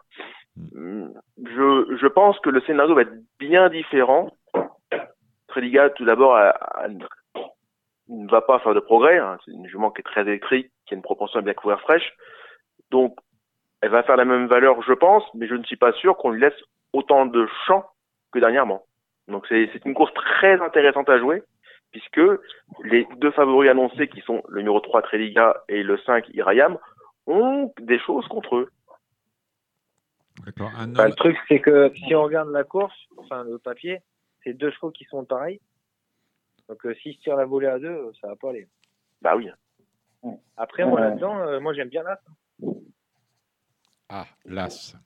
Je, 0.57 1.97
je 2.01 2.07
pense 2.07 2.39
que 2.41 2.51
le 2.51 2.61
scénario 2.63 2.95
va 2.95 3.03
être 3.03 3.17
bien 3.39 3.69
différent. 3.69 4.31
Tréliga, 5.49 5.91
tout 5.91 6.05
d'abord, 6.05 6.39
ne 8.09 8.31
va 8.31 8.41
pas 8.41 8.59
faire 8.61 8.75
de 8.75 8.81
progrès. 8.81 9.19
Hein. 9.19 9.39
C'est 9.45 9.53
une 9.53 9.67
jument 9.69 9.91
qui 9.91 10.01
est 10.01 10.05
très 10.05 10.23
électrique, 10.23 10.71
qui 10.87 10.95
a 10.95 10.97
une 10.97 11.03
propension 11.03 11.41
à 11.41 11.43
bien 11.43 11.55
couvrir 11.55 11.81
fraîche. 11.81 12.15
Donc, 12.91 13.17
elle 13.81 13.91
va 13.91 14.03
faire 14.03 14.17
la 14.17 14.25
même 14.25 14.47
valeur, 14.47 14.81
je 14.83 14.93
pense, 14.93 15.25
mais 15.35 15.47
je 15.47 15.55
ne 15.55 15.65
suis 15.65 15.77
pas 15.77 15.93
sûr 15.93 16.17
qu'on 16.17 16.31
lui 16.31 16.41
laisse 16.41 16.59
autant 16.93 17.27
de 17.27 17.47
champ 17.67 17.85
que 18.33 18.39
dernièrement. 18.39 18.85
Donc, 19.29 19.47
c'est 19.49 19.85
une 19.85 19.95
course 19.95 20.15
très 20.15 20.61
intéressante 20.61 21.09
à 21.09 21.19
jouer, 21.19 21.43
puisque 21.91 22.21
les 22.85 23.07
deux 23.17 23.31
favoris 23.33 23.71
annoncés, 23.71 24.09
qui 24.09 24.21
sont 24.21 24.43
le 24.49 24.61
numéro 24.61 24.81
3 24.81 25.03
Tréliga 25.03 25.63
et 25.69 25.83
le 25.83 25.99
5 25.99 26.29
Irayam, 26.35 26.79
ont 27.27 27.73
des 27.81 27.99
choses 28.01 28.27
contre 28.29 28.57
eux. 28.57 28.71
Homme... 30.61 30.93
Bah, 30.93 31.09
le 31.09 31.15
truc, 31.15 31.37
c'est 31.49 31.61
que 31.61 31.93
si 31.97 32.15
on 32.15 32.23
regarde 32.23 32.51
la 32.51 32.65
course, 32.65 32.95
enfin 33.17 33.43
le 33.45 33.59
papier, 33.59 34.01
c'est 34.45 34.53
deux 34.53 34.71
chevaux 34.71 34.91
qui 34.91 35.05
sont 35.05 35.25
pareils. 35.25 35.61
Donc 36.69 36.85
euh, 36.87 36.95
s'ils 36.97 37.15
se 37.15 37.21
tirent 37.21 37.37
la 37.37 37.47
volée 37.47 37.67
à 37.67 37.79
deux, 37.79 38.13
ça 38.21 38.29
va 38.29 38.37
pas 38.37 38.51
aller. 38.51 38.69
Bah 39.23 39.37
oui. 39.37 39.49
Après, 40.57 40.85
moi 40.85 41.01
là-dedans, 41.01 41.39
euh, 41.39 41.61
moi 41.61 41.73
j'aime 41.73 41.89
bien 41.89 42.03
l'As. 42.03 42.21
Ah, 44.09 44.27
l'As. 44.45 44.97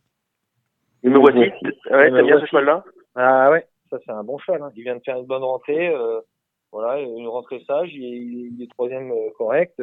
Me 1.03 1.19
voici. 1.19 1.39
Ouais, 1.39 2.11
t'aimes 2.11 2.27
bien 2.27 2.41
ce 2.41 2.47
cheval-là? 2.47 2.85
Ah 3.15 3.51
ouais, 3.51 3.67
ça 3.89 3.99
c'est 4.05 4.13
un 4.13 4.25
bon 4.25 4.39
cheval. 4.39 4.63
Hein. 4.63 4.73
Il 4.75 4.83
vient 4.83 4.97
de 4.97 5.03
faire 5.03 5.19
une 5.19 5.27
bonne 5.27 5.45
rentrée. 5.45 5.89
Euh, 5.89 6.21
voilà, 6.73 7.01
une 7.01 7.29
rentrée 7.29 7.63
sage. 7.67 7.91
Il 7.93 8.05
est, 8.05 8.53
il 8.55 8.63
est 8.63 8.71
troisième 8.71 9.13
correct. 9.37 9.81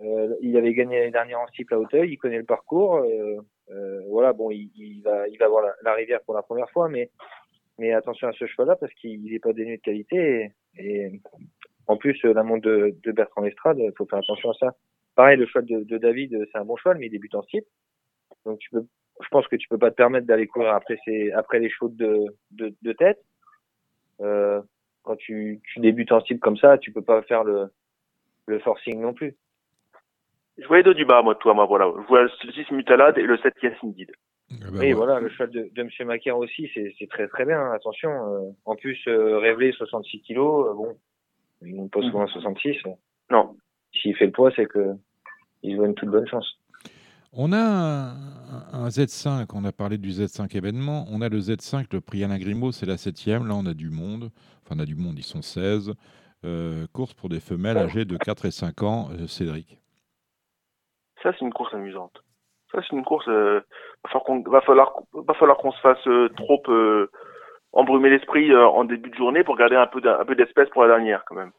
Euh, 0.00 0.34
il 0.42 0.56
avait 0.56 0.74
gagné 0.74 0.98
l'année 0.98 1.10
dernière 1.10 1.40
en 1.40 1.46
steeple 1.48 1.74
à 1.74 1.78
Hauteuil, 1.78 2.12
il 2.12 2.18
connaît 2.18 2.38
le 2.38 2.44
parcours. 2.44 2.96
Euh, 2.96 3.36
euh, 3.70 4.00
voilà, 4.08 4.32
bon, 4.32 4.50
il, 4.50 4.70
il, 4.76 5.02
va, 5.02 5.26
il 5.28 5.38
va 5.38 5.48
voir 5.48 5.64
la, 5.64 5.74
la, 5.82 5.94
rivière 5.94 6.20
pour 6.22 6.34
la 6.34 6.42
première 6.42 6.70
fois, 6.70 6.88
mais, 6.88 7.10
mais 7.78 7.92
attention 7.92 8.28
à 8.28 8.32
ce 8.32 8.46
cheval-là 8.46 8.76
parce 8.76 8.92
qu'il 8.94 9.24
n'est 9.24 9.38
pas 9.38 9.52
dénué 9.52 9.78
de 9.78 9.82
qualité. 9.82 10.52
Et, 10.76 10.84
et, 10.84 11.20
en 11.86 11.96
plus, 11.96 12.20
la 12.24 12.42
montre 12.42 12.66
de, 12.66 12.96
de 13.02 13.12
Bertrand 13.12 13.42
Lestrade, 13.42 13.78
il 13.78 13.92
faut 13.96 14.06
faire 14.06 14.18
attention 14.18 14.50
à 14.50 14.54
ça. 14.54 14.74
Pareil, 15.14 15.38
le 15.38 15.46
cheval 15.46 15.64
de, 15.64 15.84
de 15.84 15.98
David, 15.98 16.46
c'est 16.52 16.58
un 16.58 16.64
bon 16.64 16.76
cheval, 16.76 16.98
mais 16.98 17.06
il 17.06 17.10
débute 17.10 17.34
en 17.34 17.42
steeple. 17.42 17.68
Donc, 18.44 18.58
tu 18.58 18.70
peux, 18.70 18.84
je 19.22 19.28
pense 19.28 19.46
que 19.48 19.56
tu 19.56 19.68
peux 19.68 19.78
pas 19.78 19.90
te 19.90 19.96
permettre 19.96 20.26
d'aller 20.26 20.46
courir 20.46 20.74
après, 20.74 20.98
ces, 21.04 21.32
après 21.32 21.58
les 21.58 21.70
chevaux 21.70 21.88
de, 21.88 22.26
de, 22.50 22.74
de 22.82 22.92
tête. 22.92 23.22
Euh, 24.20 24.60
quand 25.02 25.16
tu, 25.16 25.60
tu 25.72 25.80
débutes 25.80 26.12
en 26.12 26.20
steeple 26.20 26.40
comme 26.40 26.56
ça, 26.56 26.78
tu 26.78 26.92
peux 26.92 27.02
pas 27.02 27.22
faire 27.22 27.44
le, 27.44 27.72
le 28.46 28.58
forcing 28.58 29.00
non 29.00 29.14
plus. 29.14 29.36
Je 30.58 30.66
voyais 30.66 30.82
deux 30.82 30.94
du 30.94 31.04
bas, 31.04 31.22
moi, 31.22 31.34
toi, 31.34 31.54
moi, 31.54 31.66
voilà. 31.66 31.90
Je 32.02 32.06
vois 32.08 32.22
le 32.22 32.30
6 32.52 32.70
Mutalade 32.72 33.18
et 33.18 33.22
le 33.22 33.36
7 33.38 33.54
Yassine 33.62 33.92
Did. 33.92 34.10
Ah 34.50 34.54
bah 34.60 34.68
oui, 34.72 34.78
ouais. 34.78 34.92
voilà, 34.92 35.20
le 35.20 35.28
cheval 35.28 35.50
de, 35.50 35.68
de 35.74 35.80
M. 35.80 35.88
Macaire 36.06 36.38
aussi, 36.38 36.70
c'est 36.74 37.08
très 37.08 37.28
très 37.28 37.44
bien, 37.44 37.72
attention. 37.72 38.10
Euh, 38.10 38.50
en 38.64 38.76
plus, 38.76 38.98
euh, 39.08 39.38
Révélé, 39.38 39.72
66 39.72 40.20
kilos, 40.20 40.68
euh, 40.68 40.74
bon, 40.74 40.96
il 41.62 41.74
monte 41.74 41.90
pas 41.90 42.00
souvent 42.02 42.24
à 42.24 42.28
66. 42.28 42.76
Non. 43.30 43.56
S'il 43.92 44.14
fait 44.16 44.26
le 44.26 44.32
poids, 44.32 44.52
c'est 44.54 44.66
que 44.66 44.94
il 45.62 45.76
voit 45.76 45.86
une 45.86 45.94
toute 45.94 46.10
bonne 46.10 46.28
chance. 46.28 46.58
On 47.32 47.52
a 47.52 47.58
un, 47.58 48.14
un, 48.72 48.88
Z5, 48.88 49.46
on 49.52 49.64
a 49.64 49.72
parlé 49.72 49.98
du 49.98 50.10
Z5 50.10 50.56
événement, 50.56 51.06
on 51.10 51.20
a 51.20 51.28
le 51.28 51.38
Z5, 51.38 51.86
le 51.92 52.00
prix 52.00 52.24
Alain 52.24 52.38
Grimaud, 52.38 52.72
c'est 52.72 52.86
la 52.86 52.96
septième, 52.96 53.46
là 53.46 53.54
on 53.54 53.66
a 53.66 53.74
du 53.74 53.90
monde, 53.90 54.30
enfin 54.62 54.76
on 54.76 54.78
a 54.78 54.86
du 54.86 54.94
monde, 54.94 55.18
ils 55.18 55.24
sont 55.24 55.42
16. 55.42 55.92
Euh, 56.44 56.86
course 56.92 57.14
pour 57.14 57.28
des 57.28 57.40
femelles 57.40 57.76
âgées 57.76 58.04
de 58.04 58.16
4 58.16 58.46
et 58.46 58.50
5 58.50 58.82
ans, 58.84 59.08
euh, 59.12 59.26
Cédric. 59.26 59.80
Ça, 61.26 61.32
c'est 61.32 61.44
une 61.44 61.52
course 61.52 61.74
amusante. 61.74 62.22
Ça, 62.70 62.78
c'est 62.82 62.94
une 62.94 63.04
course. 63.04 63.26
Euh, 63.26 63.60
va 64.04 64.60
falloir 64.60 64.92
qu'on 64.92 65.22
va 65.22 65.34
falloir 65.34 65.56
qu'on 65.58 65.72
se 65.72 65.80
fasse 65.80 66.06
euh, 66.06 66.28
trop 66.36 66.62
euh, 66.68 67.10
embrumer 67.72 68.10
l'esprit 68.10 68.52
euh, 68.52 68.64
en 68.68 68.84
début 68.84 69.10
de 69.10 69.16
journée 69.16 69.42
pour 69.42 69.56
garder 69.56 69.74
un 69.74 69.88
peu 69.88 70.00
un 70.08 70.24
peu 70.24 70.36
d'espèce 70.36 70.68
pour 70.68 70.82
la 70.82 70.88
dernière 70.94 71.24
quand 71.26 71.34
même. 71.34 71.50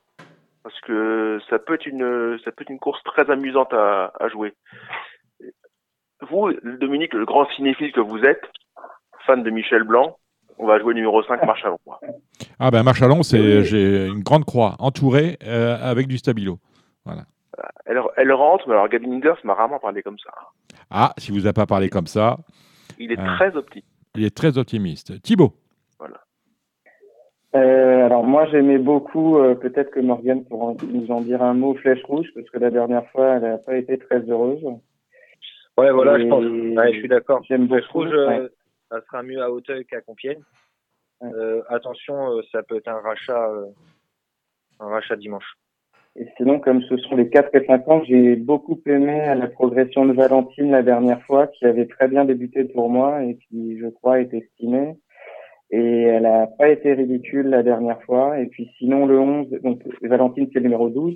Parce 0.64 0.80
que 0.82 1.42
ça 1.50 1.60
peut 1.60 1.74
être 1.74 1.86
une 1.86 2.40
ça 2.46 2.54
peut 2.54 2.62
être 2.62 2.70
une 2.70 2.80
course 2.80 3.04
très 3.04 3.30
amusante 3.30 3.74
à, 3.74 4.14
à 4.18 4.30
jouer. 4.30 4.54
Vous, 6.22 6.54
Dominique, 6.64 7.14
le 7.14 7.26
grand 7.26 7.46
cinéphile 7.52 7.92
que 7.92 8.00
vous 8.00 8.24
êtes, 8.24 8.46
fan 9.26 9.44
de 9.44 9.50
Michel 9.50 9.84
Blanc, 9.84 10.16
on 10.60 10.66
va 10.66 10.80
jouer 10.80 10.94
numéro 10.94 11.22
5, 11.24 11.46
Marchalon. 11.46 11.78
Ah 12.58 12.72
ben 12.72 12.84
Marchalon, 12.84 13.22
c'est 13.22 13.66
j'ai 13.66 14.08
une 14.08 14.24
grande 14.24 14.46
croix 14.46 14.76
entourée 14.80 15.38
euh, 15.44 15.78
avec 15.82 16.08
du 16.08 16.18
stabilo. 16.18 16.58
Voilà. 17.06 17.24
Elle, 17.86 18.02
elle, 18.16 18.32
rentre, 18.32 18.68
mais 18.68 18.74
alors 18.74 18.90
Gavin 18.90 19.12
Inders 19.12 19.38
m'a 19.44 19.54
rarement 19.54 19.80
parlé 19.80 20.04
comme 20.04 20.20
ça. 20.20 20.32
Ah, 20.90 21.14
si 21.18 21.32
vous 21.32 21.40
n'avez 21.40 21.54
pas 21.54 21.66
parlé 21.66 21.90
comme 21.90 22.08
ça. 22.08 22.38
Il 23.00 23.12
est 23.12 23.20
euh, 23.20 23.36
très 23.36 23.56
optimiste. 23.56 23.88
Il 24.16 24.24
est 24.26 24.36
très 24.36 24.58
optimiste. 24.58 25.22
Thibaut. 25.22 25.54
Voilà. 26.00 26.22
Euh, 27.56 28.06
alors 28.06 28.24
moi 28.24 28.46
j'aimais 28.48 28.78
beaucoup, 28.78 29.38
euh, 29.38 29.56
peut-être 29.56 29.92
que 29.92 30.00
Morgane 30.00 30.46
pourra 30.46 30.74
nous 30.84 31.12
en 31.12 31.22
dire 31.22 31.42
un 31.42 31.54
mot, 31.54 31.76
Flèche 31.76 32.04
Rouge, 32.04 32.28
parce 32.36 32.50
que 32.50 32.58
la 32.58 32.70
dernière 32.70 33.08
fois 33.12 33.36
elle 33.36 33.44
n'a 33.44 33.58
pas 33.58 33.78
été 33.78 33.98
très 33.98 34.20
heureuse. 34.20 34.64
Ouais, 35.78 35.92
voilà, 35.92 36.18
Et 36.18 36.24
je 36.24 36.28
pense. 36.28 36.44
Ouais, 36.44 36.94
je 36.94 37.00
suis 37.00 37.08
d'accord. 37.08 37.44
J'aime 37.48 37.68
Flèche 37.68 37.88
Rouge, 37.88 38.10
ouais. 38.10 38.48
ça 38.90 39.02
sera 39.02 39.24
mieux 39.24 39.42
à 39.42 39.52
Hauteuil 39.52 39.86
qu'à 39.86 40.02
Compiègne. 40.02 40.42
Ouais. 41.22 41.32
attention, 41.70 42.42
ça 42.52 42.62
peut 42.64 42.78
être 42.78 42.90
un 42.90 43.00
rachat, 43.00 43.50
un 44.80 44.88
rachat 44.88 45.16
dimanche. 45.16 45.58
Et 46.20 46.26
sinon, 46.36 46.60
comme 46.60 46.82
ce 46.82 46.98
sont 46.98 47.16
les 47.16 47.30
4 47.30 47.54
et 47.54 47.66
5 47.66 47.88
ans, 47.90 48.02
j'ai 48.04 48.36
beaucoup 48.36 48.80
aimé 48.88 49.22
la 49.38 49.48
progression 49.48 50.06
de 50.06 50.14
Valentine 50.14 50.72
la 50.72 50.82
dernière 50.82 51.22
fois, 51.22 51.46
qui 51.48 51.66
avait 51.66 51.86
très 51.86 52.08
bien 52.08 52.26
débuté 52.26 52.64
pour 52.64 52.90
moi 52.90 53.24
et 53.24 53.38
qui, 53.48 53.78
je 53.78 53.88
crois, 53.88 54.20
est 54.20 54.34
estimée. 54.34 54.96
Et 55.70 56.02
elle 56.04 56.24
n'a 56.24 56.48
pas 56.48 56.70
été 56.70 56.94
ridicule 56.94 57.50
la 57.50 57.62
dernière 57.62 58.02
fois. 58.04 58.40
Et 58.40 58.48
puis 58.48 58.72
sinon, 58.80 59.06
le 59.06 59.20
11, 59.20 59.50
donc 59.64 59.82
Valentine, 60.02 60.48
c'est 60.52 60.60
le 60.60 60.64
numéro 60.64 60.90
12. 60.90 61.14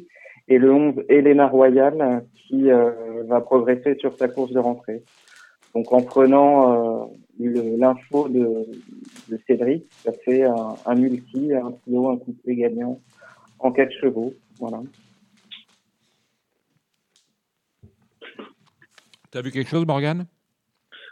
Et 0.50 0.60
le 0.60 0.72
11, 0.72 0.96
Elena 1.10 1.48
Royal, 1.48 2.24
qui 2.36 2.70
euh, 2.70 2.92
va 3.28 3.42
progresser 3.42 3.96
sur 3.96 4.16
sa 4.18 4.28
course 4.28 4.52
de 4.52 4.60
rentrée. 4.60 5.02
Donc 5.74 5.92
en 5.94 6.02
prenant 6.02 7.06
euh, 7.06 7.78
l'info 7.78 8.28
de, 8.28 8.68
Cédric, 9.48 9.86
ça 10.04 10.12
fait 10.26 10.44
un, 10.44 10.96
multi, 10.96 11.54
un 11.54 11.72
trio, 11.72 12.10
un 12.10 12.18
couplet 12.18 12.56
gagnant 12.56 13.00
en 13.60 13.72
4 13.72 13.92
chevaux. 13.94 14.34
Voilà. 14.62 14.78
Tu 19.32 19.38
as 19.38 19.42
vu 19.42 19.52
quelque 19.52 19.70
chose, 19.70 19.88
Morgane? 19.88 20.28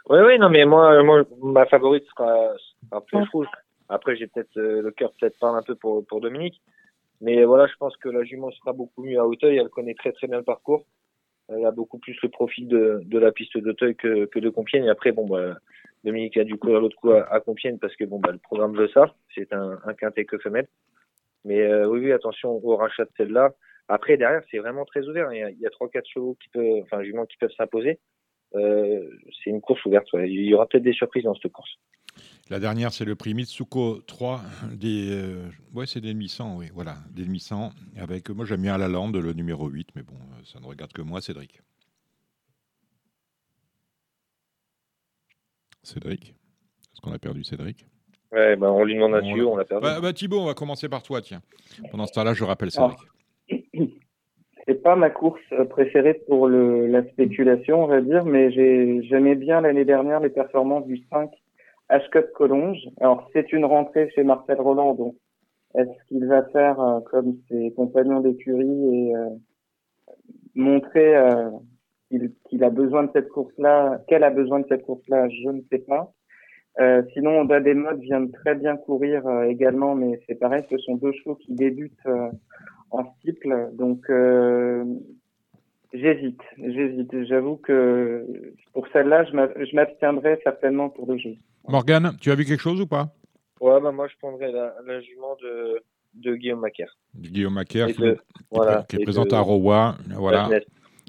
Oui, 0.08 0.18
oui, 0.24 0.38
non, 0.38 0.48
mais 0.50 0.64
moi, 0.64 1.02
moi 1.02 1.24
ma 1.42 1.66
favorite 1.66 2.04
sera, 2.06 2.52
sera 2.88 3.00
Flèche 3.08 3.28
Rouge. 3.30 3.48
Après, 3.88 4.16
j'ai 4.16 4.28
peut-être 4.28 4.56
euh, 4.56 4.82
le 4.82 4.92
cœur 4.92 5.12
peut-être 5.18 5.36
parle 5.40 5.58
un 5.58 5.62
peu 5.62 5.74
pour, 5.74 6.06
pour 6.06 6.20
Dominique. 6.20 6.62
Mais 7.20 7.44
voilà, 7.44 7.66
je 7.66 7.74
pense 7.76 7.96
que 7.96 8.08
la 8.08 8.22
jument 8.22 8.52
sera 8.52 8.72
beaucoup 8.72 9.02
mieux 9.02 9.18
à 9.18 9.26
Hauteuil. 9.26 9.56
Elle 9.56 9.68
connaît 9.68 9.94
très 9.94 10.12
très 10.12 10.28
bien 10.28 10.38
le 10.38 10.44
parcours. 10.44 10.84
Elle 11.48 11.66
a 11.66 11.72
beaucoup 11.72 11.98
plus 11.98 12.16
le 12.22 12.28
profil 12.28 12.68
de, 12.68 13.02
de 13.04 13.18
la 13.18 13.32
piste 13.32 13.58
d'Auteuil 13.58 13.96
que, 13.96 14.26
que 14.26 14.38
de 14.38 14.48
Compiègne. 14.48 14.84
Et 14.84 14.90
après, 14.90 15.10
bon, 15.10 15.26
bah, 15.26 15.56
Dominique 16.04 16.36
a 16.36 16.44
dû 16.44 16.56
courir 16.56 16.80
l'autre 16.80 16.96
coup 16.96 17.10
à, 17.10 17.22
à, 17.32 17.40
Compiègne 17.40 17.78
parce 17.78 17.96
que 17.96 18.04
bon, 18.04 18.20
bah, 18.20 18.30
le 18.30 18.38
programme 18.38 18.76
veut 18.76 18.88
ça. 18.94 19.12
C'est 19.34 19.52
un, 19.52 19.80
un 19.84 19.94
quintet 19.94 20.24
que 20.24 20.38
femelle. 20.38 20.68
Mais 21.44 21.60
euh, 21.60 21.88
oui, 21.88 22.00
oui, 22.00 22.12
attention 22.12 22.50
au 22.62 22.76
rachat 22.76 23.04
de 23.04 23.10
celle-là. 23.16 23.52
Après, 23.88 24.16
derrière, 24.16 24.42
c'est 24.50 24.58
vraiment 24.58 24.84
très 24.84 25.06
ouvert. 25.08 25.32
Il 25.32 25.58
y 25.58 25.66
a 25.66 25.70
trois, 25.70 25.88
quatre 25.88 26.08
chevaux 26.08 26.36
qui 26.40 26.48
peuvent, 26.50 26.82
enfin, 26.82 27.02
qui 27.02 27.36
peuvent 27.38 27.50
s'imposer. 27.56 27.98
Euh, 28.54 29.08
c'est 29.42 29.50
une 29.50 29.60
course 29.60 29.84
ouverte. 29.84 30.06
Il 30.14 30.44
y 30.44 30.54
aura 30.54 30.66
peut-être 30.66 30.84
des 30.84 30.92
surprises 30.92 31.24
dans 31.24 31.34
cette 31.34 31.52
course. 31.52 31.70
La 32.48 32.58
dernière, 32.58 32.92
c'est 32.92 33.04
le 33.04 33.14
prix 33.14 33.34
Mitsuko 33.34 34.00
3 34.06 34.40
des. 34.72 35.08
Euh, 35.10 35.48
ouais, 35.72 35.86
c'est 35.86 36.00
des 36.00 36.14
1100, 36.14 36.56
oui, 36.58 36.66
voilà, 36.74 36.96
des 37.10 37.26
1100. 37.26 37.70
Avec, 37.96 38.28
moi, 38.30 38.44
j'aime 38.44 38.62
bien 38.62 38.76
la 38.76 38.88
lande, 38.88 39.16
le 39.16 39.32
numéro 39.32 39.68
8, 39.68 39.90
mais 39.94 40.02
bon, 40.02 40.16
ça 40.44 40.58
ne 40.58 40.66
regarde 40.66 40.92
que 40.92 41.02
moi, 41.02 41.20
Cédric. 41.20 41.60
Cédric 45.82 46.34
Est-ce 46.92 47.00
qu'on 47.00 47.12
a 47.12 47.18
perdu 47.18 47.44
Cédric? 47.44 47.86
Ouais, 48.32 48.56
bah, 48.56 48.70
on 48.70 48.84
lui 48.84 48.94
demande 48.94 49.14
un 49.14 49.22
tuyau, 49.22 49.50
on 49.50 49.56
l'a 49.56 49.64
perdu. 49.64 49.84
Bah, 49.84 50.00
bah, 50.00 50.12
Thibaut, 50.12 50.40
on 50.40 50.46
va 50.46 50.54
commencer 50.54 50.88
par 50.88 51.02
toi, 51.02 51.20
tiens. 51.20 51.40
Pendant 51.90 52.06
ce 52.06 52.12
temps-là, 52.12 52.34
je 52.34 52.44
rappelle. 52.44 52.68
Alors, 52.76 52.96
c'est 54.66 54.82
pas 54.82 54.94
ma 54.94 55.10
course 55.10 55.42
préférée 55.68 56.14
pour 56.28 56.46
le, 56.46 56.86
la 56.86 57.04
spéculation, 57.08 57.84
on 57.84 57.86
va 57.86 58.00
dire, 58.00 58.24
mais 58.24 58.50
j'aimais 58.52 59.34
bien 59.34 59.60
l'année 59.60 59.84
dernière 59.84 60.20
les 60.20 60.30
performances 60.30 60.86
du 60.86 61.02
5 61.10 61.30
H-Cup 61.90 62.32
Collonges. 62.34 62.88
Alors, 63.00 63.28
c'est 63.32 63.52
une 63.52 63.64
rentrée 63.64 64.10
chez 64.14 64.22
Marcel 64.22 64.60
Roland, 64.60 64.94
donc 64.94 65.16
est-ce 65.74 66.08
qu'il 66.08 66.26
va 66.26 66.44
faire 66.44 66.80
euh, 66.80 67.00
comme 67.00 67.38
ses 67.48 67.72
compagnons 67.72 68.20
d'écurie 68.20 68.94
et 68.94 69.14
euh, 69.14 69.28
montrer 70.54 71.16
euh, 71.16 71.50
qu'il 72.10 72.32
qu 72.50 72.64
a 72.64 72.70
besoin 72.70 73.04
de 73.04 73.10
cette 73.12 73.28
course-là, 73.28 74.00
qu'elle 74.08 74.24
a 74.24 74.30
besoin 74.30 74.60
de 74.60 74.66
cette 74.68 74.84
course-là, 74.84 75.28
je 75.28 75.48
ne 75.48 75.60
sais 75.70 75.78
pas. 75.78 76.12
Euh, 76.78 77.02
sinon, 77.12 77.40
Oda 77.40 77.60
Desmodes 77.60 78.00
vient 78.00 78.20
de 78.20 78.30
très 78.32 78.54
bien 78.54 78.76
courir 78.76 79.26
euh, 79.26 79.42
également, 79.44 79.94
mais 79.94 80.20
c'est 80.26 80.36
pareil, 80.36 80.62
ce 80.70 80.78
sont 80.78 80.94
deux 80.96 81.12
chevaux 81.12 81.34
qui 81.34 81.52
débutent 81.52 81.92
euh, 82.06 82.30
en 82.92 83.04
cycle, 83.24 83.70
donc 83.74 84.06
j'hésite, 85.92 86.40
j'hésite. 86.58 87.24
J'avoue 87.24 87.56
que 87.56 88.26
pour 88.72 88.86
celle-là, 88.92 89.24
je 89.24 89.74
m'abstiendrai 89.74 90.38
certainement 90.42 90.88
pour 90.88 91.10
le 91.10 91.18
jeu. 91.18 91.34
Morgane, 91.68 92.12
tu 92.20 92.30
as 92.30 92.34
vu 92.34 92.44
quelque 92.44 92.60
chose 92.62 92.80
ou 92.80 92.86
pas? 92.86 93.08
Ouais, 93.60 93.78
bah 93.80 93.92
moi 93.92 94.08
je 94.08 94.16
prendrais 94.18 94.50
la, 94.50 94.74
la 94.86 95.00
jument 95.02 95.36
de, 95.42 95.80
de 96.14 96.34
Guillaume 96.34 96.60
Macaire. 96.60 96.96
Guillaume 97.14 97.54
Macaire, 97.54 97.88
qui, 97.88 98.00
de- 98.00 98.14
qui 98.14 98.44
voilà, 98.50 98.86
est 98.94 99.02
présent 99.02 99.24
de- 99.24 99.34
à 99.34 99.40
Rowa. 99.40 99.96
Voilà. 100.16 100.48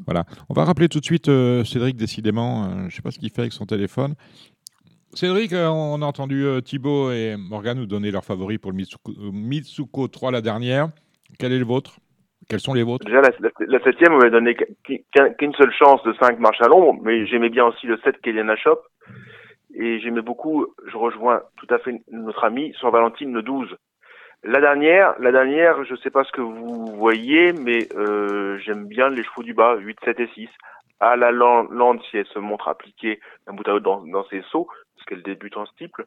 Voilà. 0.05 0.25
On 0.49 0.53
va 0.53 0.63
rappeler 0.65 0.89
tout 0.89 0.99
de 0.99 1.05
suite 1.05 1.29
euh, 1.29 1.63
Cédric, 1.63 1.95
décidément. 1.95 2.63
euh, 2.65 2.67
je 2.79 2.85
ne 2.85 2.89
sais 2.89 3.01
pas 3.03 3.11
ce 3.11 3.19
qu'il 3.19 3.29
fait 3.29 3.41
avec 3.41 3.53
son 3.53 3.65
téléphone. 3.65 4.15
Cédric, 5.13 5.51
euh, 5.53 5.67
on 5.67 6.01
a 6.01 6.05
entendu 6.05 6.45
euh, 6.45 6.61
Thibaut 6.61 7.11
et 7.11 7.35
Morgan 7.37 7.77
nous 7.77 7.85
donner 7.85 8.11
leurs 8.11 8.23
favoris 8.23 8.57
pour 8.59 8.71
le 8.71 8.77
Mitsuko, 8.77 9.11
euh, 9.11 9.31
Mitsuko 9.33 10.07
3 10.07 10.31
la 10.31 10.41
dernière. 10.41 10.87
Quel 11.39 11.51
est 11.51 11.59
le 11.59 11.65
vôtre? 11.65 11.97
Quels 12.49 12.59
sont 12.59 12.73
les 12.73 12.83
vôtres? 12.83 13.05
Déjà, 13.05 13.21
la, 13.21 13.79
septième, 13.83 14.13
on 14.13 14.17
m'avait 14.17 14.31
donné 14.31 14.55
qu'un- 14.55 15.29
qu'une 15.33 15.53
seule 15.55 15.71
chance 15.73 16.01
de 16.03 16.13
5 16.19 16.39
marches 16.39 16.61
à 16.61 16.67
l'ombre, 16.67 17.01
mais 17.03 17.25
j'aimais 17.27 17.49
bien 17.49 17.65
aussi 17.65 17.85
le 17.87 17.97
7 18.03 18.19
Kéliana 18.21 18.55
Shop. 18.55 18.79
Et 19.73 19.99
j'aimais 20.01 20.21
beaucoup, 20.21 20.67
je 20.87 20.97
rejoins 20.97 21.41
tout 21.57 21.67
à 21.73 21.79
fait 21.79 22.01
notre 22.11 22.43
ami, 22.43 22.73
sur 22.77 22.89
Valentine 22.91 23.33
le 23.33 23.41
12. 23.41 23.69
La 24.43 24.59
dernière, 24.59 25.13
la 25.19 25.31
dernière, 25.31 25.83
je 25.85 25.95
sais 25.97 26.09
pas 26.09 26.23
ce 26.23 26.31
que 26.31 26.41
vous 26.41 26.87
voyez, 26.97 27.53
mais 27.53 27.87
j'aime 28.65 28.85
bien 28.87 29.09
les 29.09 29.23
chevaux 29.23 29.43
du 29.43 29.53
bas, 29.53 29.75
8, 29.77 29.97
7 30.03 30.19
et 30.19 30.27
6. 30.33 30.49
À 30.99 31.15
la 31.15 31.31
lan- 31.31 31.67
lande, 31.71 31.99
si 32.09 32.17
elle 32.17 32.27
se 32.27 32.37
montre 32.39 32.67
appliquée 32.67 33.19
d'un 33.47 33.53
bout 33.53 33.67
à 33.67 33.71
l'autre 33.71 33.85
dans, 33.85 34.05
dans 34.05 34.25
ses 34.29 34.43
sauts, 34.51 34.67
qu'elle 35.05 35.23
débute 35.23 35.57
en 35.57 35.65
steeple. 35.65 36.05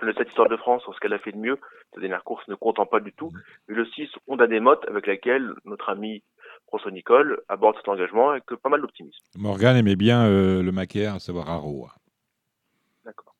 Le 0.00 0.12
7 0.12 0.28
Histoire 0.28 0.48
de 0.48 0.56
France, 0.56 0.82
sur 0.82 0.94
ce 0.94 1.00
qu'elle 1.00 1.12
a 1.12 1.18
fait 1.18 1.32
de 1.32 1.38
mieux, 1.38 1.58
sa 1.94 2.00
dernière 2.00 2.24
course 2.24 2.46
ne 2.48 2.54
comptant 2.54 2.84
pas 2.84 3.00
du 3.00 3.12
tout. 3.12 3.30
Et 3.68 3.72
le 3.72 3.86
6, 3.86 4.08
Honda 4.26 4.46
des 4.46 4.60
Mottes, 4.60 4.84
avec 4.88 5.06
laquelle 5.06 5.52
notre 5.64 5.88
ami 5.88 6.22
François 6.66 6.90
Nicole 6.90 7.42
aborde 7.48 7.76
cet 7.76 7.88
engagement 7.88 8.30
avec 8.30 8.44
pas 8.44 8.68
mal 8.68 8.80
d'optimisme. 8.80 9.22
Morgan 9.36 9.76
aimait 9.76 9.96
bien 9.96 10.26
euh, 10.26 10.62
le 10.62 10.72
Macaire, 10.72 11.14
à 11.14 11.18
savoir 11.20 11.60
Rowa. 11.60 11.94
D'accord. 13.04 13.34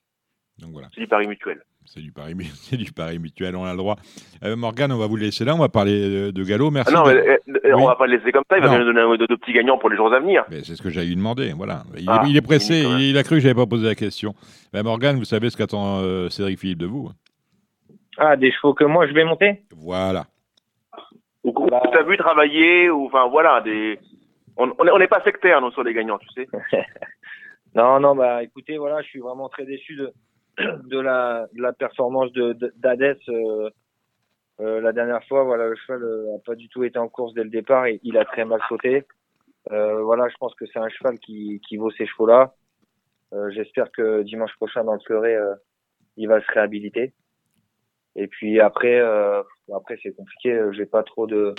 Donc 0.58 0.70
voilà. 0.70 0.88
C'est 0.94 1.00
du 1.00 1.08
pari 1.08 1.26
mutuel. 1.26 1.64
C'est 1.86 2.00
du 2.00 2.12
pari, 2.12 2.34
mu- 2.34 2.44
c'est 2.54 2.76
du 2.76 2.92
pari 2.92 3.18
mutuel, 3.18 3.54
on 3.56 3.64
a 3.64 3.72
le 3.72 3.76
droit. 3.78 3.96
Euh, 4.42 4.56
Morgane, 4.56 4.90
on 4.92 4.98
va 4.98 5.06
vous 5.06 5.16
laisser 5.16 5.44
là, 5.44 5.54
on 5.54 5.58
va 5.58 5.68
parler 5.68 6.28
euh, 6.28 6.32
de 6.32 6.42
galop. 6.44 6.70
Merci. 6.70 6.92
Ah 6.94 6.98
non, 6.98 7.04
de- 7.08 7.14
mais, 7.14 7.28
euh, 7.28 7.74
Oui. 7.76 7.82
on 7.82 7.86
va 7.86 7.96
pas 7.96 8.06
le 8.06 8.16
laisser 8.16 8.32
comme 8.32 8.42
ça, 8.50 8.56
il 8.58 8.62
va 8.64 8.70
Non. 8.70 8.78
nous 8.78 8.84
donner 8.92 9.00
un- 9.00 9.16
de, 9.16 9.26
de 9.26 9.34
petits 9.36 9.52
gagnants 9.52 9.78
pour 9.78 9.90
les 9.90 9.96
jours 9.96 10.12
à 10.12 10.18
venir. 10.20 10.44
Mais 10.50 10.64
c'est 10.64 10.74
ce 10.76 10.82
que 10.82 10.90
j'allais 10.90 11.06
lui 11.08 11.16
demander. 11.16 11.52
Voilà. 11.52 11.82
Il, 11.96 12.08
Ah, 12.08 12.22
est, 12.24 12.30
il 12.30 12.36
est 12.36 12.40
pressé, 12.42 12.80
il, 12.82 13.00
il 13.10 13.18
a 13.18 13.22
cru 13.22 13.36
que 13.36 13.40
j'avais 13.40 13.54
pas 13.54 13.66
posé 13.66 13.86
la 13.86 13.94
question. 13.94 14.34
Ben 14.72 14.82
Morgane, 14.82 15.16
vous 15.18 15.24
savez 15.24 15.50
ce 15.50 15.56
qu'attend 15.56 16.00
euh, 16.00 16.28
Cédric 16.30 16.58
Philippe 16.58 16.78
de 16.78 16.86
vous. 16.86 17.10
Ah, 18.18 18.36
des 18.36 18.50
chevaux 18.52 18.74
que 18.74 18.84
moi 18.84 19.06
je 19.06 19.12
vais 19.12 19.24
monter? 19.24 19.62
Voilà. 19.76 20.26
Ou 21.44 21.52
Bah. 21.68 21.82
t'as 21.92 22.02
vu 22.04 22.16
travailler, 22.16 22.88
ou 22.90 23.06
enfin 23.06 23.28
voilà, 23.28 23.60
des. 23.60 23.98
On 24.56 24.72
on 24.78 24.86
est- 24.86 24.90
on 24.90 24.98
n'est 24.98 25.08
pas 25.08 25.20
sectaire, 25.24 25.60
nous, 25.60 25.70
sur 25.72 25.82
les 25.82 25.92
gagnants, 25.92 26.18
tu 26.18 26.28
sais. 26.34 26.48
Non, 27.76 27.98
non, 27.98 28.14
bah 28.14 28.42
écoutez, 28.44 28.78
voilà, 28.78 29.02
je 29.02 29.08
suis 29.08 29.18
vraiment 29.18 29.48
très 29.48 29.66
déçu 29.66 29.96
de, 29.96 30.12
de, 30.84 31.00
la, 31.00 31.46
de 31.52 31.62
la 31.62 31.72
performance 31.72 32.32
de 32.32 32.52
de- 32.52 32.72
euh, 33.28 33.70
euh, 34.60 34.80
la 34.80 34.92
dernière 34.92 35.24
fois, 35.24 35.42
voilà, 35.44 35.68
le 35.68 35.74
cheval 35.76 36.02
euh, 36.04 36.36
a 36.36 36.38
pas 36.44 36.54
du 36.54 36.68
tout 36.68 36.84
été 36.84 36.98
en 36.98 37.08
course 37.08 37.34
dès 37.34 37.42
le 37.44 37.50
départ 37.50 37.86
et 37.86 37.98
il 38.04 38.16
a 38.18 38.24
très 38.24 38.44
mal 38.44 38.60
sauté. 38.68 39.04
Euh, 39.72 40.02
voilà, 40.02 40.28
je 40.28 40.36
pense 40.36 40.54
que 40.54 40.64
c'est 40.66 40.78
un 40.78 40.88
cheval 40.88 41.18
qui, 41.18 41.60
qui 41.66 41.76
vaut 41.76 41.90
ces 41.90 42.06
chevaux-là. 42.06 42.54
Euh, 43.32 43.50
J'espère 43.50 43.90
que 43.90 44.22
dimanche 44.22 44.54
prochain 44.56 44.84
dans 44.84 44.92
le 44.94 45.00
fleuret, 45.00 45.34
euh, 45.34 45.54
il 46.16 46.28
va 46.28 46.40
se 46.40 46.52
réhabiliter. 46.52 47.12
Et 48.14 48.28
puis 48.28 48.60
après, 48.60 49.00
euh, 49.00 49.42
après 49.74 49.98
c'est 50.02 50.14
compliqué. 50.14 50.52
euh, 50.52 50.70
J'ai 50.72 50.86
pas 50.86 51.02
trop 51.02 51.26
de. 51.26 51.54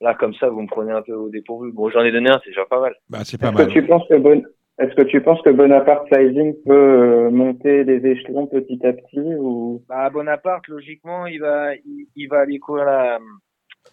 Là, 0.00 0.14
comme 0.14 0.34
ça, 0.34 0.48
vous 0.48 0.62
me 0.62 0.66
prenez 0.68 0.90
un 0.92 1.02
peu 1.02 1.12
au 1.12 1.28
dépourvu. 1.28 1.70
Bon, 1.72 1.90
j'en 1.90 2.00
ai 2.00 2.10
donné 2.12 2.30
un, 2.30 2.40
c'est 2.42 2.50
déjà 2.50 2.64
pas 2.64 2.80
mal. 2.80 2.94
Bah, 3.10 3.18
c'est 3.24 3.38
pas 3.38 3.48
Est-ce 3.48 3.56
que 3.58 3.62
mal. 3.62 3.72
tu 3.72 3.86
penses 3.86 4.08
que 4.08 4.14
Bon- 4.16 4.42
est-ce 4.78 4.94
que 4.94 5.02
tu 5.02 5.20
penses 5.22 5.40
que 5.42 5.50
Bonaparte 5.50 6.06
Sizing 6.12 6.54
peut 6.64 6.72
euh, 6.72 7.30
monter 7.30 7.84
les 7.84 8.04
échelons 8.06 8.46
petit 8.46 8.84
à 8.86 8.92
petit 8.92 9.20
ou? 9.20 9.82
Bah, 9.88 10.10
Bonaparte, 10.10 10.66
logiquement, 10.68 11.26
il 11.26 11.40
va, 11.40 11.74
il, 11.74 12.06
il 12.16 12.28
va 12.28 12.40
aller 12.40 12.58
courir 12.58 12.84
la, 12.86 13.18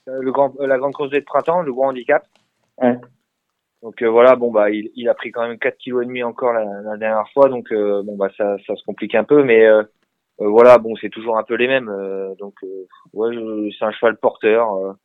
euh, 0.08 0.22
le 0.22 0.32
grand, 0.32 0.54
la 0.60 0.78
grande 0.78 0.94
course 0.94 1.10
de 1.10 1.20
printemps, 1.20 1.62
le 1.62 1.74
gros 1.74 1.86
handicap. 1.86 2.24
Ouais. 2.82 2.98
Donc 3.82 4.02
euh, 4.02 4.10
voilà, 4.10 4.36
bon 4.36 4.52
bah, 4.52 4.70
il, 4.72 4.92
il 4.96 5.08
a 5.08 5.14
pris 5.14 5.32
quand 5.32 5.48
même 5.48 5.58
4 5.58 5.78
kilos 5.78 6.04
et 6.04 6.06
demi 6.06 6.24
encore 6.24 6.54
la, 6.54 6.66
la 6.82 6.98
dernière 6.98 7.30
fois, 7.34 7.48
donc 7.50 7.72
euh, 7.72 8.04
bon 8.04 8.18
bah 8.18 8.30
ça, 8.36 8.58
ça 8.68 8.76
se 8.76 8.84
complique 8.84 9.16
un 9.16 9.24
peu, 9.24 9.44
mais 9.44 9.66
euh, 9.66 9.84
euh, 10.42 10.48
voilà, 10.48 10.78
bon 10.78 10.96
c'est 10.98 11.10
toujours 11.10 11.38
un 11.38 11.44
peu 11.44 11.56
les 11.56 11.68
mêmes, 11.68 11.90
euh, 11.90 12.36
donc 12.36 12.56
euh, 12.64 12.86
ouais, 13.14 13.36
c'est 13.78 13.86
un 13.86 13.92
cheval 13.92 14.18
porteur. 14.18 14.96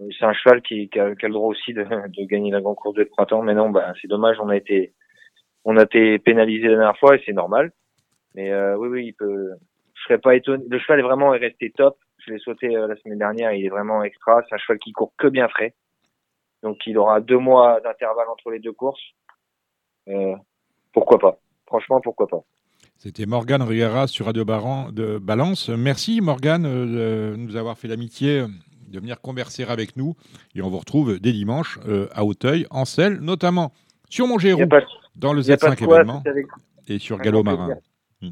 Euh, 0.00 0.08
c'est 0.18 0.24
un 0.24 0.32
cheval 0.32 0.62
qui, 0.62 0.88
qui, 0.88 0.98
a, 0.98 1.14
qui 1.14 1.24
a 1.24 1.28
le 1.28 1.34
droit 1.34 1.48
aussi 1.48 1.72
de, 1.72 1.82
de 1.84 2.24
gagner 2.24 2.50
la 2.50 2.60
grande 2.60 2.76
course 2.76 2.96
de 2.96 3.04
printemps, 3.04 3.42
mais 3.42 3.54
non, 3.54 3.70
bah 3.70 3.92
c'est 4.00 4.08
dommage, 4.08 4.36
on 4.40 4.48
a 4.48 4.56
été, 4.56 4.92
on 5.64 5.76
a 5.76 5.84
été 5.84 6.18
pénalisé 6.18 6.68
la 6.68 6.76
dernière 6.76 6.98
fois 6.98 7.16
et 7.16 7.22
c'est 7.24 7.32
normal. 7.32 7.72
Mais 8.34 8.50
euh, 8.50 8.76
oui, 8.76 8.88
oui, 8.88 9.06
il 9.06 9.12
peut. 9.14 9.52
Je 9.94 10.02
serais 10.02 10.18
pas 10.18 10.34
étonné. 10.34 10.64
Le 10.68 10.78
cheval 10.78 10.98
est 10.98 11.04
vraiment 11.04 11.30
resté 11.30 11.70
top. 11.70 11.96
Je 12.18 12.32
l'ai 12.32 12.38
sauté 12.38 12.76
euh, 12.76 12.88
la 12.88 12.96
semaine 12.96 13.18
dernière. 13.18 13.52
Il 13.52 13.64
est 13.64 13.70
vraiment 13.70 14.02
extra. 14.02 14.42
C'est 14.48 14.54
un 14.54 14.58
cheval 14.58 14.78
qui 14.78 14.92
court 14.92 15.12
que 15.16 15.28
bien 15.28 15.48
frais. 15.48 15.74
Donc 16.62 16.78
il 16.86 16.98
aura 16.98 17.20
deux 17.20 17.38
mois 17.38 17.80
d'intervalle 17.82 18.28
entre 18.28 18.50
les 18.50 18.58
deux 18.58 18.72
courses. 18.72 19.02
Euh, 20.08 20.34
pourquoi 20.92 21.18
pas 21.18 21.38
Franchement, 21.66 22.00
pourquoi 22.00 22.26
pas 22.26 22.42
C'était 22.96 23.26
Morgane 23.26 23.62
Riguera 23.62 24.06
sur 24.06 24.26
Radio 24.26 24.44
Baran 24.44 24.90
de 24.90 25.18
Balance. 25.18 25.68
Merci 25.68 26.20
Morgane 26.20 26.66
euh, 26.66 27.32
de 27.32 27.36
nous 27.36 27.56
avoir 27.56 27.76
fait 27.76 27.88
l'amitié 27.88 28.44
de 28.94 29.00
venir 29.00 29.20
converser 29.20 29.64
avec 29.64 29.96
nous. 29.96 30.14
Et 30.54 30.62
on 30.62 30.70
vous 30.70 30.78
retrouve 30.78 31.18
dès 31.18 31.32
dimanche 31.32 31.78
euh, 31.86 32.08
à 32.12 32.24
Auteuil, 32.24 32.66
en 32.70 32.84
selle, 32.84 33.18
notamment 33.20 33.72
sur 34.08 34.26
Montgéroux, 34.26 34.62
dans 35.16 35.32
le 35.32 35.42
il 35.42 35.48
y 35.48 35.52
a 35.52 35.56
pas 35.56 35.70
Z5 35.70 35.80
de 35.80 35.84
quoi. 35.86 35.96
événement, 35.96 36.22
avec, 36.26 36.46
et 36.88 36.98
sur 36.98 37.18
Gallo 37.18 37.42
Marin. 37.42 37.74
Hmm. 38.22 38.30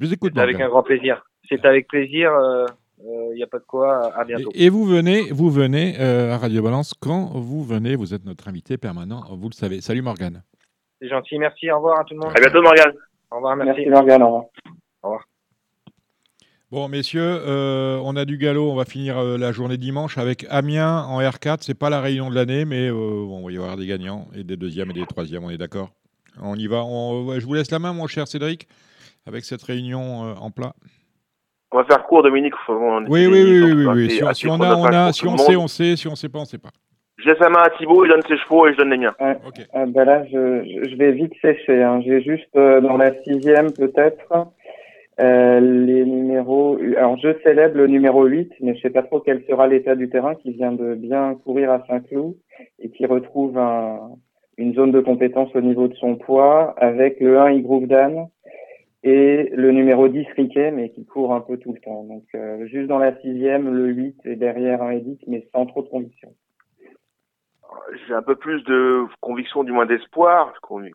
Je 0.00 0.06
vous 0.06 0.12
écoute, 0.12 0.32
c'est 0.34 0.40
avec 0.42 0.60
un 0.60 0.68
grand 0.68 0.82
plaisir. 0.82 1.24
C'est 1.48 1.64
avec 1.64 1.86
plaisir. 1.88 2.32
euh, 2.32 2.66
euh, 3.04 3.28
Il 3.32 3.36
n'y 3.36 3.42
a 3.42 3.46
pas 3.46 3.58
de 3.58 3.64
quoi. 3.64 4.14
À 4.16 4.24
bientôt. 4.24 4.50
Et, 4.54 4.66
et 4.66 4.68
vous 4.68 4.84
venez, 4.84 5.30
vous 5.30 5.50
venez 5.50 5.96
euh, 6.00 6.32
à 6.32 6.38
Radio 6.38 6.62
Balance 6.62 6.94
quand 6.98 7.26
vous 7.34 7.62
venez. 7.64 7.96
Vous 7.96 8.14
êtes 8.14 8.24
notre 8.24 8.48
invité 8.48 8.78
permanent, 8.78 9.22
vous 9.36 9.48
le 9.48 9.54
savez. 9.54 9.80
Salut 9.80 10.02
Morgane. 10.02 10.42
C'est 11.00 11.08
gentil. 11.08 11.38
Merci. 11.38 11.70
Au 11.70 11.76
revoir 11.76 12.00
à 12.00 12.04
tout 12.04 12.14
le 12.14 12.20
monde. 12.20 12.32
À 12.36 12.40
bientôt, 12.40 12.62
Morgane. 12.62 12.92
Au 13.30 13.36
revoir. 13.36 13.56
Merci 13.56 13.86
Morgane. 13.86 14.22
au 14.22 14.48
revoir. 15.02 15.31
Bon, 16.72 16.88
messieurs, 16.88 17.20
euh, 17.46 18.00
on 18.02 18.16
a 18.16 18.24
du 18.24 18.38
galop. 18.38 18.70
On 18.70 18.74
va 18.74 18.86
finir 18.86 19.18
euh, 19.18 19.36
la 19.36 19.52
journée 19.52 19.76
dimanche 19.76 20.16
avec 20.16 20.46
Amiens 20.48 21.04
en 21.06 21.20
R4. 21.20 21.58
C'est 21.60 21.78
pas 21.78 21.90
la 21.90 22.00
réunion 22.00 22.30
de 22.30 22.34
l'année, 22.34 22.64
mais 22.64 22.88
euh, 22.88 22.94
bon, 23.26 23.50
il 23.50 23.58
va 23.58 23.60
y 23.60 23.64
avoir 23.64 23.76
des 23.76 23.86
gagnants 23.86 24.28
et 24.34 24.42
des 24.42 24.56
deuxièmes 24.56 24.88
et 24.88 24.94
des 24.94 25.04
troisièmes. 25.04 25.44
On 25.44 25.50
est 25.50 25.58
d'accord 25.58 25.90
On 26.40 26.56
y 26.56 26.66
va. 26.68 26.82
On- 26.82 27.38
je 27.38 27.44
vous 27.44 27.52
laisse 27.52 27.70
la 27.70 27.78
main, 27.78 27.92
mon 27.92 28.06
cher 28.06 28.26
Cédric, 28.26 28.68
avec 29.26 29.44
cette 29.44 29.62
réunion 29.62 30.24
euh, 30.24 30.34
en 30.40 30.50
plat. 30.50 30.72
On 31.72 31.76
va 31.76 31.84
faire 31.84 32.04
court, 32.04 32.22
Dominique. 32.22 32.54
on 32.66 33.04
Oui, 33.06 33.26
oui, 33.26 33.42
oui, 33.42 33.72
oui, 33.74 33.84
oui. 33.84 34.10
Si, 34.10 34.24
on- 34.24 34.28
assez 34.28 34.40
si 34.40 34.48
on 34.48 34.58
a, 34.62 34.74
on 34.74 34.84
a, 34.86 35.12
si 35.12 35.26
on 35.26 35.36
sait, 35.36 35.56
on 35.56 35.68
sait. 35.68 35.96
Si 35.96 36.08
on 36.08 36.14
sait 36.14 36.30
pas, 36.30 36.38
on 36.38 36.46
sait 36.46 36.56
pas. 36.56 36.70
Je 37.18 37.28
laisse 37.28 37.38
la 37.38 37.50
main 37.50 37.64
à 37.64 37.70
Thibaut, 37.76 38.06
il 38.06 38.08
donne 38.08 38.22
ses 38.26 38.38
chevaux 38.38 38.66
et 38.66 38.72
je 38.72 38.78
donne 38.78 38.90
les 38.92 38.96
miens. 38.96 39.14
Ok. 39.46 39.60
Ah, 39.74 39.84
bah 39.84 40.06
là, 40.06 40.24
je, 40.24 40.96
vais 40.96 41.12
vite 41.12 41.34
sécher. 41.42 41.82
Hein. 41.82 42.00
J'ai 42.02 42.22
juste 42.22 42.48
euh, 42.56 42.80
dans 42.80 42.96
la 42.96 43.12
sixième 43.24 43.72
peut-être 43.72 44.22
euh, 45.20 45.60
les 45.60 46.04
numéros. 46.04 46.78
Alors 46.96 47.18
je 47.18 47.28
célèbre 47.42 47.76
le 47.76 47.86
numéro 47.86 48.24
8, 48.24 48.52
mais 48.60 48.74
je 48.74 48.80
sais 48.80 48.90
pas 48.90 49.02
trop 49.02 49.20
quel 49.20 49.44
sera 49.44 49.66
l'état 49.66 49.94
du 49.94 50.08
terrain 50.08 50.34
qui 50.34 50.52
vient 50.52 50.72
de 50.72 50.94
bien 50.94 51.34
courir 51.44 51.70
à 51.70 51.84
Saint-Cloud 51.86 52.34
et 52.78 52.90
qui 52.90 53.04
retrouve 53.06 53.58
un, 53.58 54.12
une 54.56 54.74
zone 54.74 54.92
de 54.92 55.00
compétence 55.00 55.54
au 55.54 55.60
niveau 55.60 55.88
de 55.88 55.94
son 55.94 56.16
poids 56.16 56.74
avec 56.78 57.20
le 57.20 57.38
1 57.38 57.52
Igroove 57.52 57.86
Dan 57.86 58.28
et 59.04 59.50
le 59.52 59.72
numéro 59.72 60.08
10 60.08 60.26
Riquet, 60.36 60.70
mais 60.70 60.90
qui 60.90 61.04
court 61.04 61.34
un 61.34 61.40
peu 61.40 61.58
tout 61.58 61.72
le 61.72 61.80
temps. 61.80 62.04
Donc 62.04 62.24
euh, 62.34 62.66
juste 62.66 62.88
dans 62.88 62.98
la 62.98 63.18
sixième, 63.20 63.68
le 63.68 63.88
8 63.88 64.16
et 64.24 64.36
derrière 64.36 64.82
un 64.82 64.92
Edith, 64.92 65.20
mais 65.26 65.46
sans 65.52 65.66
trop 65.66 65.82
de 65.82 65.88
conviction. 65.88 66.32
J'ai 68.06 68.14
un 68.14 68.22
peu 68.22 68.36
plus 68.36 68.62
de 68.64 69.04
conviction, 69.20 69.64
du 69.64 69.72
moins 69.72 69.86
d'espoir. 69.86 70.52
Convi- 70.62 70.92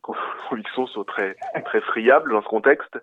Convictions 0.50 0.88
sont 0.88 1.04
très, 1.04 1.36
très 1.66 1.82
friables 1.82 2.32
dans 2.32 2.42
ce 2.42 2.48
contexte. 2.48 2.98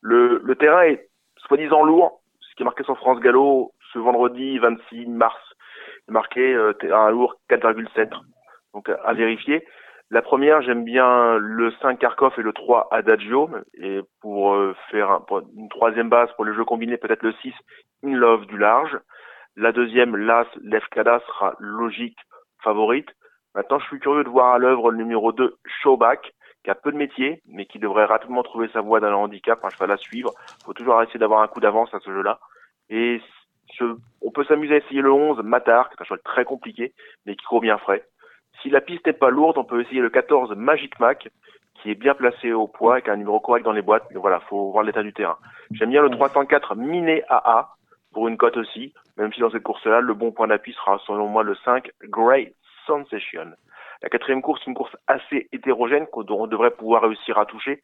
Le, 0.00 0.40
le 0.44 0.54
terrain 0.56 0.82
est 0.82 1.08
soi-disant 1.46 1.84
lourd, 1.84 2.20
ce 2.40 2.54
qui 2.54 2.62
est 2.62 2.64
marqué 2.64 2.84
sur 2.84 2.96
France 2.96 3.20
Gallo 3.20 3.72
ce 3.92 3.98
vendredi 3.98 4.58
26 4.58 5.06
mars. 5.06 5.36
Est 6.08 6.12
marqué 6.12 6.54
euh, 6.54 6.72
terrain 6.74 7.10
lourd 7.10 7.34
4,7. 7.50 8.10
Donc 8.74 8.88
à, 8.88 9.12
vérifier. 9.14 9.66
La 10.12 10.22
première, 10.22 10.60
j'aime 10.62 10.84
bien 10.84 11.36
le 11.38 11.70
5 11.82 11.98
Kharkov 11.98 12.34
et 12.38 12.42
le 12.42 12.52
3 12.52 12.88
Adagio. 12.90 13.50
Et 13.74 14.00
pour 14.20 14.54
euh, 14.54 14.74
faire 14.90 15.20
une 15.56 15.68
troisième 15.68 16.08
base 16.08 16.30
pour 16.36 16.44
les 16.44 16.54
jeux 16.54 16.64
combinés, 16.64 16.96
peut-être 16.96 17.22
le 17.22 17.32
6 17.42 17.52
In 18.04 18.14
Love 18.14 18.46
du 18.46 18.58
large. 18.58 18.98
La 19.56 19.72
deuxième, 19.72 20.16
l'As 20.16 20.46
Lefkada 20.62 21.20
sera 21.26 21.54
logique 21.58 22.18
favorite. 22.62 23.08
Maintenant, 23.54 23.78
je 23.80 23.86
suis 23.86 23.98
curieux 23.98 24.24
de 24.24 24.28
voir 24.28 24.54
à 24.54 24.58
l'œuvre 24.58 24.90
le 24.90 24.98
numéro 24.98 25.32
2, 25.32 25.56
Showback, 25.82 26.32
qui 26.62 26.70
a 26.70 26.74
peu 26.74 26.92
de 26.92 26.96
métier, 26.96 27.42
mais 27.48 27.66
qui 27.66 27.78
devrait 27.78 28.04
rapidement 28.04 28.42
trouver 28.42 28.68
sa 28.72 28.80
voie 28.80 29.00
dans 29.00 29.08
le 29.08 29.16
handicap, 29.16 29.64
un 29.64 29.70
cheval 29.70 29.90
à 29.90 29.96
suivre. 29.96 30.32
faut 30.64 30.72
toujours 30.74 31.02
essayer 31.02 31.18
d'avoir 31.18 31.40
un 31.42 31.48
coup 31.48 31.60
d'avance 31.60 31.92
à 31.94 32.00
ce 32.00 32.10
jeu-là. 32.10 32.38
Et 32.90 33.20
je- 33.78 33.96
on 34.22 34.30
peut 34.30 34.44
s'amuser 34.44 34.74
à 34.74 34.78
essayer 34.78 35.00
le 35.00 35.12
11, 35.12 35.40
Matar, 35.42 35.88
qui 35.88 35.94
est 35.96 36.02
un 36.02 36.04
cheval 36.04 36.20
très 36.22 36.44
compliqué, 36.44 36.92
mais 37.26 37.34
qui 37.34 37.44
court 37.44 37.60
bien 37.60 37.78
frais. 37.78 38.04
Si 38.62 38.68
la 38.70 38.80
piste 38.80 39.06
n'est 39.06 39.14
pas 39.14 39.30
lourde, 39.30 39.58
on 39.58 39.64
peut 39.64 39.80
essayer 39.80 40.00
le 40.00 40.10
14, 40.10 40.54
Magic 40.54 41.00
Mac, 41.00 41.28
qui 41.74 41.90
est 41.90 41.94
bien 41.94 42.14
placé 42.14 42.52
au 42.52 42.66
poids, 42.66 42.94
avec 42.94 43.08
un 43.08 43.16
numéro 43.16 43.40
correct 43.40 43.64
dans 43.64 43.72
les 43.72 43.80
boîtes. 43.82 44.04
Mais 44.10 44.20
voilà, 44.20 44.40
faut 44.40 44.70
voir 44.70 44.84
l'état 44.84 45.02
du 45.02 45.14
terrain. 45.14 45.38
J'aime 45.70 45.90
bien 45.90 46.02
le 46.02 46.10
304, 46.10 46.74
Miné 46.76 47.22
AA, 47.28 47.70
pour 48.12 48.28
une 48.28 48.36
cote 48.36 48.58
aussi, 48.58 48.92
même 49.16 49.32
si 49.32 49.40
dans 49.40 49.50
cette 49.50 49.62
course-là, 49.62 50.00
le 50.00 50.14
bon 50.14 50.30
point 50.30 50.46
d'appui 50.48 50.72
sera 50.74 50.98
selon 51.06 51.26
moi 51.28 51.42
le 51.42 51.54
5, 51.64 51.90
Great 52.04 52.52
La 54.02 54.08
quatrième 54.08 54.42
course, 54.42 54.64
une 54.66 54.74
course 54.74 54.96
assez 55.06 55.48
hétérogène 55.52 56.06
qu'on 56.06 56.24
on 56.28 56.46
devrait 56.46 56.70
pouvoir 56.70 57.02
réussir 57.02 57.38
à 57.38 57.46
toucher. 57.46 57.82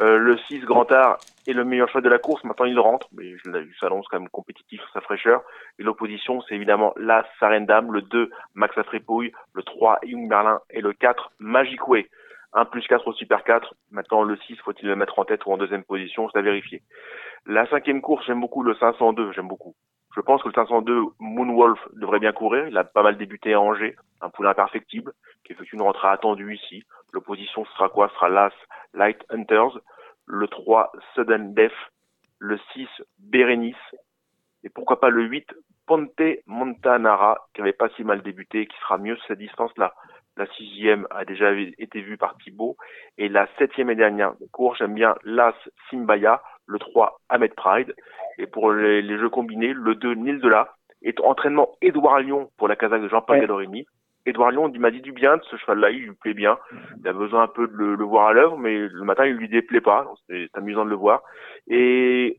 Euh, 0.00 0.16
le 0.16 0.38
6 0.38 0.60
Grand 0.60 0.90
Art 0.90 1.18
est 1.46 1.52
le 1.52 1.64
meilleur 1.64 1.88
choix 1.88 2.00
de 2.00 2.08
la 2.08 2.18
course. 2.18 2.42
Maintenant, 2.44 2.64
il 2.64 2.78
rentre, 2.78 3.08
mais 3.12 3.36
je 3.36 3.78
s'annonce 3.78 4.08
quand 4.08 4.18
même 4.18 4.28
compétitif 4.30 4.80
sa 4.94 5.00
fraîcheur. 5.02 5.42
Et 5.78 5.82
l'opposition, 5.82 6.40
c'est 6.42 6.54
évidemment 6.54 6.94
la 6.96 7.26
Sarendam, 7.38 7.92
le 7.92 8.00
2 8.00 8.30
Max 8.54 8.76
Afripouille, 8.78 9.32
le 9.52 9.62
3 9.62 9.98
Young 10.04 10.26
Merlin 10.26 10.60
et 10.70 10.80
le 10.80 10.92
4 10.94 11.32
Magic 11.38 11.86
Way. 11.88 12.08
1 12.54 12.64
plus 12.66 12.86
4 12.86 13.06
au 13.08 13.12
Super 13.12 13.44
4. 13.44 13.74
Maintenant, 13.90 14.22
le 14.22 14.36
6, 14.36 14.56
faut-il 14.64 14.88
le 14.88 14.96
mettre 14.96 15.18
en 15.18 15.24
tête 15.24 15.44
ou 15.46 15.52
en 15.52 15.58
deuxième 15.58 15.84
position? 15.84 16.28
C'est 16.30 16.38
à 16.38 16.42
vérifier. 16.42 16.82
La 17.46 17.66
cinquième 17.68 18.00
course, 18.00 18.24
j'aime 18.26 18.40
beaucoup 18.40 18.62
le 18.62 18.74
502, 18.74 19.32
j'aime 19.32 19.48
beaucoup. 19.48 19.74
Je 20.14 20.20
pense 20.20 20.42
que 20.42 20.48
le 20.48 20.54
502 20.54 21.04
Moonwolf 21.20 21.80
devrait 21.94 22.18
bien 22.18 22.32
courir. 22.32 22.68
Il 22.68 22.76
a 22.76 22.84
pas 22.84 23.02
mal 23.02 23.16
débuté 23.16 23.54
à 23.54 23.60
Angers, 23.60 23.96
un 24.20 24.28
poulain 24.28 24.50
imperfectible 24.50 25.12
qui 25.44 25.52
effectue 25.52 25.74
une 25.74 25.82
rentrée 25.82 26.08
attendue 26.08 26.54
ici. 26.54 26.84
L'opposition 27.12 27.64
sera 27.64 27.88
quoi? 27.88 28.08
Sera 28.10 28.28
l'As 28.28 28.52
Light 28.94 29.24
Hunters, 29.30 29.78
le 30.26 30.46
3 30.48 30.92
Sudden 31.14 31.54
Death, 31.54 31.72
le 32.38 32.58
6 32.74 32.88
Berenice 33.18 33.76
et 34.64 34.68
pourquoi 34.68 35.00
pas 35.00 35.10
le 35.10 35.22
8 35.24 35.46
Ponte 35.86 36.22
Montanara 36.46 37.48
qui 37.54 37.60
avait 37.60 37.72
pas 37.72 37.88
si 37.90 38.04
mal 38.04 38.22
débuté, 38.22 38.66
qui 38.66 38.78
sera 38.78 38.98
mieux 38.98 39.16
sur 39.16 39.26
cette 39.26 39.38
distance-là. 39.38 39.94
La 40.36 40.46
sixième 40.54 41.06
a 41.10 41.24
déjà 41.24 41.52
été 41.52 42.00
vue 42.00 42.16
par 42.16 42.36
Thibaut. 42.38 42.76
Et 43.18 43.28
la 43.28 43.48
septième 43.58 43.90
et 43.90 43.96
dernière 43.96 44.32
course, 44.52 44.78
j'aime 44.78 44.94
bien 44.94 45.16
l'As 45.24 45.56
Simbaya, 45.90 46.40
le 46.66 46.78
3 46.78 47.20
Ahmed 47.28 47.54
Pride. 47.54 47.94
Et 48.38 48.46
pour 48.46 48.72
les, 48.72 49.02
les 49.02 49.18
jeux 49.18 49.28
combinés, 49.28 49.72
le 49.74 49.94
2 49.94 50.14
Nil 50.14 50.40
de 50.40 50.48
la 50.48 50.74
est 51.02 51.20
entraînement 51.20 51.70
Édouard 51.80 52.20
Lyon 52.20 52.50
pour 52.58 52.68
la 52.68 52.76
Kazakh 52.76 53.02
de 53.02 53.08
Jean-Paul 53.08 53.36
Ouais. 53.36 53.40
Gallorini. 53.40 53.86
Édouard 54.24 54.52
Lyon 54.52 54.72
m'a 54.78 54.92
dit 54.92 55.00
du 55.00 55.10
bien 55.12 55.36
de 55.36 55.42
ce 55.42 55.56
cheval-là, 55.56 55.90
il 55.90 56.02
lui 56.04 56.14
plaît 56.14 56.34
bien. 56.34 56.56
Il 57.00 57.08
a 57.08 57.12
besoin 57.12 57.42
un 57.42 57.48
peu 57.48 57.66
de 57.66 57.72
le, 57.72 57.96
le 57.96 58.04
voir 58.04 58.28
à 58.28 58.32
l'œuvre, 58.32 58.56
mais 58.56 58.78
le 58.78 59.04
matin 59.04 59.26
il 59.26 59.34
lui 59.34 59.48
déplaît 59.48 59.80
pas. 59.80 60.06
C'est 60.28 60.48
amusant 60.54 60.84
de 60.84 60.90
le 60.90 60.96
voir. 60.96 61.22
Et 61.66 62.38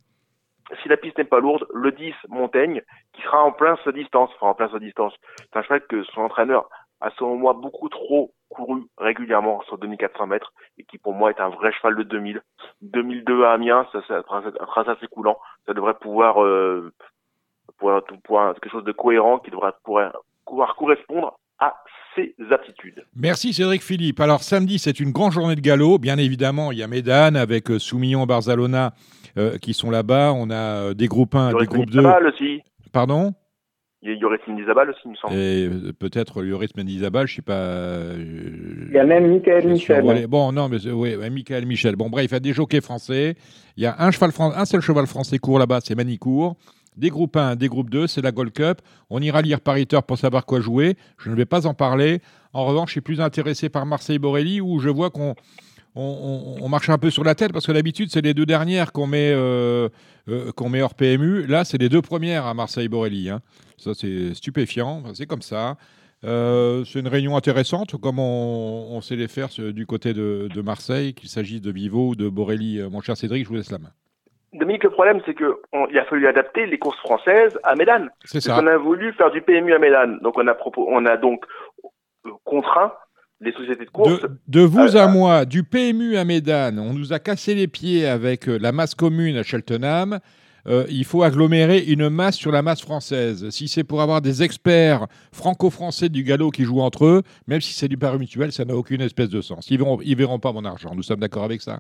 si 0.82 0.88
la 0.88 0.96
piste 0.96 1.18
n'est 1.18 1.26
pas 1.26 1.42
lourde, 1.42 1.68
le 1.74 1.92
10 1.92 2.14
Montaigne, 2.30 2.82
qui 3.12 3.22
sera 3.24 3.44
en 3.44 3.52
plein 3.52 3.78
sa 3.84 3.92
distance, 3.92 4.32
enfin 4.36 4.48
en 4.48 4.54
plein 4.56 4.70
sa 4.70 4.80
distance. 4.80 5.14
C'est 5.40 5.58
un 5.58 5.62
cheval 5.64 5.86
que 5.88 6.04
son 6.04 6.22
entraîneur 6.22 6.70
a 7.04 7.12
selon 7.18 7.36
moi 7.36 7.54
beaucoup 7.54 7.90
trop 7.90 8.34
couru 8.50 8.84
régulièrement 8.98 9.62
sur 9.68 9.78
2400 9.78 10.28
mètres 10.28 10.54
et 10.78 10.84
qui 10.86 10.98
pour 10.98 11.14
moi 11.14 11.32
est 11.32 11.40
un 11.42 11.50
vrai 11.50 11.72
cheval 11.74 11.96
de 11.98 12.04
2000. 12.04 12.42
2002 12.82 13.44
à 13.44 13.52
Amiens, 13.54 13.86
ça 13.92 14.00
c'est 14.08 14.14
un 14.14 14.24
un 14.30 14.84
assez 14.92 15.08
coulant. 15.08 15.38
Ça 15.66 15.74
devrait 15.74 15.96
pouvoir, 15.96 16.42
euh, 16.44 16.94
pouvoir, 17.78 18.02
pouvoir- 18.24 18.54
quelque 18.56 18.72
chose 18.72 18.84
de 18.86 18.92
cohérent 18.94 19.40
qui 19.40 19.52
devrait 19.52 19.74
pouvoir, 19.84 20.14
pouvoir 20.46 20.76
correspondre 20.76 21.38
à 21.60 21.76
ses 22.16 22.36
aptitudes. 22.52 23.04
Merci 23.16 23.54
Cédric 23.54 23.82
Philippe. 23.82 24.20
Alors 24.20 24.42
samedi, 24.42 24.80
c'est 24.80 25.00
une 25.00 25.12
grande 25.12 25.32
journée 25.32 25.56
de 25.56 25.62
galop. 25.62 25.98
Bien 25.98 26.18
évidemment, 26.18 26.72
il 26.72 26.78
y 26.78 26.84
a 26.84 26.88
Médane 26.88 27.36
avec 27.36 27.70
euh, 27.70 27.80
Soumillon, 27.80 28.26
Barzalona 28.26 28.94
euh, 29.38 29.58
qui 29.58 29.74
sont 29.74 29.92
là-bas. 29.92 30.32
On 30.34 30.50
a 30.50 30.54
euh, 30.90 30.94
des 30.94 31.08
groupes 31.08 31.36
1, 31.36 31.50
Il 31.52 31.56
y 31.56 31.60
des 31.60 31.66
groupes 31.66 31.90
Cindy 31.90 31.98
2. 31.98 32.02
Zabal 32.04 32.28
aussi. 32.28 32.62
Pardon? 32.94 33.34
Il 34.06 34.18
y 34.18 34.26
aurait 34.26 34.40
Cindy 34.46 34.64
Zabal 34.66 34.90
aussi, 34.90 35.00
il 35.06 35.12
me 35.12 35.16
semble. 35.16 35.34
Et 35.34 35.66
euh, 35.68 35.94
peut-être 35.98 36.42
Lloris 36.42 36.76
Mendizabal, 36.76 37.26
je 37.26 37.36
sais 37.36 37.42
pas. 37.42 37.54
euh, 37.54 38.86
Il 38.90 38.94
y 38.94 39.00
a 39.00 39.06
même 39.06 39.32
Michael 39.32 39.68
Michel. 39.68 40.28
Bon, 40.28 40.52
non, 40.52 40.68
mais 40.70 40.86
oui, 40.90 41.16
Michael 41.32 41.66
Michel. 41.66 41.96
Bon, 41.96 42.10
bref, 42.10 42.26
il 42.30 42.34
y 42.34 42.36
a 42.36 42.40
des 42.42 42.54
jockeys 42.54 42.82
français. 42.82 43.36
Il 43.78 43.84
y 43.84 43.86
a 43.86 43.96
un, 44.00 44.12
cheval 44.12 44.32
fran- 44.32 44.52
un 44.56 44.66
seul 44.66 44.82
cheval 44.82 45.08
français 45.08 45.38
court 45.38 45.58
là-bas, 45.60 45.80
c'est 45.84 45.96
Manicourt. 45.96 46.56
Des 46.98 47.10
groupes 47.10 47.36
1, 47.38 47.56
des 47.56 47.70
groupes 47.70 47.90
2, 47.90 48.06
c'est 48.08 48.22
la 48.22 48.32
Gold 48.32 48.52
Cup. 48.52 48.80
On 49.10 49.20
ira 49.22 49.42
lire 49.42 49.62
par 49.62 49.78
Eater 49.78 50.04
pour 50.04 50.18
savoir 50.18 50.46
quoi 50.46 50.60
jouer. 50.60 50.96
Je 51.18 51.30
ne 51.32 51.36
vais 51.36 51.46
pas 51.46 51.66
en 51.66 51.74
parler. 51.74 52.20
En 52.54 52.66
revanche, 52.66 52.90
je 52.90 52.94
suis 52.94 53.02
plus 53.02 53.20
intéressé 53.22 53.70
par 53.70 53.86
Marseille-Borelli 53.88 54.62
où 54.62 54.80
je 54.80 54.90
vois 54.90 55.10
qu'on 55.10 55.34
on, 55.96 56.56
on- 56.60 56.64
on 56.66 56.70
marche 56.70 56.90
un 56.90 56.98
peu 56.98 57.10
sur 57.10 57.24
la 57.24 57.36
tête 57.36 57.52
parce 57.54 57.66
que 57.68 57.72
d'habitude, 57.72 58.10
c'est 58.12 58.22
les 58.22 58.34
deux 58.34 58.46
dernières 58.46 58.92
qu'on 58.92 59.08
met, 59.08 59.32
euh, 59.34 59.90
euh, 60.30 60.52
qu'on 60.56 60.70
met 60.70 60.82
hors 60.82 60.96
PMU. 60.96 61.46
Là, 61.48 61.64
c'est 61.66 61.78
les 61.78 61.90
deux 61.90 62.02
premières 62.02 62.46
à 62.46 62.54
Marseille-Borelli. 62.54 63.30
hein. 63.30 63.42
Ça, 63.78 63.94
c'est 63.94 64.34
stupéfiant. 64.34 65.04
C'est 65.14 65.26
comme 65.28 65.42
ça. 65.42 65.76
Euh, 66.26 66.86
c'est 66.86 67.00
une 67.00 67.08
réunion 67.10 67.36
intéressante, 67.36 67.98
comme 68.00 68.18
on, 68.18 68.88
on 68.92 69.02
sait 69.02 69.18
les 69.18 69.28
faire 69.28 69.50
ce- 69.52 69.72
du 69.72 69.86
côté 69.86 70.14
de, 70.14 70.48
de 70.54 70.62
Marseille, 70.62 71.14
qu'il 71.14 71.28
s'agisse 71.30 71.62
de 71.62 71.70
Vivo 71.72 72.10
ou 72.10 72.16
de 72.16 72.30
Borelli. 72.30 72.82
Mon 72.90 73.02
cher 73.02 73.18
Cédric, 73.18 73.44
je 73.44 73.50
vous 73.50 73.56
laisse 73.56 73.72
la 73.72 73.78
main. 73.80 73.90
Dominique, 74.54 74.84
le 74.86 74.92
problème, 74.92 75.20
c'est 75.26 75.34
que 75.34 75.60
on- 75.74 75.88
il 75.90 75.98
a 76.00 76.06
fallu 76.06 76.26
adapter 76.28 76.66
les 76.66 76.78
courses 76.80 77.00
françaises 77.00 77.60
à 77.64 77.76
Médane. 77.76 78.10
C'est 78.24 78.40
ça. 78.40 78.56
qu'on 78.56 78.68
a 78.68 78.78
voulu 78.78 79.12
faire 79.14 79.32
du 79.32 79.42
PMU 79.42 79.74
à 79.74 79.80
Médane. 79.80 80.20
Donc 80.22 80.38
on 80.38 80.48
a, 80.48 80.54
propos, 80.54 80.88
on 80.90 81.06
a 81.06 81.18
donc 81.18 81.44
contraint 82.46 82.94
les 83.42 83.52
sociétés 83.52 83.86
de 83.86 83.90
course. 83.90 84.22
De, 84.22 84.30
de 84.48 84.62
vous 84.62 84.96
Euh, 84.96 85.00
à 85.04 85.08
moi, 85.08 85.46
du 85.46 85.64
PMU 85.64 86.16
à 86.18 86.24
Médane, 86.26 86.80
on 86.80 86.94
nous 86.94 87.14
a 87.14 87.20
cassé 87.20 87.56
les 87.56 87.68
pieds 87.68 88.06
avec 88.06 88.48
euh, 88.48 88.58
la 88.58 88.72
masse 88.72 88.96
commune 88.96 89.36
à 89.38 89.44
Cheltenham. 89.44 90.20
Euh, 90.66 90.86
il 90.90 91.04
faut 91.04 91.24
agglomérer 91.24 91.80
une 91.80 92.08
masse 92.10 92.38
sur 92.38 92.50
la 92.52 92.62
masse 92.62 92.82
française. 92.82 93.50
Si 93.50 93.68
c'est 93.68 93.84
pour 93.84 94.02
avoir 94.02 94.22
des 94.22 94.44
experts 94.44 95.08
franco-français 95.34 96.08
du 96.08 96.24
galop 96.24 96.52
qui 96.52 96.64
jouent 96.64 96.80
entre 96.80 97.06
eux, 97.06 97.22
même 97.48 97.60
si 97.60 97.74
c'est 97.74 97.90
du 97.90 97.98
pari 97.98 98.18
mutuel, 98.18 98.54
ça 98.54 98.64
n'a 98.64 98.74
aucune 98.74 99.02
espèce 99.02 99.30
de 99.30 99.42
sens. 99.42 99.70
Ils 99.70 99.78
verront, 99.78 100.00
ils 100.06 100.16
verront 100.16 100.40
pas 100.40 100.54
mon 100.54 100.64
argent. 100.64 100.96
Nous 100.96 101.04
sommes 101.04 101.20
d'accord 101.20 101.44
avec 101.44 101.62
ça. 101.62 101.80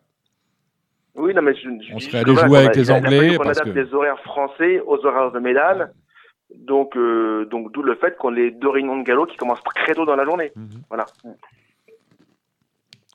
Oui, 1.15 1.33
non, 1.33 1.43
mais 1.43 1.53
je, 1.55 1.61
je 1.61 1.93
On 1.95 1.99
serait 1.99 2.19
allé 2.19 2.35
jouer 2.35 2.57
avec 2.59 2.75
les 2.75 2.91
Anglais 2.91 3.37
parce 3.37 3.59
adapte 3.59 3.73
que- 3.73 3.79
les 3.79 3.93
horaires 3.93 4.19
français 4.25 4.81
aux 4.85 4.97
horaires 5.05 5.31
de 5.31 5.39
Médane. 5.39 5.89
Donc, 6.55 6.95
euh, 6.95 7.45
donc 7.45 7.71
d'où 7.71 7.81
le 7.83 7.95
fait 7.95 8.17
qu'on 8.17 8.35
ait 8.35 8.51
deux 8.51 8.69
réunions 8.69 8.97
de 8.97 9.03
galop 9.03 9.25
qui 9.25 9.37
commencent 9.37 9.63
très 9.63 9.93
tôt 9.93 10.05
dans 10.05 10.15
la 10.15 10.25
journée. 10.25 10.51
Voilà. 10.89 11.05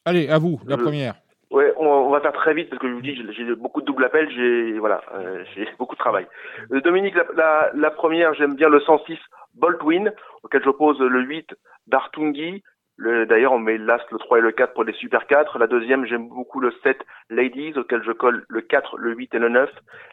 Allez, 0.04 0.28
à 0.28 0.38
vous, 0.38 0.60
la 0.66 0.76
Euh, 0.76 0.78
première. 0.78 1.14
Ouais, 1.50 1.72
on, 1.78 1.86
on 1.86 2.10
va 2.10 2.20
faire 2.20 2.32
très 2.34 2.52
vite 2.52 2.68
parce 2.68 2.80
que 2.80 2.88
je 2.88 2.92
vous 2.94 3.00
dis, 3.00 3.14
j'ai- 3.14 3.54
beaucoup 3.54 3.80
de 3.80 3.86
double 3.86 4.04
appels, 4.04 4.30
j'ai 4.30 4.78
voilà, 4.78 5.00
euh, 5.14 5.44
j'ai 5.54 5.66
beaucoup 5.78 5.94
de 5.94 5.98
travail. 5.98 6.26
Euh, 6.72 6.80
Dominique, 6.82 7.14
la, 7.14 7.24
la, 7.36 7.70
la 7.74 7.90
première, 7.90 8.34
j'aime 8.34 8.54
bien 8.54 8.68
le 8.68 8.80
106 8.80 9.18
Boltwin, 9.54 10.12
auquel 10.42 10.62
j'oppose 10.62 11.00
le 11.00 11.22
8 11.22 11.54
Dartungi, 11.86 12.62
D'ailleurs, 12.98 13.52
on 13.52 13.60
met 13.60 13.78
l'As, 13.78 14.02
le 14.10 14.18
3 14.18 14.38
et 14.38 14.40
le 14.40 14.50
4 14.50 14.74
pour 14.74 14.82
les 14.82 14.92
Super 14.94 15.26
4. 15.28 15.58
La 15.58 15.68
deuxième, 15.68 16.04
j'aime 16.04 16.28
beaucoup 16.28 16.58
le 16.58 16.72
7 16.82 16.98
Ladies, 17.30 17.74
auquel 17.76 18.02
je 18.02 18.10
colle 18.10 18.44
le 18.48 18.60
4, 18.60 18.98
le 18.98 19.14
8 19.14 19.34
et 19.34 19.38
le 19.38 19.48
9. 19.48 19.70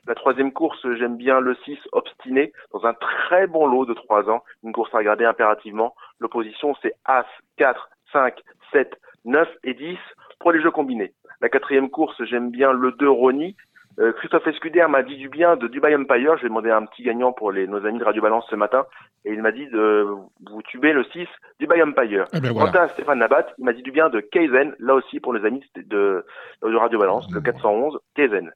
La 0.07 0.13
troisième 0.13 0.53
course, 0.53 0.79
j'aime 0.97 1.17
bien 1.17 1.39
le 1.39 1.55
6 1.65 1.79
Obstiné, 1.93 2.53
dans 2.73 2.85
un 2.85 2.93
très 2.93 3.47
bon 3.47 3.65
lot 3.65 3.85
de 3.85 3.93
3 3.93 4.29
ans. 4.29 4.43
Une 4.63 4.71
course 4.71 4.93
à 4.93 4.99
regarder 4.99 5.25
impérativement. 5.25 5.95
L'opposition, 6.19 6.75
c'est 6.83 6.93
As, 7.05 7.25
4, 7.57 7.89
5, 8.11 8.35
7, 8.71 8.95
9 9.25 9.49
et 9.63 9.73
10 9.73 9.97
pour 10.39 10.51
les 10.51 10.61
jeux 10.61 10.71
combinés. 10.71 11.13
La 11.41 11.49
quatrième 11.49 11.89
course, 11.89 12.23
j'aime 12.25 12.51
bien 12.51 12.71
le 12.71 12.91
2 12.91 13.09
Rony, 13.09 13.55
euh, 13.99 14.11
Christophe 14.13 14.47
Escuder 14.47 14.85
m'a 14.89 15.03
dit 15.03 15.15
du 15.15 15.29
bien 15.29 15.55
de 15.55 15.67
Dubai 15.67 15.95
Empire. 15.95 16.37
Je 16.37 16.43
vais 16.43 16.49
demander 16.49 16.71
un 16.71 16.85
petit 16.85 17.03
gagnant 17.03 17.31
pour 17.31 17.51
les, 17.51 17.67
nos 17.67 17.85
amis 17.85 17.99
de 17.99 18.03
Radio 18.03 18.21
Balance 18.21 18.45
ce 18.49 18.55
matin. 18.55 18.85
Et 19.23 19.31
il 19.31 19.41
m'a 19.41 19.51
dit 19.51 19.67
de 19.67 20.05
vous 20.49 20.61
tuber 20.63 20.91
le 20.91 21.03
6 21.05 21.27
Dubai 21.59 21.81
Empire. 21.81 22.25
Eh 22.33 22.41
ben 22.41 22.53
Quant 22.53 22.65
à 22.65 22.89
Stéphane 22.89 23.19
Nabat, 23.19 23.47
il 23.57 23.65
m'a 23.65 23.73
dit 23.73 23.83
du 23.83 23.91
bien 23.91 24.09
de 24.09 24.19
Kaizen, 24.19 24.75
là 24.79 24.95
aussi 24.95 25.19
pour 25.19 25.33
nos 25.33 25.45
amis 25.45 25.63
de, 25.75 26.25
de 26.61 26.75
Radio 26.75 26.99
Balance, 26.99 27.27
le 27.33 27.39
411 27.39 27.99
Kaizen. 28.15 28.51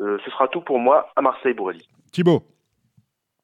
Euh, 0.00 0.18
ce 0.24 0.30
sera 0.30 0.48
tout 0.48 0.60
pour 0.60 0.78
moi 0.78 1.08
à 1.16 1.22
Marseille-Bourrelly. 1.22 1.88
Thibaut. 2.12 2.42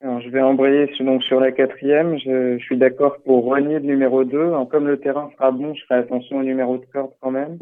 Alors, 0.02 0.20
je 0.20 0.30
vais 0.30 0.40
embrayer 0.40 0.92
sur, 0.94 1.04
donc, 1.04 1.22
sur 1.22 1.40
la 1.40 1.52
quatrième. 1.52 2.18
Je, 2.18 2.58
je 2.58 2.64
suis 2.64 2.78
d'accord 2.78 3.16
pour 3.24 3.44
renier 3.44 3.78
le 3.78 3.86
numéro 3.86 4.24
2. 4.24 4.38
Alors, 4.38 4.68
comme 4.68 4.86
le 4.86 4.98
terrain 4.98 5.30
sera 5.36 5.50
bon, 5.50 5.74
je 5.74 5.84
ferai 5.84 6.00
attention 6.00 6.38
au 6.38 6.42
numéro 6.42 6.78
de 6.78 6.86
corde 6.86 7.12
quand 7.20 7.30
même. 7.30 7.58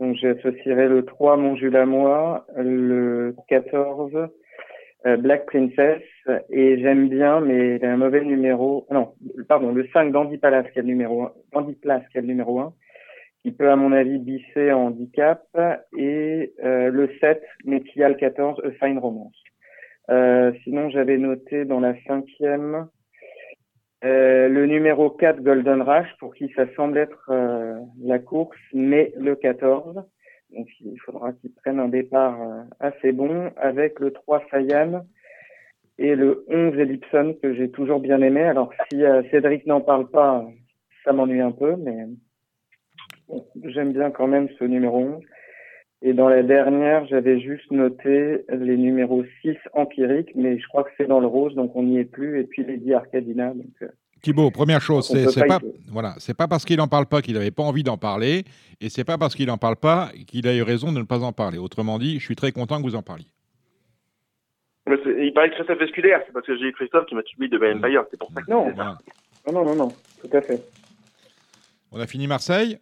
Donc, 0.00 0.16
j'associerai 0.16 0.88
le 0.88 1.04
3 1.04 1.36
Montjul 1.36 1.76
à 1.76 1.86
moi, 1.86 2.46
le 2.56 3.34
14 3.48 4.28
euh, 5.06 5.16
Black 5.16 5.46
Princess, 5.46 6.02
et 6.50 6.80
j'aime 6.80 7.08
bien, 7.08 7.40
mais 7.40 7.76
il 7.76 7.84
a 7.84 7.92
un 7.92 7.96
mauvais 7.96 8.24
numéro. 8.24 8.86
Non, 8.90 9.14
pardon, 9.48 9.72
le 9.72 9.86
5 9.92 10.12
Dandy 10.12 10.38
Palace 10.38 10.66
qui 10.72 10.78
est 10.78 10.82
le 10.82 10.88
numéro 10.88 11.22
1, 11.22 11.32
Dandy 11.52 11.74
Place 11.74 12.02
qui 12.10 12.18
est 12.18 12.20
le 12.20 12.26
numéro 12.26 12.58
1, 12.60 12.72
qui 13.42 13.52
peut 13.52 13.70
à 13.70 13.76
mon 13.76 13.92
avis 13.92 14.18
bisser 14.18 14.72
en 14.72 14.86
handicap, 14.86 15.42
et 15.96 16.52
euh, 16.64 16.90
le 16.90 17.10
7 17.20 17.42
Métial 17.64 18.16
14 18.16 18.60
A 18.64 18.70
Fine 18.86 18.98
Romance. 18.98 19.36
Euh, 20.10 20.52
sinon, 20.64 20.90
j'avais 20.90 21.18
noté 21.18 21.64
dans 21.64 21.80
la 21.80 21.94
cinquième 22.06 22.88
euh, 24.04 24.48
le 24.48 24.66
numéro 24.66 25.10
4 25.10 25.40
Golden 25.42 25.82
Rush 25.82 26.08
pour 26.20 26.34
qui 26.34 26.48
ça 26.54 26.72
semble 26.76 26.98
être 26.98 27.30
euh, 27.30 27.80
la 28.00 28.18
course, 28.18 28.56
mais 28.72 29.12
le 29.16 29.34
14. 29.34 30.04
Donc 30.54 30.68
il 30.80 30.98
faudra 31.00 31.32
qu'il 31.32 31.52
prenne 31.52 31.80
un 31.80 31.88
départ 31.88 32.40
euh, 32.40 32.62
assez 32.80 33.12
bon 33.12 33.50
avec 33.56 33.98
le 33.98 34.12
3 34.12 34.44
Sayan 34.50 35.04
et 35.98 36.14
le 36.14 36.44
11 36.48 36.78
Ellipson 36.78 37.36
que 37.42 37.54
j'ai 37.54 37.70
toujours 37.70 37.98
bien 37.98 38.22
aimé. 38.22 38.42
Alors 38.42 38.72
si 38.88 39.04
euh, 39.04 39.22
Cédric 39.30 39.66
n'en 39.66 39.80
parle 39.80 40.08
pas, 40.08 40.46
ça 41.04 41.12
m'ennuie 41.12 41.40
un 41.40 41.52
peu, 41.52 41.74
mais 41.76 42.06
bon, 43.28 43.44
j'aime 43.64 43.92
bien 43.92 44.10
quand 44.10 44.28
même 44.28 44.48
ce 44.58 44.64
numéro 44.64 44.98
11. 44.98 45.24
Et 46.00 46.12
dans 46.12 46.28
la 46.28 46.42
dernière, 46.44 47.06
j'avais 47.06 47.40
juste 47.40 47.70
noté 47.72 48.44
les 48.48 48.76
numéros 48.76 49.24
6 49.42 49.56
empiriques, 49.72 50.30
mais 50.36 50.58
je 50.58 50.66
crois 50.68 50.84
que 50.84 50.90
c'est 50.96 51.08
dans 51.08 51.18
le 51.18 51.26
rose, 51.26 51.54
donc 51.56 51.74
on 51.74 51.82
n'y 51.82 51.98
est 51.98 52.04
plus. 52.04 52.40
Et 52.40 52.44
puis 52.44 52.64
Lady 52.64 52.94
Arcadina. 52.94 53.52
Donc, 53.52 53.66
euh, 53.82 53.88
Thibaut, 54.22 54.50
première 54.50 54.80
chose, 54.80 55.06
c'est 55.08 55.46
pas 55.46 55.60
pas, 55.60 55.66
voilà, 55.90 56.14
c'est 56.18 56.36
pas 56.36 56.48
parce 56.48 56.64
qu'il 56.64 56.76
n'en 56.78 56.88
parle 56.88 57.06
pas 57.06 57.20
qu'il 57.22 57.34
n'avait 57.34 57.50
pas 57.52 57.62
envie 57.62 57.84
d'en 57.84 57.96
parler, 57.96 58.44
et 58.80 58.88
c'est 58.88 59.04
pas 59.04 59.16
parce 59.18 59.34
qu'il 59.34 59.46
n'en 59.46 59.58
parle 59.58 59.76
pas 59.76 60.10
qu'il 60.26 60.46
a 60.48 60.54
eu 60.54 60.62
raison 60.62 60.92
de 60.92 60.98
ne 60.98 61.04
pas 61.04 61.22
en 61.22 61.32
parler. 61.32 61.58
Autrement 61.58 61.98
dit, 61.98 62.18
je 62.18 62.24
suis 62.24 62.36
très 62.36 62.50
content 62.52 62.78
que 62.78 62.82
vous 62.82 62.96
en 62.96 63.02
parliez. 63.02 63.26
Mais 64.88 64.96
il 65.20 65.32
paraît 65.34 65.50
que 65.50 65.54
Christophe 65.56 65.80
Escuder, 65.82 66.16
c'est 66.26 66.32
parce 66.32 66.46
que 66.46 66.56
j'ai 66.56 66.64
eu 66.66 66.72
Christophe 66.72 67.06
qui 67.06 67.14
m'a 67.14 67.22
tué 67.22 67.46
de 67.46 67.56
Dubai 67.56 67.72
Empire. 67.74 68.04
C'est 68.10 68.18
pour 68.18 68.30
ça 68.32 68.40
que 68.42 68.50
Non. 68.50 68.66
c'est 68.70 68.76
ça. 68.76 68.98
Voilà. 69.44 69.60
non, 69.60 69.64
non, 69.64 69.64
non, 69.64 69.84
non, 69.86 69.92
tout 70.20 70.36
à 70.36 70.40
fait. 70.40 70.62
On 71.92 72.00
a 72.00 72.06
fini 72.06 72.26
Marseille? 72.26 72.78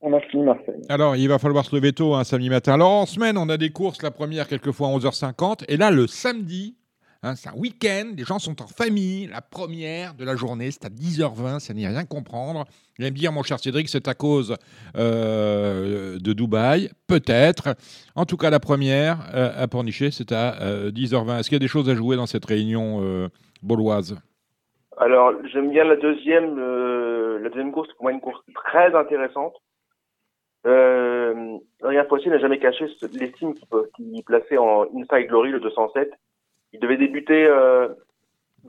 On 0.00 0.12
a 0.12 0.20
fini 0.20 0.42
Marseille. 0.44 0.82
Alors, 0.88 1.16
il 1.16 1.28
va 1.28 1.38
falloir 1.38 1.64
se 1.64 1.74
lever 1.74 1.92
tôt 1.92 2.14
un 2.14 2.24
samedi 2.24 2.50
matin. 2.50 2.74
Alors, 2.74 2.90
en 2.90 3.06
semaine, 3.06 3.36
on 3.38 3.48
a 3.48 3.56
des 3.56 3.70
courses, 3.70 4.02
la 4.02 4.10
première 4.10 4.48
quelquefois 4.48 4.88
à 4.88 4.90
11h50. 4.92 5.64
Et 5.68 5.76
là, 5.76 5.90
le 5.92 6.06
samedi, 6.08 6.76
hein, 7.22 7.34
c'est 7.36 7.48
un 7.48 7.54
week-end, 7.54 8.12
les 8.16 8.24
gens 8.24 8.38
sont 8.40 8.60
en 8.62 8.66
famille. 8.66 9.28
La 9.28 9.40
première 9.42 10.14
de 10.14 10.24
la 10.24 10.34
journée, 10.34 10.70
c'est 10.72 10.84
à 10.84 10.88
10h20, 10.88 11.60
ça 11.60 11.72
n'y 11.72 11.86
rien 11.86 12.04
comprendre. 12.04 12.64
Il 12.98 13.04
va 13.04 13.10
me 13.10 13.16
dire, 13.16 13.32
mon 13.32 13.42
cher 13.44 13.58
Cédric, 13.60 13.88
c'est 13.88 14.08
à 14.08 14.14
cause 14.14 14.56
euh, 14.96 16.18
de 16.18 16.32
Dubaï. 16.32 16.90
Peut-être. 17.06 17.74
En 18.16 18.24
tout 18.24 18.36
cas, 18.36 18.50
la 18.50 18.60
première 18.60 19.18
euh, 19.34 19.50
à 19.56 19.68
Pornichet, 19.68 20.10
c'est 20.10 20.32
à 20.32 20.60
euh, 20.62 20.90
10h20. 20.90 21.38
Est-ce 21.40 21.48
qu'il 21.48 21.56
y 21.56 21.56
a 21.56 21.60
des 21.60 21.68
choses 21.68 21.88
à 21.88 21.94
jouer 21.94 22.16
dans 22.16 22.26
cette 22.26 22.44
réunion 22.44 23.00
euh, 23.02 23.28
bauloise 23.62 24.16
Alors, 24.96 25.32
j'aime 25.52 25.70
bien 25.70 25.84
la 25.84 25.96
deuxième. 25.96 26.56
euh, 26.58 27.38
la 27.40 27.48
deuxième 27.50 27.72
course, 27.72 27.88
c'est 27.88 27.96
pour 27.96 28.04
moi 28.04 28.12
une 28.12 28.20
course 28.20 28.40
très 28.54 28.94
intéressante. 28.94 29.54
Euh, 30.66 31.58
Adrien 31.82 32.04
Poitier 32.04 32.30
n'a 32.30 32.38
jamais 32.38 32.58
caché 32.58 32.86
l'estime 33.12 33.54
qu'il 33.96 34.22
plaçait 34.24 34.58
en 34.58 34.84
Inside 34.94 35.28
Glory, 35.28 35.50
le 35.50 35.60
207. 35.60 36.12
Il 36.72 36.80
devait 36.80 36.96
débuter 36.96 37.46
euh, 37.46 37.88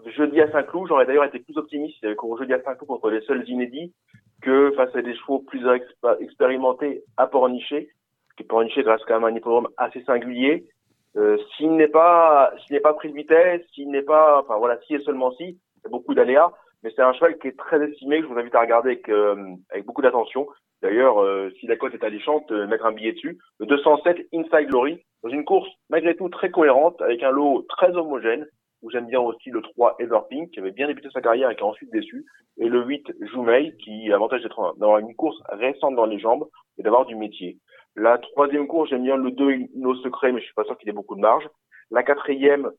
jeudi 0.07 0.41
à 0.41 0.51
Saint-Cloud. 0.51 0.87
J'aurais 0.87 1.05
d'ailleurs 1.05 1.23
été 1.25 1.39
plus 1.39 1.57
optimiste 1.57 1.97
s'il 1.99 2.07
avait 2.07 2.15
couru 2.15 2.39
jeudi 2.39 2.53
à 2.53 2.61
Saint-Cloud 2.61 2.87
contre 2.87 3.09
les 3.09 3.21
seuls 3.21 3.47
inédits 3.47 3.93
que 4.41 4.71
face 4.71 4.93
à 4.95 5.01
des 5.01 5.15
chevaux 5.15 5.39
plus 5.39 5.63
exp- 5.65 6.17
expérimentés 6.19 7.03
à 7.17 7.27
Pornichet. 7.27 7.89
Que 8.37 8.43
Pornichet 8.43 8.81
reste 8.81 9.05
quand 9.07 9.19
même 9.19 9.31
un 9.31 9.37
hippodrome 9.37 9.69
assez 9.77 10.03
singulier. 10.03 10.67
Euh, 11.15 11.37
s'il 11.55 11.75
n'est 11.75 11.87
pas, 11.87 12.51
s'il 12.65 12.73
n'est 12.73 12.81
pas 12.81 12.93
pris 12.93 13.09
de 13.11 13.15
vitesse, 13.15 13.61
s'il 13.73 13.89
n'est 13.91 14.01
pas, 14.01 14.41
enfin 14.41 14.57
voilà, 14.57 14.79
si 14.81 14.95
et 14.95 14.99
seulement 15.01 15.31
si, 15.33 15.43
il 15.43 15.83
y 15.83 15.85
a 15.85 15.89
beaucoup 15.89 16.15
d'aléas, 16.15 16.51
mais 16.81 16.91
c'est 16.95 17.03
un 17.03 17.13
cheval 17.13 17.37
qui 17.37 17.49
est 17.49 17.57
très 17.57 17.79
estimé, 17.87 18.17
que 18.17 18.23
je 18.27 18.33
vous 18.33 18.39
invite 18.39 18.55
à 18.55 18.61
regarder 18.61 18.89
avec, 18.89 19.07
euh, 19.09 19.35
avec 19.69 19.85
beaucoup 19.85 20.01
d'attention. 20.01 20.47
D'ailleurs, 20.83 21.23
euh, 21.23 21.49
si 21.59 21.65
la 21.65 21.77
cote 21.77 21.93
est 21.93 22.03
alléchante, 22.03 22.51
euh, 22.51 22.67
mettre 22.67 22.85
un 22.85 22.91
billet 22.91 23.13
dessus. 23.13 23.39
Le 23.59 23.65
207 23.65 24.27
Inside 24.33 24.67
Glory, 24.67 25.01
dans 25.23 25.29
une 25.29 25.45
course 25.45 25.69
malgré 25.89 26.13
tout 26.13 26.27
très 26.27 26.51
cohérente, 26.51 27.01
avec 27.01 27.23
un 27.23 27.31
lot 27.31 27.65
très 27.69 27.95
homogène, 27.95 28.45
où 28.81 28.91
j'aime 28.91 29.07
bien 29.07 29.21
aussi 29.21 29.49
le 29.49 29.61
3 29.61 29.95
Everpink, 29.99 30.51
qui 30.51 30.59
avait 30.59 30.71
bien 30.71 30.87
débuté 30.87 31.07
sa 31.13 31.21
carrière 31.21 31.49
et 31.49 31.55
qui 31.55 31.63
a 31.63 31.67
ensuite 31.67 31.89
déçu, 31.93 32.25
et 32.57 32.67
le 32.67 32.83
8 32.83 33.13
Joumei, 33.31 33.73
qui 33.77 34.07
a 34.07 34.11
l'avantage 34.11 34.43
d'être 34.43 34.75
d'avoir 34.77 34.99
une 34.99 35.15
course 35.15 35.41
récente 35.47 35.95
dans 35.95 36.05
les 36.05 36.19
jambes 36.19 36.49
et 36.77 36.83
d'avoir 36.83 37.05
du 37.05 37.15
métier. 37.15 37.57
La 37.95 38.17
troisième 38.17 38.67
course, 38.67 38.89
j'aime 38.89 39.03
bien 39.03 39.15
le 39.15 39.31
2 39.31 39.53
Nos 39.75 39.95
Secrets, 39.95 40.33
mais 40.33 40.41
je 40.41 40.45
suis 40.45 40.53
pas 40.53 40.65
sûr 40.65 40.77
qu'il 40.77 40.89
ait 40.89 40.93
beaucoup 40.93 41.15
de 41.15 41.21
marge. 41.21 41.47
La 41.91 42.03
quatrième, 42.03 42.69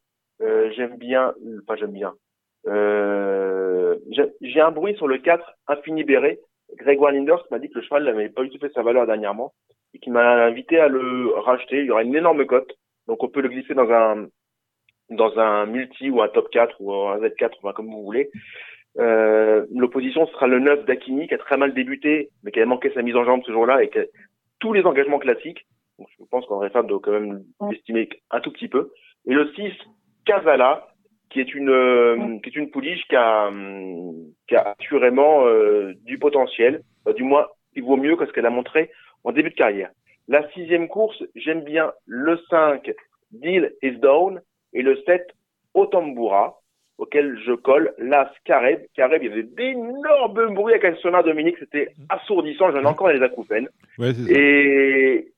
euh, 0.42 0.70
j'aime 0.76 0.98
bien, 0.98 1.32
enfin 1.62 1.76
j'aime 1.76 1.92
bien. 1.92 2.12
Euh, 2.66 3.96
j'ai 4.42 4.61
un 4.61 4.72
bruit 4.72 4.94
sur 4.96 5.09
le 5.09 5.16
4 5.16 5.55
Infini 5.68 6.05
Béret. 6.05 6.38
Grégoire 6.76 7.12
Linders 7.12 7.44
m'a 7.50 7.58
dit 7.58 7.68
que 7.68 7.78
le 7.78 7.84
cheval 7.84 8.04
n'avait 8.04 8.28
pas 8.28 8.42
du 8.42 8.50
tout 8.50 8.58
fait 8.58 8.72
sa 8.72 8.82
valeur 8.82 9.06
dernièrement 9.06 9.52
et 9.94 9.98
qu'il 9.98 10.12
m'a 10.12 10.44
invité 10.44 10.78
à 10.78 10.88
le 10.88 11.32
racheter. 11.38 11.80
Il 11.80 11.86
y 11.86 11.90
aura 11.90 12.02
une 12.02 12.16
énorme 12.16 12.44
cote, 12.46 12.72
donc 13.06 13.22
on 13.22 13.28
peut 13.28 13.40
le 13.40 13.48
glisser 13.48 13.74
dans 13.74 13.90
un 13.90 14.26
dans 15.10 15.38
un 15.38 15.66
multi 15.66 16.10
ou 16.10 16.22
un 16.22 16.28
top 16.28 16.48
4 16.50 16.76
ou 16.80 16.92
un 16.92 17.18
Z4, 17.18 17.50
enfin, 17.58 17.72
comme 17.72 17.90
vous 17.90 18.04
voulez. 18.04 18.30
Euh, 18.98 19.66
L'opposition 19.74 20.26
sera 20.28 20.46
le 20.46 20.60
9 20.60 20.86
d'Akini 20.86 21.28
qui 21.28 21.34
a 21.34 21.38
très 21.38 21.56
mal 21.56 21.74
débuté, 21.74 22.30
mais 22.42 22.50
qui 22.50 22.60
a 22.60 22.66
manqué 22.66 22.90
sa 22.92 23.02
mise 23.02 23.16
en 23.16 23.24
jambe 23.24 23.42
ce 23.44 23.52
jour-là 23.52 23.82
et 23.82 23.90
qui 23.90 23.98
a 23.98 24.04
tous 24.60 24.72
les 24.72 24.84
engagements 24.84 25.18
classiques. 25.18 25.66
Donc, 25.98 26.08
je 26.18 26.24
pense 26.30 26.46
qu'André 26.46 26.70
Fab 26.70 26.86
doit 26.86 27.00
quand 27.02 27.12
même 27.12 27.44
l'estimer 27.70 28.08
un 28.30 28.40
tout 28.40 28.50
petit 28.50 28.68
peu. 28.68 28.92
Et 29.26 29.34
le 29.34 29.52
6, 29.52 29.72
Kazala, 30.24 30.88
qui 31.35 31.41
est 31.41 31.53
une 31.53 31.68
euh, 31.68 32.39
qui 32.43 32.49
est 32.49 32.57
une 32.57 32.70
pouliche 32.70 33.03
qui 33.09 33.16
a 33.16 33.49
hum, 33.49 34.14
qui 34.47 34.55
a 34.55 34.74
assurément 34.78 35.47
euh, 35.47 35.93
du 36.05 36.18
potentiel. 36.18 36.82
Bah, 37.05 37.12
du 37.12 37.24
moins, 37.24 37.49
il 37.74 37.82
vaut 37.82 37.97
mieux 37.97 38.16
que 38.16 38.24
ce 38.24 38.32
qu'elle 38.32 38.47
a 38.47 38.51
montré 38.51 38.91
en 39.24 39.32
début 39.32 39.51
de 39.51 39.55
carrière. 39.57 39.91
La 40.28 40.49
sixième 40.53 40.87
course, 40.87 41.22
j'aime 41.35 41.64
bien 41.64 41.93
le 42.07 42.39
5, 42.49 42.89
Deal 43.32 43.72
is 43.82 43.99
Down, 43.99 44.41
et 44.72 44.82
le 44.82 44.97
7, 45.05 45.26
Otambura, 45.74 46.61
auquel 46.99 47.37
je 47.45 47.53
colle 47.53 47.93
l'As 47.99 48.30
Careb. 48.45 48.82
Careb, 48.95 49.22
il 49.22 49.28
y 49.28 49.32
avait 49.32 49.43
d'énormes 49.43 50.55
bruits 50.55 50.74
avec 50.74 50.85
Alsona 50.85 51.24
Dominique, 51.24 51.59
c'était 51.59 51.93
assourdissant, 52.09 52.70
j'en 52.70 52.82
ai 52.82 52.87
encore 52.87 53.09
les 53.09 53.22
acouphènes. 53.22 53.68
Ouais. 53.99 54.12
Et, 54.30 55.32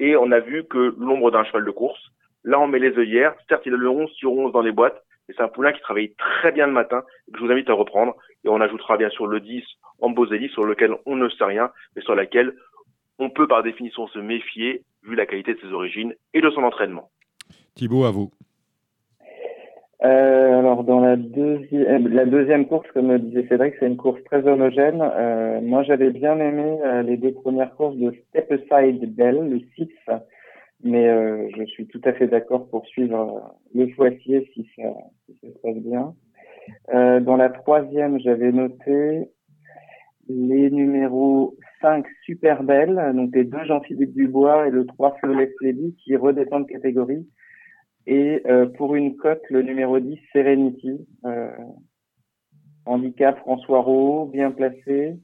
et 0.00 0.16
on 0.16 0.32
a 0.32 0.40
vu 0.40 0.64
que 0.64 0.94
l'ombre 0.98 1.30
d'un 1.30 1.44
cheval 1.44 1.64
de 1.64 1.70
course, 1.70 2.02
là 2.42 2.58
on 2.58 2.66
met 2.66 2.80
les 2.80 2.98
œillères, 2.98 3.34
certes 3.48 3.62
il 3.64 3.74
a 3.74 3.76
le 3.76 3.88
11 3.88 4.10
sur 4.10 4.32
11 4.32 4.52
dans 4.52 4.60
les 4.60 4.72
boîtes, 4.72 5.03
mais 5.28 5.34
c'est 5.36 5.42
un 5.42 5.48
poulain 5.48 5.72
qui 5.72 5.80
travaille 5.80 6.14
très 6.14 6.52
bien 6.52 6.66
le 6.66 6.72
matin, 6.72 7.02
et 7.28 7.32
que 7.32 7.38
je 7.38 7.44
vous 7.44 7.50
invite 7.50 7.70
à 7.70 7.74
reprendre, 7.74 8.14
et 8.44 8.48
on 8.48 8.60
ajoutera 8.60 8.96
bien 8.96 9.10
sûr 9.10 9.26
le 9.26 9.40
10 9.40 9.62
en 10.00 10.10
Boselli, 10.10 10.48
sur 10.50 10.64
lequel 10.64 10.94
on 11.06 11.16
ne 11.16 11.28
sait 11.28 11.44
rien, 11.44 11.70
mais 11.96 12.02
sur 12.02 12.14
laquelle 12.14 12.54
on 13.18 13.30
peut 13.30 13.46
par 13.46 13.62
définition 13.62 14.06
se 14.08 14.18
méfier, 14.18 14.82
vu 15.02 15.14
la 15.14 15.26
qualité 15.26 15.54
de 15.54 15.60
ses 15.60 15.72
origines 15.72 16.14
et 16.32 16.40
de 16.40 16.50
son 16.50 16.62
entraînement. 16.62 17.10
Thibaut, 17.74 18.04
à 18.04 18.10
vous. 18.10 18.30
Euh, 20.04 20.58
alors 20.58 20.84
dans 20.84 21.00
la 21.00 21.16
deuxième, 21.16 22.08
la 22.08 22.26
deuxième 22.26 22.66
course, 22.66 22.86
comme 22.92 23.10
le 23.10 23.18
disait 23.18 23.46
Cédric, 23.48 23.74
c'est 23.80 23.86
une 23.86 23.96
course 23.96 24.22
très 24.24 24.46
homogène. 24.46 25.00
Euh, 25.00 25.60
moi, 25.62 25.82
j'avais 25.82 26.10
bien 26.10 26.38
aimé 26.38 26.78
euh, 26.84 27.02
les 27.02 27.16
deux 27.16 27.32
premières 27.32 27.74
courses 27.74 27.96
de 27.96 28.12
Step 28.28 28.52
Aside 28.70 29.14
Bell, 29.14 29.48
le 29.48 29.60
6, 29.76 29.88
mais 30.84 31.08
euh, 31.08 31.48
je 31.56 31.64
suis 31.64 31.86
tout 31.86 32.00
à 32.04 32.12
fait 32.12 32.28
d'accord 32.28 32.68
pour 32.68 32.86
suivre 32.86 33.18
euh, 33.18 33.84
le 33.86 33.88
Foissier 33.94 34.48
si 34.52 34.68
ça, 34.76 34.82
si 35.26 35.36
ça 35.40 35.48
se 35.48 35.58
passe 35.60 35.82
bien. 35.82 36.14
Euh, 36.94 37.20
dans 37.20 37.36
la 37.36 37.48
troisième, 37.48 38.20
j'avais 38.20 38.52
noté 38.52 39.28
les 40.28 40.70
numéro 40.70 41.56
5 41.80 42.06
Super 42.24 42.62
Belle, 42.62 43.12
donc 43.14 43.34
les 43.34 43.44
deux 43.44 43.64
Jean-Philippe 43.64 44.14
Dubois 44.14 44.68
et 44.68 44.70
le 44.70 44.86
3 44.86 45.16
Flawless 45.16 45.52
Lady 45.60 45.96
qui 46.02 46.16
redescendent 46.16 46.66
de 46.66 46.72
catégorie. 46.72 47.26
Et 48.06 48.42
euh, 48.46 48.66
pour 48.66 48.94
une 48.94 49.16
cote, 49.16 49.42
le 49.50 49.62
numéro 49.62 49.98
10 49.98 50.18
Serenity. 50.32 51.06
Euh, 51.24 51.50
handicap 52.86 53.38
François 53.38 53.80
Rowe, 53.80 54.30
bien 54.30 54.50
placé. 54.50 55.16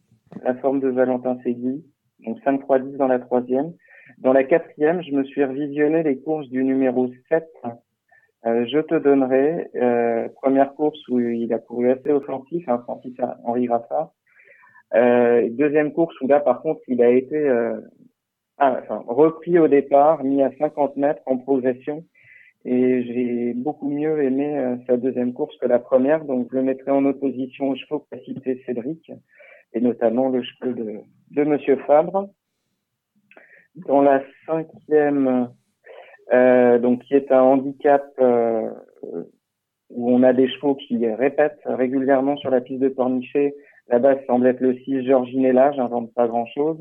La 0.43 0.55
forme 0.57 0.81
de 0.81 0.89
Valentin 0.89 1.39
Segui. 1.45 1.85
Donc 2.25 2.39
5-3-10 2.41 2.97
dans 2.97 3.09
la 3.09 3.19
troisième. 3.19 3.73
Dans 4.19 4.33
la 4.33 4.45
quatrième, 4.45 5.03
je 5.03 5.13
me 5.13 5.25
suis 5.25 5.45
revisionné 5.45 6.03
les 6.03 6.19
courses 6.21 6.49
du 6.49 6.65
numéro 6.65 7.09
7. 7.29 7.45
Euh, 8.47 8.67
je 8.67 8.79
te 8.79 8.95
donnerai 8.95 9.71
euh, 9.77 10.29
première 10.41 10.75
course 10.75 10.99
où 11.09 11.21
il 11.21 11.53
a 11.53 11.59
couru 11.59 11.91
assez 11.91 12.11
offensif, 12.11 12.67
offensif 12.69 13.19
à 13.21 13.39
Henri 13.45 13.69
Raffard. 13.69 14.13
Euh, 14.95 15.49
deuxième 15.51 15.93
course 15.93 16.19
où 16.21 16.27
là, 16.27 16.41
par 16.41 16.63
contre, 16.63 16.81
il 16.89 17.03
a 17.03 17.11
été 17.11 17.37
euh, 17.37 17.81
ah, 18.59 18.79
enfin, 18.83 19.03
repris 19.07 19.59
au 19.59 19.69
départ, 19.69 20.25
mis 20.25 20.43
à 20.43 20.51
50 20.59 20.97
mètres 20.97 21.23
en 21.27 21.39
progression. 21.39 22.05
Et 22.67 23.03
j'ai 23.05 23.55
beaucoup 23.55 23.89
mieux 23.89 24.23
aimé 24.23 24.59
euh, 24.59 24.77
sa 24.87 24.99
deuxième 24.99 25.33
course 25.33 25.57
que 25.57 25.67
la 25.67 25.79
première, 25.79 26.25
donc 26.27 26.49
je 26.51 26.57
le 26.57 26.63
mettrai 26.63 26.91
en 26.91 27.07
opposition 27.07 27.71
aux 27.71 27.77
chevaux 27.77 28.07
qu'a 28.11 28.19
cité 28.19 28.63
Cédric, 28.67 29.11
et 29.73 29.81
notamment 29.81 30.29
le 30.29 30.43
cheval 30.43 30.75
de, 30.75 31.01
de 31.31 31.45
Monsieur 31.45 31.77
Fabre. 31.87 32.29
Dans 33.75 34.03
la 34.03 34.23
cinquième, 34.47 35.51
euh, 36.33 36.79
donc 36.79 37.03
qui 37.05 37.15
est 37.15 37.31
un 37.33 37.43
handicap 37.43 38.05
euh, 38.21 38.69
où 39.91 40.11
on 40.11 40.23
a 40.23 40.33
des 40.33 40.49
chevaux 40.49 40.75
qui 40.75 41.07
répètent 41.07 41.61
régulièrement 41.65 42.37
sur 42.37 42.51
la 42.51 42.61
piste 42.61 42.81
de 42.81 42.89
Pornichet. 42.89 43.55
Là-bas, 43.89 44.17
semble 44.27 44.47
être 44.47 44.61
le 44.61 44.75
6 44.75 45.05
Georginella, 45.05 45.73
j'invente 45.73 46.15
pas 46.15 46.29
grand-chose. 46.29 46.79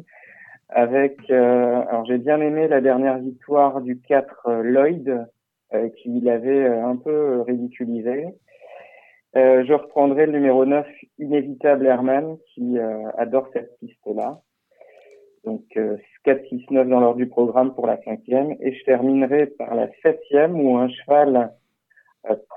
Avec, 0.70 1.18
euh, 1.32 1.82
alors 1.88 2.06
j'ai 2.06 2.20
bien 2.20 2.40
aimé 2.40 2.68
la 2.68 2.80
dernière 2.80 3.18
victoire 3.18 3.82
du 3.82 4.00
4 4.02 4.48
euh, 4.48 4.62
Lloyd, 4.62 5.28
euh, 5.74 5.90
qui 5.90 6.22
l'avait 6.22 6.68
un 6.68 6.96
peu 6.96 7.42
ridiculisé. 7.42 8.28
je 9.34 9.74
reprendrai 9.74 10.28
le 10.28 10.34
numéro 10.34 10.66
9 10.66 10.86
Inévitable 11.18 11.88
Herman, 11.88 12.38
qui 12.54 12.78
adore 13.18 13.50
cette 13.54 13.78
piste-là. 13.80 14.42
Donc 15.46 15.64
4, 16.24 16.46
6, 16.50 16.66
9 16.72 16.88
dans 16.88 17.00
l'ordre 17.00 17.18
du 17.18 17.28
programme 17.28 17.74
pour 17.74 17.88
la 17.88 18.02
cinquième. 18.04 18.56
Et 18.62 18.74
je 18.74 18.84
terminerai 18.84 19.48
par 19.48 19.76
la 19.76 19.90
septième 20.04 20.60
où 20.60 20.78
un 20.78 20.90
cheval 20.90 21.52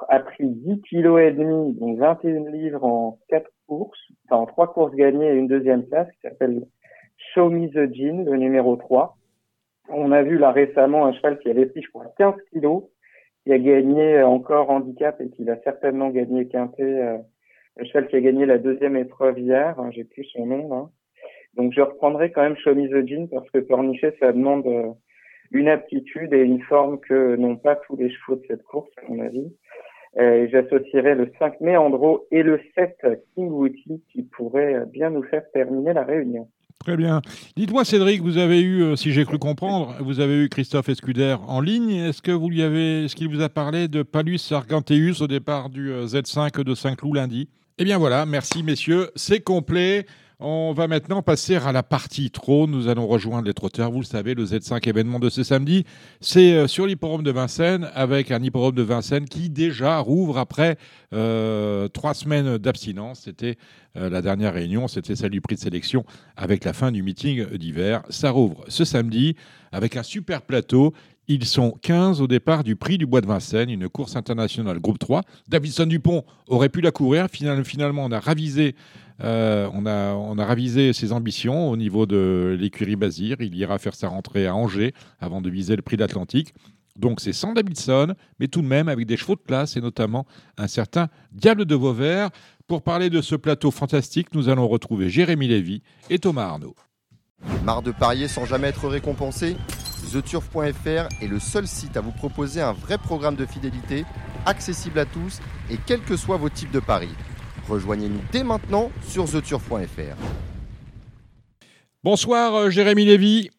a 0.08 0.20
pris 0.20 0.48
10 0.48 0.82
kg 0.82 1.18
et 1.18 1.32
demi, 1.32 1.74
donc 1.74 1.98
21 1.98 2.50
livres 2.50 2.84
en 2.84 3.18
quatre 3.28 3.50
courses, 3.66 4.00
enfin 4.26 4.42
en 4.42 4.46
trois 4.46 4.72
courses 4.72 4.94
gagnées 4.94 5.28
et 5.28 5.36
une 5.36 5.46
deuxième 5.46 5.86
place, 5.86 6.10
qui 6.12 6.20
s'appelle 6.22 6.66
Show 7.34 7.50
Me 7.50 7.68
the 7.68 7.94
Jean, 7.94 8.24
le 8.24 8.36
numéro 8.36 8.76
3. 8.76 9.16
On 9.88 10.12
a 10.12 10.22
vu 10.22 10.38
là 10.38 10.50
récemment 10.52 11.06
un 11.06 11.12
cheval 11.12 11.38
qui 11.38 11.50
avait 11.50 11.66
pris, 11.66 11.82
je 11.82 11.88
crois, 11.90 12.06
15 12.18 12.34
kilos, 12.52 12.84
qui 13.44 13.52
a 13.52 13.58
gagné 13.58 14.22
encore 14.22 14.70
handicap 14.70 15.20
et 15.20 15.30
qui 15.30 15.48
a 15.48 15.60
certainement 15.62 16.10
gagné 16.10 16.48
quintet, 16.48 16.82
euh, 16.82 17.18
un 17.80 17.84
cheval 17.84 18.08
qui 18.08 18.16
a 18.16 18.20
gagné 18.20 18.46
la 18.46 18.58
deuxième 18.58 18.96
épreuve 18.96 19.38
hier, 19.38 19.78
hein, 19.78 19.90
j'ai 19.92 20.04
plus 20.04 20.24
son 20.24 20.46
nom 20.46 20.68
là. 20.68 20.88
Donc 21.56 21.72
je 21.74 21.80
reprendrai 21.80 22.30
quand 22.32 22.42
même 22.42 22.56
Me 22.66 22.88
the 22.88 23.06
Jean 23.06 23.26
parce 23.28 23.48
que 23.50 23.58
Pornichet, 23.58 24.16
ça 24.20 24.32
demande 24.32 24.66
euh, 24.66 24.90
une 25.50 25.68
aptitude 25.68 26.32
et 26.32 26.42
une 26.42 26.62
forme 26.62 26.98
que 27.00 27.36
n'ont 27.36 27.56
pas 27.56 27.76
tous 27.76 27.96
les 27.96 28.10
chevaux 28.10 28.36
de 28.36 28.44
cette 28.48 28.62
course, 28.62 28.90
à 28.98 29.10
mon 29.10 29.20
avis. 29.20 29.52
J'associerai 30.14 31.14
le 31.14 31.32
5 31.38 31.62
Méandro 31.62 32.26
et 32.30 32.42
le 32.42 32.60
7 32.74 32.96
King 33.34 33.48
Woody 33.48 34.02
qui 34.12 34.22
pourraient 34.22 34.84
bien 34.86 35.08
nous 35.08 35.22
faire 35.22 35.42
terminer 35.52 35.94
la 35.94 36.04
réunion. 36.04 36.48
Très 36.82 36.96
bien. 36.96 37.22
Dites-moi, 37.56 37.84
Cédric, 37.84 38.22
vous 38.22 38.38
avez 38.38 38.60
eu, 38.60 38.82
euh, 38.82 38.96
si 38.96 39.12
j'ai 39.12 39.24
cru 39.24 39.38
comprendre, 39.38 39.94
vous 40.00 40.18
avez 40.18 40.44
eu 40.44 40.48
Christophe 40.48 40.88
Escuder 40.88 41.36
en 41.46 41.60
ligne. 41.60 41.92
Est-ce 41.92 42.20
que 42.20 42.32
vous 42.32 42.50
lui 42.50 42.62
avez, 42.62 43.04
est-ce 43.04 43.14
qu'il 43.14 43.28
vous 43.28 43.40
a 43.40 43.48
parlé 43.48 43.86
de 43.86 44.02
Palus 44.02 44.40
Argenteus 44.50 45.22
au 45.22 45.28
départ 45.28 45.70
du 45.70 45.92
euh, 45.92 46.06
Z5 46.06 46.64
de 46.64 46.74
Saint-Cloud 46.74 47.14
lundi? 47.14 47.48
Eh 47.78 47.84
bien 47.84 47.98
voilà, 47.98 48.26
merci 48.26 48.64
messieurs, 48.64 49.10
c'est 49.14 49.40
complet. 49.40 50.06
On 50.44 50.72
va 50.72 50.88
maintenant 50.88 51.22
passer 51.22 51.54
à 51.54 51.70
la 51.70 51.84
partie 51.84 52.32
trop. 52.32 52.66
Nous 52.66 52.88
allons 52.88 53.06
rejoindre 53.06 53.46
les 53.46 53.54
trotteurs. 53.54 53.92
Vous 53.92 54.00
le 54.00 54.04
savez, 54.04 54.34
le 54.34 54.44
Z5 54.44 54.88
événement 54.88 55.20
de 55.20 55.30
ce 55.30 55.44
samedi, 55.44 55.84
c'est 56.20 56.54
euh, 56.54 56.66
sur 56.66 56.84
l'hippodrome 56.84 57.22
de 57.22 57.30
Vincennes, 57.30 57.88
avec 57.94 58.32
un 58.32 58.42
hippodrome 58.42 58.74
de 58.74 58.82
Vincennes 58.82 59.26
qui 59.26 59.50
déjà 59.50 59.98
rouvre 60.00 60.38
après 60.38 60.78
euh, 61.12 61.86
trois 61.86 62.12
semaines 62.14 62.58
d'abstinence. 62.58 63.20
C'était 63.20 63.56
euh, 63.96 64.10
la 64.10 64.20
dernière 64.20 64.52
réunion, 64.52 64.88
c'était 64.88 65.14
celle 65.14 65.30
du 65.30 65.40
prix 65.40 65.54
de 65.54 65.60
sélection 65.60 66.04
avec 66.36 66.64
la 66.64 66.72
fin 66.72 66.90
du 66.90 67.04
meeting 67.04 67.46
d'hiver. 67.56 68.02
Ça 68.08 68.30
rouvre 68.32 68.64
ce 68.66 68.84
samedi 68.84 69.36
avec 69.70 69.96
un 69.96 70.02
super 70.02 70.42
plateau. 70.42 70.92
Ils 71.28 71.44
sont 71.44 71.78
15 71.82 72.20
au 72.20 72.26
départ 72.26 72.64
du 72.64 72.74
prix 72.74 72.98
du 72.98 73.06
Bois 73.06 73.20
de 73.20 73.26
Vincennes, 73.26 73.70
une 73.70 73.88
course 73.88 74.16
internationale 74.16 74.80
groupe 74.80 74.98
3. 74.98 75.22
Davidson 75.48 75.86
Dupont 75.86 76.24
aurait 76.48 76.68
pu 76.68 76.80
la 76.80 76.90
courir. 76.90 77.28
Finalement, 77.30 78.04
on 78.04 78.10
a 78.10 78.18
ravisé 78.18 78.74
euh, 79.22 79.68
on, 79.72 79.86
a, 79.86 80.44
ravisé 80.44 80.92
ses 80.92 81.12
ambitions 81.12 81.70
au 81.70 81.76
niveau 81.76 82.06
de 82.06 82.56
l'écurie 82.58 82.96
Bazir. 82.96 83.36
Il 83.40 83.54
ira 83.54 83.78
faire 83.78 83.94
sa 83.94 84.08
rentrée 84.08 84.46
à 84.46 84.54
Angers 84.54 84.94
avant 85.20 85.40
de 85.40 85.50
viser 85.50 85.76
le 85.76 85.82
prix 85.82 85.96
d'Atlantique. 85.96 86.54
Donc 86.96 87.20
c'est 87.20 87.32
sans 87.32 87.52
Davidson, 87.52 88.14
mais 88.38 88.48
tout 88.48 88.60
de 88.60 88.66
même 88.66 88.88
avec 88.88 89.06
des 89.06 89.16
chevaux 89.16 89.36
de 89.36 89.40
classe 89.40 89.76
et 89.76 89.80
notamment 89.80 90.26
un 90.58 90.66
certain 90.66 91.08
Diable 91.32 91.64
de 91.64 91.74
Vauvert. 91.74 92.30
Pour 92.66 92.82
parler 92.82 93.10
de 93.10 93.20
ce 93.20 93.34
plateau 93.34 93.70
fantastique, 93.70 94.34
nous 94.34 94.48
allons 94.48 94.68
retrouver 94.68 95.08
Jérémy 95.08 95.48
Lévy 95.48 95.82
et 96.10 96.18
Thomas 96.18 96.44
Arnaud. 96.44 96.74
Marre 97.64 97.82
de 97.82 97.92
parier 97.92 98.28
sans 98.28 98.44
jamais 98.44 98.68
être 98.68 98.88
récompensé? 98.88 99.56
TheTurf.fr 100.12 101.08
est 101.22 101.28
le 101.28 101.38
seul 101.38 101.66
site 101.66 101.96
à 101.96 102.00
vous 102.00 102.12
proposer 102.12 102.60
un 102.60 102.72
vrai 102.72 102.98
programme 102.98 103.36
de 103.36 103.46
fidélité, 103.46 104.04
accessible 104.46 104.98
à 104.98 105.06
tous 105.06 105.40
et 105.70 105.78
quels 105.86 106.02
que 106.02 106.16
soient 106.16 106.36
vos 106.36 106.50
types 106.50 106.72
de 106.72 106.80
paris. 106.80 107.08
Rejoignez-nous 107.68 108.20
dès 108.32 108.42
maintenant 108.42 108.90
sur 109.02 109.24
theturf.fr. 109.24 110.16
Bonsoir 112.04 112.54
euh, 112.56 112.70
Jérémy 112.70 113.04
Lévy. 113.04 113.50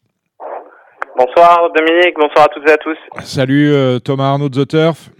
Bonsoir 1.16 1.70
Dominique, 1.74 2.14
bonsoir 2.16 2.46
à 2.46 2.48
toutes 2.48 2.68
et 2.68 2.72
à 2.72 2.76
tous. 2.76 2.98
Salut 3.22 3.72
euh, 3.72 3.98
Thomas 3.98 4.30
Arnaud 4.30 4.48
de 4.48 4.64
The 4.64 4.68
Turf. 4.68 5.10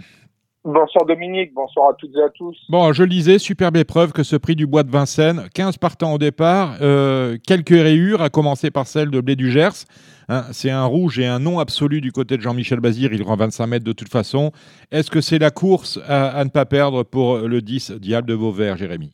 Bonsoir 0.65 1.05
Dominique, 1.05 1.53
bonsoir 1.53 1.91
à 1.91 1.93
toutes 1.93 2.17
et 2.17 2.23
à 2.23 2.31
tous. 2.31 2.57
Bon, 2.71 2.91
je 2.95 3.03
lisais, 3.03 3.39
superbe 3.39 3.77
épreuve 3.77 4.15
que 4.15 4.23
ce 4.23 4.35
prix 4.35 4.57
du 4.57 4.67
Bois 4.67 4.83
de 4.83 4.91
Vincennes, 4.91 5.43
15 5.55 5.77
partants 5.77 6.15
au 6.15 6.19
départ, 6.19 6.77
euh, 6.81 7.37
quelques 7.47 7.69
rayures, 7.69 8.23
à 8.23 8.31
commencer 8.31 8.71
par 8.71 8.87
celle 8.87 9.11
de 9.11 9.21
Blé 9.21 9.37
du 9.37 9.51
Gers. 9.51 9.85
Hein, 10.31 10.45
c'est 10.53 10.71
un 10.71 10.87
rouge 10.87 11.19
et 11.19 11.27
un 11.27 11.39
non 11.39 11.59
absolu 11.59 12.01
du 12.01 12.13
côté 12.13 12.39
de 12.39 12.41
Jean-Michel 12.41 12.81
Bazir, 12.81 13.13
il 13.13 13.23
rend 13.23 13.37
25 13.37 13.67
mètres 13.67 13.85
de 13.85 13.93
toute 13.93 14.11
façon. 14.11 14.53
Est-ce 14.91 15.11
que 15.11 15.21
c'est 15.21 15.39
la 15.39 15.51
course 15.51 16.01
à, 16.09 16.43
ne 16.43 16.49
pas 16.49 16.65
perdre 16.65 17.03
pour 17.03 17.47
le 17.47 17.61
10 17.61 18.01
Diable 18.01 18.27
de 18.27 18.35
Vauvert, 18.35 18.79
Jérémy? 18.79 19.13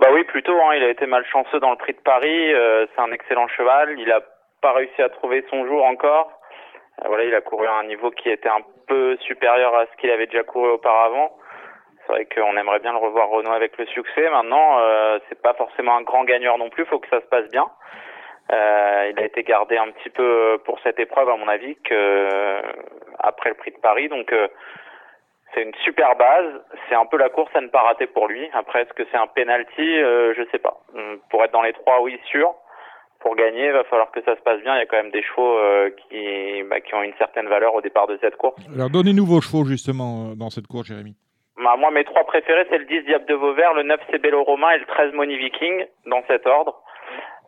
Bah 0.00 0.08
oui, 0.10 0.24
plutôt, 0.24 0.56
hein, 0.56 0.72
il 0.74 0.84
a 0.84 0.88
été 0.88 1.04
malchanceux 1.04 1.60
dans 1.60 1.70
le 1.70 1.76
prix 1.76 1.92
de 1.92 2.02
Paris, 2.02 2.54
euh, 2.54 2.86
c'est 2.96 3.02
un 3.02 3.12
excellent 3.12 3.46
cheval, 3.48 3.94
il 3.98 4.08
n'a 4.08 4.20
pas 4.62 4.72
réussi 4.72 5.02
à 5.02 5.10
trouver 5.10 5.44
son 5.50 5.66
jour 5.66 5.84
encore. 5.84 6.32
Euh, 7.04 7.08
voilà, 7.08 7.24
il 7.24 7.34
a 7.34 7.42
couru 7.42 7.66
à 7.66 7.74
un 7.74 7.86
niveau 7.86 8.10
qui 8.10 8.30
était 8.30 8.48
un 8.48 8.64
peu 8.86 9.16
supérieur 9.18 9.74
à 9.74 9.86
ce 9.86 9.96
qu'il 10.00 10.10
avait 10.10 10.26
déjà 10.26 10.42
couru 10.42 10.70
auparavant. 10.70 11.36
C'est 12.06 12.12
vrai 12.12 12.26
qu'on 12.26 12.56
aimerait 12.56 12.80
bien 12.80 12.92
le 12.92 12.98
revoir 12.98 13.28
Renault 13.28 13.52
avec 13.52 13.78
le 13.78 13.86
succès. 13.86 14.28
Maintenant, 14.28 14.78
euh, 14.78 15.18
c'est 15.28 15.40
pas 15.40 15.54
forcément 15.54 15.96
un 15.96 16.02
grand 16.02 16.24
gagneur 16.24 16.58
non 16.58 16.68
plus. 16.68 16.84
Il 16.84 16.88
faut 16.88 16.98
que 16.98 17.08
ça 17.08 17.20
se 17.20 17.26
passe 17.26 17.48
bien. 17.50 17.66
Euh, 18.52 19.10
il 19.10 19.18
a 19.18 19.24
été 19.24 19.42
gardé 19.42 19.78
un 19.78 19.90
petit 19.90 20.10
peu 20.10 20.60
pour 20.66 20.78
cette 20.80 20.98
épreuve, 20.98 21.30
à 21.30 21.36
mon 21.36 21.48
avis, 21.48 21.76
que 21.76 21.94
euh, 21.94 22.62
après 23.18 23.50
le 23.50 23.56
Prix 23.56 23.70
de 23.70 23.78
Paris. 23.78 24.08
Donc, 24.08 24.32
euh, 24.32 24.48
c'est 25.54 25.62
une 25.62 25.74
super 25.76 26.14
base. 26.16 26.62
C'est 26.88 26.94
un 26.94 27.06
peu 27.06 27.16
la 27.16 27.30
course 27.30 27.54
à 27.54 27.62
ne 27.62 27.68
pas 27.68 27.80
rater 27.80 28.06
pour 28.06 28.28
lui. 28.28 28.50
Après, 28.52 28.82
est-ce 28.82 28.92
que 28.92 29.04
c'est 29.10 29.16
un 29.16 29.28
penalty? 29.28 29.98
Euh, 29.98 30.34
Je 30.36 30.42
sais 30.50 30.58
pas. 30.58 30.76
Pour 31.30 31.42
être 31.42 31.52
dans 31.52 31.62
les 31.62 31.72
trois, 31.72 32.02
oui, 32.02 32.20
sûr 32.26 32.54
pour 33.20 33.36
gagner, 33.36 33.66
il 33.66 33.72
va 33.72 33.84
falloir 33.84 34.10
que 34.10 34.22
ça 34.22 34.36
se 34.36 34.42
passe 34.42 34.60
bien. 34.62 34.74
Il 34.76 34.78
y 34.80 34.82
a 34.82 34.86
quand 34.86 34.96
même 34.96 35.10
des 35.10 35.22
chevaux 35.22 35.58
euh, 35.58 35.90
qui, 35.90 36.62
bah, 36.68 36.80
qui 36.80 36.94
ont 36.94 37.02
une 37.02 37.14
certaine 37.18 37.48
valeur 37.48 37.74
au 37.74 37.80
départ 37.80 38.06
de 38.06 38.18
cette 38.20 38.36
course. 38.36 38.60
Alors, 38.74 38.90
donnez-nous 38.90 39.24
vos 39.24 39.40
chevaux, 39.40 39.64
justement, 39.64 40.30
euh, 40.30 40.34
dans 40.34 40.50
cette 40.50 40.66
course, 40.66 40.88
Jérémy. 40.88 41.16
Bah, 41.56 41.76
moi, 41.78 41.90
mes 41.90 42.04
trois 42.04 42.24
préférés, 42.24 42.66
c'est 42.70 42.78
le 42.78 42.84
10 42.84 43.02
Diable 43.04 43.26
de 43.26 43.34
Vauvert, 43.34 43.74
le 43.74 43.84
9 43.84 44.00
c'est 44.10 44.18
Bello 44.18 44.42
Romain 44.42 44.70
et 44.72 44.78
le 44.78 44.86
13 44.86 45.12
Money 45.14 45.36
Viking, 45.36 45.86
dans 46.06 46.22
cet 46.28 46.46
ordre. 46.46 46.82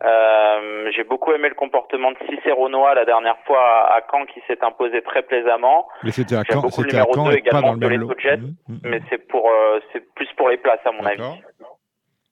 Euh, 0.03 0.91
j'ai 0.95 1.03
beaucoup 1.03 1.31
aimé 1.31 1.49
le 1.49 1.55
comportement 1.55 2.11
de 2.11 2.17
Cicero 2.29 2.69
Noah 2.69 2.93
la 2.93 3.05
dernière 3.05 3.37
fois 3.45 3.91
à 3.91 4.01
Caen 4.11 4.25
qui 4.25 4.39
s'est 4.47 4.63
imposé 4.63 5.01
très 5.01 5.23
plaisamment. 5.23 5.87
Mais 6.03 6.11
c'était 6.11 6.35
à 6.35 6.43
Caen, 6.43 6.69
c'était 6.69 6.97
à 6.97 7.05
Caen 7.11 7.31
et 7.31 7.41
pas 7.41 7.61
dans 7.61 7.73
le 7.73 7.79
même 7.79 8.01
lot. 8.01 8.13
Jet, 8.19 8.37
mmh, 8.37 8.53
mmh. 8.67 8.77
Mais 8.83 9.01
c'est 9.09 9.27
pour, 9.27 9.49
euh, 9.49 9.79
c'est 9.91 10.13
plus 10.13 10.27
pour 10.37 10.49
les 10.49 10.57
places 10.57 10.85
à 10.85 10.91
mon 10.91 11.03
avis. 11.03 11.41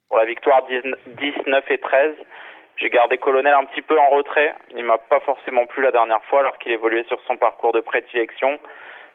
Pour 0.09 0.17
la 0.19 0.25
victoire 0.25 0.63
10, 0.67 0.81
10, 1.17 1.33
9 1.47 1.71
et 1.71 1.77
13. 1.79 2.13
J'ai 2.77 2.89
gardé 2.89 3.17
Colonel 3.17 3.53
un 3.53 3.65
petit 3.65 3.81
peu 3.81 3.97
en 3.99 4.09
retrait. 4.09 4.53
Il 4.75 4.83
m'a 4.83 4.97
pas 4.97 5.19
forcément 5.21 5.65
plu 5.65 5.83
la 5.83 5.91
dernière 5.91 6.23
fois 6.25 6.41
alors 6.41 6.57
qu'il 6.57 6.71
évoluait 6.71 7.05
sur 7.07 7.19
son 7.25 7.37
parcours 7.37 7.71
de 7.71 7.79
prédilection. 7.79 8.59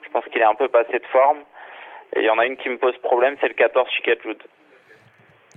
Je 0.03 0.09
pense 0.11 0.25
qu'il 0.27 0.41
est 0.41 0.45
un 0.45 0.55
peu 0.55 0.69
passé 0.69 0.99
de 0.99 1.07
forme. 1.13 1.39
Et 2.17 2.21
il 2.21 2.25
y 2.25 2.31
en 2.31 2.39
a 2.39 2.47
une 2.47 2.57
qui 2.57 2.69
me 2.69 2.79
pose 2.79 2.97
problème, 2.99 3.37
c'est 3.41 3.49
le 3.49 3.55
14 3.55 3.89
Chicagoud. 3.91 4.43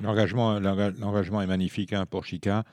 L'engagement, 0.04 0.60
l'engagement 0.60 1.42
est 1.42 1.48
magnifique 1.48 1.94
hein, 1.94 2.04
pour 2.10 2.26
Chica. 2.26 2.64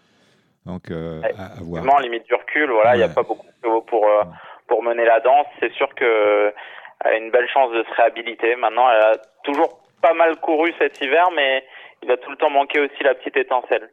Donc, 0.66 0.90
euh, 0.90 1.22
à, 1.22 1.62
voir. 1.62 1.82
Vraiment, 1.82 1.98
limite 1.98 2.26
du 2.26 2.34
recul, 2.34 2.70
voilà, 2.70 2.94
il 2.94 2.98
n'y 2.98 3.04
a 3.04 3.08
pas 3.08 3.22
beaucoup 3.22 3.46
de 3.46 3.52
chevaux 3.62 3.82
pour, 3.82 4.06
euh, 4.06 4.24
pour 4.66 4.82
mener 4.82 5.04
la 5.04 5.20
danse. 5.20 5.46
C'est 5.60 5.72
sûr 5.72 5.94
qu'elle 5.94 6.52
a 7.00 7.16
une 7.16 7.30
belle 7.30 7.48
chance 7.48 7.72
de 7.72 7.82
se 7.84 7.94
réhabiliter. 7.94 8.56
Maintenant, 8.56 8.90
elle 8.90 9.02
a 9.02 9.16
toujours 9.44 9.80
pas 10.02 10.12
mal 10.12 10.36
couru 10.36 10.74
cet 10.78 11.00
hiver, 11.00 11.30
mais 11.34 11.64
il 12.02 12.10
a 12.10 12.16
tout 12.16 12.30
le 12.30 12.36
temps 12.36 12.50
manqué 12.50 12.80
aussi 12.80 13.02
la 13.02 13.14
petite 13.14 13.36
étincelle. 13.36 13.90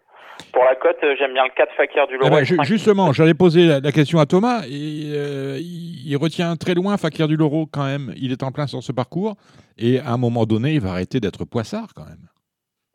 Pour 0.53 0.63
la 0.63 0.75
cote, 0.75 0.97
euh, 1.03 1.15
j'aime 1.17 1.33
bien 1.33 1.43
le 1.43 1.51
4 1.55 1.73
Fakir 1.75 2.07
du 2.07 2.17
Loro. 2.17 2.27
Eh 2.27 2.55
ben, 2.55 2.63
justement, 2.63 3.11
j'allais 3.11 3.33
poser 3.33 3.79
la, 3.79 3.91
question 3.91 4.19
à 4.19 4.25
Thomas. 4.25 4.63
Et, 4.67 5.11
euh, 5.13 5.57
il, 5.59 6.15
retient 6.17 6.55
très 6.55 6.73
loin 6.73 6.97
Fakir 6.97 7.27
du 7.27 7.35
Loro 7.35 7.65
quand 7.65 7.85
même. 7.85 8.13
Il 8.17 8.31
est 8.31 8.43
en 8.43 8.51
plein 8.51 8.67
sur 8.67 8.81
ce 8.81 8.91
parcours. 8.91 9.35
Et 9.77 9.99
à 9.99 10.11
un 10.11 10.17
moment 10.17 10.45
donné, 10.45 10.73
il 10.73 10.81
va 10.81 10.91
arrêter 10.91 11.19
d'être 11.19 11.45
poissard 11.45 11.89
quand 11.95 12.05
même. 12.05 12.27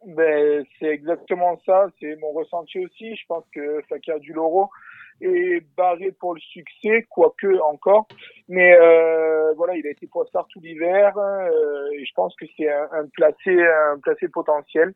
Ben, 0.07 0.65
c'est 0.79 0.89
exactement 0.89 1.61
ça. 1.65 1.87
C'est 2.01 2.17
mon 2.17 2.33
ressenti 2.33 2.79
aussi. 2.85 3.15
Je 3.17 3.27
pense 3.29 3.45
que 3.55 3.81
Fakir 3.89 4.19
du 4.21 4.33
Loro 4.33 4.71
est 5.21 5.65
barré 5.77 6.11
pour 6.19 6.35
le 6.35 6.41
succès, 6.41 7.07
quoique 7.09 7.61
encore. 7.61 8.09
Mais 8.49 8.77
euh, 8.81 9.53
voilà, 9.55 9.77
il 9.77 9.87
a 9.87 9.91
été 9.91 10.07
poissard 10.07 10.47
tout 10.49 10.61
l'hiver. 10.61 11.13
et 11.93 12.05
je 12.05 12.13
pense 12.15 12.35
que 12.37 12.47
c'est 12.57 12.71
un, 12.71 12.89
un, 12.93 13.07
placé, 13.15 13.63
un 13.63 13.99
placé 14.01 14.29
potentiel. 14.29 14.93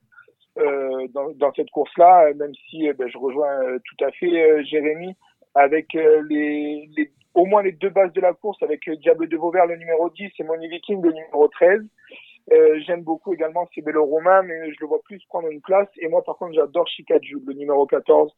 Euh, 0.58 1.06
dans, 1.12 1.32
dans, 1.32 1.52
cette 1.52 1.70
course-là, 1.70 2.32
même 2.34 2.54
si 2.68 2.88
euh, 2.88 2.94
ben, 2.94 3.08
je 3.08 3.18
rejoins 3.18 3.62
euh, 3.62 3.78
tout 3.84 4.04
à 4.04 4.10
fait 4.10 4.64
Jérémy 4.64 5.14
avec 5.54 5.92
les, 5.92 6.88
les, 6.96 7.10
au 7.34 7.44
moins 7.44 7.62
les 7.62 7.72
deux 7.72 7.90
bases 7.90 8.12
de 8.14 8.22
la 8.22 8.32
course, 8.32 8.62
avec 8.62 8.88
Diable 8.88 9.28
de 9.28 9.36
Vauvert 9.36 9.66
le 9.66 9.76
numéro 9.76 10.08
10 10.10 10.30
et 10.38 10.42
Money 10.44 10.68
Viking 10.68 11.02
le 11.02 11.12
numéro 11.12 11.48
13. 11.48 11.82
Euh, 12.52 12.78
J'aime 12.86 13.02
beaucoup 13.02 13.34
également 13.34 13.68
Cébello 13.74 14.04
Romain, 14.04 14.42
mais 14.42 14.72
je 14.72 14.76
le 14.80 14.86
vois 14.86 15.00
plus 15.02 15.22
prendre 15.28 15.48
une 15.48 15.60
place. 15.60 15.88
Et 15.98 16.08
moi, 16.08 16.22
par 16.22 16.36
contre, 16.36 16.54
j'adore 16.54 16.86
Chicaju, 16.88 17.42
le 17.46 17.54
numéro 17.54 17.86
14. 17.86 18.32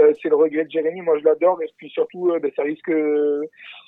Euh, 0.00 0.12
c'est 0.20 0.28
le 0.28 0.36
regret 0.36 0.64
de 0.64 0.70
Jérémy. 0.70 1.00
Moi, 1.00 1.18
je 1.18 1.24
l'adore. 1.24 1.62
Et 1.62 1.70
puis 1.76 1.88
surtout, 1.90 2.32
ben, 2.40 2.52
ça 2.54 2.62
risque... 2.62 2.92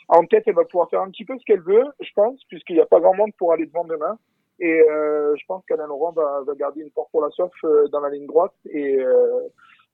en 0.08 0.24
tête, 0.24 0.44
elle 0.46 0.54
va 0.54 0.64
pouvoir 0.64 0.88
faire 0.88 1.02
un 1.02 1.10
petit 1.10 1.24
peu 1.24 1.38
ce 1.38 1.44
qu'elle 1.44 1.62
veut, 1.62 1.84
je 2.00 2.10
pense, 2.14 2.42
puisqu'il 2.48 2.76
n'y 2.76 2.82
a 2.82 2.86
pas 2.86 3.00
grand 3.00 3.14
monde 3.14 3.32
pour 3.38 3.52
aller 3.52 3.66
devant 3.66 3.84
demain. 3.84 4.18
Et 4.58 4.80
euh, 4.80 5.34
je 5.36 5.44
pense 5.46 5.62
qu'Alain 5.66 5.86
Laurent 5.86 6.12
va, 6.12 6.42
garder 6.58 6.80
une 6.80 6.90
porte 6.90 7.10
pour 7.10 7.22
la 7.22 7.30
soif 7.30 7.50
euh, 7.64 7.88
dans 7.88 8.00
la 8.00 8.10
ligne 8.10 8.26
droite. 8.26 8.54
Et 8.70 8.98
euh, 8.98 9.40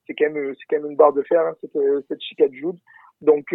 c'est 0.06 0.14
quand 0.14 0.30
même 0.30 0.54
quand 0.68 0.76
même 0.76 0.90
une 0.90 0.96
barre 0.96 1.12
de 1.12 1.22
fer 1.22 1.40
hein, 1.40 1.54
cette 1.60 1.78
cette 2.08 2.20
Chica 2.20 2.44
Jude. 2.50 2.76
Donc 3.20 3.54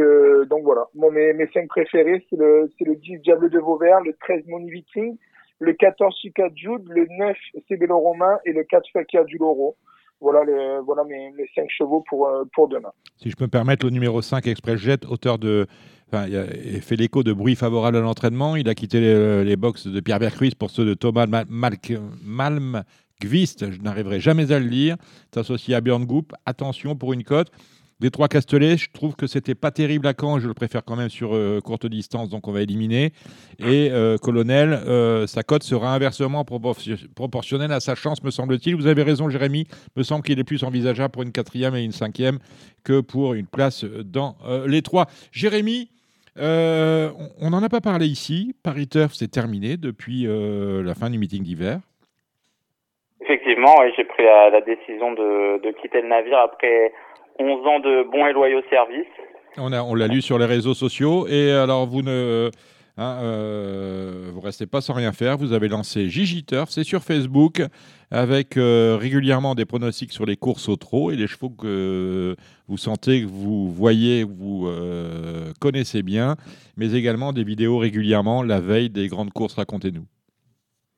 donc 0.49 0.63
voilà. 0.63 0.87
Mes 0.93 1.33
mes 1.33 1.47
cinq 1.53 1.67
préférés 1.67 2.25
c'est 2.29 2.37
le 2.37 2.69
le 2.79 2.95
10 2.95 3.19
Diable 3.19 3.49
de 3.49 3.59
Vauvert, 3.59 4.01
le 4.01 4.13
13 4.13 4.45
Money 4.47 4.71
Viking, 4.71 5.17
le 5.59 5.73
14 5.73 6.15
Chica 6.21 6.49
Jude, 6.55 6.87
le 6.89 7.05
9 7.09 7.37
Cébello 7.67 7.99
Romain 7.99 8.39
et 8.45 8.53
le 8.53 8.63
4 8.63 8.83
Fakir 8.91 9.25
du 9.25 9.37
Loro. 9.37 9.75
Voilà, 10.19 10.81
voilà 10.81 11.03
mes, 11.03 11.29
mes 11.31 11.47
cinq 11.53 11.69
chevaux 11.69 12.03
pour, 12.09 12.27
pour 12.55 12.67
demain. 12.67 12.91
Si 13.17 13.29
je 13.29 13.35
peux 13.35 13.43
me 13.43 13.51
permettre, 13.51 13.85
le 13.85 13.91
numéro 13.91 14.19
5 14.19 14.47
Express 14.47 14.77
Jet, 14.77 15.05
auteur 15.05 15.37
de 15.37 15.67
Il, 16.13 16.81
fait 16.81 16.95
l'écho 16.95 17.23
de 17.23 17.33
bruit 17.33 17.55
favorable 17.55 17.97
à 17.97 18.01
l'entraînement. 18.01 18.55
Il 18.55 18.69
a 18.69 18.75
quitté 18.75 18.99
les, 19.01 19.43
les 19.43 19.55
de 19.55 19.99
Pierre 19.99 20.19
Bercruis 20.19 20.51
pour 20.57 20.69
ceux 20.69 20.85
de 20.85 20.93
Thomas 20.93 21.25
Malmqvist. 22.21 23.71
Je 23.71 23.81
n'arriverai 23.81 24.19
jamais 24.19 24.51
à 24.51 24.59
le 24.59 24.67
lire. 24.67 24.95
S'associe 25.33 25.77
à 25.77 25.81
Björn 25.81 26.05
Goop. 26.05 26.33
Attention 26.45 26.95
pour 26.95 27.13
une 27.13 27.23
cote. 27.23 27.51
Les 27.99 28.11
trois 28.11 28.27
Castellets, 28.27 28.77
je 28.77 28.89
trouve 28.93 29.15
que 29.15 29.25
c'était 29.25 29.55
pas 29.55 29.71
terrible 29.71 30.05
à 30.05 30.13
Caen. 30.19 30.39
Je 30.39 30.47
le 30.47 30.53
préfère 30.53 30.85
quand 30.85 30.95
même 30.95 31.09
sur 31.09 31.35
euh, 31.35 31.59
courte 31.61 31.87
distance, 31.87 32.29
donc 32.29 32.47
on 32.47 32.51
va 32.51 32.61
éliminer. 32.61 33.11
Et 33.57 33.89
euh, 33.91 34.17
Colonel, 34.19 34.71
euh, 34.71 35.25
sa 35.25 35.41
cote 35.41 35.63
sera 35.63 35.95
inversement 35.95 36.45
proportionnelle 36.45 37.71
à 37.71 37.79
sa 37.79 37.95
chance, 37.95 38.21
me 38.23 38.29
semble-t-il. 38.29 38.75
Vous 38.75 38.85
avez 38.85 39.01
raison, 39.01 39.29
Jérémy. 39.29 39.65
Me 39.95 40.03
semble 40.03 40.23
qu'il 40.23 40.37
est 40.37 40.43
plus 40.43 40.63
envisageable 40.63 41.11
pour 41.11 41.23
une 41.23 41.31
quatrième 41.31 41.75
et 41.75 41.83
une 41.83 41.91
cinquième 41.91 42.37
que 42.83 43.01
pour 43.01 43.33
une 43.33 43.47
place 43.47 43.83
dans 43.83 44.37
les 44.67 44.83
trois. 44.83 45.07
Jérémy, 45.31 45.89
euh, 46.39 47.09
on 47.41 47.49
n'en 47.49 47.63
a 47.63 47.69
pas 47.69 47.81
parlé 47.81 48.05
ici. 48.05 48.55
Paris 48.63 48.87
Turf, 48.87 49.13
c'est 49.13 49.31
terminé 49.31 49.77
depuis 49.77 50.25
euh, 50.27 50.83
la 50.83 50.93
fin 50.93 51.09
du 51.09 51.17
meeting 51.17 51.43
d'hiver. 51.43 51.79
Effectivement, 53.21 53.75
j'ai 53.95 54.03
pris 54.03 54.23
la, 54.23 54.61
décision 54.61 55.13
de, 55.13 55.71
quitter 55.81 56.01
le 56.01 56.07
navire 56.07 56.37
après 56.37 56.91
11 57.39 57.67
ans 57.67 57.79
de 57.79 58.03
bons 58.03 58.25
et 58.27 58.33
loyaux 58.33 58.61
services. 58.69 59.05
On 59.57 59.69
l'a 59.69 59.83
on 59.83 59.95
lu 59.95 60.21
sur 60.21 60.37
les 60.37 60.45
réseaux 60.45 60.75
sociaux. 60.75 61.27
Et 61.27 61.51
alors, 61.51 61.87
vous 61.87 62.03
ne 62.03 62.49
hein, 62.97 63.19
euh, 63.23 64.29
vous 64.31 64.41
restez 64.41 64.67
pas 64.67 64.81
sans 64.81 64.93
rien 64.93 65.11
faire. 65.11 65.37
Vous 65.37 65.53
avez 65.53 65.67
lancé 65.67 66.07
Gigi 66.09 66.45
Turf, 66.45 66.69
c'est 66.69 66.83
sur 66.83 67.01
Facebook 67.01 67.61
avec 68.11 68.55
euh, 68.57 68.97
régulièrement 68.99 69.53
des 69.53 69.65
pronostics 69.65 70.11
sur 70.11 70.25
les 70.25 70.37
courses 70.37 70.69
au 70.69 70.75
trot 70.75 71.11
et 71.11 71.15
les 71.15 71.27
chevaux 71.27 71.49
que 71.49 72.35
vous 72.69 72.77
sentez, 72.77 73.21
que 73.21 73.27
vous 73.27 73.67
voyez, 73.67 74.23
que 74.23 74.31
vous 74.31 74.67
euh, 74.67 75.51
connaissez 75.59 76.03
bien, 76.03 76.35
mais 76.77 76.95
également 76.95 77.33
des 77.33 77.43
vidéos 77.43 77.77
régulièrement 77.77 78.43
la 78.43 78.59
veille 78.59 78.89
des 78.89 79.07
grandes 79.07 79.33
courses. 79.33 79.55
Racontez-nous. 79.55 80.05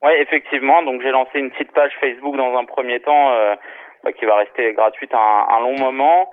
Oui, 0.04 0.12
effectivement. 0.20 0.84
Donc 0.84 1.02
j'ai 1.02 1.12
lancé 1.12 1.40
une 1.40 1.50
petite 1.52 1.72
page 1.72 1.92
Facebook 2.00 2.36
dans 2.38 2.56
un 2.58 2.66
premier 2.66 3.00
temps 3.00 3.32
euh, 3.32 3.56
bah, 4.04 4.12
qui 4.14 4.26
va 4.26 4.36
rester 4.38 4.74
gratuite 4.74 5.14
un, 5.14 5.48
un 5.50 5.60
long 5.62 5.78
moment. 5.78 6.30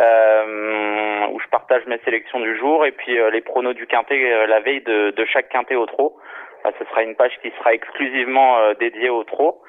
Euh, 0.00 1.26
où 1.32 1.40
je 1.40 1.48
partage 1.48 1.84
mes 1.86 1.98
sélections 2.04 2.38
du 2.38 2.56
jour 2.56 2.86
et 2.86 2.92
puis 2.92 3.18
les 3.32 3.40
pronos 3.40 3.74
du 3.74 3.88
quintet 3.88 4.46
la 4.46 4.60
veille 4.60 4.82
de, 4.82 5.10
de, 5.10 5.24
chaque 5.24 5.48
quintet 5.48 5.74
au 5.74 5.84
trot. 5.86 6.16
Bah, 6.62 6.70
ce 6.78 6.84
sera 6.84 7.02
une 7.02 7.16
page 7.16 7.32
qui 7.42 7.50
sera 7.58 7.74
exclusivement 7.74 8.56
dédiée 8.78 9.10
au 9.10 9.24
trot. 9.24 9.60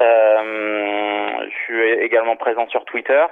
Euh, 0.00 1.46
je 1.48 1.56
suis 1.64 1.90
également 2.04 2.36
présent 2.36 2.66
sur 2.68 2.84
Twitter. 2.84 3.24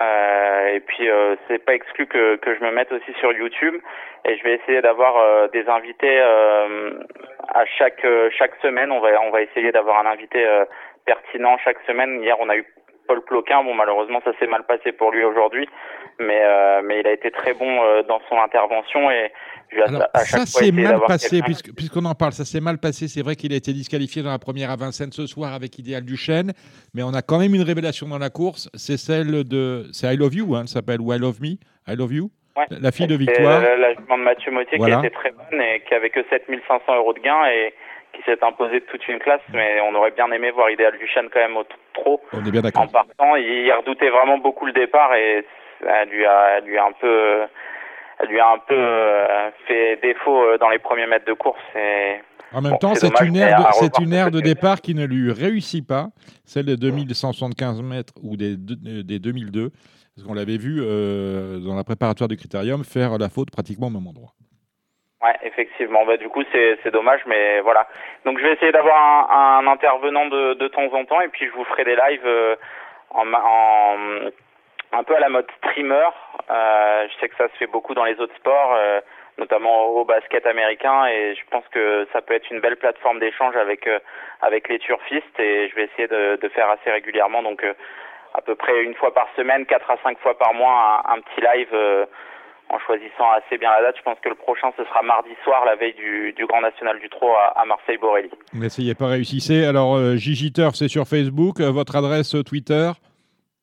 Euh, 0.00 0.66
et 0.68 0.80
puis 0.80 1.08
euh, 1.08 1.36
c'est 1.46 1.58
pas 1.64 1.74
exclu 1.74 2.06
que, 2.06 2.36
que 2.36 2.54
je 2.54 2.64
me 2.64 2.72
mette 2.72 2.90
aussi 2.92 3.12
sur 3.20 3.32
YouTube 3.32 3.74
et 4.24 4.36
je 4.36 4.42
vais 4.42 4.54
essayer 4.54 4.80
d'avoir 4.80 5.48
des 5.50 5.68
invités 5.68 6.20
à 6.20 7.64
chaque 7.76 8.06
chaque 8.38 8.54
semaine. 8.62 8.90
On 8.92 9.00
va 9.00 9.20
on 9.22 9.30
va 9.30 9.42
essayer 9.42 9.72
d'avoir 9.72 9.98
un 9.98 10.10
invité 10.10 10.46
pertinent 11.04 11.58
chaque 11.58 11.80
semaine. 11.86 12.22
Hier 12.22 12.36
on 12.38 12.48
a 12.48 12.56
eu 12.56 12.64
Paul 13.12 13.22
Ploquin. 13.24 13.62
Bon 13.62 13.74
malheureusement 13.74 14.20
ça 14.24 14.32
s'est 14.38 14.46
mal 14.46 14.64
passé 14.64 14.92
pour 14.92 15.10
lui 15.12 15.24
aujourd'hui, 15.24 15.68
mais 16.18 16.42
mais 16.82 17.00
il 17.00 17.06
a 17.06 17.12
été 17.12 17.30
très 17.30 17.52
bon 17.52 18.02
dans 18.08 18.20
son 18.28 18.38
intervention 18.38 19.10
et 19.10 19.30
alors, 19.86 20.02
ça 20.14 20.46
s'est 20.46 20.72
mal 20.72 21.00
passé, 21.06 21.40
puisqu'on 21.76 22.04
en 22.04 22.14
parle, 22.14 22.32
ça 22.32 22.44
s'est 22.44 22.60
mal 22.60 22.78
passé. 22.78 23.08
C'est 23.08 23.22
vrai 23.22 23.36
qu'il 23.36 23.52
a 23.52 23.56
été 23.56 23.72
disqualifié 23.72 24.22
dans 24.22 24.30
la 24.30 24.38
première 24.38 24.70
à 24.70 24.76
Vincennes 24.76 25.12
ce 25.12 25.26
soir 25.26 25.54
avec 25.54 25.78
Idéal 25.78 26.04
Duchesne, 26.04 26.52
mais 26.94 27.02
on 27.02 27.14
a 27.14 27.22
quand 27.22 27.38
même 27.38 27.54
une 27.54 27.62
révélation 27.62 28.06
dans 28.08 28.18
la 28.18 28.30
course. 28.30 28.68
C'est 28.74 28.98
celle 28.98 29.44
de. 29.44 29.86
C'est 29.92 30.12
I 30.12 30.16
Love 30.16 30.34
You, 30.34 30.54
hein, 30.54 30.62
elle 30.62 30.68
s'appelle, 30.68 31.00
ou 31.00 31.12
I 31.12 31.18
Love 31.18 31.40
Me, 31.40 31.56
I 31.88 31.96
Love 31.96 32.12
You. 32.12 32.30
La 32.70 32.92
fille 32.92 33.06
de 33.06 33.16
Victoire. 33.16 33.62
La, 33.62 33.76
la 33.76 33.94
de 33.94 34.22
Mathieu 34.22 34.52
Mottier 34.52 34.78
qui 34.78 34.90
était 34.90 35.10
très 35.10 35.30
bonne 35.30 35.60
et 35.60 35.80
qui 35.88 35.94
avait 35.94 36.10
que 36.10 36.20
7500 36.28 36.96
euros 36.96 37.14
de 37.14 37.20
gain 37.20 37.46
et 37.46 37.72
qui 38.12 38.22
s'est 38.22 38.42
imposé 38.44 38.80
de 38.80 38.84
toute 38.84 39.06
une 39.08 39.18
classe, 39.18 39.40
mais 39.52 39.80
on 39.80 39.94
aurait 39.94 40.10
bien 40.10 40.30
aimé 40.30 40.50
voir 40.50 40.70
Idéal 40.70 40.96
Duchesne 40.98 41.28
quand 41.32 41.40
même 41.40 41.56
au 41.56 41.64
trop. 41.94 42.20
On 42.32 42.44
est 42.44 42.50
bien 42.50 42.60
d'accord. 42.60 42.82
En 42.82 42.88
partant, 42.88 43.36
il 43.36 43.72
redoutait 43.72 44.10
vraiment 44.10 44.38
beaucoup 44.38 44.66
le 44.66 44.72
départ 44.72 45.14
et 45.14 45.46
ça 45.82 46.04
lui 46.04 46.24
a, 46.24 46.60
lui 46.60 46.78
a 46.78 46.84
un 46.84 46.92
peu 46.92 47.46
elle 48.22 48.28
lui 48.28 48.40
a 48.40 48.50
un 48.50 48.58
peu 48.58 48.74
euh, 48.74 49.50
fait 49.66 49.98
défaut 50.02 50.42
euh, 50.42 50.58
dans 50.58 50.70
les 50.70 50.78
premiers 50.78 51.06
mètres 51.06 51.26
de 51.26 51.32
course. 51.32 51.60
Et... 51.74 52.20
En 52.52 52.60
même 52.60 52.78
temps, 52.78 52.94
c'est 52.94 53.20
une 53.22 53.36
aire, 53.36 53.58
de, 53.58 53.64
c'est 53.72 53.98
une 53.98 54.12
aire 54.12 54.30
de 54.30 54.40
départ 54.40 54.80
qui 54.80 54.94
ne 54.94 55.04
lui 55.04 55.32
réussit 55.32 55.86
pas, 55.86 56.08
celle 56.44 56.66
des 56.66 56.76
2175 56.76 57.82
mètres 57.82 58.12
ou 58.22 58.36
des, 58.36 58.56
des 58.56 59.18
2002, 59.18 59.70
parce 60.14 60.28
qu'on 60.28 60.34
l'avait 60.34 60.58
vu 60.58 60.80
euh, 60.80 61.58
dans 61.60 61.74
la 61.74 61.82
préparatoire 61.82 62.28
du 62.28 62.36
Critérium 62.36 62.84
faire 62.84 63.16
la 63.16 63.30
faute 63.30 63.50
pratiquement 63.50 63.86
au 63.86 63.90
même 63.90 64.06
endroit. 64.06 64.34
Ouais, 65.22 65.36
effectivement. 65.44 66.04
Bah, 66.04 66.16
du 66.16 66.28
coup, 66.28 66.42
c'est, 66.50 66.90
dommage, 66.90 67.20
mais 67.26 67.60
voilà. 67.60 67.86
Donc, 68.24 68.38
je 68.38 68.44
vais 68.44 68.54
essayer 68.54 68.72
d'avoir 68.72 68.96
un, 69.30 69.58
un 69.60 69.66
intervenant 69.70 70.26
de, 70.26 70.54
de 70.54 70.68
temps 70.68 70.92
en 70.92 71.04
temps, 71.04 71.20
et 71.20 71.28
puis 71.28 71.46
je 71.46 71.52
vous 71.52 71.64
ferai 71.64 71.84
des 71.84 71.94
lives 71.96 72.56
en, 73.10 73.32
en 73.32 73.96
un 74.92 75.04
peu 75.04 75.14
à 75.16 75.20
la 75.20 75.28
mode 75.28 75.50
streamer. 75.58 76.08
Euh, 76.50 77.06
je 77.08 77.20
sais 77.20 77.28
que 77.28 77.36
ça 77.36 77.48
se 77.48 77.56
fait 77.56 77.66
beaucoup 77.66 77.94
dans 77.94 78.04
les 78.04 78.18
autres 78.20 78.34
sports, 78.36 78.74
euh, 78.76 79.00
notamment 79.38 79.86
au 79.86 80.04
basket 80.04 80.46
américain, 80.46 81.06
et 81.06 81.34
je 81.34 81.42
pense 81.50 81.66
que 81.68 82.06
ça 82.12 82.20
peut 82.20 82.34
être 82.34 82.50
une 82.50 82.60
belle 82.60 82.76
plateforme 82.76 83.18
d'échange 83.18 83.56
avec 83.56 83.86
euh, 83.86 83.98
avec 84.42 84.68
les 84.68 84.78
turfistes, 84.80 85.38
et 85.38 85.68
je 85.68 85.74
vais 85.76 85.84
essayer 85.84 86.08
de, 86.08 86.36
de 86.36 86.48
faire 86.48 86.68
assez 86.68 86.90
régulièrement, 86.90 87.42
donc 87.42 87.64
euh, 87.64 87.72
à 88.34 88.42
peu 88.42 88.54
près 88.54 88.82
une 88.82 88.94
fois 88.94 89.14
par 89.14 89.28
semaine, 89.36 89.64
quatre 89.66 89.90
à 89.90 89.96
cinq 90.02 90.18
fois 90.18 90.36
par 90.36 90.52
mois, 90.52 91.02
un, 91.06 91.14
un 91.14 91.20
petit 91.20 91.40
live. 91.40 92.06
En 92.72 92.78
choisissant 92.80 93.30
assez 93.32 93.58
bien 93.58 93.70
la 93.70 93.82
date, 93.82 93.96
je 93.98 94.02
pense 94.02 94.18
que 94.20 94.28
le 94.28 94.34
prochain 94.34 94.72
ce 94.76 94.84
sera 94.84 95.02
mardi 95.02 95.30
soir, 95.44 95.64
la 95.64 95.76
veille 95.76 95.94
du, 95.94 96.32
du 96.32 96.46
Grand 96.46 96.62
National 96.62 96.98
du 96.98 97.08
Trot 97.08 97.34
à, 97.34 97.60
à 97.60 97.64
Marseille-Borelli. 97.64 98.30
N'essayez 98.54 98.94
pas 98.94 99.06
réussissez. 99.06 99.64
Alors, 99.64 99.96
euh, 99.96 100.16
c'est 100.16 100.88
sur 100.88 101.06
Facebook. 101.06 101.60
votre 101.60 101.96
adresse 101.96 102.34
Twitter 102.46 102.90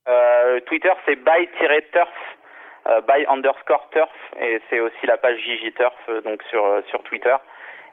euh, 0.08 0.60
Twitter, 0.62 0.92
c'est 1.06 1.16
by-turf, 1.16 2.10
euh, 2.88 3.02
by 3.02 3.26
underscore 3.28 3.88
turf, 3.92 4.10
et 4.42 4.60
c'est 4.70 4.80
aussi 4.80 5.06
la 5.06 5.18
page 5.18 5.38
Gigiturf, 5.40 5.94
euh, 6.10 6.22
donc 6.22 6.42
sur, 6.50 6.64
sur 6.90 7.04
Twitter. 7.04 7.36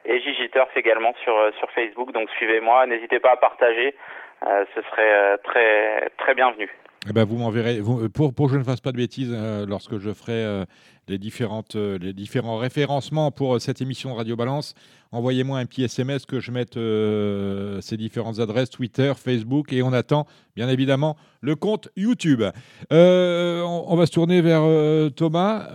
Et 0.05 0.19
Gigiturf 0.21 0.69
également 0.75 1.13
sur, 1.23 1.35
sur 1.59 1.69
Facebook, 1.71 2.11
donc 2.13 2.29
suivez-moi, 2.37 2.87
n'hésitez 2.87 3.19
pas 3.19 3.33
à 3.33 3.37
partager. 3.37 3.93
ce 4.41 4.81
serait 4.89 5.37
très 5.43 6.09
très 6.17 6.33
bienvenu. 6.33 6.69
Eh 7.09 7.13
ben, 7.13 7.25
vous 7.25 7.35
m'enverrez, 7.35 7.79
pour, 8.15 8.33
pour 8.33 8.47
que 8.47 8.53
je 8.53 8.57
ne 8.57 8.63
fasse 8.63 8.79
pas 8.79 8.91
de 8.91 8.97
bêtises 8.97 9.35
lorsque 9.67 9.97
je 9.97 10.11
ferai 10.11 10.63
les, 11.07 11.17
différentes, 11.17 11.75
les 11.75 12.13
différents 12.13 12.57
référencements 12.57 13.31
pour 13.31 13.59
cette 13.61 13.81
émission 13.81 14.11
de 14.11 14.15
Radio 14.15 14.35
Balance, 14.35 14.75
envoyez-moi 15.11 15.59
un 15.59 15.65
petit 15.65 15.83
SMS 15.83 16.25
que 16.25 16.39
je 16.39 16.51
mette 16.51 16.77
euh, 16.77 17.81
ces 17.81 17.97
différentes 17.97 18.39
adresses 18.39 18.69
Twitter, 18.69 19.13
Facebook 19.15 19.73
et 19.73 19.81
on 19.81 19.93
attend 19.93 20.27
bien 20.55 20.69
évidemment 20.69 21.17
le 21.41 21.55
compte 21.55 21.89
YouTube. 21.95 22.43
Euh, 22.91 23.61
on, 23.61 23.95
va 23.95 24.05
se 24.05 24.11
tourner 24.11 24.41
vers 24.41 24.61
euh, 24.63 25.09
Thomas. 25.09 25.67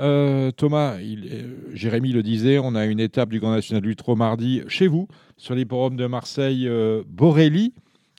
Thomas, 0.56 0.98
il, 1.00 1.56
Jérémy 1.72 2.12
le 2.12 2.22
disait, 2.22 2.58
on 2.58 2.74
a 2.74 2.84
une 2.84 3.00
étape 3.00 3.30
du 3.30 3.40
Grand 3.40 3.52
National 3.52 3.82
du 3.82 3.96
Trot 3.96 4.16
mardi 4.16 4.62
chez 4.68 4.86
vous 4.86 5.08
sur 5.36 5.54
l'hipporome 5.54 5.96
de 5.96 6.06
Marseille 6.06 6.68
Borelli. 7.06 7.74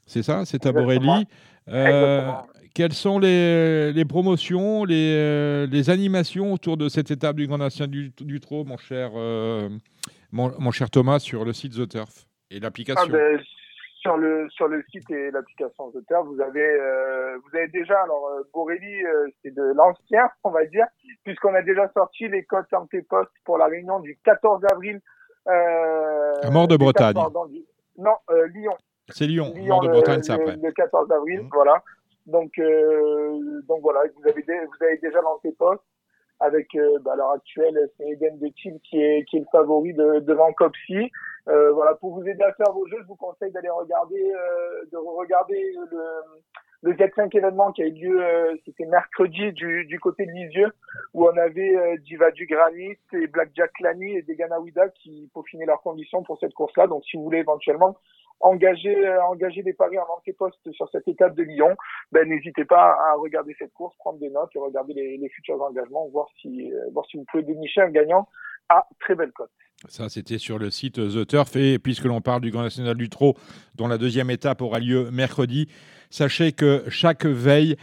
C'est 0.06 0.24
ça, 0.24 0.44
c'est 0.46 0.66
à 0.66 0.72
Borelli. 0.72 1.26
Quelles 2.74 2.94
sont 2.94 3.20
les, 3.20 3.94
les 3.94 4.06
promotions, 4.06 4.84
les, 4.84 5.68
les, 5.68 5.90
animations 5.90 6.54
autour 6.54 6.76
de 6.76 6.90
cette 6.90 7.12
étape 7.12 7.36
du 7.36 7.46
Grand 7.46 7.60
National 7.60 7.92
du, 7.92 8.12
du 8.20 8.40
Trot, 8.40 8.64
mon 8.64 8.78
cher 8.78 9.12
mon, 10.34 10.72
cher 10.72 10.90
Thomas, 10.90 11.20
sur 11.20 11.46
le 11.46 11.54
site 11.54 11.74
The 11.74 11.88
Turf 11.88 12.26
et 12.50 12.60
l'application? 12.60 13.04
Ah 13.06 13.12
ben, 13.12 13.40
sur 14.02 14.18
le 14.18 14.50
sur 14.50 14.68
le 14.68 14.84
site 14.92 15.10
et 15.12 15.32
l'application 15.32 15.92
The 15.92 16.06
Turf, 16.08 16.26
vous 16.26 16.42
avez 16.42 16.60
euh, 16.60 17.38
vous 17.38 17.56
avez 17.56 17.68
déjà 17.68 18.02
alors 18.02 18.28
euh, 18.28 18.42
Borelli, 18.52 19.06
euh, 19.06 19.28
c'est 19.42 19.54
de 19.54 19.62
l'ancien, 19.76 20.30
on 20.44 20.50
va 20.50 20.66
dire, 20.66 20.86
puisqu'on 21.24 21.54
a 21.54 21.62
déjà 21.62 21.90
sorti 21.94 22.28
les 22.28 22.44
codes 22.44 22.66
antépost 22.74 23.30
pour 23.46 23.58
la 23.58 23.68
réunion 23.68 24.00
du 24.00 24.18
14 24.26 24.64
avril. 24.72 25.00
à 25.46 26.50
Mort 26.52 26.68
de 26.68 26.78
Bretagne. 26.78 27.16
non, 27.16 28.16
Lyon. 28.54 28.74
C'est 29.10 29.28
Lyon. 29.28 29.54
Mort 29.56 29.82
de 29.82 29.90
Bretagne, 29.90 30.24
c'est 30.24 30.34
après. 30.34 30.58
Le 30.62 30.72
14 30.72 31.12
avril, 31.12 31.42
mmh. 31.42 31.50
voilà. 31.54 31.84
Donc 32.26 32.52
donc 33.68 33.82
voilà, 33.82 34.02
vous 34.16 34.30
avez 34.30 34.42
vous 34.42 34.86
avez 34.86 34.98
déjà 34.98 35.22
l'antépost 35.22 35.84
avec 36.44 36.76
euh, 36.76 37.00
bah, 37.00 37.14
à 37.14 37.16
l'heure 37.16 37.32
actuelle 37.32 37.78
c'est 37.98 38.08
Eden 38.10 38.38
de 38.40 38.48
Team 38.50 38.80
qui 38.82 39.02
est 39.02 39.24
qui 39.26 39.38
est 39.38 39.40
le 39.40 39.46
favori 39.52 39.94
de, 39.94 40.20
devant 40.20 40.52
Copsy. 40.54 41.12
Euh, 41.48 41.72
voilà 41.72 41.96
pour 41.96 42.14
vous 42.14 42.28
aider 42.28 42.44
à 42.44 42.54
faire 42.54 42.72
vos 42.74 42.88
jeux, 42.88 42.98
je 43.02 43.08
vous 43.08 43.16
conseille 43.16 43.52
d'aller 43.52 43.70
regarder 43.70 44.32
euh, 44.34 44.86
de 44.92 44.98
regarder 44.98 45.74
le 45.92 46.02
le 46.84 46.94
Z5 46.94 47.36
événement 47.36 47.72
qui 47.72 47.82
a 47.82 47.88
eu 47.88 47.94
lieu, 47.94 48.22
euh, 48.22 48.56
c'était 48.66 48.86
mercredi 48.86 49.54
du, 49.54 50.00
côté 50.02 50.26
de 50.26 50.32
Lisieux, 50.32 50.72
où 51.14 51.26
on 51.26 51.38
avait 51.38 51.76
euh, 51.76 51.98
Diva 52.00 52.30
du 52.32 52.46
Granit 52.46 52.98
et 53.14 53.28
Blackjack 53.28 53.72
Lani 53.80 54.18
et 54.18 54.22
Degana 54.22 54.60
Wida 54.60 54.90
qui 54.90 55.30
peaufinaient 55.34 55.66
leurs 55.66 55.82
conditions 55.82 56.24
pour 56.24 56.38
cette 56.40 56.54
course-là. 56.54 56.88
Donc 56.88 57.06
si 57.06 57.16
vous 57.16 57.24
voulez 57.24 57.40
éventuellement 57.40 57.96
engager, 58.42 58.94
euh, 59.08 59.24
engager 59.24 59.64
des 59.64 59.72
paris 59.72 59.98
en 59.98 60.06
antéposte 60.18 60.72
sur 60.74 60.90
cette 60.90 61.08
étape 61.08 61.36
de 61.36 61.44
Lyon, 61.44 61.74
ben, 62.12 62.28
n'hésitez 62.28 62.66
pas 62.66 62.98
à 63.00 63.14
regarder 63.14 63.56
cette 63.58 63.72
course, 63.72 63.96
prendre 64.00 64.20
des 64.20 64.30
notes 64.30 64.52
et 64.54 64.60
regarder 64.60 64.94
les, 64.94 65.30
futurs 65.30 65.62
engagements, 65.62 66.10
voir 66.10 66.28
si, 66.42 66.70
voir 66.92 67.06
si 67.06 67.16
vous 67.16 67.24
pouvez 67.32 67.44
dénicher 67.44 67.80
un 67.80 67.92
gagnant 67.92 68.28
à 68.68 68.86
très 69.00 69.16
belle 69.16 69.32
cote. 69.32 69.52
Ça, 69.90 70.08
c'était 70.10 70.38
sur 70.38 70.60
le 70.60 70.70
site 70.70 70.96
The 70.96 71.28
Turf. 71.28 71.56
Et 71.56 71.78
puisque 71.80 72.06
l'on 72.06 72.22
parle 72.22 72.42
du 72.42 72.52
Grand 72.52 72.64
National 72.64 72.96
du 72.96 73.10
Trot, 73.10 73.36
dont 73.76 73.88
la 73.88 73.98
deuxième 73.98 74.30
étape 74.30 74.62
aura 74.62 74.80
lieu 74.80 75.12
mercredi, 75.12 75.68
sachez 76.14 76.52
que 76.52 76.84
chaque 76.90 77.26
veille 77.26 77.76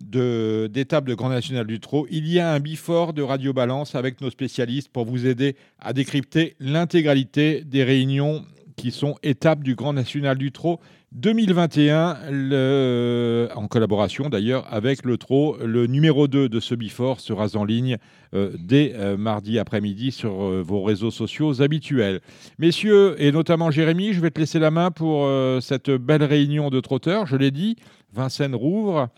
d'étape 0.00 1.04
de, 1.04 1.14
Grand 1.14 1.28
National 1.28 1.66
du 1.66 1.78
Trot, 1.78 2.06
il 2.10 2.26
y 2.26 2.40
a 2.40 2.54
un 2.54 2.58
bifort 2.58 3.12
de 3.12 3.20
Radio 3.20 3.52
Balance 3.52 3.94
avec 3.94 4.22
nos 4.22 4.30
spécialistes 4.30 4.88
pour 4.88 5.04
vous 5.04 5.26
aider 5.26 5.56
à 5.78 5.92
décrypter 5.92 6.56
l'intégralité 6.58 7.62
des 7.62 7.84
réunions 7.84 8.46
qui 8.76 8.90
sont 8.90 9.16
étapes 9.22 9.62
du 9.62 9.74
Grand 9.74 9.92
National 9.92 10.38
du 10.38 10.52
Trot 10.52 10.80
2021, 11.12 12.18
le, 12.30 13.48
en 13.56 13.66
collaboration 13.66 14.28
d'ailleurs 14.28 14.72
avec 14.72 15.04
le 15.04 15.18
Trot. 15.18 15.56
Le 15.60 15.88
numéro 15.88 16.28
2 16.28 16.48
de 16.48 16.60
ce 16.60 16.76
Bifort 16.76 17.18
sera 17.18 17.56
en 17.56 17.64
ligne 17.64 17.96
euh, 18.32 18.52
dès 18.56 18.92
euh, 18.94 19.16
mardi 19.16 19.58
après-midi 19.58 20.12
sur 20.12 20.44
euh, 20.44 20.62
vos 20.64 20.84
réseaux 20.84 21.10
sociaux 21.10 21.62
habituels. 21.62 22.20
Messieurs, 22.60 23.16
et 23.18 23.32
notamment 23.32 23.72
Jérémy, 23.72 24.12
je 24.12 24.20
vais 24.20 24.30
te 24.30 24.38
laisser 24.38 24.60
la 24.60 24.70
main 24.70 24.92
pour 24.92 25.28
cette 25.60 25.90
belle 25.90 26.22
réunion 26.22 26.70
de 26.70 26.78
trotteurs. 26.78 27.26
Je 27.26 27.36
l'ai 27.36 27.50
dit, 27.50 27.74
Vincennes 28.12 28.54
rouvre. 28.54 29.08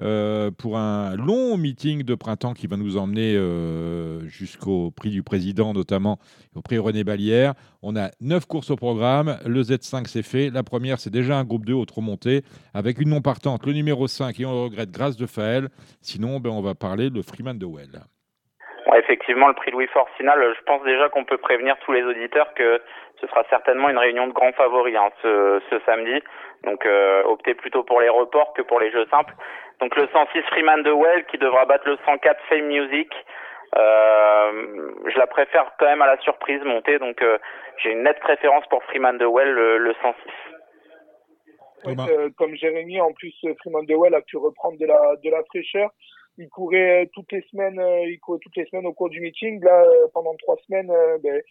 Euh, 0.00 0.50
pour 0.50 0.78
un 0.78 1.16
long 1.16 1.58
meeting 1.58 2.02
de 2.02 2.14
printemps 2.14 2.54
qui 2.54 2.66
va 2.66 2.76
nous 2.78 2.96
emmener 2.96 3.36
euh, 3.36 4.20
jusqu'au 4.26 4.90
prix 4.90 5.10
du 5.10 5.22
président, 5.22 5.74
notamment 5.74 6.18
au 6.56 6.62
prix 6.62 6.78
René 6.78 7.04
Balière. 7.04 7.52
On 7.82 7.94
a 7.94 8.08
neuf 8.20 8.46
courses 8.46 8.70
au 8.70 8.76
programme. 8.76 9.36
Le 9.46 9.60
Z5, 9.60 10.06
c'est 10.06 10.22
fait. 10.22 10.48
La 10.50 10.62
première, 10.62 10.98
c'est 10.98 11.10
déjà 11.10 11.36
un 11.36 11.44
groupe 11.44 11.66
2 11.66 11.74
au 11.74 11.84
trop 11.84 12.00
monté, 12.00 12.40
avec 12.72 13.00
une 13.00 13.10
non 13.10 13.20
partante, 13.20 13.66
le 13.66 13.74
numéro 13.74 14.06
5, 14.06 14.40
et 14.40 14.46
on 14.46 14.64
regrette 14.64 14.90
Grâce 14.90 15.18
de 15.18 15.26
Faël. 15.26 15.68
Sinon, 16.00 16.40
ben, 16.40 16.50
on 16.50 16.62
va 16.62 16.74
parler 16.74 17.10
de 17.10 17.20
Freeman 17.20 17.58
de 17.58 17.66
Well. 17.66 18.00
effectivement, 18.96 19.48
le 19.48 19.54
prix 19.54 19.72
Louis 19.72 19.88
Fort 19.88 20.08
final, 20.16 20.38
je 20.56 20.64
pense 20.64 20.82
déjà 20.84 21.10
qu'on 21.10 21.24
peut 21.24 21.38
prévenir 21.38 21.76
tous 21.84 21.92
les 21.92 22.02
auditeurs 22.02 22.54
que 22.54 22.80
ce 23.22 23.28
sera 23.28 23.44
certainement 23.48 23.88
une 23.88 23.98
réunion 23.98 24.26
de 24.26 24.32
grands 24.32 24.52
favoris 24.52 24.96
hein, 24.96 25.10
ce, 25.22 25.60
samedi. 25.86 26.22
Donc 26.64 26.86
euh, 26.86 27.22
optez 27.24 27.54
plutôt 27.54 27.82
pour 27.82 28.00
les 28.00 28.08
reports 28.08 28.52
que 28.54 28.62
pour 28.62 28.80
les 28.80 28.90
jeux 28.90 29.06
simples. 29.10 29.34
Donc 29.80 29.96
le 29.96 30.06
106 30.12 30.42
Freeman 30.42 30.82
de 30.82 30.92
Well 30.92 31.24
qui 31.26 31.38
devra 31.38 31.64
battre 31.64 31.88
le 31.88 31.98
104 32.06 32.40
Fame 32.48 32.66
Music. 32.66 33.12
Euh, 33.76 34.92
je 35.06 35.18
la 35.18 35.26
préfère 35.26 35.72
quand 35.78 35.86
même 35.86 36.02
à 36.02 36.06
la 36.06 36.18
surprise 36.18 36.62
montée, 36.62 36.98
donc 36.98 37.22
euh, 37.22 37.38
j'ai 37.78 37.92
une 37.92 38.02
nette 38.02 38.20
préférence 38.20 38.66
pour 38.68 38.84
Freeman 38.84 39.16
de 39.16 39.24
Well, 39.24 39.50
le, 39.50 39.94
106. 40.02 40.14
Euh, 41.86 42.28
comme 42.36 42.54
Jérémy, 42.54 43.00
en 43.00 43.12
plus 43.12 43.34
Freeman 43.60 43.86
de 43.86 43.94
Well 43.94 44.14
a 44.14 44.20
pu 44.20 44.36
reprendre 44.36 44.78
de 44.78 44.86
la 44.86 45.16
de 45.24 45.30
la 45.30 45.42
fraîcheur. 45.44 45.90
Il 46.38 46.48
courait 46.48 47.10
toutes 47.12 47.30
les 47.32 47.42
semaines, 47.50 47.80
il 48.06 48.18
courait 48.18 48.38
toutes 48.40 48.56
les 48.56 48.64
semaines 48.66 48.86
au 48.86 48.92
cours 48.92 49.10
du 49.10 49.20
meeting. 49.20 49.62
Là, 49.62 49.84
pendant 50.14 50.34
trois 50.36 50.56
semaines, 50.66 50.92
ben, 51.22 51.42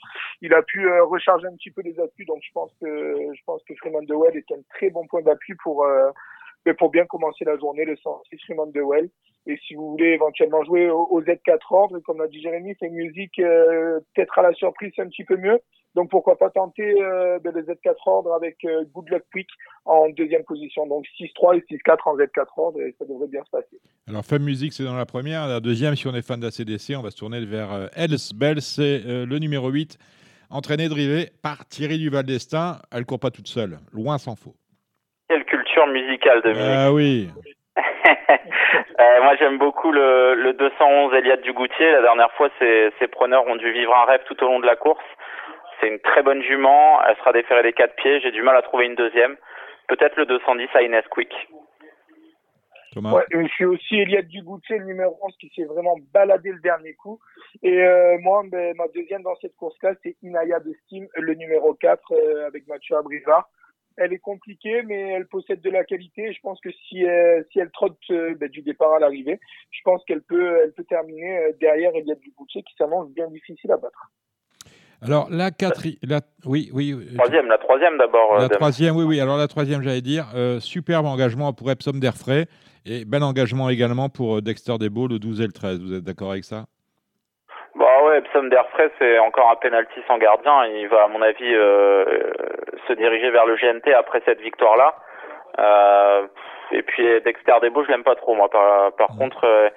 il 0.41 0.53
a 0.53 0.61
pu 0.63 0.89
recharger 1.01 1.47
un 1.47 1.55
petit 1.55 1.71
peu 1.71 1.81
les 1.81 1.99
appuis. 1.99 2.25
Donc, 2.25 2.39
je 2.41 2.51
pense 2.51 2.71
que 2.81 3.15
je 3.33 3.41
pense 3.45 3.63
que 3.63 3.75
Freeman 3.75 4.05
de 4.05 4.15
Well 4.15 4.35
est 4.35 4.51
un 4.51 4.61
très 4.75 4.89
bon 4.89 5.05
point 5.07 5.21
d'appui 5.21 5.53
pour 5.63 5.85
mais 6.65 6.73
pour 6.73 6.89
bien 6.89 7.05
commencer 7.05 7.45
la 7.45 7.57
journée, 7.57 7.85
le 7.85 7.95
106 7.97 8.37
Freeman 8.45 8.71
de 8.71 8.81
Well. 8.81 9.09
Et 9.47 9.57
si 9.67 9.73
vous 9.73 9.91
voulez 9.91 10.09
éventuellement 10.09 10.63
jouer 10.63 10.89
au, 10.89 11.21
Z4 11.21 11.57
ordre, 11.71 11.99
comme 11.99 12.19
l'a 12.19 12.27
dit 12.27 12.41
Jérémy, 12.41 12.75
c'est 12.79 12.87
une 12.87 12.95
musique 12.95 13.39
euh, 13.39 13.99
peut-être 14.13 14.37
à 14.37 14.43
la 14.43 14.53
surprise, 14.53 14.91
un 14.99 15.07
petit 15.07 15.23
peu 15.23 15.35
mieux. 15.35 15.59
Donc 15.95 16.09
pourquoi 16.09 16.37
pas 16.37 16.49
tenter 16.51 17.01
euh, 17.01 17.39
ben, 17.39 17.51
le 17.53 17.63
Z4 17.63 17.95
ordre 18.05 18.33
avec 18.33 18.63
euh, 18.63 18.85
Good 18.93 19.09
Luck 19.09 19.23
Quick 19.33 19.49
en 19.85 20.09
deuxième 20.09 20.43
position. 20.43 20.85
Donc 20.85 21.05
6-3 21.19 21.57
et 21.57 21.75
6-4 21.75 21.97
en 22.05 22.17
Z4 22.17 22.45
ordre 22.57 22.81
et 22.81 22.95
ça 22.99 23.05
devrait 23.05 23.27
bien 23.27 23.43
se 23.43 23.49
passer. 23.49 23.79
Alors 24.07 24.23
Femme 24.23 24.43
Music 24.43 24.71
c'est 24.73 24.83
dans 24.83 24.95
la 24.95 25.07
première. 25.07 25.47
La 25.47 25.59
deuxième, 25.59 25.95
si 25.95 26.07
on 26.07 26.13
est 26.13 26.21
fan 26.21 26.39
d'ACDC, 26.39 26.93
on 26.95 27.01
va 27.01 27.09
se 27.09 27.17
tourner 27.17 27.43
vers 27.43 27.89
Els 27.95 28.33
Bell, 28.35 28.61
c'est 28.61 28.99
le 29.03 29.39
numéro 29.39 29.69
8, 29.69 29.97
entraîné 30.49 30.87
drivé 30.87 31.29
par 31.41 31.67
Thierry 31.67 31.97
Duval 31.97 32.25
d'Estaing. 32.25 32.77
Elle 32.91 33.05
court 33.05 33.19
pas 33.19 33.31
toute 33.31 33.47
seule, 33.47 33.79
loin 33.91 34.17
s'en 34.17 34.35
faut 34.35 34.55
musicale 35.87 36.41
de 36.41 36.53
Ah 36.57 36.91
oui. 36.91 37.29
euh, 37.77 39.21
moi, 39.23 39.35
j'aime 39.37 39.57
beaucoup 39.57 39.91
le, 39.91 40.35
le 40.35 40.53
211 40.53 41.13
Eliade 41.13 41.41
Dugoutier. 41.41 41.91
La 41.91 42.01
dernière 42.01 42.31
fois, 42.33 42.49
ses, 42.59 42.91
ses 42.99 43.07
preneurs 43.07 43.47
ont 43.47 43.55
dû 43.55 43.71
vivre 43.71 43.95
un 43.95 44.05
rêve 44.05 44.21
tout 44.25 44.41
au 44.43 44.47
long 44.47 44.59
de 44.59 44.65
la 44.65 44.75
course. 44.75 45.03
C'est 45.79 45.87
une 45.87 45.99
très 45.99 46.23
bonne 46.23 46.43
jument. 46.43 47.01
Elle 47.07 47.15
sera 47.17 47.33
déférée 47.33 47.63
des 47.63 47.73
quatre 47.73 47.95
pieds. 47.95 48.19
J'ai 48.21 48.31
du 48.31 48.41
mal 48.41 48.55
à 48.55 48.61
trouver 48.61 48.85
une 48.85 48.95
deuxième. 48.95 49.37
Peut-être 49.87 50.15
le 50.17 50.25
210 50.25 50.67
à 50.73 50.81
Inès 50.81 51.05
Quick. 51.09 51.33
Ouais, 52.97 53.23
je 53.31 53.47
suis 53.47 53.63
aussi 53.63 53.95
Eliade 53.95 54.27
Dugoutier, 54.27 54.77
le 54.77 54.83
numéro 54.83 55.17
11, 55.21 55.33
qui 55.39 55.49
s'est 55.55 55.63
vraiment 55.63 55.95
baladé 56.13 56.51
le 56.51 56.59
dernier 56.59 56.93
coup. 56.95 57.19
Et 57.63 57.81
euh, 57.81 58.17
moi, 58.19 58.43
ben, 58.45 58.75
ma 58.75 58.87
deuxième 58.89 59.23
dans 59.23 59.35
cette 59.37 59.55
course-là, 59.55 59.93
c'est 60.03 60.17
Inaya 60.21 60.59
de 60.59 60.73
Steam, 60.83 61.07
le 61.15 61.33
numéro 61.35 61.73
4, 61.73 62.01
euh, 62.11 62.47
avec 62.47 62.67
Mathieu 62.67 62.97
Abrivard 62.97 63.47
elle 63.97 64.13
est 64.13 64.19
compliquée, 64.19 64.81
mais 64.83 64.99
elle 65.11 65.27
possède 65.27 65.61
de 65.61 65.69
la 65.69 65.83
qualité. 65.83 66.33
Je 66.33 66.39
pense 66.41 66.59
que 66.61 66.69
si 66.71 67.03
elle, 67.03 67.45
si 67.51 67.59
elle 67.59 67.71
trotte 67.71 67.97
euh, 68.09 68.35
ben, 68.35 68.49
du 68.49 68.61
départ 68.61 68.93
à 68.93 68.99
l'arrivée, 68.99 69.39
je 69.71 69.79
pense 69.83 70.03
qu'elle 70.05 70.21
peut, 70.21 70.59
elle 70.63 70.73
peut 70.73 70.83
terminer 70.83 71.37
euh, 71.37 71.51
derrière 71.59 71.95
Eliade 71.95 72.19
Dugoutier 72.19 72.63
qui 72.63 72.73
s'annonce 72.77 73.09
bien 73.11 73.27
difficile 73.27 73.71
à 73.71 73.77
battre. 73.77 74.11
Alors 75.03 75.29
la 75.31 75.49
quatrième, 75.49 75.97
oui, 76.45 76.69
oui. 76.73 76.93
Euh, 76.93 77.17
troisième, 77.17 77.47
la 77.47 77.57
troisième 77.57 77.97
d'abord. 77.97 78.37
La 78.37 78.49
troisième, 78.49 78.95
oui, 78.95 79.03
oui. 79.03 79.19
Alors 79.19 79.37
la 79.37 79.47
troisième, 79.47 79.81
j'allais 79.81 80.01
dire, 80.01 80.27
superbe 80.59 81.07
engagement 81.07 81.53
pour 81.53 81.71
Epsom 81.71 81.99
d'Airfray 81.99 82.45
et 82.85 83.05
bel 83.05 83.23
engagement 83.23 83.69
également 83.69 84.09
pour 84.09 84.41
Dexter 84.41 84.77
Debo, 84.79 85.07
le 85.07 85.17
12 85.17 85.41
et 85.41 85.47
le 85.47 85.53
13. 85.53 85.79
Vous 85.79 85.93
êtes 85.95 86.03
d'accord 86.03 86.31
avec 86.31 86.43
ça? 86.43 86.67
Epsom 88.21 88.49
d'Airfray, 88.49 88.89
c'est 88.99 89.19
encore 89.19 89.49
un 89.49 89.55
penalty 89.55 90.01
sans 90.07 90.17
gardien. 90.17 90.65
Il 90.67 90.87
va, 90.87 91.03
à 91.03 91.07
mon 91.07 91.21
avis, 91.21 91.53
euh, 91.53 92.05
se 92.87 92.93
diriger 92.93 93.29
vers 93.31 93.45
le 93.45 93.55
GNT 93.55 93.93
après 93.93 94.21
cette 94.25 94.41
victoire-là. 94.41 94.95
Euh, 95.59 96.27
et 96.71 96.81
puis 96.83 97.03
Dexter 97.21 97.55
Debo, 97.61 97.83
je 97.83 97.89
l'aime 97.89 98.03
pas 98.03 98.15
trop, 98.15 98.35
moi. 98.35 98.49
Par, 98.49 98.93
par 98.93 99.09
contre, 99.17 99.45
euh, 99.45 99.69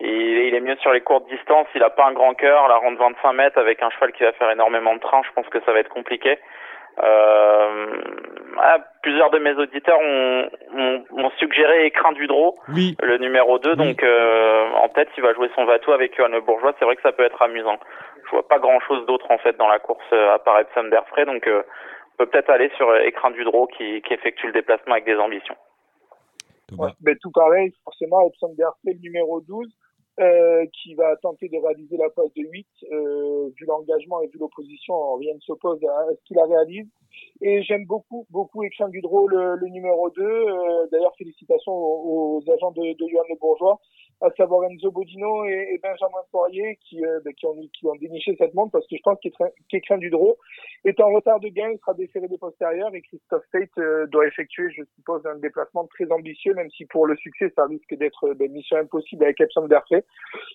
il, 0.00 0.10
il, 0.10 0.54
est 0.54 0.60
mieux 0.60 0.76
sur 0.76 0.92
les 0.92 1.00
courtes 1.00 1.28
distances. 1.28 1.66
Il 1.74 1.82
a 1.82 1.90
pas 1.90 2.06
un 2.06 2.12
grand 2.12 2.34
cœur. 2.34 2.68
La 2.68 2.76
ronde 2.76 2.98
25 2.98 3.32
mètres 3.32 3.58
avec 3.58 3.82
un 3.82 3.90
cheval 3.90 4.12
qui 4.12 4.24
va 4.24 4.32
faire 4.32 4.50
énormément 4.50 4.94
de 4.94 5.00
train, 5.00 5.22
je 5.24 5.32
pense 5.32 5.48
que 5.48 5.60
ça 5.60 5.72
va 5.72 5.80
être 5.80 5.88
compliqué. 5.88 6.38
Euh, 7.02 8.02
ah, 8.60 8.78
plusieurs 9.02 9.30
de 9.30 9.38
mes 9.38 9.52
auditeurs 9.52 10.00
ont, 10.00 10.48
ont, 10.74 11.04
ont 11.12 11.30
suggéré 11.38 11.86
Écrin 11.86 12.12
du 12.12 12.26
Draw, 12.26 12.56
Oui, 12.68 12.96
le 13.02 13.18
numéro 13.18 13.58
2. 13.58 13.76
Donc 13.76 14.02
euh, 14.02 14.70
en 14.82 14.88
tête, 14.88 15.08
il 15.16 15.22
va 15.22 15.32
jouer 15.34 15.50
son 15.54 15.64
Vatou 15.64 15.92
avec 15.92 16.16
Johan 16.16 16.28
Le 16.28 16.40
Bourgeois. 16.40 16.74
C'est 16.78 16.84
vrai 16.84 16.96
que 16.96 17.02
ça 17.02 17.12
peut 17.12 17.24
être 17.24 17.40
amusant. 17.40 17.78
Je 18.26 18.30
vois 18.30 18.46
pas 18.48 18.58
grand-chose 18.58 19.06
d'autre 19.06 19.30
en 19.30 19.38
fait 19.38 19.56
dans 19.56 19.68
la 19.68 19.78
course 19.78 20.04
euh, 20.12 20.34
à 20.34 20.38
part 20.38 20.58
Epsom 20.58 20.90
d'Airfray. 20.90 21.24
Donc 21.24 21.46
euh, 21.46 21.62
on 22.14 22.24
peut 22.24 22.30
peut-être 22.30 22.50
aller 22.50 22.70
sur 22.76 22.88
euh, 22.88 23.00
Écrin 23.00 23.30
du 23.30 23.44
Draw 23.44 23.68
qui, 23.68 24.02
qui 24.02 24.12
effectue 24.12 24.48
le 24.48 24.52
déplacement 24.52 24.94
avec 24.94 25.04
des 25.04 25.16
ambitions. 25.16 25.56
Ouais, 26.76 26.90
ben, 27.00 27.16
tout 27.22 27.30
pareil, 27.30 27.72
forcément, 27.84 28.28
Epsom 28.28 28.54
Berthet, 28.54 28.92
le 28.92 29.00
numéro 29.00 29.40
12, 29.40 29.68
euh, 30.20 30.66
qui 30.72 30.94
va 30.94 31.16
tenter 31.16 31.48
de 31.48 31.56
réaliser 31.58 31.96
la 31.96 32.10
passe 32.10 32.32
de 32.34 32.42
8. 32.42 32.66
Euh, 32.90 33.50
vu 33.56 33.66
l'engagement 33.66 34.20
et 34.22 34.26
vu 34.26 34.38
l'opposition, 34.38 35.14
rien 35.16 35.34
ne 35.34 35.40
s'oppose 35.40 35.78
à, 35.84 36.06
ce 36.12 36.24
qu'il 36.24 36.36
la 36.36 36.44
réalise. 36.44 36.86
Et 37.40 37.62
j'aime 37.62 37.84
beaucoup, 37.86 38.26
beaucoup 38.30 38.64
Écrin 38.64 38.88
Dudro, 38.88 39.28
le, 39.28 39.56
le 39.56 39.68
numéro 39.68 40.10
2. 40.10 40.22
Euh, 40.22 40.86
D'ailleurs, 40.90 41.14
félicitations 41.16 41.72
aux, 41.72 42.42
aux 42.42 42.50
agents 42.52 42.72
de, 42.72 42.94
de 42.94 43.08
Johan 43.08 43.22
Le 43.28 43.36
Bourgeois, 43.38 43.78
à 44.20 44.30
savoir 44.36 44.64
Enzo 44.64 44.90
Bodino 44.90 45.44
et, 45.44 45.78
Benjamin 45.82 46.18
Poirier, 46.30 46.78
qui, 46.82 47.04
euh, 47.04 47.20
ben, 47.24 47.32
qui, 47.34 47.46
ont, 47.46 47.56
qui 47.72 47.86
ont 47.86 47.94
déniché 47.96 48.34
cette 48.38 48.54
montre, 48.54 48.72
parce 48.72 48.86
que 48.86 48.96
je 48.96 49.02
pense 49.02 49.18
qu'Écrin 49.68 49.98
Dudro 49.98 50.38
est 50.84 50.98
en 51.00 51.12
retard 51.12 51.40
de 51.40 51.48
gain, 51.48 51.70
il 51.70 51.78
sera 51.78 51.94
déféré 51.94 52.28
des 52.28 52.38
postérieurs, 52.38 52.94
et 52.94 53.02
Christophe 53.02 53.44
Tate 53.52 53.70
euh, 53.78 54.06
doit 54.06 54.26
effectuer, 54.26 54.70
je 54.70 54.82
suppose, 54.96 55.24
un 55.26 55.36
déplacement 55.36 55.86
très 55.86 56.10
ambitieux, 56.10 56.54
même 56.54 56.70
si 56.70 56.84
pour 56.86 57.06
le 57.06 57.16
succès, 57.16 57.52
ça 57.54 57.66
risque 57.66 57.94
d'être 57.94 58.34
ben, 58.34 58.50
mission 58.50 58.76
impossible 58.76 59.24
avec 59.24 59.40
Epsom 59.40 59.66
Berthet. 59.66 60.04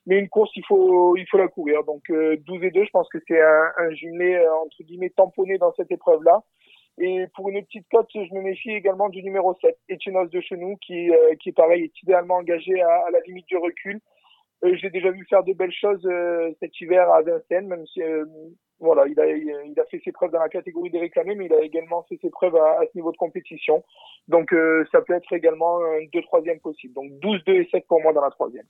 Mais 0.05 0.19
une 0.19 0.29
course, 0.29 0.51
il 0.55 0.65
faut, 0.65 1.15
il 1.15 1.25
faut 1.27 1.37
la 1.37 1.47
courir. 1.47 1.83
Donc 1.83 2.03
euh, 2.09 2.37
12 2.45 2.63
et 2.63 2.71
2, 2.71 2.85
je 2.85 2.89
pense 2.89 3.07
que 3.09 3.19
c'est 3.27 3.41
un, 3.41 3.71
un 3.77 3.91
jumelé, 3.91 4.35
euh, 4.35 4.53
entre 4.65 4.83
guillemets, 4.83 5.11
tamponné 5.11 5.57
dans 5.57 5.73
cette 5.73 5.91
épreuve-là. 5.91 6.43
Et 6.99 7.25
pour 7.35 7.49
une 7.49 7.63
petite 7.63 7.87
cote, 7.89 8.09
je 8.13 8.33
me 8.33 8.41
méfie 8.41 8.71
également 8.71 9.09
du 9.09 9.23
numéro 9.23 9.55
7, 9.61 9.75
Etienne 9.91 10.27
de 10.27 10.41
Chenou, 10.41 10.77
qui, 10.77 11.09
euh, 11.09 11.35
qui 11.41 11.51
pareil, 11.51 11.85
est 11.85 12.01
idéalement 12.03 12.35
engagé 12.35 12.81
à, 12.81 13.05
la 13.11 13.19
limite 13.21 13.47
du 13.47 13.57
recul. 13.57 13.99
Euh, 14.63 14.75
J'ai 14.79 14.89
déjà 14.91 15.11
vu 15.11 15.25
faire 15.29 15.43
de 15.43 15.53
belles 15.53 15.73
choses 15.73 16.05
euh, 16.05 16.51
cet 16.59 16.79
hiver 16.79 17.09
à 17.09 17.21
Vincennes, 17.23 17.67
même 17.67 17.85
si 17.87 18.01
euh, 18.01 18.25
voilà, 18.79 19.07
il 19.07 19.19
a, 19.19 19.27
il 19.27 19.79
a 19.79 19.85
fait 19.89 20.01
ses 20.05 20.11
preuves 20.11 20.31
dans 20.31 20.39
la 20.39 20.49
catégorie 20.49 20.91
des 20.91 20.99
réclamés, 20.99 21.35
mais 21.35 21.45
il 21.45 21.53
a 21.53 21.61
également 21.61 22.05
fait 22.07 22.19
ses 22.21 22.29
preuves 22.29 22.55
à, 22.55 22.81
ce 22.81 22.97
niveau 22.97 23.11
de 23.11 23.17
compétition. 23.17 23.83
Donc 24.27 24.53
ça 24.91 25.01
peut 25.01 25.13
être 25.13 25.31
également 25.31 25.77
un 25.77 26.05
2-3e 26.13 26.59
possible. 26.59 26.93
Donc 26.93 27.11
12, 27.19 27.43
2 27.45 27.53
et 27.53 27.69
7 27.71 27.85
pour 27.87 28.01
moi 28.01 28.13
dans 28.13 28.21
la 28.21 28.29
troisième. 28.29 28.65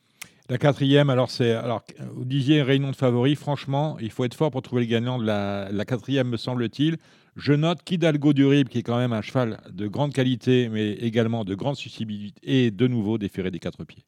La 0.49 0.57
quatrième, 0.57 1.09
alors 1.09 1.29
c'est 1.29 1.51
alors 1.51 1.81
vous 2.13 2.25
disiez 2.25 2.61
réunion 2.61 2.91
de 2.91 2.95
favoris. 2.95 3.39
Franchement, 3.39 3.95
il 4.01 4.11
faut 4.11 4.23
être 4.25 4.35
fort 4.35 4.51
pour 4.51 4.61
trouver 4.61 4.83
le 4.83 4.89
gagnant 4.89 5.17
de 5.17 5.25
la, 5.25 5.69
la 5.71 5.85
quatrième, 5.85 6.27
me 6.27 6.37
semble-t-il. 6.37 6.97
Je 7.35 7.53
note 7.53 7.81
qu'Hidalgo 7.83 8.33
du 8.33 8.45
Rib, 8.45 8.69
qui 8.69 8.79
est 8.79 8.83
quand 8.83 8.97
même 8.97 9.13
un 9.13 9.21
cheval 9.21 9.57
de 9.73 9.87
grande 9.87 10.13
qualité, 10.13 10.69
mais 10.69 10.93
également 11.01 11.43
de 11.43 11.55
grande 11.55 11.75
suscibilité, 11.75 12.39
et 12.43 12.69
de 12.69 12.87
nouveau 12.87 13.17
déféré 13.17 13.49
des 13.49 13.59
quatre 13.59 13.83
pieds. 13.85 14.03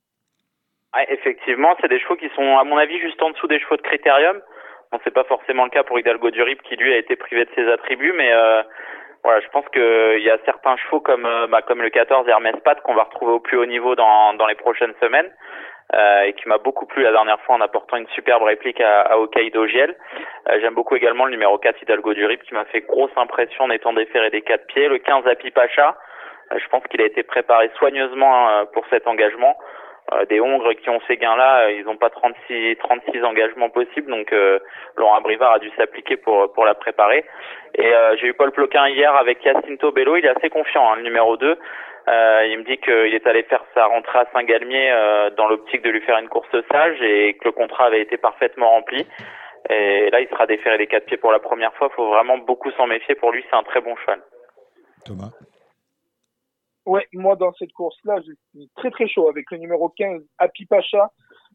Ouais, 0.96 1.08
effectivement, 1.10 1.76
c'est 1.82 1.90
des 1.90 2.00
chevaux 2.00 2.16
qui 2.16 2.30
sont, 2.36 2.58
à 2.58 2.64
mon 2.64 2.78
avis, 2.78 3.00
juste 3.00 3.22
en 3.22 3.32
dessous 3.32 3.48
des 3.48 3.60
chevaux 3.60 3.78
de 3.78 3.82
critérium. 3.82 4.40
Bon, 4.92 5.00
c'est 5.04 5.14
pas 5.14 5.24
forcément 5.24 5.66
le 5.66 5.72
cas 5.72 5.84
pour 5.84 6.00
Hidalgo 6.00 6.30
du 6.30 6.42
Rip, 6.42 6.62
qui 6.62 6.76
lui 6.76 6.94
a 6.94 6.98
été 6.98 7.16
privé 7.16 7.46
de 7.46 7.50
ses 7.56 7.68
attributs, 7.68 8.14
mais 8.16 8.32
euh, 8.32 8.62
voilà, 9.24 9.42
je 9.42 9.50
pense 9.50 9.66
qu'il 9.74 10.22
y 10.22 10.30
a 10.30 10.38
certains 10.46 10.78
chevaux 10.78 11.00
comme, 11.00 11.26
euh, 11.26 11.48
bah, 11.48 11.64
comme 11.64 11.82
le 11.82 11.90
14 11.90 12.28
Hermès 12.30 12.56
Pat 12.64 12.80
qu'on 12.82 12.94
va 12.94 13.04
retrouver 13.04 13.34
au 13.34 13.40
plus 13.40 13.58
haut 13.58 13.66
niveau 13.66 13.96
dans, 13.96 14.36
dans 14.36 14.46
les 14.46 14.56
prochaines 14.56 14.94
semaines. 15.02 15.32
Euh, 15.94 16.24
et 16.24 16.34
qui 16.34 16.50
m'a 16.50 16.58
beaucoup 16.58 16.88
plu 16.88 17.04
la 17.04 17.12
dernière 17.12 17.40
fois 17.42 17.56
en 17.56 17.62
apportant 17.62 17.98
une 17.98 18.08
superbe 18.08 18.42
réplique 18.42 18.82
à, 18.82 19.02
à 19.02 19.18
Hokkaido 19.18 19.68
Giel. 19.68 19.96
Euh, 20.50 20.58
J'aime 20.60 20.74
beaucoup 20.74 20.96
également 20.96 21.26
le 21.26 21.32
numéro 21.32 21.60
4 21.60 21.80
Hidalgo 21.84 22.16
du 22.16 22.26
Rip 22.26 22.42
qui 22.42 22.56
m'a 22.56 22.66
fait 22.66 22.82
grosse 22.82 23.12
impression 23.16 23.66
en 23.66 23.70
étant 23.70 23.94
déféré 23.94 24.32
des 24.32 24.42
quatre 24.42 24.66
pieds. 24.66 24.88
Le 24.88 24.98
15 24.98 25.28
Api 25.28 25.52
Pacha, 25.52 25.96
euh, 26.52 26.58
je 26.58 26.68
pense 26.70 26.84
qu'il 26.90 27.02
a 27.02 27.06
été 27.06 27.22
préparé 27.22 27.70
soigneusement 27.78 28.66
pour 28.74 28.84
cet 28.90 29.06
engagement. 29.06 29.56
Des 30.30 30.40
Hongres 30.40 30.74
qui 30.76 30.88
ont 30.92 31.02
ces 31.08 31.18
gains-là, 31.18 31.72
ils 31.72 31.84
n'ont 31.84 31.98
pas 31.98 32.12
36, 32.12 32.76
36 32.78 33.24
engagements 33.24 33.72
possibles, 33.72 34.12
donc 34.12 34.32
euh, 34.34 34.60
Laurent 34.98 35.20
Brivard 35.22 35.54
a 35.54 35.60
dû 35.60 35.72
s'appliquer 35.76 36.16
pour, 36.16 36.54
pour 36.54 36.64
la 36.64 36.76
préparer. 36.76 37.26
Et 37.74 37.92
euh, 37.92 38.16
j'ai 38.18 38.28
eu 38.28 38.34
Paul 38.36 38.52
Ploquin 38.52 38.88
hier 38.88 39.16
avec 39.16 39.44
Jacinto 39.44 39.92
Bello, 39.92 40.16
il 40.16 40.26
est 40.26 40.30
assez 40.30 40.52
confiant, 40.52 40.92
hein, 40.92 40.98
le 40.98 41.02
numéro 41.02 41.38
2. 41.38 41.58
Euh, 42.08 42.46
il 42.48 42.60
me 42.60 42.64
dit 42.64 42.78
qu'il 42.78 43.16
est 43.16 43.26
allé 43.26 43.44
faire 43.44 43.64
sa 43.74 43.88
rentrée 43.88 44.20
à 44.20 44.28
Saint-Galmier 44.32 44.92
euh, 44.92 45.30
dans 45.32 45.48
l'optique 45.48 45.82
de 45.82 45.90
lui 45.90 46.02
faire 46.02 46.20
une 46.20 46.30
course 46.30 46.56
sage 46.72 47.02
et 47.02 47.36
que 47.36 47.46
le 47.46 47.52
contrat 47.52 47.86
avait 47.86 48.02
été 48.02 48.18
parfaitement 48.18 48.70
rempli. 48.70 49.06
Et 49.70 50.12
là, 50.12 50.22
il 50.22 50.30
sera 50.30 50.46
déféré 50.46 50.78
des 50.78 50.86
quatre 50.86 51.06
pieds 51.06 51.18
pour 51.18 51.32
la 51.32 51.40
première 51.40 51.74
fois. 51.74 51.90
Il 51.92 51.96
faut 51.96 52.10
vraiment 52.10 52.38
beaucoup 52.38 52.70
s'en 52.72 52.86
méfier. 52.86 53.16
Pour 53.16 53.32
lui, 53.32 53.44
c'est 53.50 53.56
un 53.56 53.64
très 53.64 53.82
bon 53.82 53.96
cheval. 53.96 54.22
Thomas. 55.04 55.32
Ouais, 56.86 57.08
moi 57.14 57.36
dans 57.36 57.52
cette 57.54 57.74
course-là, 57.74 58.18
je 58.20 58.34
suis 58.54 58.70
très 58.76 58.92
très 58.92 59.08
chaud 59.08 59.28
avec 59.28 59.50
le 59.50 59.58
numéro 59.58 59.90
15, 59.90 60.22
Happy 60.38 60.66
Pacha, 60.66 61.10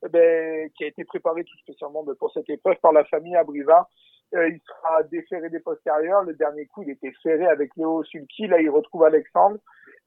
eh 0.05 0.09
ben, 0.09 0.69
qui 0.77 0.83
a 0.83 0.89
été 0.89 1.05
préparé 1.05 1.45
tout 1.45 1.57
spécialement 1.59 2.05
pour 2.19 2.33
cette 2.33 2.51
épreuve 2.51 2.77
par 2.83 2.93
la 2.93 3.05
famille 3.05 3.37
à 3.37 3.45
Brivard. 3.45 3.87
Euh, 4.35 4.49
il 4.49 4.61
sera 4.61 5.03
déféré 5.05 5.49
des 5.51 5.61
postérieurs. 5.61 6.23
Le 6.23 6.35
dernier 6.35 6.67
coup, 6.67 6.83
il 6.83 6.91
était 6.91 7.13
ferré 7.23 7.47
avec 7.47 7.71
Léo 7.77 8.03
Sulky. 8.05 8.47
Là, 8.47 8.61
il 8.61 8.71
retrouve 8.71 9.05
Alexandre. 9.05 9.59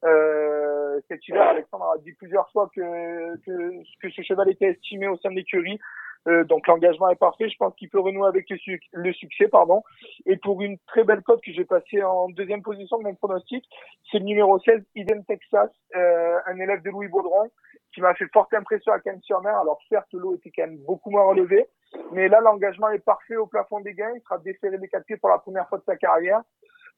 Euh, 0.04 1.00
cet 1.08 1.28
hiver, 1.28 1.44
Alexandre 1.44 1.86
a 1.96 1.98
dit 2.00 2.14
plusieurs 2.14 2.50
fois 2.52 2.70
que, 2.76 3.36
que, 3.46 3.72
que 4.02 4.10
ce 4.10 4.22
cheval 4.22 4.50
était 4.50 4.68
estimé 4.68 5.08
au 5.08 5.18
sein 5.18 5.30
de 5.30 5.36
l'écurie. 5.36 5.80
Euh, 6.28 6.46
donc 6.46 6.68
l'engagement 6.68 7.10
est 7.10 7.18
parfait. 7.18 7.50
Je 7.50 7.58
pense 7.58 7.76
qu'il 7.76 7.90
peut 7.90 8.00
renouer 8.00 8.28
avec 8.28 8.50
le, 8.50 8.58
suc- 8.58 8.88
le 8.94 9.12
succès, 9.14 9.48
pardon. 9.50 9.84
Et 10.26 10.38
pour 10.38 10.62
une 10.62 10.78
très 10.88 11.04
belle 11.04 11.22
cote 11.22 11.42
que 11.44 11.52
j'ai 11.52 11.66
passée 11.66 12.02
en 12.04 12.30
deuxième 12.30 12.62
position 12.62 12.98
de 12.98 13.04
mon 13.04 13.16
pronostic, 13.16 13.66
c'est 14.12 14.20
le 14.20 14.26
numéro 14.26 14.58
16, 14.60 14.82
Eden 14.96 15.26
Texas, 15.26 15.70
euh, 15.96 16.38
un 16.46 16.60
élève 16.60 16.82
de 16.82 16.90
Louis 16.92 17.10
Baudron, 17.10 17.50
qui 17.94 18.00
m'a 18.02 18.14
fait 18.16 18.28
forte 18.32 18.54
impression 18.54 18.94
à 18.94 19.00
Cannes-sur-Mer. 19.00 19.58
Alors 19.58 19.80
certes, 19.90 20.08
l'eau 20.14 20.36
était 20.36 20.52
quand 20.56 20.68
même 20.68 20.78
beaucoup 20.86 21.10
moins 21.12 21.26
relevée, 21.26 21.66
mais 22.14 22.30
là 22.30 22.40
l'engagement 22.40 22.90
est 22.90 23.04
parfait 23.04 23.36
au 23.36 23.46
plafond 23.48 23.82
des 23.82 23.94
gains. 23.94 24.14
Il 24.16 24.22
sera 24.22 24.38
déféré 24.38 24.78
des 24.78 24.88
quatre 24.88 25.06
pieds 25.06 25.18
pour 25.18 25.30
la 25.30 25.40
première 25.40 25.68
fois 25.68 25.78
de 25.78 25.84
sa 25.84 25.98
carrière. 25.98 26.42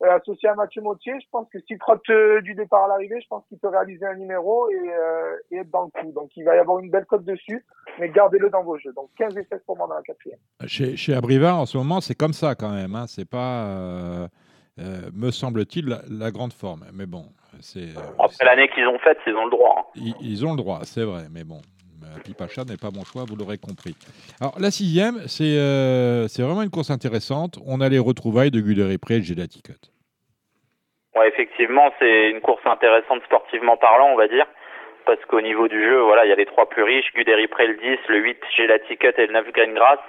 Euh, 0.03 0.17
associé 0.17 0.49
à 0.49 0.55
Mathieu 0.55 0.81
Mautier, 0.81 1.13
je 1.21 1.25
pense 1.31 1.47
que 1.49 1.57
s'il 1.61 1.77
trotte 1.77 2.01
euh, 2.09 2.41
du 2.41 2.53
départ 2.53 2.83
à 2.83 2.87
l'arrivée, 2.89 3.21
je 3.21 3.27
pense 3.29 3.45
qu'il 3.47 3.57
peut 3.57 3.69
réaliser 3.69 4.05
un 4.05 4.15
numéro 4.15 4.69
et, 4.69 4.75
euh, 4.75 5.35
et 5.51 5.57
être 5.59 5.71
dans 5.71 5.83
le 5.83 6.01
coup. 6.01 6.11
Donc 6.11 6.35
il 6.35 6.43
va 6.43 6.53
y 6.55 6.59
avoir 6.59 6.79
une 6.79 6.89
belle 6.91 7.05
cote 7.05 7.23
dessus, 7.23 7.65
mais 7.99 8.09
gardez-le 8.09 8.49
dans 8.49 8.61
vos 8.61 8.77
jeux. 8.77 8.91
Donc 8.93 9.09
15 9.17 9.37
et 9.37 9.45
16 9.49 9.61
pour 9.65 9.77
moi 9.77 9.87
dans 9.87 9.95
la 9.95 10.01
quatrième. 10.01 10.37
Chez, 10.67 10.97
chez 10.97 11.13
Abrivard, 11.13 11.59
en 11.59 11.65
ce 11.65 11.77
moment, 11.77 12.01
c'est 12.01 12.15
comme 12.15 12.33
ça 12.33 12.55
quand 12.55 12.71
même. 12.71 12.93
Hein. 12.93 13.05
C'est 13.07 13.29
pas, 13.29 13.67
euh, 13.67 14.27
euh, 14.79 15.09
me 15.13 15.31
semble-t-il, 15.31 15.87
la, 15.87 16.01
la 16.09 16.29
grande 16.31 16.51
forme. 16.51 16.83
Mais 16.93 17.05
bon, 17.05 17.23
c'est. 17.61 17.79
euh, 17.97 18.01
Après 18.19 18.43
l'année 18.43 18.67
qu'ils 18.75 18.87
ont 18.87 18.99
faite, 18.99 19.17
ils 19.25 19.33
ont 19.35 19.45
le 19.45 19.51
droit. 19.51 19.75
hein. 19.79 19.91
Ils, 19.95 20.15
ils 20.19 20.45
ont 20.45 20.51
le 20.51 20.57
droit, 20.57 20.79
c'est 20.83 21.05
vrai, 21.05 21.23
mais 21.31 21.45
bon. 21.45 21.61
Euh, 22.03 22.19
Pipacha 22.23 22.63
n'est 22.63 22.77
pas 22.77 22.89
mon 22.93 23.03
choix, 23.03 23.23
vous 23.27 23.35
l'aurez 23.35 23.57
compris. 23.57 23.95
Alors, 24.41 24.55
la 24.59 24.71
sixième, 24.71 25.19
c'est 25.27 25.57
euh, 25.57 26.27
vraiment 26.39 26.61
une 26.61 26.69
course 26.69 26.91
intéressante. 26.91 27.59
On 27.65 27.81
a 27.81 27.89
les 27.89 27.99
retrouvailles 27.99 28.51
de 28.51 28.59
Guderipré 28.59 29.15
et 29.15 29.19
de 29.19 29.25
Gelati 29.25 29.61
Cut. 29.61 29.79
Ouais, 31.15 31.29
effectivement, 31.29 31.91
c'est 31.99 32.29
une 32.29 32.41
course 32.41 32.65
intéressante 32.65 33.23
sportivement 33.23 33.77
parlant, 33.77 34.09
on 34.11 34.17
va 34.17 34.27
dire. 34.27 34.45
Parce 35.05 35.23
qu'au 35.25 35.41
niveau 35.41 35.67
du 35.67 35.81
jeu, 35.81 36.01
voilà, 36.01 36.25
il 36.25 36.29
y 36.29 36.33
a 36.33 36.35
les 36.35 36.47
trois 36.47 36.67
plus 36.67 36.83
riches, 36.83 37.13
Guderipré 37.13 37.67
le 37.67 37.75
10, 37.75 37.99
le 38.09 38.17
8, 38.17 38.37
Gelati 38.57 38.97
Cut 38.97 39.13
et 39.17 39.27
le 39.27 39.33
9 39.33 39.51
Greengrass. 39.53 39.99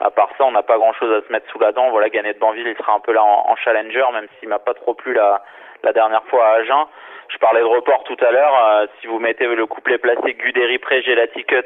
À 0.00 0.10
part 0.10 0.30
ça, 0.36 0.44
on 0.44 0.52
n'a 0.52 0.62
pas 0.64 0.78
grand 0.78 0.92
chose 0.94 1.12
à 1.12 1.26
se 1.26 1.30
mettre 1.32 1.48
sous 1.52 1.60
la 1.60 1.70
dent. 1.70 1.90
Voilà, 1.90 2.08
de 2.08 2.38
Banville, 2.40 2.66
il 2.66 2.76
sera 2.76 2.94
un 2.94 3.00
peu 3.00 3.12
là 3.12 3.22
en, 3.22 3.50
en 3.50 3.56
challenger, 3.56 4.02
même 4.12 4.26
s'il 4.40 4.48
m'a 4.48 4.58
pas 4.58 4.74
trop 4.74 4.94
plu 4.94 5.12
la, 5.12 5.44
la 5.84 5.92
dernière 5.92 6.24
fois 6.24 6.44
à 6.44 6.52
Agen. 6.60 6.86
Je 7.32 7.38
parlais 7.38 7.60
de 7.60 7.64
report 7.66 8.04
tout 8.04 8.16
à 8.24 8.30
l'heure. 8.30 8.54
euh, 8.68 8.86
si 9.00 9.06
vous 9.06 9.18
mettez 9.18 9.46
le 9.46 9.66
couplet 9.66 9.98
placé 9.98 10.34
Guderipré, 10.34 11.02
Gelati 11.02 11.44
Cut 11.44 11.64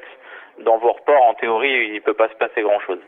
dans 0.64 0.78
vos 0.78 0.92
reports, 0.92 1.22
en 1.22 1.34
théorie, 1.34 1.90
il 1.94 2.00
peut 2.02 2.14
pas 2.14 2.28
se 2.28 2.34
passer 2.34 2.62
grand 2.62 2.80
chose. 2.80 3.00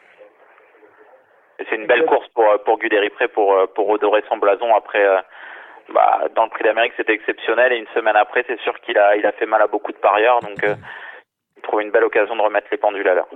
Et 1.61 1.65
c'est 1.69 1.77
une 1.77 1.87
belle 1.87 2.05
course 2.07 2.27
pour, 2.35 2.45
euh, 2.51 2.59
pour 2.65 2.79
Guderipré 2.79 3.29
pour, 3.29 3.53
euh, 3.55 3.67
pour 3.75 3.87
redorer 3.89 4.23
son 4.29 4.37
blason 4.39 4.75
après, 4.75 5.05
bah, 5.95 6.21
dans 6.37 6.45
le 6.45 6.51
prix 6.51 6.65
d'Amérique, 6.65 6.93
c'était 6.97 7.15
exceptionnel. 7.15 7.73
Et 7.73 7.79
une 7.79 7.87
semaine 7.95 8.17
après, 8.17 8.45
c'est 8.47 8.61
sûr 8.61 8.79
qu'il 8.81 8.99
a, 8.99 9.17
il 9.17 9.25
a 9.27 9.33
fait 9.33 9.47
mal 9.47 9.63
à 9.63 9.67
beaucoup 9.67 9.93
de 9.93 9.97
parieurs. 9.99 10.41
Donc, 10.41 10.63
euh, 10.65 10.75
il 11.57 11.63
trouve 11.63 11.81
une 11.83 11.91
belle 11.91 12.05
occasion 12.05 12.37
de 12.37 12.43
remettre 12.43 12.69
les 12.71 12.77
pendules 12.77 13.09
à 13.09 13.15
l'heure. 13.15 13.29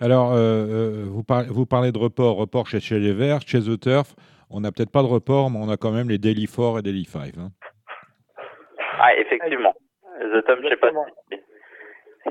Alors, 0.00 0.32
euh, 0.34 1.04
vous, 1.06 1.22
par- 1.24 1.44
vous 1.48 1.66
parlez 1.66 1.92
de 1.92 1.98
report, 1.98 2.36
report 2.36 2.66
chez, 2.68 2.80
chez 2.80 2.98
les 2.98 3.12
Verts, 3.12 3.40
chez 3.46 3.60
The 3.60 3.78
Turf. 3.80 4.14
On 4.50 4.60
n'a 4.60 4.72
peut-être 4.72 4.92
pas 4.92 5.02
de 5.02 5.08
report, 5.08 5.50
mais 5.50 5.58
on 5.60 5.68
a 5.68 5.76
quand 5.76 5.90
même 5.90 6.08
les 6.08 6.16
Daily 6.18 6.46
4 6.46 6.78
et 6.78 6.82
Daily 6.82 7.04
5. 7.04 7.36
hein. 7.38 7.50
Ah, 8.98 9.14
effectivement. 9.16 9.74
The 10.20 10.44
Tom, 10.46 10.60
je 10.62 10.68
sais 10.68 10.76
pas 10.76 10.90
si, 11.30 11.36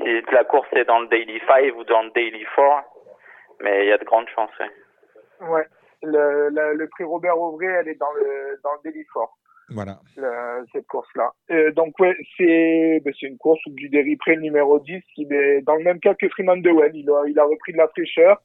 si 0.02 0.32
la 0.34 0.44
course 0.44 0.68
est 0.72 0.84
dans 0.84 1.00
le 1.00 1.08
Daily 1.08 1.40
5 1.46 1.74
ou 1.76 1.84
dans 1.84 2.02
le 2.02 2.10
Daily 2.10 2.44
4, 2.54 2.84
mais 3.60 3.84
il 3.86 3.88
y 3.88 3.92
a 3.92 3.98
de 3.98 4.04
grandes 4.04 4.28
chances. 4.34 4.50
ouais. 4.60 5.48
Ouais. 5.48 5.64
Le, 6.02 6.48
le, 6.50 6.74
le 6.74 6.88
prix 6.88 7.04
Robert 7.04 7.38
Auvray, 7.40 7.66
elle 7.68 7.88
est 7.88 7.98
dans 7.98 8.12
le 8.12 8.58
dans 8.62 8.70
le 8.74 8.78
Daily 8.90 9.04
Fort, 9.12 9.36
Voilà. 9.70 9.98
le- 10.16 10.64
cette 10.72 10.86
course-là. 10.86 11.32
Euh, 11.50 11.72
donc 11.72 11.98
ouais, 11.98 12.14
c'est 12.36 13.00
ben, 13.04 13.12
c'est 13.18 13.26
une 13.26 13.38
course 13.38 13.58
où 13.66 13.70
Guderipré, 13.74 14.36
le 14.36 14.42
numéro 14.42 14.78
10, 14.78 15.02
il 15.16 15.32
est 15.32 15.62
dans 15.62 15.74
le 15.74 15.82
même 15.82 15.98
cas 15.98 16.14
que 16.14 16.28
Freeman 16.28 16.62
de 16.62 16.70
Well. 16.70 16.92
Il 16.94 17.10
a, 17.10 17.22
il 17.26 17.36
a 17.38 17.44
repris 17.44 17.72
de 17.72 17.78
la 17.78 17.88
fraîcheur. 17.88 18.40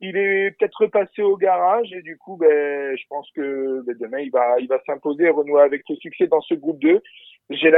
il 0.00 0.16
est 0.16 0.50
peut-être 0.58 0.80
repassé 0.80 1.22
au 1.22 1.36
garage 1.36 1.92
et 1.92 2.02
du 2.02 2.16
coup, 2.18 2.36
ben, 2.36 2.96
je 2.96 3.04
pense 3.08 3.30
que 3.36 3.82
ben, 3.86 3.96
demain 4.00 4.18
il 4.20 4.30
va, 4.32 4.58
il 4.58 4.66
va 4.66 4.80
s'imposer, 4.84 5.28
renouer 5.28 5.62
avec 5.62 5.82
le 5.88 5.94
succès 5.96 6.26
dans 6.26 6.40
ce 6.40 6.54
groupe 6.54 6.80
2. 6.80 7.00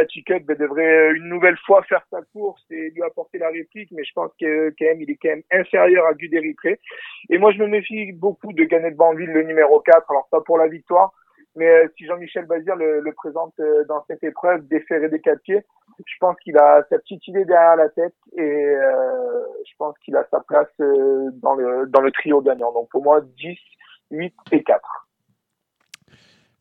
Ticket 0.09 0.41
ben, 0.41 0.57
devrait 0.57 1.13
une 1.13 1.29
nouvelle 1.29 1.57
fois 1.67 1.83
faire 1.85 2.05
sa 2.11 2.21
course 2.33 2.63
et 2.71 2.91
lui 2.91 3.03
apporter 3.03 3.39
la 3.39 3.49
réplique, 3.49 3.91
mais 3.93 4.05
je 4.05 4.13
pense 4.13 4.31
que 4.39 4.71
quand 4.79 4.85
même 4.85 5.01
il 5.01 5.11
est 5.11 5.19
quand 5.21 5.31
même 5.31 5.43
inférieur 5.51 6.07
à 6.07 6.15
Guderipré. 6.15 6.79
Et 7.31 7.39
moi 7.39 7.53
je 7.53 7.59
me 7.59 7.67
méfie 7.67 8.13
beaucoup 8.13 8.53
de 8.53 8.65
Gagner 8.65 8.91
de 8.91 8.97
Banville, 8.97 9.31
le 9.31 9.43
numéro 9.43 9.81
4. 9.81 10.11
Alors 10.11 10.29
pas 10.31 10.41
pour 10.43 10.59
la 10.59 10.69
victoire, 10.69 11.13
mais 11.57 11.69
euh, 11.69 11.89
si 11.97 12.07
Jean-Michel 12.07 12.47
Bazir 12.47 12.77
le, 12.77 13.01
le 13.01 13.13
présente 13.13 13.55
euh, 13.61 13.85
dans 13.85 14.05
cette 14.09 14.23
épreuve 14.25 14.67
déféré 14.69 15.09
des 15.09 15.21
quatre 15.21 15.41
pieds, 15.41 15.63
je 16.07 16.15
pense 16.21 16.37
qu'il 16.41 16.57
a 16.59 16.85
sa 16.91 16.99
petite 16.99 17.27
idée 17.29 17.45
derrière 17.45 17.77
la 17.77 17.89
tête 17.89 18.15
et 18.37 18.43
euh, 18.43 19.45
je 19.67 19.73
pense 19.79 19.97
qu'il 19.99 20.17
a 20.17 20.27
sa 20.31 20.41
place 20.41 20.73
dans 20.79 21.55
le 21.55 21.87
dans 21.87 22.01
le 22.01 22.11
trio 22.11 22.41
gagnant. 22.41 22.73
Donc 22.73 22.91
pour 22.91 23.03
moi 23.03 23.21
10, 23.21 23.59
8 24.11 24.35
et 24.53 24.63
4. 24.63 25.02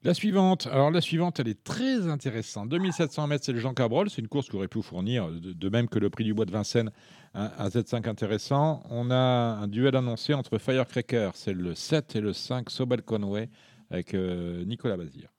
La 0.03 0.15
suivante, 0.15 0.67
alors 0.73 0.89
la 0.89 0.99
suivante, 0.99 1.39
elle 1.39 1.47
est 1.47 1.63
très 1.63 2.09
intéressante. 2.09 2.69
2700 2.69 3.27
mètres, 3.27 3.43
c'est 3.45 3.51
le 3.51 3.59
Jean 3.59 3.75
Cabrol. 3.75 4.09
C'est 4.09 4.21
une 4.21 4.27
course 4.27 4.49
qui 4.49 4.55
aurait 4.55 4.67
pu 4.67 4.81
fournir, 4.81 5.27
de, 5.29 5.69
même 5.69 5.87
que 5.87 5.99
le 5.99 6.09
prix 6.09 6.23
du 6.23 6.33
bois 6.33 6.45
de 6.45 6.51
Vincennes, 6.51 6.89
un, 7.35 7.51
un, 7.59 7.67
Z5 7.67 8.09
intéressant. 8.09 8.81
On 8.89 9.11
a 9.11 9.61
un 9.61 9.67
duel 9.67 9.95
annoncé 9.95 10.33
entre 10.33 10.57
Firecracker, 10.57 11.29
c'est 11.35 11.53
le 11.53 11.75
7 11.75 12.15
et 12.15 12.21
le 12.21 12.33
5, 12.33 12.71
Sobel 12.71 13.03
Conway 13.03 13.45
avec 13.91 14.15
euh, 14.15 14.63
Nicolas 14.65 14.97
Bazir. 14.97 15.29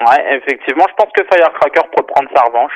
Ouais, 0.00 0.36
effectivement, 0.36 0.86
je 0.88 0.94
pense 0.94 1.12
que 1.12 1.22
Firecracker 1.30 1.82
peut 1.94 2.06
prendre 2.06 2.30
sa 2.34 2.44
revanche. 2.44 2.72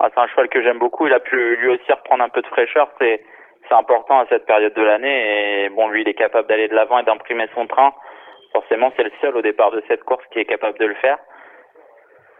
Ah, 0.00 0.08
c'est 0.12 0.20
un 0.20 0.26
cheval 0.26 0.48
que 0.48 0.60
j'aime 0.60 0.80
beaucoup. 0.80 1.06
Il 1.06 1.12
a 1.12 1.20
pu 1.20 1.36
lui 1.56 1.68
aussi 1.68 1.92
reprendre 1.92 2.24
un 2.24 2.28
peu 2.28 2.42
de 2.42 2.46
fraîcheur. 2.48 2.88
C'est 2.98 3.22
c'est 3.68 3.74
important 3.74 4.20
à 4.20 4.26
cette 4.28 4.46
période 4.46 4.74
de 4.74 4.82
l'année. 4.82 5.64
Et 5.64 5.68
bon, 5.70 5.88
lui, 5.88 6.02
il 6.02 6.08
est 6.08 6.14
capable 6.14 6.48
d'aller 6.48 6.68
de 6.68 6.74
l'avant 6.74 6.98
et 6.98 7.04
d'imprimer 7.04 7.46
son 7.54 7.66
train. 7.66 7.92
Forcément, 8.56 8.90
c'est 8.96 9.02
le 9.02 9.12
seul 9.20 9.36
au 9.36 9.42
départ 9.42 9.70
de 9.70 9.82
cette 9.86 10.02
course 10.04 10.24
qui 10.32 10.38
est 10.38 10.46
capable 10.46 10.78
de 10.78 10.86
le 10.86 10.94
faire. 10.94 11.18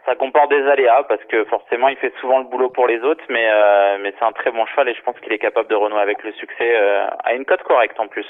Ça 0.07 0.15
comporte 0.15 0.49
des 0.49 0.67
aléas 0.67 1.03
parce 1.03 1.23
que 1.25 1.45
forcément, 1.45 1.89
il 1.89 1.97
fait 1.97 2.11
souvent 2.19 2.39
le 2.39 2.45
boulot 2.45 2.71
pour 2.71 2.87
les 2.87 2.99
autres, 3.01 3.23
mais 3.29 3.47
euh, 3.47 3.99
mais 4.01 4.11
c'est 4.17 4.25
un 4.25 4.31
très 4.31 4.49
bon 4.49 4.65
cheval 4.65 4.89
et 4.89 4.95
je 4.95 5.01
pense 5.03 5.15
qu'il 5.19 5.31
est 5.31 5.37
capable 5.37 5.69
de 5.69 5.75
renouer 5.75 6.01
avec 6.01 6.23
le 6.23 6.31
succès 6.31 6.75
euh, 6.75 7.05
à 7.23 7.35
une 7.35 7.45
cote 7.45 7.61
correcte 7.61 7.99
en 7.99 8.07
plus. 8.07 8.25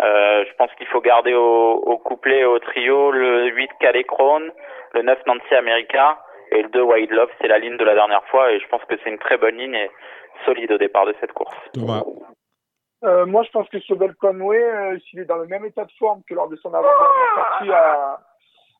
Euh, 0.00 0.44
je 0.48 0.54
pense 0.58 0.70
qu'il 0.74 0.86
faut 0.86 1.00
garder 1.00 1.34
au, 1.34 1.72
au 1.92 1.98
couplet, 1.98 2.44
au 2.44 2.60
trio, 2.60 3.10
le 3.10 3.46
8 3.46 3.68
Calais 3.80 4.04
Crown, 4.04 4.52
le 4.94 5.02
9 5.02 5.18
Nancy 5.26 5.54
America 5.56 6.20
et 6.52 6.62
le 6.62 6.68
2 6.68 6.82
Wild 6.82 7.10
Love. 7.10 7.30
C'est 7.40 7.48
la 7.48 7.58
ligne 7.58 7.78
de 7.78 7.84
la 7.84 7.94
dernière 7.94 8.24
fois 8.26 8.52
et 8.52 8.60
je 8.60 8.68
pense 8.68 8.84
que 8.84 8.94
c'est 9.02 9.10
une 9.10 9.18
très 9.18 9.38
bonne 9.38 9.56
ligne 9.56 9.74
et 9.74 9.90
solide 10.44 10.70
au 10.70 10.78
départ 10.78 11.06
de 11.06 11.16
cette 11.20 11.32
course. 11.32 11.56
Euh, 13.04 13.26
moi, 13.26 13.42
je 13.44 13.50
pense 13.50 13.68
que 13.68 13.78
Sobel 13.80 14.14
Conway, 14.16 14.60
euh, 14.60 14.98
s'il 15.00 15.20
est 15.20 15.24
dans 15.24 15.36
le 15.36 15.46
même 15.46 15.64
état 15.64 15.84
de 15.84 15.92
forme 15.98 16.22
que 16.24 16.34
lors 16.34 16.48
de 16.48 16.56
son 16.56 16.74
avant-dernière 16.74 17.34
sortie 17.36 17.70
à, 17.70 18.20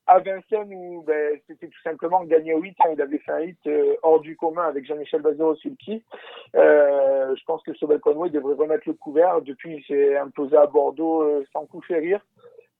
à 0.07 0.19
Vincennes 0.19 0.73
où 0.73 1.03
ben, 1.03 1.39
c'était 1.47 1.67
tout 1.67 1.81
simplement 1.83 2.23
gagné 2.25 2.53
au 2.53 2.59
8 2.59 2.75
hein, 2.79 2.89
il 2.93 3.01
avait 3.01 3.19
fait 3.19 3.31
un 3.31 3.41
hit 3.41 3.59
euh, 3.67 3.95
hors 4.03 4.19
du 4.19 4.35
commun 4.35 4.67
avec 4.67 4.85
Jean-Michel 4.85 5.21
Bazero 5.21 5.55
Sulky. 5.55 6.03
Euh, 6.55 7.33
je 7.33 7.43
pense 7.45 7.63
que 7.63 7.73
Sobel 7.75 7.99
Conway 7.99 8.29
devrait 8.29 8.55
remettre 8.55 8.83
le 8.87 8.93
couvert. 8.93 9.41
Depuis, 9.41 9.77
il 9.77 9.83
s'est 9.85 10.17
imposé 10.17 10.57
à 10.57 10.65
Bordeaux 10.65 11.45
sans 11.53 11.65
coup 11.65 11.81
férir. 11.81 12.19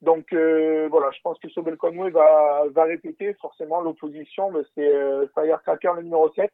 Donc 0.01 0.33
voilà, 0.33 1.11
je 1.11 1.21
pense 1.21 1.37
que 1.39 1.49
Sobel 1.49 1.75
Conway 1.77 2.09
va, 2.09 2.83
répéter 2.83 3.33
forcément 3.35 3.81
l'opposition, 3.81 4.49
mais 4.51 4.61
c'est 4.73 5.27
Firecracker 5.33 5.91
le 5.97 6.03
numéro 6.03 6.31
7. 6.33 6.49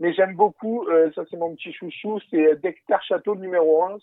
Mais 0.00 0.12
j'aime 0.12 0.34
beaucoup, 0.34 0.84
ça 1.14 1.22
c'est 1.30 1.36
mon 1.36 1.54
petit 1.54 1.72
chouchou, 1.72 2.18
c'est 2.28 2.56
Dexter 2.56 2.96
Château 3.02 3.34
le 3.34 3.40
numéro 3.40 3.84
11 3.84 4.02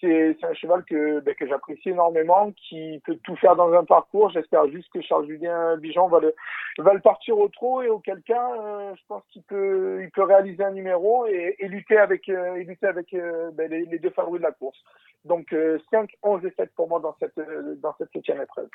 c'est 0.00 0.36
un 0.42 0.54
cheval 0.54 0.84
que, 0.84 1.20
ben, 1.20 1.34
que 1.34 1.46
j'apprécie 1.46 1.90
énormément, 1.90 2.52
qui 2.52 3.00
peut 3.04 3.16
tout 3.22 3.36
faire 3.36 3.56
dans 3.56 3.72
un 3.72 3.84
parcours. 3.84 4.30
J'espère 4.30 4.68
juste 4.70 4.88
que 4.92 5.00
Charles 5.00 5.26
Julien 5.26 5.76
Bijon 5.78 6.08
va 6.08 6.20
le, 6.20 6.34
va 6.78 6.92
le 6.92 7.00
partir 7.00 7.38
au 7.38 7.48
trot 7.48 7.82
et 7.82 7.88
auquel 7.88 8.22
cas, 8.22 8.50
euh, 8.60 8.94
je 8.94 9.02
pense 9.08 9.22
qu'il 9.32 9.42
peut, 9.42 10.00
il 10.02 10.10
peut 10.10 10.24
réaliser 10.24 10.62
un 10.64 10.72
numéro 10.72 11.26
et, 11.26 11.56
lutter 11.62 11.96
avec, 11.96 12.28
euh, 12.28 12.56
et 12.56 12.64
lutter 12.64 12.86
avec 12.86 13.14
euh, 13.14 13.50
ben, 13.52 13.70
les, 13.70 13.86
les, 13.86 13.98
deux 13.98 14.10
favoris 14.10 14.40
de 14.40 14.46
la 14.46 14.52
course. 14.52 14.78
Donc 15.24 15.52
5, 15.90 16.10
11 16.22 16.44
et 16.44 16.52
7 16.56 16.70
pour 16.76 16.88
moi 16.88 17.00
dans 17.00 17.16
cette, 17.18 17.40
dans 17.80 17.92
cette 17.98 18.12
septième 18.12 18.40
épreuve. 18.40 18.68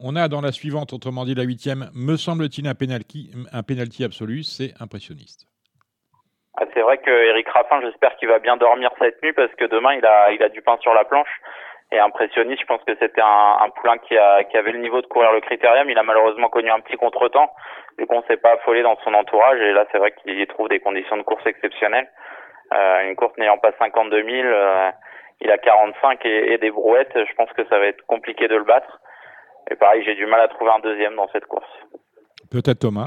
On 0.00 0.16
a 0.16 0.26
dans 0.26 0.40
la 0.40 0.50
suivante, 0.50 0.92
autrement 0.92 1.24
dit 1.24 1.34
la 1.36 1.44
huitième, 1.44 1.90
me 1.94 2.16
semble-t-il 2.16 2.66
un 2.66 2.74
penalty, 2.74 3.30
un 3.52 3.62
penalty 3.62 4.02
absolu, 4.02 4.42
c'est 4.42 4.74
impressionniste. 4.80 5.51
C'est 6.74 6.80
vrai 6.80 6.98
que 6.98 7.10
Eric 7.10 7.48
Raffin, 7.48 7.80
j'espère 7.80 8.16
qu'il 8.16 8.28
va 8.28 8.38
bien 8.38 8.56
dormir 8.56 8.90
cette 9.00 9.22
nuit 9.22 9.32
parce 9.32 9.52
que 9.54 9.64
demain 9.64 9.94
il 9.94 10.04
a 10.04 10.32
il 10.32 10.42
a 10.42 10.48
du 10.48 10.62
pain 10.62 10.76
sur 10.80 10.94
la 10.94 11.04
planche. 11.04 11.40
Et 11.92 11.98
impressionniste, 11.98 12.62
je 12.62 12.66
pense 12.66 12.82
que 12.84 12.96
c'était 12.98 13.20
un, 13.20 13.58
un 13.60 13.68
poulain 13.68 13.98
qui, 13.98 14.16
a, 14.16 14.44
qui 14.44 14.56
avait 14.56 14.72
le 14.72 14.78
niveau 14.78 15.02
de 15.02 15.06
courir 15.06 15.30
le 15.30 15.42
critérium. 15.42 15.90
Il 15.90 15.98
a 15.98 16.02
malheureusement 16.02 16.48
connu 16.48 16.70
un 16.70 16.80
petit 16.80 16.96
contretemps, 16.96 17.52
du 17.98 18.06
coup 18.06 18.14
on 18.14 18.22
s'est 18.22 18.38
pas 18.38 18.52
affolé 18.52 18.82
dans 18.82 18.96
son 19.04 19.12
entourage. 19.12 19.60
Et 19.60 19.72
là, 19.72 19.84
c'est 19.92 19.98
vrai 19.98 20.12
qu'il 20.12 20.40
y 20.40 20.46
trouve 20.46 20.68
des 20.68 20.80
conditions 20.80 21.18
de 21.18 21.22
course 21.22 21.44
exceptionnelles. 21.46 22.08
Euh, 22.72 23.08
une 23.08 23.14
course 23.14 23.36
n'ayant 23.36 23.58
pas 23.58 23.72
52 23.78 24.24
000, 24.24 24.46
euh, 24.46 24.90
il 25.42 25.50
a 25.50 25.58
45 25.58 26.24
et, 26.24 26.54
et 26.54 26.58
des 26.58 26.70
brouettes. 26.70 27.12
Je 27.14 27.34
pense 27.34 27.52
que 27.52 27.64
ça 27.66 27.78
va 27.78 27.86
être 27.86 28.00
compliqué 28.06 28.48
de 28.48 28.56
le 28.56 28.64
battre. 28.64 29.00
Et 29.70 29.74
pareil, 29.74 30.02
j'ai 30.04 30.14
du 30.14 30.24
mal 30.24 30.40
à 30.40 30.48
trouver 30.48 30.70
un 30.70 30.80
deuxième 30.80 31.14
dans 31.14 31.28
cette 31.28 31.46
course. 31.46 31.68
Peut-être 32.50 32.80
Thomas. 32.80 33.06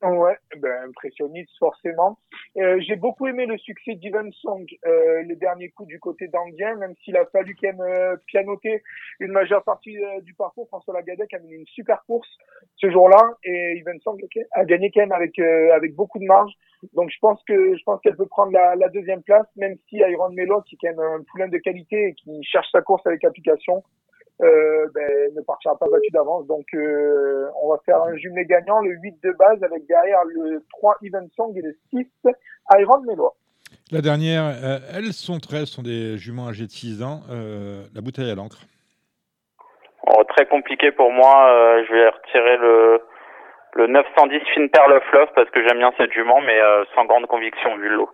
Ouais, 0.00 0.36
ben 0.56 0.88
impressionniste 0.88 1.50
forcément. 1.58 2.18
Euh, 2.56 2.78
j'ai 2.86 2.94
beaucoup 2.94 3.26
aimé 3.26 3.46
le 3.46 3.58
succès 3.58 3.96
d'Ivan 3.96 4.30
Song, 4.30 4.64
euh, 4.86 5.22
le 5.24 5.34
dernier 5.34 5.70
coup 5.70 5.86
du 5.86 5.98
côté 5.98 6.28
d'Anguien, 6.28 6.76
même 6.76 6.94
s'il 7.02 7.16
a 7.16 7.26
fallu 7.26 7.56
quand 7.60 7.72
même 7.72 7.80
euh, 7.80 8.16
pianoter 8.26 8.84
une 9.18 9.32
majeure 9.32 9.64
partie 9.64 9.98
euh, 9.98 10.20
du 10.20 10.34
parcours. 10.34 10.68
François 10.68 10.94
Lagadec 10.94 11.34
a 11.34 11.40
mené 11.40 11.56
une 11.56 11.66
super 11.66 12.04
course 12.04 12.28
ce 12.76 12.88
jour-là 12.92 13.34
et 13.42 13.74
Ivan 13.78 13.98
Song 14.04 14.20
a 14.52 14.64
gagné 14.64 14.92
quand 14.92 15.00
même 15.00 15.10
avec 15.10 15.36
euh, 15.40 15.74
avec 15.74 15.96
beaucoup 15.96 16.20
de 16.20 16.26
marge. 16.26 16.52
Donc 16.92 17.10
je 17.10 17.18
pense 17.20 17.42
que 17.42 17.76
je 17.76 17.82
pense 17.82 18.00
qu'elle 18.00 18.16
peut 18.16 18.26
prendre 18.26 18.52
la, 18.52 18.76
la, 18.76 18.88
deuxième 18.88 19.22
place, 19.22 19.46
même 19.56 19.76
si 19.88 19.96
Iron 19.96 20.30
Melo, 20.30 20.62
qui 20.62 20.76
est 20.76 20.78
quand 20.80 20.96
même 20.96 21.20
un 21.20 21.24
poulain 21.24 21.48
de 21.48 21.58
qualité 21.58 22.10
et 22.10 22.14
qui 22.14 22.40
cherche 22.44 22.70
sa 22.70 22.82
course 22.82 23.04
avec 23.04 23.24
application, 23.24 23.82
ben, 24.40 25.34
ne 25.34 25.40
partira 25.42 25.76
pas 25.76 25.86
battu 25.90 26.10
d'avance. 26.12 26.46
Donc, 26.46 26.66
euh, 26.74 27.48
on 27.62 27.70
va 27.70 27.80
faire 27.84 28.02
un 28.02 28.16
jumelé 28.16 28.44
gagnant, 28.46 28.80
le 28.80 28.92
8 29.02 29.22
de 29.22 29.32
base, 29.32 29.62
avec 29.62 29.86
derrière 29.86 30.24
le 30.24 30.64
3 30.78 30.96
Even 31.02 31.28
Song 31.36 31.52
et 31.56 31.62
le 31.62 31.76
6 31.90 32.06
Iron 32.78 33.00
Mélois. 33.02 33.34
La 33.90 34.00
dernière, 34.00 34.44
euh, 34.44 34.78
elles 34.94 35.12
sont 35.12 35.38
13, 35.38 35.64
sont 35.64 35.82
des 35.82 36.18
juments 36.18 36.48
âgés 36.48 36.66
de 36.66 36.70
6 36.70 37.02
ans. 37.02 37.20
Euh, 37.30 37.84
la 37.94 38.00
bouteille 38.00 38.30
à 38.30 38.34
l'encre. 38.34 38.58
Oh, 40.06 40.22
très 40.28 40.46
compliqué 40.46 40.92
pour 40.92 41.10
moi. 41.10 41.50
Euh, 41.50 41.84
je 41.86 41.92
vais 41.92 42.08
retirer 42.08 42.56
le, 42.58 43.00
le 43.74 43.86
910 43.88 44.40
Finper 44.54 44.88
Love 44.88 45.02
Love 45.12 45.28
parce 45.34 45.50
que 45.50 45.66
j'aime 45.66 45.78
bien 45.78 45.92
cette 45.98 46.12
jument, 46.12 46.40
mais 46.40 46.60
euh, 46.60 46.84
sans 46.94 47.04
grande 47.04 47.26
conviction 47.26 47.76
vu 47.76 47.88
le 47.88 47.96
lot. 47.96 48.10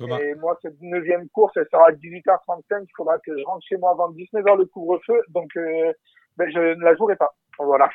Thomas. 0.00 0.18
Et 0.20 0.34
moi, 0.34 0.58
cette 0.62 0.80
neuvième 0.80 1.28
course, 1.28 1.52
elle 1.56 1.66
sera 1.70 1.88
à 1.88 1.92
18h35. 1.92 2.82
Il 2.82 2.86
faudra 2.96 3.18
que 3.18 3.36
je 3.38 3.44
rentre 3.44 3.64
chez 3.68 3.76
moi 3.76 3.90
avant 3.92 4.10
19h 4.10 4.58
le 4.58 4.64
couvre-feu. 4.66 5.20
Donc, 5.28 5.50
euh, 5.56 5.92
ben, 6.36 6.50
je 6.52 6.58
ne 6.74 6.82
la 6.84 6.94
jouerai 6.96 7.16
pas. 7.16 7.32
Voilà. 7.58 7.88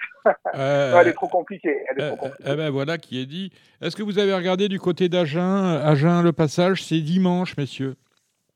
Euh, 0.56 0.94
elle 1.02 1.07
est 1.07 1.14
trop 1.14 1.27
compliquée. 1.27 1.76
Elle 1.90 1.99
est 1.99 2.03
euh, 2.03 2.07
trop 2.10 2.18
compliquée. 2.27 2.44
eh 2.52 2.56
ben 2.56 2.69
voilà 2.69 2.98
qui 2.98 3.22
est 3.22 3.26
dit. 3.26 3.52
Est-ce 3.82 3.95
que 3.95 4.03
vous 4.03 4.19
avez 4.19 4.34
regardé 4.34 4.68
du 4.68 4.80
côté 4.80 5.10
d'Agen 5.10 5.80
Agen, 5.84 6.22
le 6.23 6.32
passage, 6.32 6.84
c'est 6.84 7.02
dimanche, 7.02 7.57
messieurs. 7.57 7.95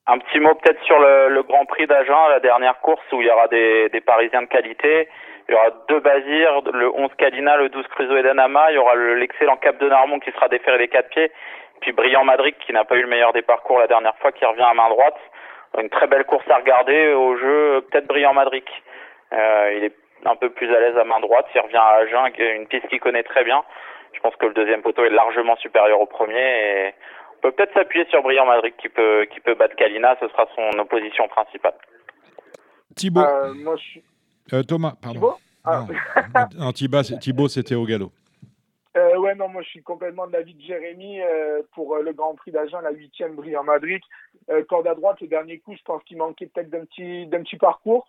Un 0.07 0.17
petit 0.19 0.39
mot 0.39 0.53
peut-être 0.55 0.81
sur 0.83 0.97
le, 0.99 1.29
le 1.33 1.43
Grand 1.43 1.65
Prix 1.65 1.85
d'Agen, 1.87 2.29
la 2.29 2.39
dernière 2.39 2.79
course 2.81 3.01
où 3.13 3.21
il 3.21 3.27
y 3.27 3.31
aura 3.31 3.47
des, 3.47 3.89
des 3.89 4.01
Parisiens 4.01 4.41
de 4.43 4.47
qualité. 4.47 5.07
Il 5.47 5.53
y 5.53 5.55
aura 5.55 5.69
deux 5.87 5.99
Bazir, 5.99 6.61
le 6.73 6.89
11 6.95 7.09
Cadina, 7.17 7.57
le 7.57 7.69
12 7.69 7.85
Cruzo 7.87 8.15
et 8.17 8.21
Danama. 8.23 8.71
Il 8.71 8.75
y 8.75 8.77
aura 8.77 8.93
le- 8.95 9.15
l'excellent 9.15 9.57
Cap 9.57 9.79
de 9.79 9.87
Narmont 9.89 10.19
qui 10.19 10.31
sera 10.31 10.47
déféré 10.47 10.77
des 10.77 10.87
quatre 10.89 11.09
pieds. 11.09 11.31
Puis 11.81 11.91
Brillant 11.91 12.23
Madrid 12.23 12.55
qui 12.65 12.73
n'a 12.73 12.85
pas 12.85 12.95
eu 12.95 13.01
le 13.01 13.07
meilleur 13.07 13.33
des 13.33 13.41
parcours 13.41 13.79
la 13.79 13.87
dernière 13.87 14.15
fois, 14.17 14.31
qui 14.31 14.45
revient 14.45 14.61
à 14.61 14.73
main 14.73 14.89
droite. 14.89 15.17
Une 15.77 15.89
très 15.89 16.07
belle 16.07 16.25
course 16.25 16.49
à 16.49 16.57
regarder 16.57 17.13
au 17.13 17.37
jeu, 17.37 17.85
peut-être 17.89 18.07
Brillant 18.07 18.33
Madrid. 18.33 18.63
Euh, 19.33 19.73
il 19.77 19.83
est 19.83 19.95
un 20.25 20.35
peu 20.35 20.49
plus 20.49 20.73
à 20.73 20.79
l'aise 20.79 20.97
à 20.97 21.03
main 21.03 21.19
droite. 21.19 21.45
Il 21.53 21.61
revient 21.61 21.77
à 21.77 22.01
Agen, 22.01 22.31
qui 22.33 22.41
est 22.41 22.55
une 22.55 22.67
piste 22.67 22.87
qu'il 22.87 22.99
connaît 22.99 23.23
très 23.23 23.43
bien. 23.43 23.63
Je 24.13 24.19
pense 24.19 24.35
que 24.35 24.47
le 24.47 24.53
deuxième 24.53 24.81
poteau 24.81 25.05
est 25.05 25.11
largement 25.11 25.55
supérieur 25.57 26.01
au 26.01 26.07
premier 26.07 26.87
et 26.87 26.93
on 27.37 27.41
peut 27.41 27.51
peut-être 27.51 27.73
s'appuyer 27.73 28.05
sur 28.09 28.23
Brillant 28.23 28.45
Madrid 28.45 28.73
qui 28.81 28.89
peut 28.89 29.27
qui 29.31 29.39
peut 29.39 29.53
battre 29.53 29.75
Kalina. 29.75 30.17
Ce 30.19 30.27
sera 30.27 30.47
son 30.55 30.79
opposition 30.79 31.27
principale. 31.27 31.75
Thibaut. 32.95 33.21
Euh, 33.21 33.53
moi, 33.53 33.75
je 33.77 33.83
suis. 33.83 34.03
Euh, 34.53 34.63
Thomas, 34.63 34.93
pardon. 35.01 35.19
Thibaut? 35.19 35.35
Ah. 35.63 35.85
Non, 36.57 36.65
non, 36.65 36.71
Thibaut, 36.71 37.47
c'était 37.47 37.75
au 37.75 37.85
galop. 37.85 38.11
Euh, 38.99 39.17
ouais, 39.17 39.35
non, 39.35 39.47
moi 39.47 39.61
je 39.61 39.69
suis 39.69 39.83
complètement 39.83 40.27
de 40.27 40.33
l'avis 40.33 40.53
de 40.53 40.61
Jérémy 40.61 41.21
euh, 41.21 41.61
pour 41.73 41.95
euh, 41.95 42.01
le 42.01 42.11
Grand 42.11 42.35
Prix 42.35 42.51
d'Agen, 42.51 42.81
la 42.81 42.91
huitième 42.91 43.35
Brillant 43.35 43.63
Madrid. 43.63 44.01
Euh, 44.49 44.63
corde 44.65 44.87
à 44.87 44.95
droite, 44.95 45.21
le 45.21 45.27
dernier 45.27 45.59
coup, 45.59 45.73
je 45.75 45.83
pense 45.83 46.03
qu'il 46.03 46.17
manquait 46.17 46.47
peut-être 46.47 46.69
d'un 46.69 46.85
petit, 46.85 47.27
d'un 47.27 47.43
petit 47.43 47.57
parcours. 47.57 48.07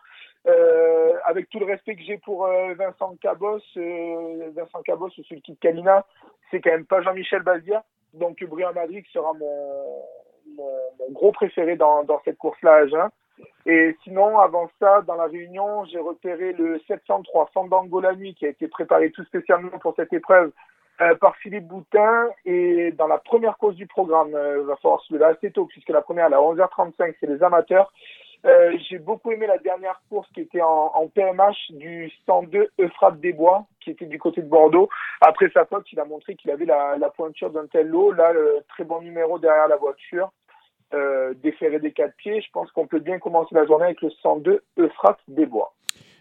Avec 1.26 1.48
tout 1.50 1.58
le 1.58 1.66
respect 1.66 1.94
que 1.96 2.02
j'ai 2.02 2.16
pour 2.16 2.46
Vincent 2.46 3.14
Cabos, 3.20 3.60
Vincent 3.76 4.82
Cabos, 4.82 5.10
celui 5.10 5.42
qui 5.42 5.52
de 5.52 5.58
Kalina, 5.58 6.06
c'est 6.50 6.60
quand 6.60 6.70
même 6.70 6.86
pas 6.86 7.02
Jean-Michel 7.02 7.42
Bazia. 7.42 7.84
Donc 8.14 8.42
Brillant 8.42 8.72
Madrid 8.72 9.04
sera 9.12 9.34
mon, 9.34 10.02
mon, 10.56 10.72
mon 10.98 11.10
gros 11.12 11.30
préféré 11.30 11.76
dans, 11.76 12.04
dans 12.04 12.22
cette 12.24 12.38
course-là 12.38 12.72
à 12.72 12.76
Agen. 12.78 13.10
Et 13.66 13.94
sinon, 14.02 14.38
avant 14.38 14.70
ça, 14.80 15.02
dans 15.02 15.14
la 15.14 15.26
réunion, 15.26 15.84
j'ai 15.84 15.98
repéré 15.98 16.54
le 16.54 16.80
703 16.88 17.50
Fandango 17.52 18.00
la 18.00 18.14
nuit 18.14 18.34
qui 18.34 18.46
a 18.46 18.48
été 18.48 18.66
préparé 18.66 19.10
tout 19.10 19.24
spécialement 19.24 19.78
pour 19.78 19.94
cette 19.94 20.12
épreuve 20.12 20.52
euh, 21.00 21.14
par 21.16 21.36
Philippe 21.36 21.66
Boutin. 21.66 22.28
Et 22.44 22.92
dans 22.92 23.06
la 23.06 23.18
première 23.18 23.56
course 23.58 23.76
du 23.76 23.86
programme, 23.86 24.34
euh, 24.34 24.58
il 24.60 24.66
va 24.66 24.76
falloir 24.76 25.00
se 25.02 25.12
lever 25.12 25.26
assez 25.26 25.50
tôt 25.50 25.66
puisque 25.66 25.90
la 25.90 26.02
première, 26.02 26.26
à 26.26 26.30
11h35, 26.30 27.14
c'est 27.20 27.26
les 27.26 27.42
amateurs. 27.42 27.92
Euh, 28.46 28.72
j'ai 28.88 28.98
beaucoup 28.98 29.32
aimé 29.32 29.46
la 29.46 29.58
dernière 29.58 30.00
course 30.08 30.28
qui 30.32 30.40
était 30.40 30.62
en, 30.62 30.92
en 30.94 31.08
PMH 31.08 31.72
du 31.72 32.10
102 32.24 32.70
Euphrate 32.80 33.20
des 33.20 33.34
Bois, 33.34 33.66
qui 33.80 33.90
était 33.90 34.06
du 34.06 34.18
côté 34.18 34.40
de 34.40 34.48
Bordeaux. 34.48 34.88
Après 35.20 35.50
sa 35.52 35.66
faute, 35.66 35.84
il 35.92 36.00
a 36.00 36.06
montré 36.06 36.36
qu'il 36.36 36.50
avait 36.50 36.64
la, 36.64 36.96
la 36.96 37.10
pointure 37.10 37.50
d'un 37.50 37.66
tel 37.66 37.88
lot. 37.88 38.12
Là, 38.12 38.32
le 38.32 38.64
très 38.68 38.84
bon 38.84 39.02
numéro 39.02 39.38
derrière 39.38 39.68
la 39.68 39.76
voiture 39.76 40.30
euh, 40.92 41.34
déféré 41.34 41.78
des 41.78 41.92
quatre 41.92 42.16
pieds, 42.16 42.40
je 42.40 42.50
pense 42.52 42.70
qu'on 42.72 42.86
peut 42.86 42.98
bien 42.98 43.18
commencer 43.18 43.54
la 43.54 43.64
journée 43.64 43.84
avec 43.84 44.00
le 44.02 44.10
102 44.10 44.62
Euphrate 44.78 45.20
des 45.28 45.46
Bois. 45.46 45.72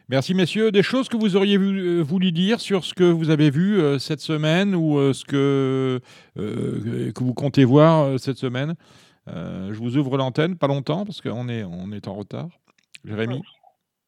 Merci 0.10 0.34
messieurs. 0.34 0.72
Des 0.72 0.82
choses 0.82 1.08
que 1.08 1.18
vous 1.18 1.38
auriez 1.38 1.58
vu- 1.58 2.00
euh, 2.00 2.02
voulu 2.02 2.32
dire 2.32 2.60
sur 2.60 2.84
ce 2.84 2.94
que 2.96 3.04
vous 3.04 3.30
avez 3.30 3.52
vu 3.52 3.80
euh, 3.80 4.00
cette 4.00 4.22
semaine 4.22 4.74
ou 4.74 4.98
euh, 4.98 5.14
ce 5.14 5.24
que, 5.24 6.00
euh, 6.40 7.12
que 7.16 7.24
vous 7.24 7.36
comptez 7.36 7.64
voir 7.64 8.18
cette 8.20 8.38
semaine? 8.38 8.74
Je 9.28 9.78
vous 9.78 9.96
ouvre 9.98 10.18
l'antenne, 10.18 10.58
pas 10.58 10.66
longtemps 10.66 11.06
parce 11.06 11.22
qu'on 11.22 11.48
est, 11.50 11.64
on 11.64 11.92
est 11.92 12.08
en 12.08 12.16
retard. 12.16 12.48
Jérémy? 13.06 13.44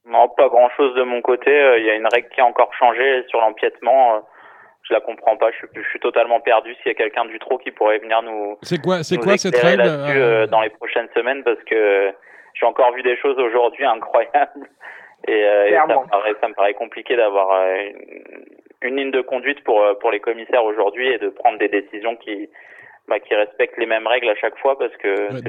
Non, 0.07 0.27
pas 0.35 0.49
grand 0.49 0.67
chose 0.75 0.95
de 0.95 1.03
mon 1.03 1.21
côté. 1.21 1.51
Il 1.77 1.85
y 1.85 1.91
a 1.91 1.95
une 1.95 2.07
règle 2.11 2.27
qui 2.33 2.41
a 2.41 2.45
encore 2.45 2.71
changé 2.79 3.23
sur 3.29 3.39
l'empiètement. 3.39 4.19
Je 4.89 4.95
la 4.95 4.99
comprends 4.99 5.38
pas. 5.38 5.51
Je 5.51 5.57
suis, 5.57 5.67
je 5.75 5.88
suis 5.91 5.99
totalement 5.99 6.39
perdu. 6.39 6.73
S'il 6.81 6.88
y 6.88 6.89
a 6.89 6.95
quelqu'un 6.95 7.25
du 7.25 7.38
trop 7.38 7.59
qui 7.59 7.69
pourrait 7.69 7.99
venir 7.99 8.23
nous, 8.23 8.57
C'est 8.63 8.81
quoi, 8.81 9.03
c'est 9.03 9.17
quoi 9.17 9.38
cette 9.38 9.55
règle? 9.55 10.47
dans 10.49 10.61
les 10.61 10.71
prochaines 10.71 11.07
semaines 11.15 11.43
parce 11.43 11.61
que 11.69 12.09
j'ai 12.55 12.65
encore 12.65 12.91
vu 12.95 13.03
des 13.03 13.15
choses 13.17 13.38
aujourd'hui 13.38 13.85
incroyables 13.85 14.67
et, 15.27 15.31
euh, 15.45 15.68
et 15.68 15.73
ça, 15.76 15.85
me 15.88 16.07
paraît, 16.10 16.35
ça 16.41 16.48
me 16.48 16.53
paraît 16.53 16.73
compliqué 16.73 17.15
d'avoir 17.15 17.52
euh, 17.52 17.76
une, 18.81 18.89
une 18.89 18.95
ligne 18.98 19.11
de 19.11 19.22
conduite 19.22 19.64
pour 19.64 19.81
euh, 19.84 19.93
pour 19.99 20.11
les 20.11 20.19
commissaires 20.19 20.64
aujourd'hui 20.64 21.07
et 21.07 21.18
de 21.19 21.30
prendre 21.30 21.57
des 21.60 21.68
décisions 21.69 22.15
qui 22.15 22.49
bah, 23.07 23.19
qui 23.19 23.34
respectent 23.35 23.77
les 23.77 23.85
mêmes 23.85 24.07
règles 24.07 24.30
à 24.30 24.35
chaque 24.35 24.57
fois 24.60 24.77
parce 24.77 24.95
que 24.98 25.41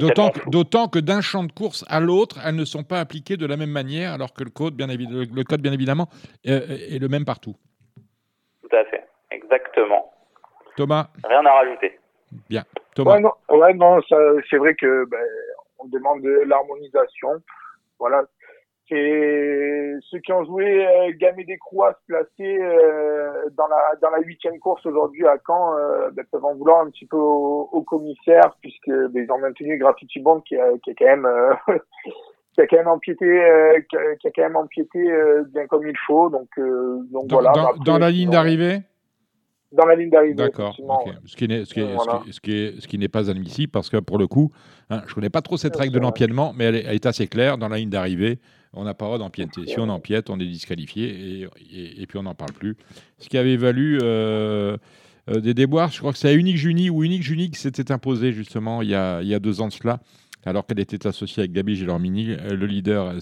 D'autant 0.49 0.87
que, 0.87 0.99
d'un 0.99 1.21
champ 1.21 1.43
de 1.43 1.51
course 1.51 1.85
à 1.89 1.99
l'autre, 1.99 2.37
elles 2.45 2.55
ne 2.55 2.65
sont 2.65 2.83
pas 2.83 2.99
appliquées 2.99 3.37
de 3.37 3.45
la 3.47 3.57
même 3.57 3.69
manière, 3.71 4.11
alors 4.13 4.33
que 4.33 4.43
le 4.43 4.49
code, 4.49 4.73
bien, 4.75 4.87
évi- 4.87 5.09
le- 5.09 5.33
le 5.33 5.43
code, 5.43 5.61
bien 5.61 5.71
évidemment, 5.71 6.07
est, 6.43 6.95
est 6.95 6.99
le 6.99 7.07
même 7.07 7.25
partout. 7.25 7.55
Tout 8.63 8.75
à 8.75 8.83
fait, 8.85 9.03
exactement. 9.31 10.11
Thomas, 10.75 11.07
Rien 11.23 11.45
à 11.45 11.51
rajouter. 11.53 11.99
bien. 12.49 12.63
Thomas, 12.95 13.13
Ouais, 13.15 13.19
non, 13.21 13.31
ouais, 13.49 13.73
non, 13.75 14.01
ça, 14.09 14.17
c'est 14.49 14.57
vrai 14.57 14.73
que 14.75 15.05
ben, 15.05 15.19
on 15.79 15.87
demande 15.87 16.21
de 16.21 16.43
l'harmonisation. 16.47 17.29
Voilà. 17.99 18.23
C'est 18.89 19.95
ceux 20.09 20.19
qui 20.19 20.31
ont 20.33 20.43
joué 20.43 20.85
euh, 20.85 21.11
Gamay 21.17 21.45
des 21.45 21.57
Croix 21.57 21.93
se 21.93 22.05
placer 22.07 22.57
euh, 22.61 23.49
dans 23.57 23.67
la 23.67 23.95
dans 24.01 24.09
la 24.09 24.19
huitième 24.21 24.59
course 24.59 24.85
aujourd'hui 24.85 25.25
à 25.27 25.37
Caen 25.47 25.75
euh, 25.77 26.09
ben, 26.11 26.25
peuvent 26.31 26.43
en 26.45 26.53
vouloir 26.55 26.81
un 26.81 26.89
petit 26.89 27.05
peu 27.05 27.17
au, 27.17 27.69
au 27.71 27.81
commissaire 27.83 28.55
puisque 28.61 28.89
ben, 28.89 29.23
ils 29.23 29.31
ont 29.31 29.37
maintenu 29.39 29.77
Graffiti 29.77 30.19
Bond 30.19 30.41
qui 30.41 30.57
a, 30.57 30.67
qui 30.83 30.91
a 30.91 30.93
quand 30.97 31.05
même 31.05 31.25
euh, 31.25 31.53
qui 32.53 32.61
a 32.61 32.67
quand 32.67 32.77
même 32.77 32.87
empiété 32.89 33.25
euh, 33.25 33.79
qui, 33.89 33.95
a, 33.97 34.15
qui 34.17 34.27
a 34.27 34.31
quand 34.31 34.43
même 34.43 34.55
empiété 34.57 34.99
euh, 35.11 35.43
bien 35.53 35.65
comme 35.67 35.87
il 35.87 35.97
faut. 36.05 36.29
Donc 36.29 36.49
euh, 36.57 36.97
donc 37.11 37.27
dans, 37.27 37.37
voilà. 37.37 37.51
dans- 37.53 37.67
Après, 37.69 37.79
dans 37.85 37.97
la 37.97 38.09
ligne 38.09 38.29
d'arrivée 38.31 38.79
dans 39.75 39.85
la 39.85 39.95
ligne 39.95 40.09
d'arrivée 40.09 40.35
D'accord. 40.35 40.75
Ce 41.25 41.35
qui 41.35 41.47
n'est 41.47 41.65
ce 41.65 41.73
qui 41.73 41.79
est- 41.81 41.93
Voilà. 41.95 42.21
ce 42.21 42.23
qui 42.23 42.29
est- 42.29 42.33
ce 42.33 42.39
qui 42.41 42.51
est- 42.77 42.81
ce 42.81 42.87
qui 42.87 42.97
n'est 42.97 43.07
pas 43.07 43.29
admissible 43.29 43.71
parce 43.71 43.89
que 43.89 43.97
pour 43.97 44.17
le 44.17 44.27
coup, 44.27 44.51
hein, 44.89 45.01
je 45.07 45.13
connais 45.15 45.29
pas 45.29 45.41
trop 45.41 45.57
cette 45.57 45.75
règle 45.75 45.93
de 45.93 45.99
l'empiètement, 45.99 46.53
mais 46.55 46.65
elle 46.65 46.75
est, 46.75 46.83
elle 46.87 46.95
est 46.95 47.05
assez 47.05 47.27
claire. 47.27 47.57
Dans 47.57 47.69
la 47.69 47.77
ligne 47.77 47.89
d'arrivée, 47.89 48.39
on 48.73 48.83
n'a 48.83 48.93
pas 48.93 49.05
le 49.05 49.09
droit 49.09 49.19
d'empiéter. 49.19 49.65
Si 49.67 49.79
on 49.79 49.89
empiète, 49.89 50.29
on 50.29 50.39
est 50.39 50.45
disqualifié 50.45 51.09
et, 51.41 51.47
et- 51.71 52.01
et 52.01 52.07
puis 52.07 52.17
on 52.17 52.23
n'en 52.23 52.35
parle 52.35 52.53
plus. 52.53 52.75
Ce 53.19 53.29
qui 53.29 53.37
avait 53.37 53.57
valu 53.57 53.99
euh, 54.01 54.77
euh, 55.29 55.39
des 55.39 55.53
déboires, 55.53 55.91
je 55.91 55.99
crois 55.99 56.11
que 56.11 56.17
c'est 56.17 56.29
à 56.29 56.33
Unique 56.33 56.57
Junie 56.57 56.89
ou 56.89 57.03
Unique 57.03 57.23
Junie 57.23 57.49
qui 57.49 57.59
s'était 57.59 57.91
imposé 57.91 58.31
justement 58.33 58.81
il 58.81 58.89
y, 58.89 58.95
a, 58.95 59.21
il 59.21 59.27
y 59.27 59.33
a 59.33 59.39
deux 59.39 59.61
ans 59.61 59.67
de 59.67 59.73
cela. 59.73 59.99
Alors 60.45 60.65
qu'elle 60.65 60.79
était 60.81 61.07
associée 61.07 61.39
avec 61.43 61.53
Gabi 61.53 61.75
Gélormini, 61.77 62.31
euh, 62.31 62.55
le 62.57 62.65
leader 62.65 63.13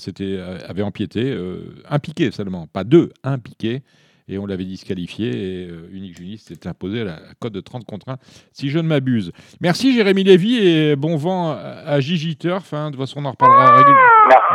avait 0.67 0.81
empiété, 0.81 1.31
euh, 1.31 1.75
un 1.87 1.99
piqué 1.99 2.31
seulement, 2.31 2.65
pas 2.65 2.83
deux, 2.83 3.11
un 3.23 3.37
piqué, 3.37 3.83
et 4.31 4.37
on 4.37 4.45
l'avait 4.45 4.63
disqualifié, 4.65 5.27
et 5.29 5.67
euh, 5.69 5.89
Unique 5.91 6.17
Junie 6.17 6.37
s'était 6.37 6.67
imposé 6.69 7.01
à 7.01 7.03
la 7.03 7.19
cote 7.39 7.53
de 7.53 7.61
30 7.61 7.85
contre 7.85 8.09
1, 8.09 8.15
si 8.53 8.69
je 8.69 8.79
ne 8.79 8.87
m'abuse. 8.87 9.31
Merci 9.59 9.93
Jérémy 9.93 10.23
Lévy, 10.23 10.57
et 10.57 10.95
bon 10.95 11.17
vent 11.17 11.51
à 11.51 11.99
Gigi 11.99 12.37
Turf, 12.37 12.73
hein. 12.73 12.91
de 12.91 12.95
toute 12.95 13.01
façon 13.05 13.19
on 13.21 13.25
en 13.25 13.31
reparlera, 13.31 13.75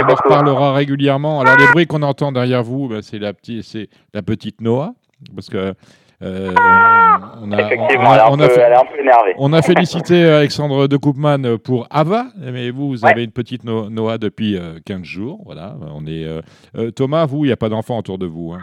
on 0.01 0.03
en 0.11 0.15
reparlera 0.15 0.73
régulièrement. 0.75 1.41
Alors 1.41 1.57
les 1.59 1.67
bruits 1.73 1.87
qu'on 1.87 2.03
entend 2.03 2.33
derrière 2.33 2.63
vous, 2.63 2.89
ben, 2.89 3.03
c'est, 3.03 3.19
la 3.19 3.33
petite, 3.35 3.63
c'est 3.63 3.89
la 4.15 4.23
petite 4.23 4.61
Noah, 4.61 4.95
parce 5.35 5.49
que... 5.49 5.75
euh, 6.23 6.51
on, 7.43 7.53
a, 7.53 7.61
Effectivement, 7.61 8.09
on 8.09 8.13
a- 8.13 8.31
on 8.31 8.37
peu, 8.39 8.45
on 9.39 9.53
félicité 9.63 10.25
Alexandre 10.25 10.87
de 10.89 10.97
Koopman 10.97 11.59
pour 11.59 11.87
Ava, 11.91 12.29
mais 12.39 12.71
vous, 12.71 12.89
vous 12.89 13.05
Ouais. 13.05 13.11
avez 13.11 13.25
une 13.25 13.31
petite 13.33 13.65
No- 13.65 13.91
Noah 13.91 14.17
depuis 14.19 14.57
euh, 14.57 14.79
15 14.87 15.03
jours. 15.05 15.41
Voilà, 15.45 15.77
on 15.95 16.07
est. 16.07 16.25
euh, 16.25 16.41
euh, 16.77 16.91
Thomas, 16.91 17.27
vous, 17.27 17.45
il 17.45 17.49
n'y 17.49 17.53
a 17.53 17.57
pas 17.59 17.69
d'enfants 17.69 17.99
autour 17.99 18.17
de 18.19 18.25
vous. 18.27 18.53
hein. 18.55 18.61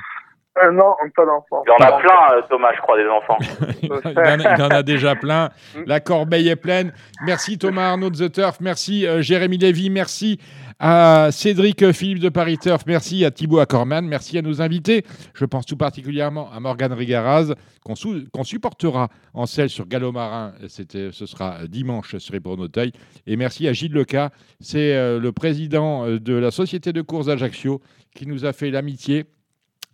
Euh, 0.62 0.72
non 0.72 0.94
pas 1.16 1.26
d'enfant 1.26 1.64
Il 1.66 1.70
y 1.70 1.84
en 1.84 1.88
a 1.88 2.00
plein, 2.00 2.38
euh, 2.38 2.42
Thomas, 2.48 2.70
je 2.76 2.82
crois, 2.82 2.98
des 2.98 3.10
enfants. 3.10 3.38
il, 3.82 3.92
en 3.92 3.98
a, 3.98 4.56
il 4.56 4.62
en 4.62 4.70
a 4.70 4.84
déjà 4.84 5.16
plein. 5.16 5.50
La 5.88 6.00
corbeille 6.00 6.48
est 6.50 6.56
pleine. 6.56 6.94
Merci 7.26 7.58
Thomas 7.58 7.90
Arnaud 7.90 8.12
de 8.12 8.28
The 8.28 8.32
Turf. 8.32 8.60
Merci 8.60 9.08
euh, 9.08 9.24
Jérémy 9.24 9.58
Lévy. 9.58 9.90
Merci 9.90 10.40
à 10.80 11.30
Cédric 11.32 11.92
Philippe 11.94 12.20
de 12.20 12.30
Paris 12.30 12.60
Turf. 12.60 12.84
Merci 12.86 13.26
à 13.26 13.32
Thibaut 13.32 13.60
Accorman. 13.60 14.06
Merci 14.06 14.38
à 14.38 14.44
nos 14.44 14.62
invités. 14.62 15.04
Je 15.34 15.46
pense 15.46 15.66
tout 15.66 15.78
particulièrement 15.78 16.52
à 16.52 16.60
Morgane 16.60 16.94
Rigaraz, 16.94 17.56
qu'on 17.84 17.96
qu'on 18.32 18.44
supportera 18.44 19.08
en 19.34 19.48
selle 19.48 19.70
sur 19.70 19.88
Gallo 19.88 20.12
Marin. 20.12 20.54
C'était, 20.68 21.10
ce 21.12 21.26
sera 21.26 21.66
dimanche 21.68 22.18
sur 22.18 22.36
Auteuil. 22.46 22.92
Et 23.26 23.38
merci 23.38 23.68
à 23.68 23.74
Gilles 23.74 23.94
Leca. 23.94 24.30
C'est 24.60 24.96
euh, 24.96 25.20
le 25.20 25.32
président 25.32 26.06
de 26.06 26.34
la 26.36 26.52
Société 26.52 26.94
de 26.94 27.02
courses 27.02 27.26
d'Ajaccio 27.26 27.82
qui 28.14 28.28
nous 28.28 28.46
a 28.46 28.54
fait 28.54 28.70
l'amitié 28.70 29.26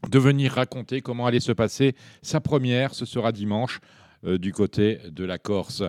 de 0.08 0.20
venir 0.20 0.54
raconter 0.54 1.02
comment 1.02 1.26
allait 1.26 1.40
se 1.40 1.52
passer 1.52 1.96
sa 2.22 2.40
première. 2.40 2.94
Ce 2.94 3.06
sera 3.06 3.32
dimanche 3.32 3.80
euh, 4.26 4.38
du 4.38 4.52
côté 4.54 5.00
de 5.12 5.24
la 5.26 5.38
Corse. 5.38 5.84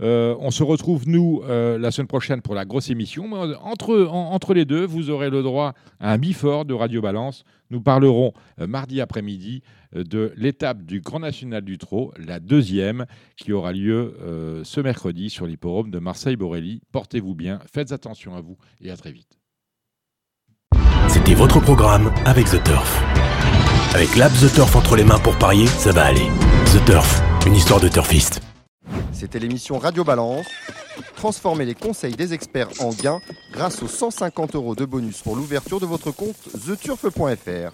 Euh, 0.00 0.34
on 0.40 0.50
se 0.50 0.62
retrouve, 0.62 1.08
nous, 1.08 1.40
euh, 1.44 1.78
la 1.78 1.90
semaine 1.90 2.06
prochaine 2.08 2.42
pour 2.42 2.54
la 2.54 2.64
grosse 2.64 2.90
émission. 2.90 3.32
Entre, 3.62 4.04
en- 4.10 4.32
entre 4.32 4.54
les 4.54 4.64
deux, 4.64 4.84
vous 4.84 5.10
aurez 5.10 5.30
le 5.30 5.42
droit 5.42 5.74
à 6.00 6.12
un 6.12 6.18
bifort 6.18 6.64
de 6.64 6.74
Radio 6.74 7.00
Balance. 7.00 7.44
Nous 7.70 7.80
parlerons 7.80 8.32
mardi 8.58 9.00
après-midi 9.00 9.62
de 9.92 10.32
l'étape 10.36 10.82
du 10.82 11.00
Grand 11.00 11.18
National 11.20 11.62
du 11.64 11.78
Trot, 11.78 12.12
la 12.18 12.38
deuxième, 12.38 13.06
qui 13.36 13.52
aura 13.52 13.72
lieu 13.72 14.14
ce 14.62 14.80
mercredi 14.80 15.30
sur 15.30 15.46
l'hipporome 15.46 15.90
de 15.90 15.98
Marseille-Borelli. 15.98 16.82
Portez-vous 16.92 17.34
bien, 17.34 17.58
faites 17.72 17.90
attention 17.90 18.36
à 18.36 18.40
vous 18.40 18.56
et 18.80 18.90
à 18.92 18.96
très 18.96 19.10
vite. 19.10 19.38
C'était 21.08 21.34
votre 21.34 21.60
programme 21.60 22.12
avec 22.24 22.46
The 22.46 22.62
Turf. 22.62 23.02
Avec 23.94 24.16
l'app 24.16 24.32
The 24.34 24.52
Turf 24.52 24.76
entre 24.76 24.96
les 24.96 25.04
mains 25.04 25.18
pour 25.18 25.36
parier, 25.36 25.66
ça 25.66 25.92
va 25.92 26.04
aller. 26.04 26.28
The 26.66 26.84
Turf, 26.84 27.22
une 27.46 27.54
histoire 27.54 27.80
de 27.80 27.88
turfiste. 27.88 28.40
C'était 29.12 29.38
l'émission 29.38 29.78
Radio 29.78 30.04
Balance. 30.04 30.46
Transformez 31.16 31.64
les 31.64 31.74
conseils 31.74 32.14
des 32.14 32.34
experts 32.34 32.68
en 32.80 32.90
gains 32.90 33.20
grâce 33.52 33.82
aux 33.82 33.88
150 33.88 34.54
euros 34.54 34.74
de 34.74 34.84
bonus 34.84 35.22
pour 35.22 35.36
l'ouverture 35.36 35.80
de 35.80 35.86
votre 35.86 36.10
compte 36.10 36.36
theturf.fr. 36.66 37.72